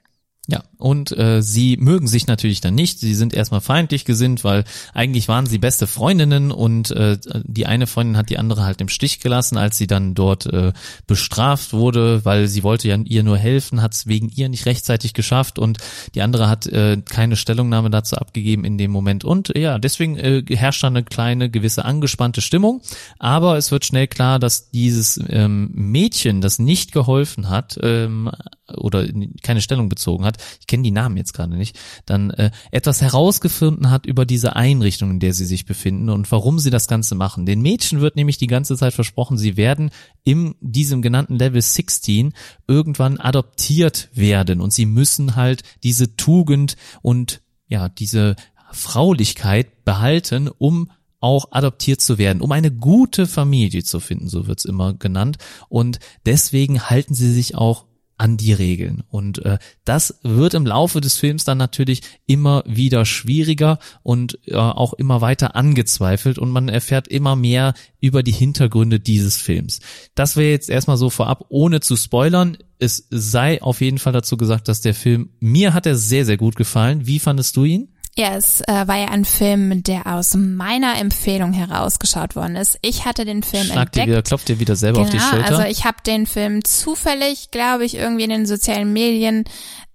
Ja, 0.49 0.65
und 0.77 1.17
äh, 1.17 1.41
sie 1.41 1.77
mögen 1.77 2.09
sich 2.09 2.27
natürlich 2.27 2.61
dann 2.61 2.75
nicht. 2.75 2.99
Sie 2.99 3.15
sind 3.15 3.33
erstmal 3.33 3.61
feindlich 3.61 4.05
gesinnt, 4.05 4.43
weil 4.43 4.65
eigentlich 4.93 5.29
waren 5.29 5.47
sie 5.47 5.59
beste 5.59 5.87
Freundinnen 5.87 6.51
und 6.51 6.91
äh, 6.91 7.17
die 7.45 7.67
eine 7.67 7.87
Freundin 7.87 8.17
hat 8.17 8.29
die 8.29 8.39
andere 8.39 8.65
halt 8.65 8.81
im 8.81 8.89
Stich 8.89 9.21
gelassen, 9.21 9.57
als 9.57 9.79
sie 9.79 9.87
dann 9.87 10.15
dort 10.15 10.47
äh, 10.47 10.73
bestraft 11.07 11.73
wurde, 11.73 12.25
weil 12.25 12.49
sie 12.49 12.65
wollte 12.65 12.89
ja 12.89 12.97
ihr 12.97 13.23
nur 13.23 13.39
helfen, 13.39 13.83
hat 13.83 13.95
es 13.95 14.09
wegen 14.09 14.31
ihr 14.35 14.49
nicht 14.49 14.67
rechtzeitig 14.67 15.15
geschafft 15.15 15.61
und 15.61 15.79
die 16.17 16.23
andere 16.23 16.49
hat 16.49 16.67
äh, 16.67 17.01
keine 17.09 17.37
Stellungnahme 17.37 17.91
dazu 17.91 18.17
abgegeben 18.17 18.65
in 18.65 18.79
dem 18.79 18.91
Moment. 18.91 19.25
Und 19.25 19.57
ja, 19.57 19.79
deswegen 19.79 20.17
äh, 20.17 20.43
herrscht 20.49 20.83
da 20.83 20.89
eine 20.89 21.05
kleine 21.05 21.51
gewisse 21.51 21.85
angespannte 21.85 22.41
Stimmung. 22.41 22.83
Aber 23.21 23.59
es 23.59 23.71
wird 23.71 23.85
schnell 23.85 24.09
klar, 24.09 24.41
dass 24.41 24.71
dieses 24.71 25.21
ähm, 25.29 25.71
Mädchen, 25.73 26.41
das 26.41 26.59
nicht 26.59 26.91
geholfen 26.91 27.49
hat 27.49 27.79
ähm, 27.81 28.29
oder 28.77 29.07
keine 29.43 29.61
Stellung 29.61 29.89
bezogen 29.89 30.25
hat, 30.25 30.39
ich 30.61 30.67
kenne 30.67 30.83
die 30.83 30.91
Namen 30.91 31.17
jetzt 31.17 31.33
gerade 31.33 31.57
nicht, 31.57 31.79
dann 32.07 32.31
äh, 32.31 32.51
etwas 32.71 33.03
herausgefunden 33.03 33.91
hat 33.91 34.07
über 34.07 34.25
diese 34.25 34.57
Einrichtung, 34.57 35.11
in 35.11 35.21
der 35.21 35.35
sie 35.35 35.45
sich 35.45 35.67
befinden 35.67 36.09
und 36.11 36.31
warum 36.31 36.59
sie 36.59 36.71
das 36.71 36.89
Ganze 36.89 37.15
machen. 37.15 37.47
Den 37.47 37.63
Mädchen 37.63 38.01
wird 38.01 38.17
nämlich 38.17 38.39
die 38.39 38.47
ganze 38.47 38.77
Zeit 38.77 38.95
versprochen, 38.95 39.39
sie 39.39 39.57
werden 39.57 39.91
in 40.25 40.55
diesem 40.61 41.03
genannten 41.03 41.37
Level 41.37 41.61
16 41.61 42.33
irgendwann 42.67 43.19
adoptiert 43.19 44.09
werden 44.15 44.61
und 44.61 44.73
sie 44.73 44.87
müssen 44.87 45.37
halt 45.37 45.63
diese 45.83 46.17
Tugend 46.17 46.77
und 47.03 47.41
ja, 47.69 47.89
diese 47.89 48.37
Fraulichkeit 48.73 49.85
behalten, 49.85 50.49
um 50.49 50.91
auch 51.23 51.53
adoptiert 51.53 52.01
zu 52.01 52.19
werden, 52.19 52.43
um 52.43 52.51
eine 52.51 52.73
gute 52.73 53.27
Familie 53.27 53.85
zu 53.85 54.01
finden, 54.01 54.29
so 54.29 54.49
wird's 54.49 54.65
immer 54.65 54.93
genannt. 54.93 55.39
Und 55.69 56.01
deswegen 56.27 56.91
halten 56.91 57.15
sie 57.15 57.33
sich 57.33 57.55
auch 57.55 57.87
an 58.19 58.37
die 58.37 58.53
Regeln. 58.53 59.03
Und 59.09 59.45
äh, 59.45 59.59
das 59.85 60.19
wird 60.23 60.55
im 60.55 60.67
Laufe 60.67 61.01
des 61.01 61.17
Films 61.17 61.45
dann 61.45 61.59
natürlich 61.59 62.03
immer 62.27 62.63
wieder 62.67 63.05
schwieriger 63.05 63.79
und 64.03 64.39
äh, 64.47 64.55
auch 64.55 64.93
immer 64.95 65.21
weiter 65.21 65.57
angezweifelt 65.57 66.39
und 66.39 66.51
man 66.51 66.69
erfährt 66.69 67.09
immer 67.09 67.37
mehr 67.37 67.75
über 68.01 68.23
die 68.23 68.33
Hintergründe 68.33 69.01
dieses 69.01 69.37
Films. 69.37 69.81
Das 70.15 70.37
wäre 70.37 70.51
jetzt 70.51 70.71
erstmal 70.71 70.97
so 70.97 71.11
vorab, 71.11 71.47
ohne 71.49 71.81
zu 71.81 71.97
spoilern. 71.97 72.59
Es 72.79 73.07
sei 73.11 73.63
auf 73.63 73.81
jeden 73.81 73.99
Fall 73.99 74.13
dazu 74.13 74.37
gesagt, 74.37 74.69
dass 74.69 74.81
der 74.81 74.95
Film, 74.95 75.31
mir 75.41 75.75
hat 75.75 75.87
er 75.87 75.97
sehr, 75.97 76.25
sehr 76.25 76.37
gut 76.37 76.57
gefallen. 76.57 77.07
Wie 77.07 77.19
fandest 77.19 77.57
du 77.57 77.65
ihn? 77.65 77.92
Ja, 78.17 78.37
es 78.37 78.61
äh, 78.63 78.87
war 78.87 78.97
ja 78.99 79.07
ein 79.09 79.25
Film, 79.25 79.83
der 79.83 80.07
aus 80.07 80.35
meiner 80.35 80.99
Empfehlung 80.99 81.55
herausgeschaut 81.55 82.37
worden 82.37 82.57
ist. 82.57 82.79
Ich 82.83 83.07
hatte 83.07 83.25
den 83.25 83.43
Film 83.43 83.65
Schlag 83.65 83.75
dir 83.75 84.01
entdeckt. 84.03 84.07
wieder, 84.09 84.23
klopft 84.23 84.49
dir 84.49 84.61
wieder 84.61 84.77
selber 84.77 85.01
auf 85.01 85.09
die 85.11 85.17
Genau, 85.17 85.31
Schulter. 85.31 85.47
Also 85.47 85.63
ich 85.63 85.87
habe 85.87 85.97
den 86.07 86.27
Film 86.27 86.63
zufällig, 86.63 87.51
glaube 87.51 87.87
ich, 87.87 87.95
irgendwie 87.95 88.25
in 88.25 88.31
den 88.31 88.47
sozialen 88.47 88.93
Medien 88.93 89.45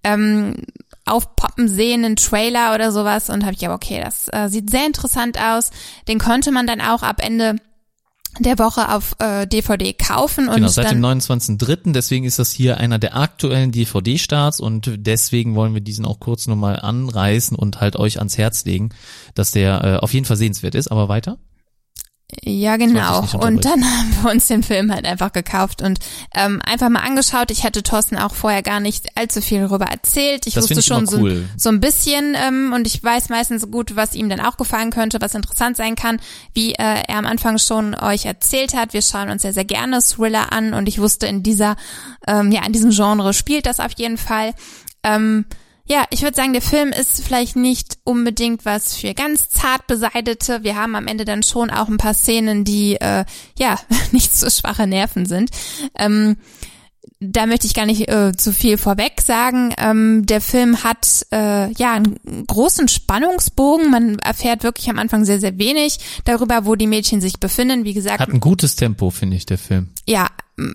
ähm, 0.02 0.56
aufpoppen 1.06 1.68
sehen, 1.68 2.04
einen 2.04 2.16
Trailer 2.16 2.74
oder 2.74 2.90
sowas 2.90 3.30
und 3.30 3.44
habe 3.44 3.54
ich, 3.54 3.60
ja, 3.60 3.72
okay, 3.72 4.00
das 4.04 4.28
äh, 4.32 4.48
sieht 4.48 4.68
sehr 4.70 4.86
interessant 4.86 5.40
aus. 5.40 5.70
Den 6.08 6.18
konnte 6.18 6.50
man 6.50 6.66
dann 6.66 6.80
auch 6.80 7.02
ab 7.02 7.24
Ende 7.24 7.56
der 8.38 8.58
Woche 8.58 8.94
auf 8.94 9.16
äh, 9.18 9.46
DVD 9.46 9.92
kaufen 9.92 10.48
und 10.48 10.56
Genau, 10.56 10.68
seit 10.68 10.90
dem 10.90 11.04
29.03. 11.04 11.92
Deswegen 11.92 12.24
ist 12.24 12.38
das 12.38 12.52
hier 12.52 12.78
einer 12.78 12.98
der 12.98 13.16
aktuellen 13.16 13.72
DVD-Starts 13.72 14.60
und 14.60 14.90
deswegen 14.96 15.54
wollen 15.54 15.74
wir 15.74 15.80
diesen 15.80 16.04
auch 16.04 16.20
kurz 16.20 16.46
nochmal 16.46 16.78
anreißen 16.80 17.56
und 17.56 17.80
halt 17.80 17.96
euch 17.96 18.18
ans 18.18 18.38
Herz 18.38 18.64
legen, 18.64 18.90
dass 19.34 19.52
der 19.52 19.84
äh, 19.84 19.96
auf 19.96 20.12
jeden 20.12 20.26
Fall 20.26 20.36
sehenswert 20.36 20.74
ist. 20.74 20.88
Aber 20.88 21.08
weiter? 21.08 21.38
Ja, 22.42 22.76
genau. 22.76 23.20
Und 23.38 23.64
dann 23.64 23.82
haben 23.98 24.16
wir 24.22 24.30
uns 24.30 24.48
den 24.48 24.62
Film 24.62 24.92
halt 24.92 25.06
einfach 25.06 25.32
gekauft 25.32 25.80
und 25.80 25.98
ähm, 26.34 26.60
einfach 26.62 26.90
mal 26.90 27.00
angeschaut. 27.00 27.50
Ich 27.50 27.64
hatte 27.64 27.82
Thorsten 27.82 28.18
auch 28.18 28.34
vorher 28.34 28.62
gar 28.62 28.80
nicht 28.80 29.16
allzu 29.16 29.40
viel 29.40 29.60
darüber 29.60 29.86
erzählt. 29.86 30.46
Ich 30.46 30.54
Das 30.54 30.64
wusste 30.64 30.80
ich 30.80 30.86
schon 30.86 30.98
immer 31.04 31.06
so, 31.06 31.18
cool. 31.18 31.48
so 31.56 31.70
ein 31.70 31.80
bisschen 31.80 32.36
ähm, 32.36 32.74
und 32.74 32.86
ich 32.86 33.02
weiß 33.02 33.30
meistens 33.30 33.70
gut, 33.70 33.96
was 33.96 34.14
ihm 34.14 34.28
dann 34.28 34.40
auch 34.40 34.58
gefallen 34.58 34.90
könnte, 34.90 35.22
was 35.22 35.34
interessant 35.34 35.78
sein 35.78 35.96
kann, 35.96 36.20
wie 36.52 36.72
äh, 36.72 37.02
er 37.08 37.16
am 37.16 37.26
Anfang 37.26 37.56
schon 37.56 37.94
euch 37.94 38.26
erzählt 38.26 38.74
hat. 38.74 38.92
Wir 38.92 39.02
schauen 39.02 39.30
uns 39.30 39.42
ja 39.42 39.52
sehr 39.54 39.64
gerne 39.64 40.00
Thriller 40.02 40.52
an 40.52 40.74
und 40.74 40.86
ich 40.86 40.98
wusste 40.98 41.26
in 41.26 41.42
dieser, 41.42 41.76
ähm, 42.26 42.52
ja, 42.52 42.64
in 42.66 42.74
diesem 42.74 42.90
Genre 42.90 43.32
spielt 43.32 43.64
das 43.64 43.80
auf 43.80 43.92
jeden 43.96 44.18
Fall. 44.18 44.52
Ähm, 45.02 45.46
ja, 45.88 46.04
ich 46.10 46.22
würde 46.22 46.36
sagen, 46.36 46.52
der 46.52 46.62
Film 46.62 46.90
ist 46.90 47.24
vielleicht 47.24 47.56
nicht 47.56 47.98
unbedingt 48.04 48.64
was 48.64 48.94
für 48.94 49.14
ganz 49.14 49.48
zart 49.48 49.86
beseitete. 49.86 50.62
Wir 50.62 50.76
haben 50.76 50.94
am 50.94 51.06
Ende 51.06 51.24
dann 51.24 51.42
schon 51.42 51.70
auch 51.70 51.88
ein 51.88 51.96
paar 51.96 52.14
Szenen, 52.14 52.64
die 52.64 52.96
äh, 52.96 53.24
ja 53.58 53.78
nicht 54.12 54.36
so 54.36 54.50
schwache 54.50 54.86
Nerven 54.86 55.26
sind. 55.26 55.50
Ähm, 55.98 56.36
da 57.20 57.46
möchte 57.46 57.66
ich 57.66 57.74
gar 57.74 57.86
nicht 57.86 58.08
äh, 58.08 58.32
zu 58.36 58.52
viel 58.52 58.78
vorweg 58.78 59.20
sagen. 59.20 59.74
Ähm, 59.78 60.24
der 60.26 60.40
Film 60.40 60.84
hat 60.84 61.26
äh, 61.32 61.72
ja 61.72 61.94
einen 61.94 62.46
großen 62.46 62.86
Spannungsbogen. 62.86 63.90
Man 63.90 64.18
erfährt 64.20 64.62
wirklich 64.62 64.88
am 64.90 64.98
Anfang 64.98 65.24
sehr, 65.24 65.40
sehr 65.40 65.58
wenig 65.58 65.98
darüber, 66.24 66.64
wo 66.64 66.76
die 66.76 66.86
Mädchen 66.86 67.20
sich 67.20 67.40
befinden. 67.40 67.84
Wie 67.84 67.94
gesagt, 67.94 68.20
Hat 68.20 68.28
ein 68.28 68.40
gutes 68.40 68.76
Tempo, 68.76 69.10
finde 69.10 69.36
ich, 69.36 69.46
der 69.46 69.58
Film. 69.58 69.88
ja, 70.06 70.28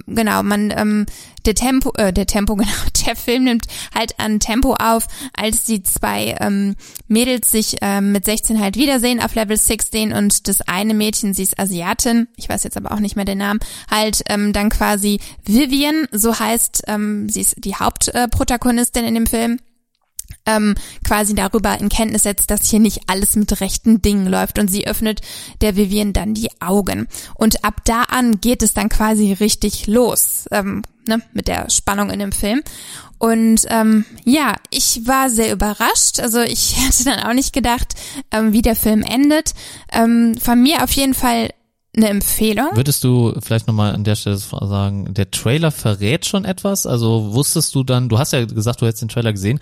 genau, 0.07 0.43
man, 0.43 0.73
ähm, 0.75 1.05
der 1.45 1.55
Tempo, 1.55 1.91
äh, 1.97 2.13
der 2.13 2.25
Tempo, 2.25 2.55
genau, 2.57 2.69
der 3.05 3.15
Film 3.15 3.43
nimmt 3.43 3.65
halt 3.93 4.19
an 4.19 4.39
Tempo 4.39 4.75
auf, 4.75 5.07
als 5.33 5.65
die 5.65 5.83
zwei 5.83 6.35
ähm, 6.39 6.75
Mädels 7.07 7.51
sich 7.51 7.77
ähm, 7.81 8.11
mit 8.11 8.25
16 8.25 8.59
halt 8.59 8.75
wiedersehen 8.75 9.21
auf 9.21 9.35
Level 9.35 9.57
16 9.57 10.13
und 10.13 10.47
das 10.47 10.61
eine 10.61 10.93
Mädchen, 10.93 11.33
sie 11.33 11.43
ist 11.43 11.59
Asiatin, 11.59 12.27
ich 12.35 12.49
weiß 12.49 12.63
jetzt 12.63 12.77
aber 12.77 12.91
auch 12.91 12.99
nicht 12.99 13.15
mehr 13.15 13.25
den 13.25 13.39
Namen, 13.39 13.59
halt 13.89 14.23
ähm, 14.29 14.53
dann 14.53 14.69
quasi 14.69 15.19
Vivian, 15.43 16.07
so 16.11 16.39
heißt, 16.39 16.83
ähm, 16.87 17.29
sie 17.29 17.41
ist 17.41 17.55
die 17.57 17.75
Hauptprotagonistin 17.75 19.05
in 19.05 19.15
dem 19.15 19.27
Film 19.27 19.59
ähm, 20.45 20.75
quasi 21.05 21.35
darüber 21.35 21.79
in 21.79 21.89
Kenntnis 21.89 22.23
setzt, 22.23 22.51
dass 22.51 22.69
hier 22.69 22.79
nicht 22.79 23.01
alles 23.07 23.35
mit 23.35 23.61
rechten 23.61 24.01
Dingen 24.01 24.27
läuft 24.27 24.59
und 24.59 24.69
sie 24.69 24.87
öffnet 24.87 25.21
der 25.61 25.75
Vivian 25.75 26.13
dann 26.13 26.33
die 26.33 26.49
Augen. 26.59 27.07
Und 27.35 27.63
ab 27.63 27.81
da 27.85 28.03
an 28.03 28.41
geht 28.41 28.61
es 28.61 28.73
dann 28.73 28.89
quasi 28.89 29.33
richtig 29.33 29.87
los 29.87 30.45
ähm, 30.51 30.83
ne, 31.07 31.21
mit 31.33 31.47
der 31.47 31.69
Spannung 31.69 32.09
in 32.09 32.19
dem 32.19 32.31
Film. 32.31 32.61
Und 33.17 33.65
ähm, 33.69 34.05
ja, 34.25 34.55
ich 34.69 35.07
war 35.07 35.29
sehr 35.29 35.53
überrascht. 35.53 36.19
Also 36.19 36.41
ich 36.41 36.77
hätte 36.85 37.05
dann 37.05 37.19
auch 37.21 37.33
nicht 37.33 37.53
gedacht, 37.53 37.95
ähm, 38.31 38.51
wie 38.51 38.61
der 38.61 38.75
Film 38.75 39.01
endet. 39.01 39.53
Ähm, 39.91 40.35
von 40.37 40.61
mir 40.61 40.83
auf 40.83 40.91
jeden 40.91 41.13
Fall 41.13 41.49
eine 41.95 42.09
Empfehlung. 42.09 42.69
Würdest 42.73 43.03
du 43.03 43.33
vielleicht 43.41 43.67
nochmal 43.67 43.93
an 43.93 44.03
der 44.03 44.15
Stelle 44.15 44.37
sagen, 44.37 45.13
der 45.13 45.29
Trailer 45.29 45.71
verrät 45.71 46.25
schon 46.25 46.43
etwas? 46.43 46.85
Also 46.85 47.33
wusstest 47.33 47.75
du 47.75 47.83
dann, 47.83 48.09
du 48.09 48.17
hast 48.17 48.33
ja 48.33 48.43
gesagt, 48.45 48.81
du 48.81 48.87
hättest 48.87 49.03
den 49.03 49.09
Trailer 49.09 49.31
gesehen. 49.31 49.59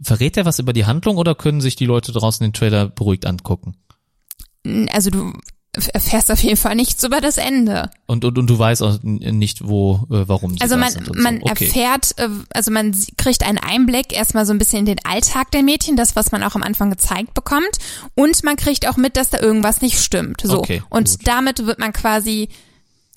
Verrät 0.00 0.36
er 0.36 0.44
was 0.44 0.58
über 0.58 0.72
die 0.72 0.86
Handlung 0.86 1.16
oder 1.16 1.34
können 1.34 1.60
sich 1.60 1.76
die 1.76 1.86
Leute 1.86 2.12
draußen 2.12 2.44
den 2.44 2.52
Trailer 2.52 2.88
beruhigt 2.88 3.26
angucken? 3.26 3.76
Also 4.90 5.10
du 5.10 5.32
erfährst 5.92 6.30
auf 6.30 6.42
jeden 6.42 6.56
Fall 6.56 6.74
nichts 6.74 7.02
über 7.02 7.20
das 7.20 7.36
Ende. 7.36 7.90
Und, 8.06 8.24
und, 8.24 8.38
und 8.38 8.48
du 8.48 8.58
weißt 8.58 8.82
auch 8.82 8.98
nicht, 9.02 9.66
wo, 9.66 10.06
äh, 10.10 10.28
warum 10.28 10.56
Also 10.60 10.76
man, 10.76 10.92
man 11.14 11.36
so. 11.38 11.42
Okay. 11.42 11.64
erfährt, 11.66 12.18
äh, 12.18 12.28
also 12.52 12.70
man 12.70 12.96
kriegt 13.16 13.44
einen 13.44 13.58
Einblick 13.58 14.12
erstmal 14.12 14.46
so 14.46 14.52
ein 14.52 14.58
bisschen 14.58 14.80
in 14.80 14.86
den 14.86 15.04
Alltag 15.04 15.50
der 15.50 15.62
Mädchen, 15.62 15.96
das, 15.96 16.16
was 16.16 16.32
man 16.32 16.42
auch 16.42 16.54
am 16.54 16.62
Anfang 16.62 16.90
gezeigt 16.90 17.34
bekommt. 17.34 17.78
Und 18.14 18.44
man 18.44 18.56
kriegt 18.56 18.88
auch 18.88 18.96
mit, 18.96 19.16
dass 19.16 19.30
da 19.30 19.40
irgendwas 19.40 19.80
nicht 19.80 19.98
stimmt. 19.98 20.42
So. 20.42 20.58
Okay, 20.58 20.82
und 20.90 21.10
gut. 21.10 21.26
damit 21.26 21.66
wird 21.66 21.78
man 21.78 21.92
quasi 21.92 22.48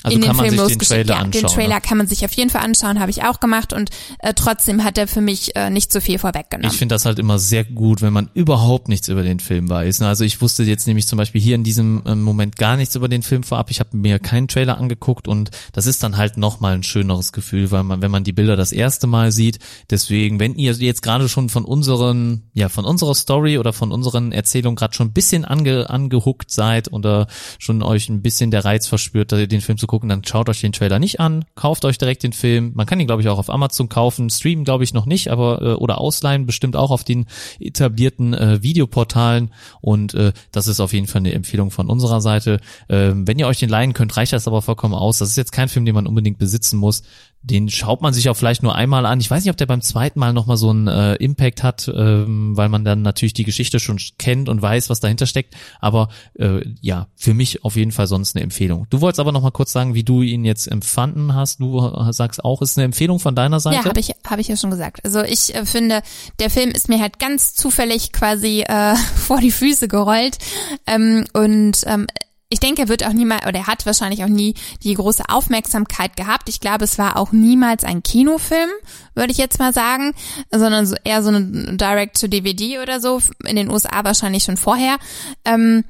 Also 0.03 0.15
in 0.15 0.21
den 0.21 0.27
kann 0.27 0.37
man 0.37 0.49
Film 0.49 0.67
sich 0.67 0.77
den. 0.77 0.87
Trailer 0.87 1.15
ja, 1.15 1.21
anschauen. 1.21 1.31
den 1.31 1.47
Trailer 1.47 1.75
ne? 1.75 1.81
kann 1.81 1.97
man 1.97 2.07
sich 2.07 2.23
auf 2.23 2.31
jeden 2.33 2.51
Fall 2.51 2.61
anschauen, 2.61 2.99
habe 2.99 3.09
ich 3.09 3.23
auch 3.23 3.39
gemacht 3.39 3.73
und 3.73 3.89
äh, 4.19 4.33
trotzdem 4.35 4.83
hat 4.83 4.97
er 4.99 5.07
für 5.07 5.21
mich 5.21 5.55
äh, 5.55 5.71
nicht 5.71 5.91
so 5.91 5.99
viel 5.99 6.19
vorweggenommen. 6.19 6.71
Ich 6.71 6.77
finde 6.77 6.93
das 6.93 7.05
halt 7.05 7.17
immer 7.17 7.39
sehr 7.39 7.63
gut, 7.63 8.03
wenn 8.03 8.13
man 8.13 8.29
überhaupt 8.35 8.89
nichts 8.89 9.07
über 9.07 9.23
den 9.23 9.39
Film 9.39 9.69
weiß. 9.69 10.01
ne? 10.01 10.07
Also 10.07 10.23
ich 10.23 10.39
wusste 10.39 10.63
jetzt 10.63 10.85
nämlich 10.85 11.07
zum 11.07 11.17
Beispiel 11.17 11.41
hier 11.41 11.55
in 11.55 11.63
diesem 11.63 12.03
ähm, 12.05 12.21
Moment 12.21 12.57
gar 12.57 12.77
nichts 12.77 12.95
über 12.95 13.07
den 13.07 13.23
Film 13.23 13.41
vorab. 13.41 13.71
Ich 13.71 13.79
habe 13.79 13.97
mir 13.97 14.19
keinen 14.19 14.47
Trailer 14.47 14.77
angeguckt 14.77 15.27
und 15.27 15.49
das 15.73 15.87
ist 15.87 16.03
dann 16.03 16.15
halt 16.15 16.37
nochmal 16.37 16.75
ein 16.75 16.83
schöneres 16.83 17.31
Gefühl, 17.31 17.71
weil 17.71 17.81
man, 17.81 17.99
wenn 18.01 18.11
man 18.11 18.23
die 18.23 18.33
Bilder 18.33 18.55
das 18.55 18.71
erste 18.71 19.07
Mal 19.07 19.31
sieht. 19.31 19.57
Deswegen, 19.89 20.39
wenn 20.39 20.53
ihr 20.55 20.73
jetzt 20.73 21.01
gerade 21.01 21.27
schon 21.27 21.49
von 21.49 21.65
unseren, 21.65 22.43
ja, 22.53 22.69
von 22.69 22.85
unserer 22.85 23.15
Story 23.15 23.57
oder 23.57 23.73
von 23.73 23.91
unseren 23.91 24.31
Erzählungen 24.31 24.75
gerade 24.75 24.93
schon 24.93 25.07
ein 25.07 25.13
bisschen 25.13 25.43
ange, 25.43 25.89
angehuckt 25.89 26.51
seid 26.51 26.93
oder 26.93 27.25
schon 27.57 27.81
euch 27.81 28.09
ein 28.09 28.21
bisschen 28.21 28.51
der 28.51 28.63
Reiz 28.63 28.85
verspürt, 28.85 29.31
den 29.31 29.61
Film 29.61 29.79
zu 29.79 29.86
gucken, 29.87 30.09
dann 30.09 30.23
schaut 30.23 30.49
euch 30.49 30.61
den 30.61 30.71
Trailer 30.71 30.99
nicht 30.99 31.19
an, 31.19 31.45
kauft 31.55 31.85
euch 31.85 31.97
direkt 31.97 32.23
den 32.23 32.33
Film. 32.33 32.71
Man 32.75 32.85
kann 32.85 32.99
ihn, 32.99 33.07
glaube 33.07 33.21
ich, 33.21 33.29
auch 33.29 33.39
auf 33.39 33.49
Amazon 33.49 33.89
kaufen, 33.89 34.29
streamen, 34.29 34.65
glaube 34.65 34.83
ich, 34.83 34.93
noch 34.93 35.05
nicht, 35.05 35.29
aber 35.29 35.61
äh, 35.61 35.73
oder 35.73 35.99
ausleihen, 35.99 36.45
bestimmt 36.45 36.75
auch 36.75 36.91
auf 36.91 37.03
den 37.03 37.25
etablierten 37.59 38.33
äh, 38.33 38.61
Videoportalen. 38.61 39.51
Und 39.81 40.13
äh, 40.13 40.33
das 40.51 40.67
ist 40.67 40.79
auf 40.79 40.93
jeden 40.93 41.07
Fall 41.07 41.19
eine 41.19 41.33
Empfehlung 41.33 41.71
von 41.71 41.89
unserer 41.89 42.21
Seite. 42.21 42.59
Ähm, 42.89 43.27
wenn 43.27 43.39
ihr 43.39 43.47
euch 43.47 43.59
den 43.59 43.69
leihen 43.69 43.93
könnt, 43.93 44.15
reicht 44.17 44.33
das 44.33 44.47
aber 44.47 44.61
vollkommen 44.61 44.93
aus. 44.93 45.17
Das 45.17 45.29
ist 45.29 45.37
jetzt 45.37 45.51
kein 45.51 45.69
Film, 45.69 45.85
den 45.85 45.95
man 45.95 46.07
unbedingt 46.07 46.37
besitzen 46.37 46.77
muss. 46.77 47.03
Den 47.41 47.69
schaut 47.69 48.01
man 48.01 48.13
sich 48.13 48.29
auch 48.29 48.35
vielleicht 48.35 48.63
nur 48.63 48.75
einmal 48.75 49.05
an. 49.05 49.19
Ich 49.19 49.31
weiß 49.31 49.43
nicht, 49.43 49.51
ob 49.51 49.57
der 49.57 49.67
beim 49.67 49.81
zweiten 49.81 50.19
Mal 50.19 50.33
nochmal 50.33 50.57
so 50.57 50.69
einen 50.69 50.87
äh, 50.87 51.15
Impact 51.15 51.63
hat, 51.63 51.89
ähm, 51.95 52.57
weil 52.57 52.67
man 52.67 52.83
dann 52.83 53.01
natürlich 53.01 53.33
die 53.33 53.43
Geschichte 53.43 53.79
schon 53.79 53.99
kennt 54.17 54.49
und 54.49 54.61
weiß, 54.61 54.89
was 54.89 54.99
dahinter 54.99 55.27
steckt. 55.27 55.55
Aber 55.79 56.09
äh, 56.37 56.61
ja, 56.81 57.07
für 57.15 57.33
mich 57.33 57.63
auf 57.63 57.75
jeden 57.75 57.91
Fall 57.91 58.07
sonst 58.07 58.35
eine 58.35 58.43
Empfehlung. 58.43 58.87
Du 58.89 59.01
wolltest 59.01 59.19
aber 59.19 59.31
nochmal 59.31 59.51
kurz 59.51 59.71
sagen, 59.71 59.93
wie 59.93 60.03
du 60.03 60.21
ihn 60.21 60.43
jetzt 60.45 60.67
empfanden 60.67 61.35
hast. 61.35 61.59
Du 61.59 61.79
äh, 61.79 62.11
sagst 62.11 62.43
auch, 62.43 62.61
ist 62.61 62.77
eine 62.77 62.85
Empfehlung 62.85 63.19
von 63.19 63.35
deiner 63.35 63.59
Seite? 63.59 63.77
Ja, 63.77 63.85
habe 63.85 63.99
ich, 63.99 64.09
hab 64.25 64.39
ich 64.39 64.47
ja 64.47 64.57
schon 64.57 64.71
gesagt. 64.71 65.05
Also 65.05 65.21
ich 65.23 65.55
äh, 65.55 65.65
finde, 65.65 66.01
der 66.39 66.49
Film 66.49 66.71
ist 66.71 66.89
mir 66.89 66.99
halt 66.99 67.19
ganz 67.19 67.55
zufällig 67.55 68.11
quasi 68.11 68.61
äh, 68.67 68.95
vor 69.15 69.39
die 69.39 69.51
Füße 69.51 69.87
gerollt. 69.87 70.37
Ähm, 70.85 71.25
und 71.33 71.83
ähm, 71.85 72.07
ich 72.49 72.59
denke, 72.59 72.83
er 72.83 72.87
wird 72.87 73.05
auch 73.05 73.13
niemals, 73.13 73.45
oder 73.45 73.59
er 73.59 73.67
hat 73.67 73.85
wahrscheinlich 73.85 74.23
auch 74.23 74.29
nie 74.29 74.53
die 74.83 74.93
große 74.93 75.23
Aufmerksamkeit 75.27 76.15
gehabt. 76.15 76.47
Ich 76.47 76.59
glaube, 76.59 76.85
es 76.85 76.97
war 76.97 77.17
auch 77.17 77.31
niemals 77.31 77.83
ein 77.83 78.03
Kinofilm, 78.03 78.69
würde 79.15 79.31
ich 79.31 79.37
jetzt 79.37 79.59
mal 79.59 79.73
sagen, 79.73 80.13
sondern 80.51 80.85
so 80.85 80.95
eher 81.03 81.23
so 81.23 81.29
eine 81.29 81.75
Direct-to-DVD 81.75 82.79
oder 82.79 83.01
so, 83.01 83.21
in 83.45 83.57
den 83.57 83.69
USA 83.69 84.03
wahrscheinlich 84.03 84.43
schon 84.43 84.57
vorher. 84.57 84.97
Ähm, 85.43 85.83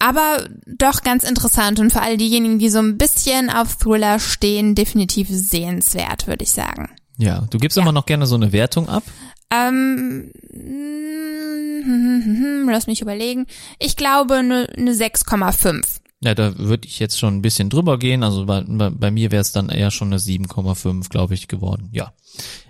aber 0.00 0.48
doch 0.66 1.02
ganz 1.02 1.22
interessant 1.22 1.78
und 1.78 1.92
für 1.92 2.02
all 2.02 2.16
diejenigen, 2.16 2.58
die 2.58 2.68
so 2.68 2.80
ein 2.80 2.98
bisschen 2.98 3.50
auf 3.50 3.76
Thriller 3.76 4.18
stehen, 4.18 4.74
definitiv 4.74 5.28
sehenswert, 5.30 6.26
würde 6.26 6.42
ich 6.42 6.50
sagen. 6.50 6.90
Ja, 7.18 7.46
du 7.50 7.58
gibst 7.58 7.78
immer 7.78 7.92
noch 7.92 8.06
gerne 8.06 8.26
so 8.26 8.34
eine 8.34 8.50
Wertung 8.50 8.88
ab. 8.88 9.04
Ähm, 9.52 10.32
lass 12.70 12.86
mich 12.86 13.02
überlegen. 13.02 13.46
Ich 13.78 13.96
glaube 13.96 14.36
eine 14.36 14.68
ne 14.76 14.92
6,5. 14.92 16.00
Ja, 16.24 16.36
da 16.36 16.56
würde 16.56 16.86
ich 16.86 17.00
jetzt 17.00 17.18
schon 17.18 17.36
ein 17.36 17.42
bisschen 17.42 17.68
drüber 17.68 17.98
gehen. 17.98 18.22
Also 18.22 18.46
bei, 18.46 18.64
bei, 18.66 18.90
bei 18.90 19.10
mir 19.10 19.32
wäre 19.32 19.40
es 19.40 19.50
dann 19.50 19.68
eher 19.68 19.90
schon 19.90 20.08
eine 20.08 20.18
7,5, 20.18 21.08
glaube 21.08 21.34
ich, 21.34 21.48
geworden. 21.48 21.88
Ja. 21.92 22.12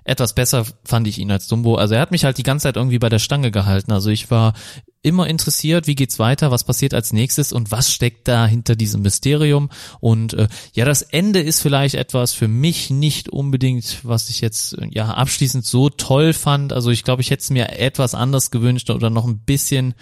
Etwas 0.04 0.34
besser 0.34 0.64
fand 0.84 1.06
ich 1.06 1.18
ihn 1.18 1.30
als 1.30 1.48
Dumbo. 1.48 1.76
Also 1.76 1.94
er 1.94 2.00
hat 2.00 2.10
mich 2.10 2.24
halt 2.24 2.38
die 2.38 2.42
ganze 2.42 2.64
Zeit 2.64 2.76
irgendwie 2.76 2.98
bei 2.98 3.10
der 3.10 3.18
Stange 3.18 3.50
gehalten. 3.50 3.92
Also 3.92 4.08
ich 4.08 4.30
war 4.30 4.54
immer 5.02 5.26
interessiert, 5.26 5.86
wie 5.86 5.96
geht's 5.96 6.18
weiter, 6.18 6.50
was 6.50 6.64
passiert 6.64 6.94
als 6.94 7.12
nächstes 7.12 7.52
und 7.52 7.72
was 7.72 7.92
steckt 7.92 8.28
da 8.28 8.46
hinter 8.46 8.76
diesem 8.76 9.02
Mysterium. 9.02 9.68
Und 10.00 10.34
äh, 10.34 10.46
ja, 10.74 10.84
das 10.84 11.02
Ende 11.02 11.40
ist 11.40 11.60
vielleicht 11.60 11.96
etwas 11.96 12.32
für 12.32 12.46
mich 12.46 12.90
nicht 12.90 13.28
unbedingt, 13.28 13.98
was 14.04 14.30
ich 14.30 14.40
jetzt 14.40 14.78
äh, 14.78 14.86
ja 14.90 15.10
abschließend 15.10 15.66
so 15.66 15.90
toll 15.90 16.32
fand. 16.32 16.72
Also 16.72 16.90
ich 16.90 17.02
glaube, 17.02 17.22
ich 17.22 17.30
hätte 17.30 17.42
es 17.42 17.50
mir 17.50 17.78
etwas 17.78 18.14
anders 18.14 18.52
gewünscht 18.52 18.90
oder 18.90 19.10
noch 19.10 19.26
ein 19.26 19.40
bisschen, 19.40 19.94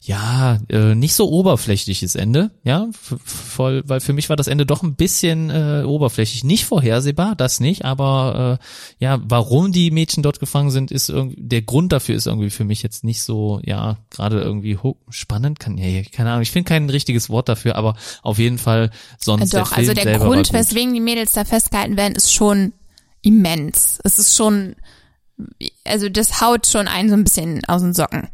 ja, 0.00 0.60
äh, 0.68 0.94
nicht 0.94 1.14
so 1.14 1.28
oberflächliches 1.28 2.14
Ende, 2.14 2.52
ja, 2.62 2.88
voll, 3.24 3.82
weil 3.86 4.00
für 4.00 4.12
mich 4.12 4.28
war 4.28 4.36
das 4.36 4.46
Ende 4.46 4.64
doch 4.64 4.84
ein 4.84 4.94
bisschen 4.94 5.50
äh, 5.50 5.82
oberflächlich, 5.84 6.44
nicht 6.44 6.66
vorhersehbar, 6.66 7.34
das 7.34 7.58
nicht, 7.58 7.84
aber 7.84 8.58
äh, 8.60 9.04
ja, 9.04 9.20
warum 9.24 9.72
die 9.72 9.90
Mädchen 9.90 10.22
dort 10.22 10.38
gefangen 10.38 10.70
sind, 10.70 10.92
ist 10.92 11.08
irgendwie, 11.08 11.36
der 11.38 11.62
Grund 11.62 11.92
dafür 11.92 12.14
ist 12.14 12.26
irgendwie 12.26 12.50
für 12.50 12.64
mich 12.64 12.82
jetzt 12.82 13.02
nicht 13.02 13.22
so, 13.22 13.60
ja, 13.64 13.98
gerade 14.10 14.35
irgendwie 14.42 14.76
ho- 14.76 14.96
spannend, 15.10 15.58
kann, 15.60 15.78
ja, 15.78 16.02
keine 16.02 16.30
Ahnung, 16.30 16.42
ich 16.42 16.50
finde 16.50 16.68
kein 16.68 16.88
richtiges 16.90 17.28
Wort 17.30 17.48
dafür, 17.48 17.76
aber 17.76 17.96
auf 18.22 18.38
jeden 18.38 18.58
Fall 18.58 18.90
sonst 19.18 19.52
der 19.52 19.60
Doch, 19.62 19.68
Film 19.74 19.88
also 19.88 19.94
der 19.94 20.18
Grund, 20.18 20.52
weswegen 20.52 20.94
die 20.94 21.00
Mädels 21.00 21.32
da 21.32 21.44
festgehalten 21.44 21.96
werden, 21.96 22.14
ist 22.14 22.32
schon 22.32 22.72
immens. 23.22 23.98
Es 24.04 24.18
ist 24.18 24.36
schon, 24.36 24.76
also 25.84 26.08
das 26.08 26.40
haut 26.40 26.66
schon 26.66 26.88
einen 26.88 27.08
so 27.08 27.14
ein 27.16 27.24
bisschen 27.24 27.64
aus 27.66 27.82
den 27.82 27.94
Socken. 27.94 28.28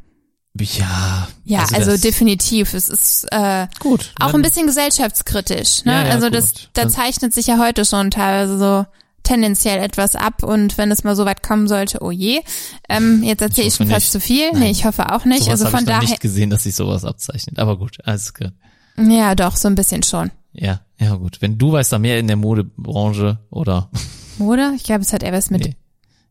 Ja, 0.61 1.29
Ja, 1.45 1.65
also, 1.73 1.93
das- 1.93 2.03
definitiv. 2.03 2.75
Es 2.75 2.89
ist 2.91 3.27
äh, 3.31 3.67
gut. 3.79 4.13
auch 4.21 4.35
ein 4.35 4.43
bisschen 4.43 4.67
gesellschaftskritisch. 4.67 5.85
Ne? 5.87 5.93
Ja, 5.93 6.05
ja, 6.05 6.11
also 6.13 6.27
gut. 6.27 6.35
das, 6.35 6.53
da 6.75 6.89
zeichnet 6.89 7.33
sich 7.33 7.47
ja 7.47 7.59
heute 7.59 7.85
schon 7.87 8.11
teilweise 8.11 8.59
so 8.59 8.85
tendenziell 9.23 9.79
etwas 9.83 10.17
ab 10.17 10.43
und 10.43 10.79
wenn 10.79 10.91
es 10.91 11.05
mal 11.05 11.17
so 11.17 11.25
weit 11.25 11.43
kommen 11.43 11.69
sollte, 11.69 11.99
oh 12.03 12.11
je. 12.11 12.41
Ähm, 12.89 13.23
jetzt 13.23 13.41
erzähle 13.43 13.69
ich 13.69 13.75
hoffe 13.75 13.85
schon 13.85 13.89
fast 13.89 14.13
zu 14.13 14.21
viel. 14.21 14.51
Nein. 14.53 14.61
Nee, 14.61 14.71
ich 14.71 14.85
hoffe 14.85 15.13
auch 15.13 15.25
nicht. 15.25 15.45
Sowas 15.45 15.61
also 15.63 15.67
von 15.71 15.81
ich 15.81 15.87
daher, 15.87 16.01
nicht 16.01 16.21
gesehen, 16.21 16.51
dass 16.51 16.65
sich 16.65 16.75
sowas 16.75 17.05
abzeichnet. 17.05 17.59
Aber 17.59 17.79
gut, 17.79 17.99
alles 18.05 18.35
klar. 18.35 18.53
ja 18.97 19.35
doch, 19.35 19.57
so 19.57 19.69
ein 19.69 19.75
bisschen 19.75 20.03
schon. 20.03 20.31
Ja, 20.53 20.81
ja 20.99 21.15
gut. 21.15 21.39
Wenn 21.41 21.59
du 21.59 21.73
weißt 21.73 21.93
da 21.93 21.99
mehr 21.99 22.19
in 22.19 22.27
der 22.27 22.37
Modebranche 22.37 23.39
oder 23.51 23.91
Oder? 24.39 24.73
Ich 24.77 24.83
glaube, 24.85 25.03
es 25.03 25.13
hat 25.13 25.23
eher 25.23 25.33
was 25.33 25.51
mit 25.51 25.65
nee. 25.65 25.77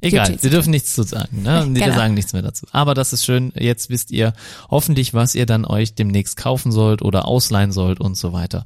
Egal, 0.04 0.36
wir 0.42 0.50
dürfen 0.50 0.72
nichts 0.72 0.96
zu 0.96 1.04
sagen, 1.04 1.44
ne? 1.44 1.68
Wir 1.70 1.86
Genau. 1.86 1.96
sagen 1.96 2.16
nichts 2.16 2.34
mehr 2.34 2.42
dazu. 2.42 2.66
Aber 2.72 2.96
das 2.96 3.14
ist 3.14 3.24
schön. 3.24 3.54
Jetzt 3.56 3.92
wisst 3.92 4.10
ihr 4.10 4.34
hoffentlich, 4.72 5.14
was 5.14 5.36
ihr 5.36 5.46
dann 5.46 5.64
euch 5.64 5.94
demnächst 5.94 6.38
kaufen 6.38 6.72
sollt 6.72 7.04
oder 7.04 7.28
ausleihen 7.28 7.72
sollt 7.72 8.00
und 8.00 8.16
so 8.18 8.34
weiter. 8.34 8.66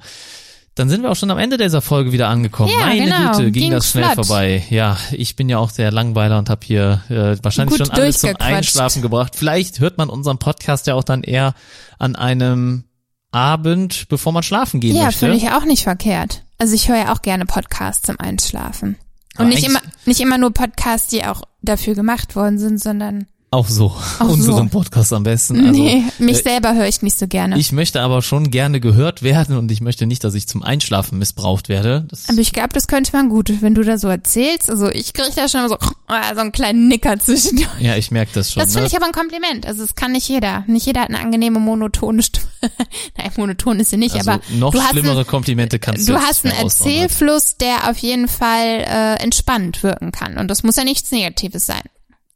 Dann 0.76 0.90
sind 0.90 1.04
wir 1.04 1.10
auch 1.12 1.16
schon 1.16 1.32
am 1.32 1.38
Ende 1.38 1.58
dieser 1.58 1.82
Folge 1.82 2.12
wieder 2.12 2.28
angekommen. 2.28 2.70
Ja, 2.78 2.86
Meine 2.88 3.06
genau. 3.06 3.32
Güte, 3.32 3.52
ging 3.52 3.64
Ging 3.64 3.72
das 3.72 3.90
schnell 3.92 4.04
flott. 4.12 4.26
vorbei. 4.28 4.64
Ja, 4.70 4.98
ich 5.14 5.36
bin 5.38 5.48
ja 5.48 5.58
auch 5.58 5.72
der 5.72 5.92
Langweiler 5.92 6.38
und 6.38 6.50
habe 6.50 6.66
hier 6.66 7.02
äh, 7.10 7.38
wahrscheinlich 7.42 7.78
Gut 7.78 7.88
schon 7.88 7.96
alles 7.98 8.20
zum. 8.20 8.36
Einschlafen 8.40 9.02
gebracht. 9.02 9.34
Vielleicht 9.38 9.80
hört 9.80 9.98
man 9.98 10.10
unseren 10.10 10.38
Podcast 10.38 10.86
ja 10.88 10.96
auch 10.96 11.06
dann 11.06 11.24
eher 11.24 11.54
an 11.98 12.18
einem 12.18 12.84
Abend, 13.32 14.08
bevor 14.10 14.34
man 14.34 14.44
schlafen 14.44 14.80
gehen 14.82 14.96
Ja, 14.96 15.06
möchte. 15.06 15.20
finde 15.20 15.38
ich 15.38 15.50
auch 15.52 15.66
nicht 15.66 15.84
verkehrt. 15.84 16.44
Also 16.58 16.74
ich 16.76 16.88
höre 16.90 16.98
ja 16.98 17.14
auch 17.14 17.22
gerne 17.22 17.46
Podcasts 17.46 18.06
zum 18.06 18.20
Einschlafen. 18.20 18.98
Aber 19.36 19.44
Und 19.44 19.50
nicht 19.50 19.66
immer, 19.66 19.80
nicht 20.06 20.22
immer 20.22 20.38
nur 20.38 20.52
Podcasts, 20.54 21.08
die 21.10 21.26
auch 21.26 21.42
dafür 21.62 21.96
gemacht 21.96 22.36
worden 22.36 22.58
sind, 22.58 22.82
sondern 22.82 23.28
Auch 23.56 23.70
so. 23.70 23.96
Auch 24.20 24.28
Unseren 24.28 24.70
so. 24.70 24.80
Podcast 24.80 25.14
am 25.14 25.24
besten. 25.24 25.66
Also, 25.66 25.82
nee, 25.82 26.04
mich 26.20 26.40
äh, 26.40 26.44
selber 26.44 26.76
höre 26.76 26.90
ich 26.90 27.02
nicht 27.02 27.18
so 27.18 27.26
gerne. 27.26 27.58
Ich 27.58 27.72
möchte 27.72 28.02
aber 28.02 28.22
schon 28.22 28.52
gerne 28.52 28.82
gehört 28.82 29.24
werden 29.24 29.58
und 29.58 29.72
ich 29.72 29.80
möchte 29.80 30.06
nicht, 30.06 30.26
dass 30.26 30.34
ich 30.34 30.46
zum 30.46 30.62
Einschlafen 30.62 31.20
missbraucht 31.20 31.70
werde. 31.70 32.06
Das, 32.10 32.28
aber 32.28 32.40
ich 32.40 32.52
glaube, 32.52 32.74
das 32.74 32.88
könnte 32.88 33.14
man 33.14 33.30
gut, 33.30 33.62
wenn 33.62 33.74
du 33.74 33.84
da 33.84 33.98
so 33.98 34.10
erzählst. 34.10 34.70
Also 34.70 34.90
ich 34.90 35.14
kriege 35.14 35.32
da 35.38 35.48
schon 35.48 35.70
so, 35.70 35.78
ah, 36.08 36.34
so 36.34 36.42
einen 36.42 36.52
kleinen 36.52 36.90
Nicker 36.90 37.18
zwischendurch. 37.18 37.70
ja, 37.80 37.96
ich 37.96 38.12
merke 38.12 38.34
das 38.34 38.52
schon. 38.52 38.62
Das 38.62 38.74
finde 38.74 38.90
ne? 38.90 38.92
ich 38.92 38.98
aber 38.98 39.06
ein 39.06 39.14
Kompliment. 39.14 39.66
Also 39.66 39.86
es 39.86 39.96
kann 39.96 40.12
nicht 40.12 40.28
jeder. 40.28 40.66
Nicht 40.68 40.86
jeder 40.86 41.04
hat 41.04 41.10
eine 41.10 41.20
angenehme 41.20 41.60
monotone 41.62 42.24
Stimme. 42.24 42.48
Nein, 43.18 43.32
monoton 43.38 43.80
ist 43.80 43.92
sie 43.92 43.98
nicht, 43.98 44.16
also 44.16 44.32
aber 44.32 44.42
noch 44.58 44.74
du 44.74 44.82
hast 44.82 44.90
schlimmere 44.90 45.20
einen, 45.20 45.28
Komplimente 45.28 45.80
kannst 45.80 46.10
du 46.10 46.14
du 46.14 46.20
hast 46.20 46.46
einen. 46.46 46.56
Erzählfluss, 46.56 47.56
der 47.56 47.90
auf 47.90 48.00
jeden 48.00 48.28
Fall 48.28 48.84
äh, 48.86 49.24
entspannt 49.24 49.82
wirken 49.82 50.12
kann. 50.12 50.38
Und 50.38 50.50
das 50.50 50.64
muss 50.64 50.76
ja 50.76 50.84
nichts 50.84 51.10
Negatives 51.12 51.66
sein. 51.66 51.84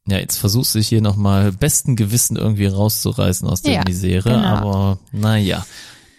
Ja, 0.09 0.17
jetzt 0.17 0.37
versuchst 0.37 0.73
du 0.75 0.79
dich 0.79 0.87
hier 0.89 1.01
nochmal 1.01 1.51
besten 1.51 1.95
Gewissen 1.95 2.35
irgendwie 2.35 2.65
rauszureißen 2.67 3.47
aus 3.47 3.61
der 3.61 3.73
Ja, 3.73 3.83
Misere, 3.85 4.29
genau. 4.29 4.45
aber 4.47 4.99
naja. 5.11 5.65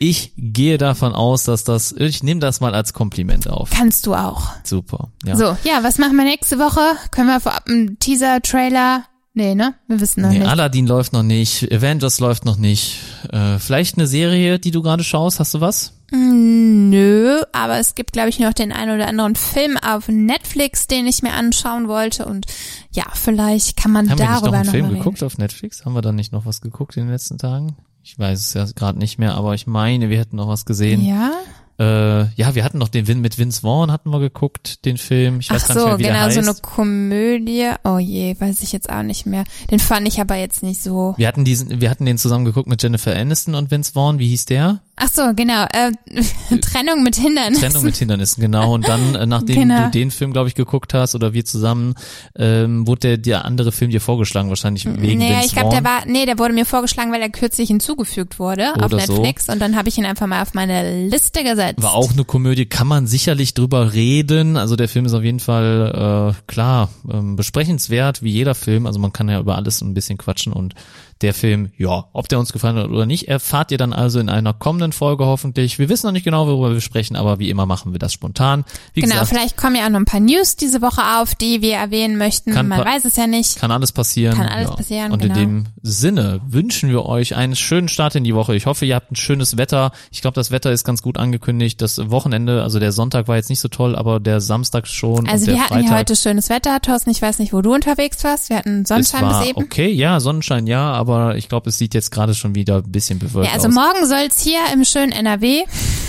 Ich 0.02 0.32
gehe 0.38 0.78
davon 0.78 1.12
aus, 1.12 1.44
dass 1.44 1.62
das, 1.64 1.92
ich 1.92 2.22
nehme 2.22 2.40
das 2.40 2.60
mal 2.60 2.74
als 2.74 2.94
Kompliment 2.94 3.50
auf. 3.50 3.68
Kannst 3.70 4.06
du 4.06 4.14
auch. 4.14 4.44
Super. 4.64 5.10
Ja. 5.26 5.36
So, 5.36 5.44
ja, 5.64 5.82
was 5.82 5.98
machen 5.98 6.16
wir 6.16 6.24
nächste 6.24 6.58
Woche? 6.58 6.80
Können 7.10 7.26
wir 7.28 7.38
vorab 7.40 7.64
einen 7.68 7.98
Teaser-Trailer? 7.98 9.04
Nee, 9.34 9.54
ne? 9.54 9.74
Wir 9.88 10.00
wissen 10.00 10.22
noch 10.22 10.30
Nee, 10.30 10.38
nicht. 10.40 10.48
Aladdin 10.48 10.86
läuft 10.86 11.12
noch 11.12 11.22
nicht, 11.22 11.70
Avengers 11.70 12.18
läuft 12.18 12.44
noch 12.46 12.56
nicht. 12.56 12.96
Äh, 13.30 13.58
vielleicht 13.58 13.96
eine 13.96 14.06
Serie, 14.06 14.58
die 14.58 14.70
du 14.70 14.82
gerade 14.82 15.04
schaust, 15.04 15.38
hast 15.38 15.54
du 15.54 15.60
was? 15.60 15.92
Mm, 16.10 16.90
Nö, 16.90 17.40
aber 17.52 17.78
es 17.78 17.94
gibt, 17.94 18.12
glaube 18.12 18.28
ich, 18.28 18.38
noch 18.38 18.52
den 18.52 18.72
einen 18.72 18.94
oder 18.94 19.08
anderen 19.08 19.36
Film 19.36 19.76
auf 19.76 20.08
Netflix, 20.08 20.86
den 20.86 21.06
ich 21.06 21.22
mir 21.22 21.32
anschauen 21.32 21.88
wollte. 21.88 22.26
Und 22.26 22.46
ja, 22.90 23.04
vielleicht 23.14 23.76
kann 23.76 23.92
man 23.92 24.10
Haben 24.10 24.18
wir 24.18 24.28
nicht 24.28 24.42
darüber 24.42 24.50
noch 24.50 24.56
einen 24.58 24.66
noch 24.66 24.72
Film 24.72 24.88
geguckt 24.90 25.22
auf 25.22 25.38
Netflix? 25.38 25.84
Haben 25.84 25.94
wir 25.94 26.02
da 26.02 26.12
nicht 26.12 26.32
noch 26.32 26.46
was 26.46 26.60
geguckt 26.60 26.96
in 26.96 27.04
den 27.04 27.12
letzten 27.12 27.38
Tagen? 27.38 27.76
Ich 28.02 28.18
weiß 28.18 28.38
es 28.40 28.54
ja 28.54 28.66
gerade 28.74 28.98
nicht 28.98 29.18
mehr, 29.18 29.34
aber 29.34 29.54
ich 29.54 29.66
meine, 29.66 30.08
wir 30.10 30.18
hätten 30.18 30.36
noch 30.36 30.48
was 30.48 30.64
gesehen. 30.64 31.02
Ja. 31.04 31.32
Äh, 31.78 32.26
ja, 32.34 32.54
wir 32.54 32.62
hatten 32.62 32.76
noch 32.76 32.88
den 32.88 33.06
Win 33.08 33.22
mit 33.22 33.38
Vince 33.38 33.62
Vaughn 33.62 33.90
hatten 33.90 34.10
wir 34.10 34.20
geguckt, 34.20 34.84
den 34.84 34.98
Film. 34.98 35.40
Ich 35.40 35.50
weiß 35.50 35.64
Ach 35.64 35.68
gar 35.68 35.74
nicht 35.74 35.82
so, 35.82 35.88
mehr, 35.88 35.98
wie 35.98 36.02
genau, 36.02 36.14
der 36.14 36.22
heißt. 36.24 36.34
so 36.34 36.50
eine 36.50 36.54
Komödie. 36.60 37.70
Oh 37.84 37.96
je, 37.98 38.36
weiß 38.38 38.60
ich 38.62 38.72
jetzt 38.72 38.90
auch 38.90 39.02
nicht 39.02 39.24
mehr. 39.24 39.44
Den 39.70 39.78
fand 39.78 40.06
ich 40.06 40.20
aber 40.20 40.34
jetzt 40.36 40.62
nicht 40.62 40.82
so. 40.82 41.14
wir 41.16 41.26
hatten 41.26 41.44
diesen, 41.44 41.80
wir 41.80 41.88
hatten 41.88 42.04
den 42.04 42.18
zusammen 42.18 42.44
geguckt 42.44 42.68
mit 42.68 42.82
Jennifer 42.82 43.16
Aniston 43.16 43.54
und 43.54 43.70
Vince 43.70 43.92
Vaughn. 43.92 44.18
Wie 44.18 44.28
hieß 44.28 44.44
der? 44.44 44.82
Ach 45.02 45.08
so, 45.10 45.22
genau. 45.34 45.64
Äh, 45.72 45.92
Trennung 46.60 47.02
mit 47.02 47.16
Hindernissen. 47.16 47.62
Trennung 47.62 47.84
mit 47.84 47.96
Hindernissen, 47.96 48.40
genau. 48.42 48.74
Und 48.74 48.86
dann, 48.86 49.14
äh, 49.14 49.24
nachdem 49.26 49.56
Genau. 49.60 49.84
du 49.84 49.90
den 49.90 50.10
Film, 50.10 50.32
glaube 50.32 50.48
ich, 50.48 50.54
geguckt 50.54 50.92
hast 50.92 51.14
oder 51.14 51.32
wir 51.32 51.44
zusammen, 51.44 51.94
ähm, 52.36 52.86
wurde 52.86 53.00
der, 53.00 53.18
der 53.18 53.44
andere 53.46 53.72
Film 53.72 53.90
dir 53.90 54.00
vorgeschlagen, 54.00 54.50
wahrscheinlich 54.50 54.84
wegen 54.84 55.18
Nee, 55.18 55.30
Vince 55.30 55.46
ich 55.46 55.52
glaube, 55.52 55.70
der 55.70 55.84
war, 55.84 56.04
nee, 56.06 56.26
der 56.26 56.38
wurde 56.38 56.52
mir 56.52 56.66
vorgeschlagen, 56.66 57.12
weil 57.12 57.22
er 57.22 57.30
kürzlich 57.30 57.68
hinzugefügt 57.68 58.38
wurde 58.38 58.74
auf 58.76 58.92
Oder 58.92 59.00
so. 59.00 59.14
Netflix 59.14 59.48
und 59.48 59.58
dann 59.60 59.74
habe 59.76 59.88
ich 59.88 59.96
ihn 59.96 60.04
einfach 60.04 60.26
mal 60.26 60.42
auf 60.42 60.52
meine 60.54 61.06
Liste 61.08 61.42
gesetzt. 61.44 61.82
War 61.82 61.94
auch 61.94 62.12
eine 62.12 62.24
Komödie, 62.24 62.66
kann 62.66 62.86
man 62.86 63.06
sicherlich 63.06 63.54
drüber 63.54 63.94
reden. 63.94 64.56
Also 64.58 64.76
der 64.76 64.88
Film 64.88 65.06
ist 65.06 65.14
auf 65.14 65.22
jeden 65.24 65.40
Fall 65.40 66.34
äh, 66.36 66.42
klar 66.50 66.90
ähm, 67.10 67.36
besprechenswert, 67.36 68.22
wie 68.22 68.30
jeder 68.32 68.54
Film. 68.54 68.86
Also 68.86 68.98
man 68.98 69.12
kann 69.12 69.28
ja 69.30 69.40
über 69.40 69.56
alles 69.56 69.80
ein 69.80 69.94
bisschen 69.94 70.18
quatschen 70.18 70.52
und 70.52 70.74
der 71.22 71.34
Film, 71.34 71.70
ja, 71.76 72.06
ob 72.12 72.28
der 72.28 72.38
uns 72.38 72.52
gefallen 72.52 72.76
hat 72.76 72.88
oder 72.88 73.06
nicht, 73.06 73.28
erfahrt 73.28 73.70
ihr 73.72 73.78
dann 73.78 73.92
also 73.92 74.20
in 74.20 74.28
einer 74.28 74.52
kommenden 74.52 74.92
Folge 74.92 75.26
hoffentlich. 75.26 75.78
Wir 75.78 75.88
wissen 75.88 76.06
noch 76.06 76.12
nicht 76.12 76.24
genau, 76.24 76.46
worüber 76.46 76.72
wir 76.72 76.80
sprechen, 76.80 77.16
aber 77.16 77.38
wie 77.38 77.50
immer 77.50 77.66
machen 77.66 77.92
wir 77.92 77.98
das 77.98 78.12
spontan. 78.12 78.64
Wie 78.94 79.00
Genau, 79.02 79.14
gesagt, 79.14 79.28
vielleicht 79.30 79.56
kommen 79.56 79.76
ja 79.76 79.84
auch 79.86 79.90
noch 79.90 79.98
ein 80.00 80.04
paar 80.06 80.20
News 80.20 80.56
diese 80.56 80.80
Woche 80.82 81.02
auf, 81.20 81.34
die 81.34 81.60
wir 81.62 81.74
erwähnen 81.76 82.16
möchten. 82.16 82.52
Man 82.54 82.70
weiß 82.70 83.04
es 83.04 83.16
ja 83.16 83.26
nicht. 83.26 83.56
kann 83.58 83.70
alles 83.70 83.92
passieren. 83.92 84.34
Kann 84.36 84.46
alles 84.46 84.70
passieren, 84.70 85.12
Und 85.12 85.20
genau. 85.22 85.34
in 85.34 85.40
dem 85.40 85.66
Sinne 85.82 86.40
wünschen 86.46 86.90
wir 86.90 87.04
euch 87.06 87.34
einen 87.36 87.56
schönen 87.56 87.88
Start 87.88 88.14
in 88.14 88.24
die 88.24 88.34
Woche. 88.34 88.54
Ich 88.54 88.66
hoffe, 88.66 88.86
ihr 88.86 88.94
habt 88.94 89.12
ein 89.12 89.16
schönes 89.16 89.56
Wetter. 89.56 89.92
Ich 90.10 90.22
glaube, 90.22 90.34
das 90.34 90.50
Wetter 90.50 90.72
ist 90.72 90.84
ganz 90.84 91.02
gut 91.02 91.18
angekündigt. 91.18 91.80
Das 91.82 92.10
Wochenende, 92.10 92.62
also 92.62 92.78
der 92.78 92.92
Sonntag 92.92 93.28
war 93.28 93.36
jetzt 93.36 93.50
nicht 93.50 93.60
so 93.60 93.68
toll, 93.68 93.94
aber 93.96 94.20
der 94.20 94.40
Samstag 94.40 94.86
schon. 94.86 95.28
Also 95.28 95.46
wir 95.48 95.54
hatten 95.60 95.74
Freitag, 95.74 95.88
hier 95.88 95.98
heute 95.98 96.16
schönes 96.16 96.48
Wetter, 96.48 96.80
Thorsten. 96.80 97.10
Ich 97.10 97.20
weiß 97.20 97.38
nicht, 97.38 97.52
wo 97.52 97.60
du 97.62 97.74
unterwegs 97.74 98.22
warst. 98.24 98.48
Wir 98.50 98.56
hatten 98.56 98.84
Sonnenschein 98.86 99.28
bis 99.28 99.48
eben. 99.48 99.62
okay, 99.62 99.88
ja, 99.90 100.20
Sonnenschein, 100.20 100.66
ja, 100.66 100.92
aber 100.92 101.09
ich 101.36 101.48
glaube, 101.48 101.70
es 101.70 101.78
sieht 101.78 101.94
jetzt 101.94 102.10
gerade 102.10 102.34
schon 102.34 102.54
wieder 102.54 102.76
ein 102.78 102.90
bisschen 102.92 103.18
bewölkt 103.18 103.48
Ja, 103.48 103.54
also 103.54 103.68
aus. 103.68 103.74
morgen 103.74 104.06
soll's 104.06 104.40
hier 104.42 104.60
im 104.72 104.84
schönen 104.84 105.12
NRW. 105.12 105.62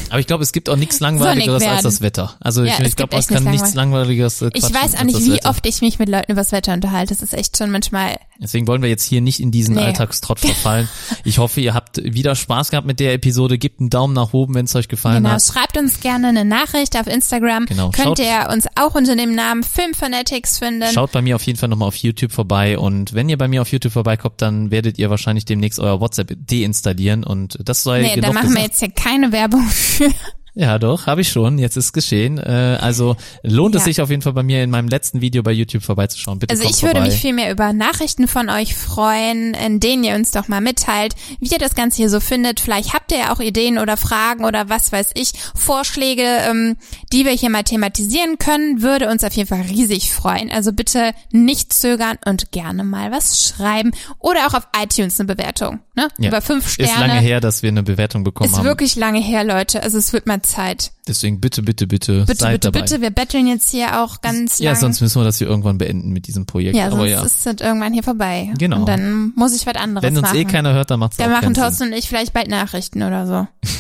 Aber 0.10 0.20
ich 0.20 0.28
glaube, 0.28 0.44
es 0.44 0.52
gibt 0.52 0.70
auch 0.70 0.76
nichts 0.76 1.00
Langweiligeres 1.00 1.64
als 1.66 1.84
das. 1.84 2.02
Wetter. 2.02 2.36
Also 2.42 2.64
Ja, 2.64 2.74
ich, 2.80 2.88
ich 2.88 2.96
glaube, 2.96 3.16
es 3.16 3.28
kann 3.28 3.44
nichts 3.46 3.74
Langweiligeres 3.74 4.42
äh, 4.42 4.50
Ich 4.54 4.64
weiß 4.64 4.96
auch 4.98 5.04
nicht, 5.04 5.18
das 5.18 5.26
wie 5.26 5.46
oft 5.46 5.66
ich 5.66 5.82
mich 5.82 6.00
mit 6.00 6.10
Leuten 6.10 6.32
übers 6.32 6.52
Wetter 6.52 6.74
unterhalte. 6.74 7.14
Das 7.14 7.24
ist 7.24 7.34
echt 7.34 7.58
schon 7.58 7.72
manchmal 7.72 8.18
Deswegen 8.42 8.68
wollen 8.68 8.82
wir 8.82 8.90
jetzt 8.90 9.04
hier 9.04 9.22
nicht 9.22 9.40
in 9.40 9.52
diesen 9.52 9.76
Nee. 9.76 9.82
Alltagstrott 9.84 10.40
verfallen. 10.40 10.90
Ich 11.24 11.38
hoffe, 11.38 11.62
ihr 11.62 11.74
habt 11.76 11.98
wieder 12.04 12.36
Spaß 12.36 12.72
gehabt 12.72 12.88
mit 12.88 13.00
der 13.00 13.14
Episode. 13.14 13.58
Gebt 13.60 13.80
einen 13.80 13.90
Daumen 13.92 14.14
nach 14.16 14.34
oben, 14.34 14.56
wenn 14.56 14.66
es 14.66 14.76
euch 14.76 14.88
gefallen 14.88 15.24
Genau, 15.24 15.36
hat. 15.36 15.44
schreibt 15.44 15.78
uns 15.78 16.00
gerne 16.00 16.30
eine 16.30 16.44
Nachricht 16.46 16.98
auf 16.98 17.06
Instagram. 17.06 17.66
Genau, 17.68 17.92
Könnt 17.92 18.18
schaut- 18.18 18.20
ihr 18.20 18.50
uns 18.52 18.66
auch 18.76 18.96
unter 18.96 19.16
dem 19.16 19.36
Namen 19.36 19.62
Filmfanatics 19.64 20.58
finden. 20.58 20.92
Schaut 20.92 21.12
bei 21.12 21.22
mir 21.22 21.36
auf 21.36 21.44
jeden 21.44 21.60
Fall 21.60 21.70
nochmal 21.70 21.90
auf 21.90 21.96
YouTube 21.98 22.32
vorbei 22.32 22.78
und 22.80 23.14
wenn 23.14 23.30
ihr 23.30 23.38
bei 23.38 23.48
mir 23.48 23.62
auf 23.62 23.72
YouTube 23.72 23.94
vorbeikommt, 23.94 24.42
dann 24.42 24.72
werdet 24.72 24.98
ihr 24.98 25.10
wahrscheinlich 25.12 25.46
demnächst 25.46 25.80
euer 25.80 26.00
WhatsApp 26.02 26.36
deinstallieren 26.48 27.24
und 27.24 27.60
das 27.64 27.84
sei 27.84 28.02
nee, 28.02 28.20
da 28.22 28.34
machen 28.34 28.48
gesagt. 28.48 28.56
wir 28.56 28.64
jetzt 28.64 28.80
hier 28.80 28.92
keine 28.92 29.32
Werbung 29.32 29.68
für. 29.70 30.10
Ja, 30.54 30.80
doch, 30.80 31.08
habe 31.08 31.22
ich 31.22 31.30
schon. 31.30 31.58
Jetzt 31.58 31.78
ist 31.78 31.94
geschehen. 31.94 32.38
Äh, 32.38 32.78
also 32.82 33.16
lohnt 33.42 33.74
es 33.76 33.84
Ja. 33.84 33.86
sich 33.86 34.02
auf 34.02 34.10
jeden 34.10 34.22
Fall 34.22 34.34
bei 34.34 34.44
mir 34.44 34.62
in 34.64 34.70
meinem 34.70 34.90
letzten 34.90 35.22
Video 35.22 35.44
bei 35.44 35.54
YouTube 35.54 35.82
vorbeizuschauen. 35.82 36.40
Bitte 36.40 36.52
Also 36.54 36.66
ich 36.66 36.82
würde 36.82 36.96
vorbei. 36.98 37.08
mich 37.10 37.22
viel 37.22 37.32
mehr 37.34 37.52
über 37.52 37.72
Nachrichten 37.72 38.28
von 38.28 38.50
euch 38.50 38.76
freuen, 38.76 39.54
in 39.54 39.80
denen 39.80 40.04
ihr 40.04 40.14
uns 40.14 40.32
doch 40.32 40.50
mal 40.50 40.60
mitteilt, 40.60 41.16
wie 41.40 41.48
ihr 41.50 41.58
das 41.58 41.74
Ganze 41.74 41.98
hier 41.98 42.10
so 42.10 42.20
findet. 42.20 42.60
Vielleicht 42.60 42.94
habt 42.94 43.14
ihr 43.14 43.20
ja 43.20 43.34
auch 43.34 43.40
Ideen 43.40 43.78
oder 43.78 43.96
Fragen 43.96 44.44
oder 44.44 44.68
was 44.68 44.92
weiß 44.92 45.12
ich, 45.14 45.32
Vorschläge, 45.56 46.24
ähm, 46.24 46.76
die 47.14 47.24
wir 47.24 47.32
hier 47.32 47.50
mal 47.50 47.64
thematisieren 47.64 48.38
können. 48.38 48.82
Würde 48.82 49.10
uns 49.10 49.24
auf 49.24 49.32
jeden 49.34 49.48
Fall 49.48 49.62
riesig 49.62 50.12
freuen. 50.12 50.52
Also 50.52 50.74
bitte 50.74 51.14
nicht 51.32 51.72
zögern 51.72 52.18
und 52.26 52.52
gerne 52.52 52.84
mal 52.84 53.10
was 53.12 53.42
schreiben. 53.48 53.92
Oder 54.20 54.48
auch 54.48 54.54
auf 54.54 54.68
iTunes 54.84 55.18
eine 55.20 55.28
Bewertung. 55.34 55.80
Ne? 55.94 56.08
Ja. 56.20 56.30
Über 56.30 56.42
fünf 56.42 56.70
Sterne. 56.70 56.90
Ist 56.92 57.00
lange 57.00 57.20
her, 57.20 57.42
dass 57.42 57.64
wir 57.64 57.70
eine 57.70 57.84
Bewertung 57.84 58.24
bekommen 58.24 58.50
Ist 58.50 58.58
haben. 58.58 58.66
wirklich 58.66 58.96
lange 58.96 59.20
her, 59.20 59.44
Leute. 59.44 59.84
Also 59.84 59.98
es 59.98 60.14
wird 60.14 60.26
mal 60.26 60.42
Zeit. 60.42 60.92
Deswegen 61.08 61.42
bitte, 61.42 61.64
bitte, 61.64 61.86
bitte, 61.86 62.22
Bitte, 62.26 62.36
seid 62.40 62.54
bitte, 62.62 62.72
dabei. 62.72 62.82
bitte. 62.86 63.02
Wir 63.02 63.10
betteln 63.10 63.46
jetzt 63.48 63.70
hier 63.72 64.02
auch 64.02 64.22
ganz 64.22 64.60
Ja, 64.60 64.72
lang. 64.72 64.80
sonst 64.80 65.02
müssen 65.02 65.20
wir 65.20 65.26
das 65.26 65.38
hier 65.38 65.48
irgendwann 65.48 65.78
beenden 65.78 66.12
mit 66.12 66.28
diesem 66.28 66.46
Projekt. 66.46 66.78
ja, 66.78 66.86
Aber 66.88 66.96
sonst 66.98 67.10
ja, 67.10 67.22
ist 67.24 67.46
es 67.46 67.62
irgendwann 67.62 67.92
hier 67.92 68.04
vorbei. 68.04 68.54
Genau. 68.58 68.80
Und 68.80 68.86
dann 68.88 69.34
muss 69.36 69.54
ich 69.54 69.66
was 69.66 69.76
anderes 69.76 70.04
wenn 70.08 70.18
uns 70.18 70.28
machen. 70.28 70.38
eh 70.38 70.46
keiner 70.46 70.72
hört, 70.74 70.92
dann 70.92 71.00
macht's 71.02 71.18
Da 71.18 71.26
auch 71.26 71.30
machen. 71.30 71.54
Thorsten 71.54 71.88
und 71.90 71.94
ich 71.94 72.08
vielleicht 72.08 72.32
bald 72.32 72.48
Nachrichten 72.48 73.04
oder 73.04 73.28
so. 73.28 73.48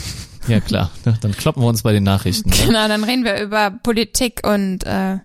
Ja, 0.48 0.60
klar. 0.60 0.90
Dann 1.04 1.34
kloppen 1.34 1.62
wir 1.62 1.68
uns 1.68 1.84
bei 1.84 1.94
den 1.94 2.02
Nachrichten. 2.04 2.50
Ne? 2.50 2.56
Genau, 2.66 2.88
dann 2.88 3.04
reden 3.04 3.24
wir 3.24 3.40
über 3.42 3.70
Politik 3.70 4.42
und 4.44 4.84
äh, 4.88 5.20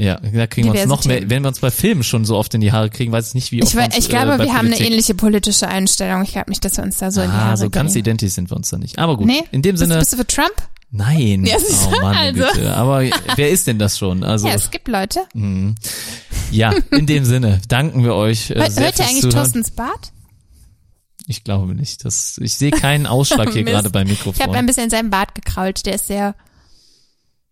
Ja, 0.00 0.20
da 0.20 0.46
kriegen 0.46 0.72
wir 0.72 0.80
uns 0.80 0.88
noch 0.88 1.04
mehr, 1.06 1.28
wenn 1.28 1.42
wir 1.42 1.48
uns 1.48 1.58
bei 1.58 1.72
Filmen 1.72 2.04
schon 2.04 2.24
so 2.24 2.36
oft 2.36 2.54
in 2.54 2.60
die 2.60 2.70
Haare 2.70 2.88
kriegen, 2.88 3.10
weiß 3.10 3.28
ich 3.28 3.34
nicht, 3.34 3.50
wie 3.50 3.62
oft 3.64 3.74
ich, 3.74 3.80
uns, 3.80 3.96
ich 3.98 4.08
glaube, 4.08 4.34
äh, 4.34 4.38
wir 4.38 4.48
haben 4.54 4.66
eine 4.66 4.68
Politik- 4.70 4.86
ähnliche 4.86 5.14
politische 5.14 5.66
Einstellung. 5.66 6.22
Ich 6.22 6.32
glaube 6.32 6.50
nicht, 6.50 6.64
dass 6.64 6.76
wir 6.76 6.84
uns 6.84 6.98
da 6.98 7.10
so 7.10 7.20
in 7.20 7.30
die 7.30 7.36
Ah, 7.36 7.40
Haare 7.46 7.56
so 7.56 7.68
ganz 7.68 7.92
kriegen. 7.94 8.04
identisch 8.06 8.32
sind 8.32 8.48
wir 8.48 8.56
uns 8.56 8.70
da 8.70 8.78
nicht. 8.78 8.98
Aber 9.00 9.16
gut, 9.16 9.26
Nee? 9.26 9.42
in 9.50 9.60
dem 9.62 9.72
Bist, 9.72 9.82
Sinne, 9.82 9.98
bist 9.98 10.12
du 10.12 10.16
für 10.18 10.26
Trump? 10.26 10.52
nein. 10.92 11.44
Ja, 11.44 11.56
oh 11.58 11.90
Mann, 12.00 12.16
also. 12.16 12.44
bitte. 12.54 12.74
Aber 12.76 13.02
wer 13.36 13.50
ist 13.50 13.66
denn 13.66 13.78
das 13.80 13.98
schon? 13.98 14.22
Also, 14.22 14.46
Ja, 14.46 14.54
es 14.54 14.70
gibt 14.70 14.86
Leute. 14.86 15.20
ja, 16.52 16.72
in 16.92 17.06
dem 17.06 17.24
Sinne, 17.24 17.60
danken 17.66 18.04
wir 18.04 18.14
euch 18.14 18.50
äh, 18.50 18.54
Hört 18.54 18.78
ihr 18.78 18.84
eigentlich 19.04 19.20
Zuhören. 19.22 19.30
Thorstens 19.32 19.72
Bart? 19.72 20.12
Ich 21.26 21.42
glaube 21.44 21.74
nicht. 21.74 22.04
Das, 22.04 22.38
ich 22.38 22.54
sehe 22.54 22.70
keinen 22.70 23.06
Ausschlag 23.06 23.50
hier 23.52 23.64
gerade 23.64 23.90
beim 23.90 24.06
Ich 24.08 24.20
habe 24.20 24.30
Mikrofon. 24.30 24.54
ein 24.54 24.64
bisschen 24.66 24.84
in 24.84 24.90
seinem 24.90 25.10
Bart 25.10 25.34
gekrault. 25.34 25.84
Der 25.86 25.96
ist 25.96 26.06
sehr 26.06 26.34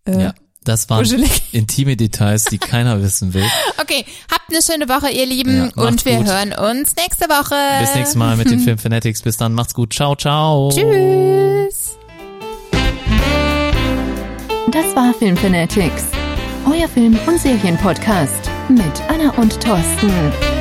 äh, 0.07 0.23
ja, 0.23 0.35
das 0.69 0.89
waren 0.91 1.01
kuschelig. 1.03 1.43
intime 1.53 1.97
Details, 1.97 2.45
die 2.45 2.59
keiner 2.59 3.03
wissen 3.03 3.35
will. 3.35 3.45
Okay, 3.81 4.05
habt 4.31 4.51
eine 4.51 4.61
schöne 4.63 4.89
Woche, 4.89 5.11
ihr 5.11 5.27
Lieben. 5.27 5.71
Ja, 5.77 5.83
und 5.85 6.05
wir 6.05 6.17
gut. 6.17 6.27
hören 6.27 6.53
uns 6.53 6.95
nächste 6.97 7.27
Woche. 7.29 7.55
Bis 7.81 7.95
nächstes 7.95 8.17
Mal 8.17 8.37
mit 8.37 8.51
den 8.51 8.61
Film 8.61 8.79
Fanatics. 8.79 9.23
Bis 9.23 9.37
dann, 9.37 9.55
macht's 9.55 9.75
gut. 9.75 9.93
Ciao, 9.93 10.17
ciao. 10.17 10.71
Tschüss. 10.73 11.97
Das 14.73 14.97
war 14.97 15.15
Filmfanatics, 15.15 16.05
euer 16.71 16.89
Film- 16.89 17.19
und 17.27 17.41
Serienpodcast 17.41 18.51
mit 18.69 19.01
Anna 19.09 19.31
und 19.37 19.59
Thorsten. 19.63 20.56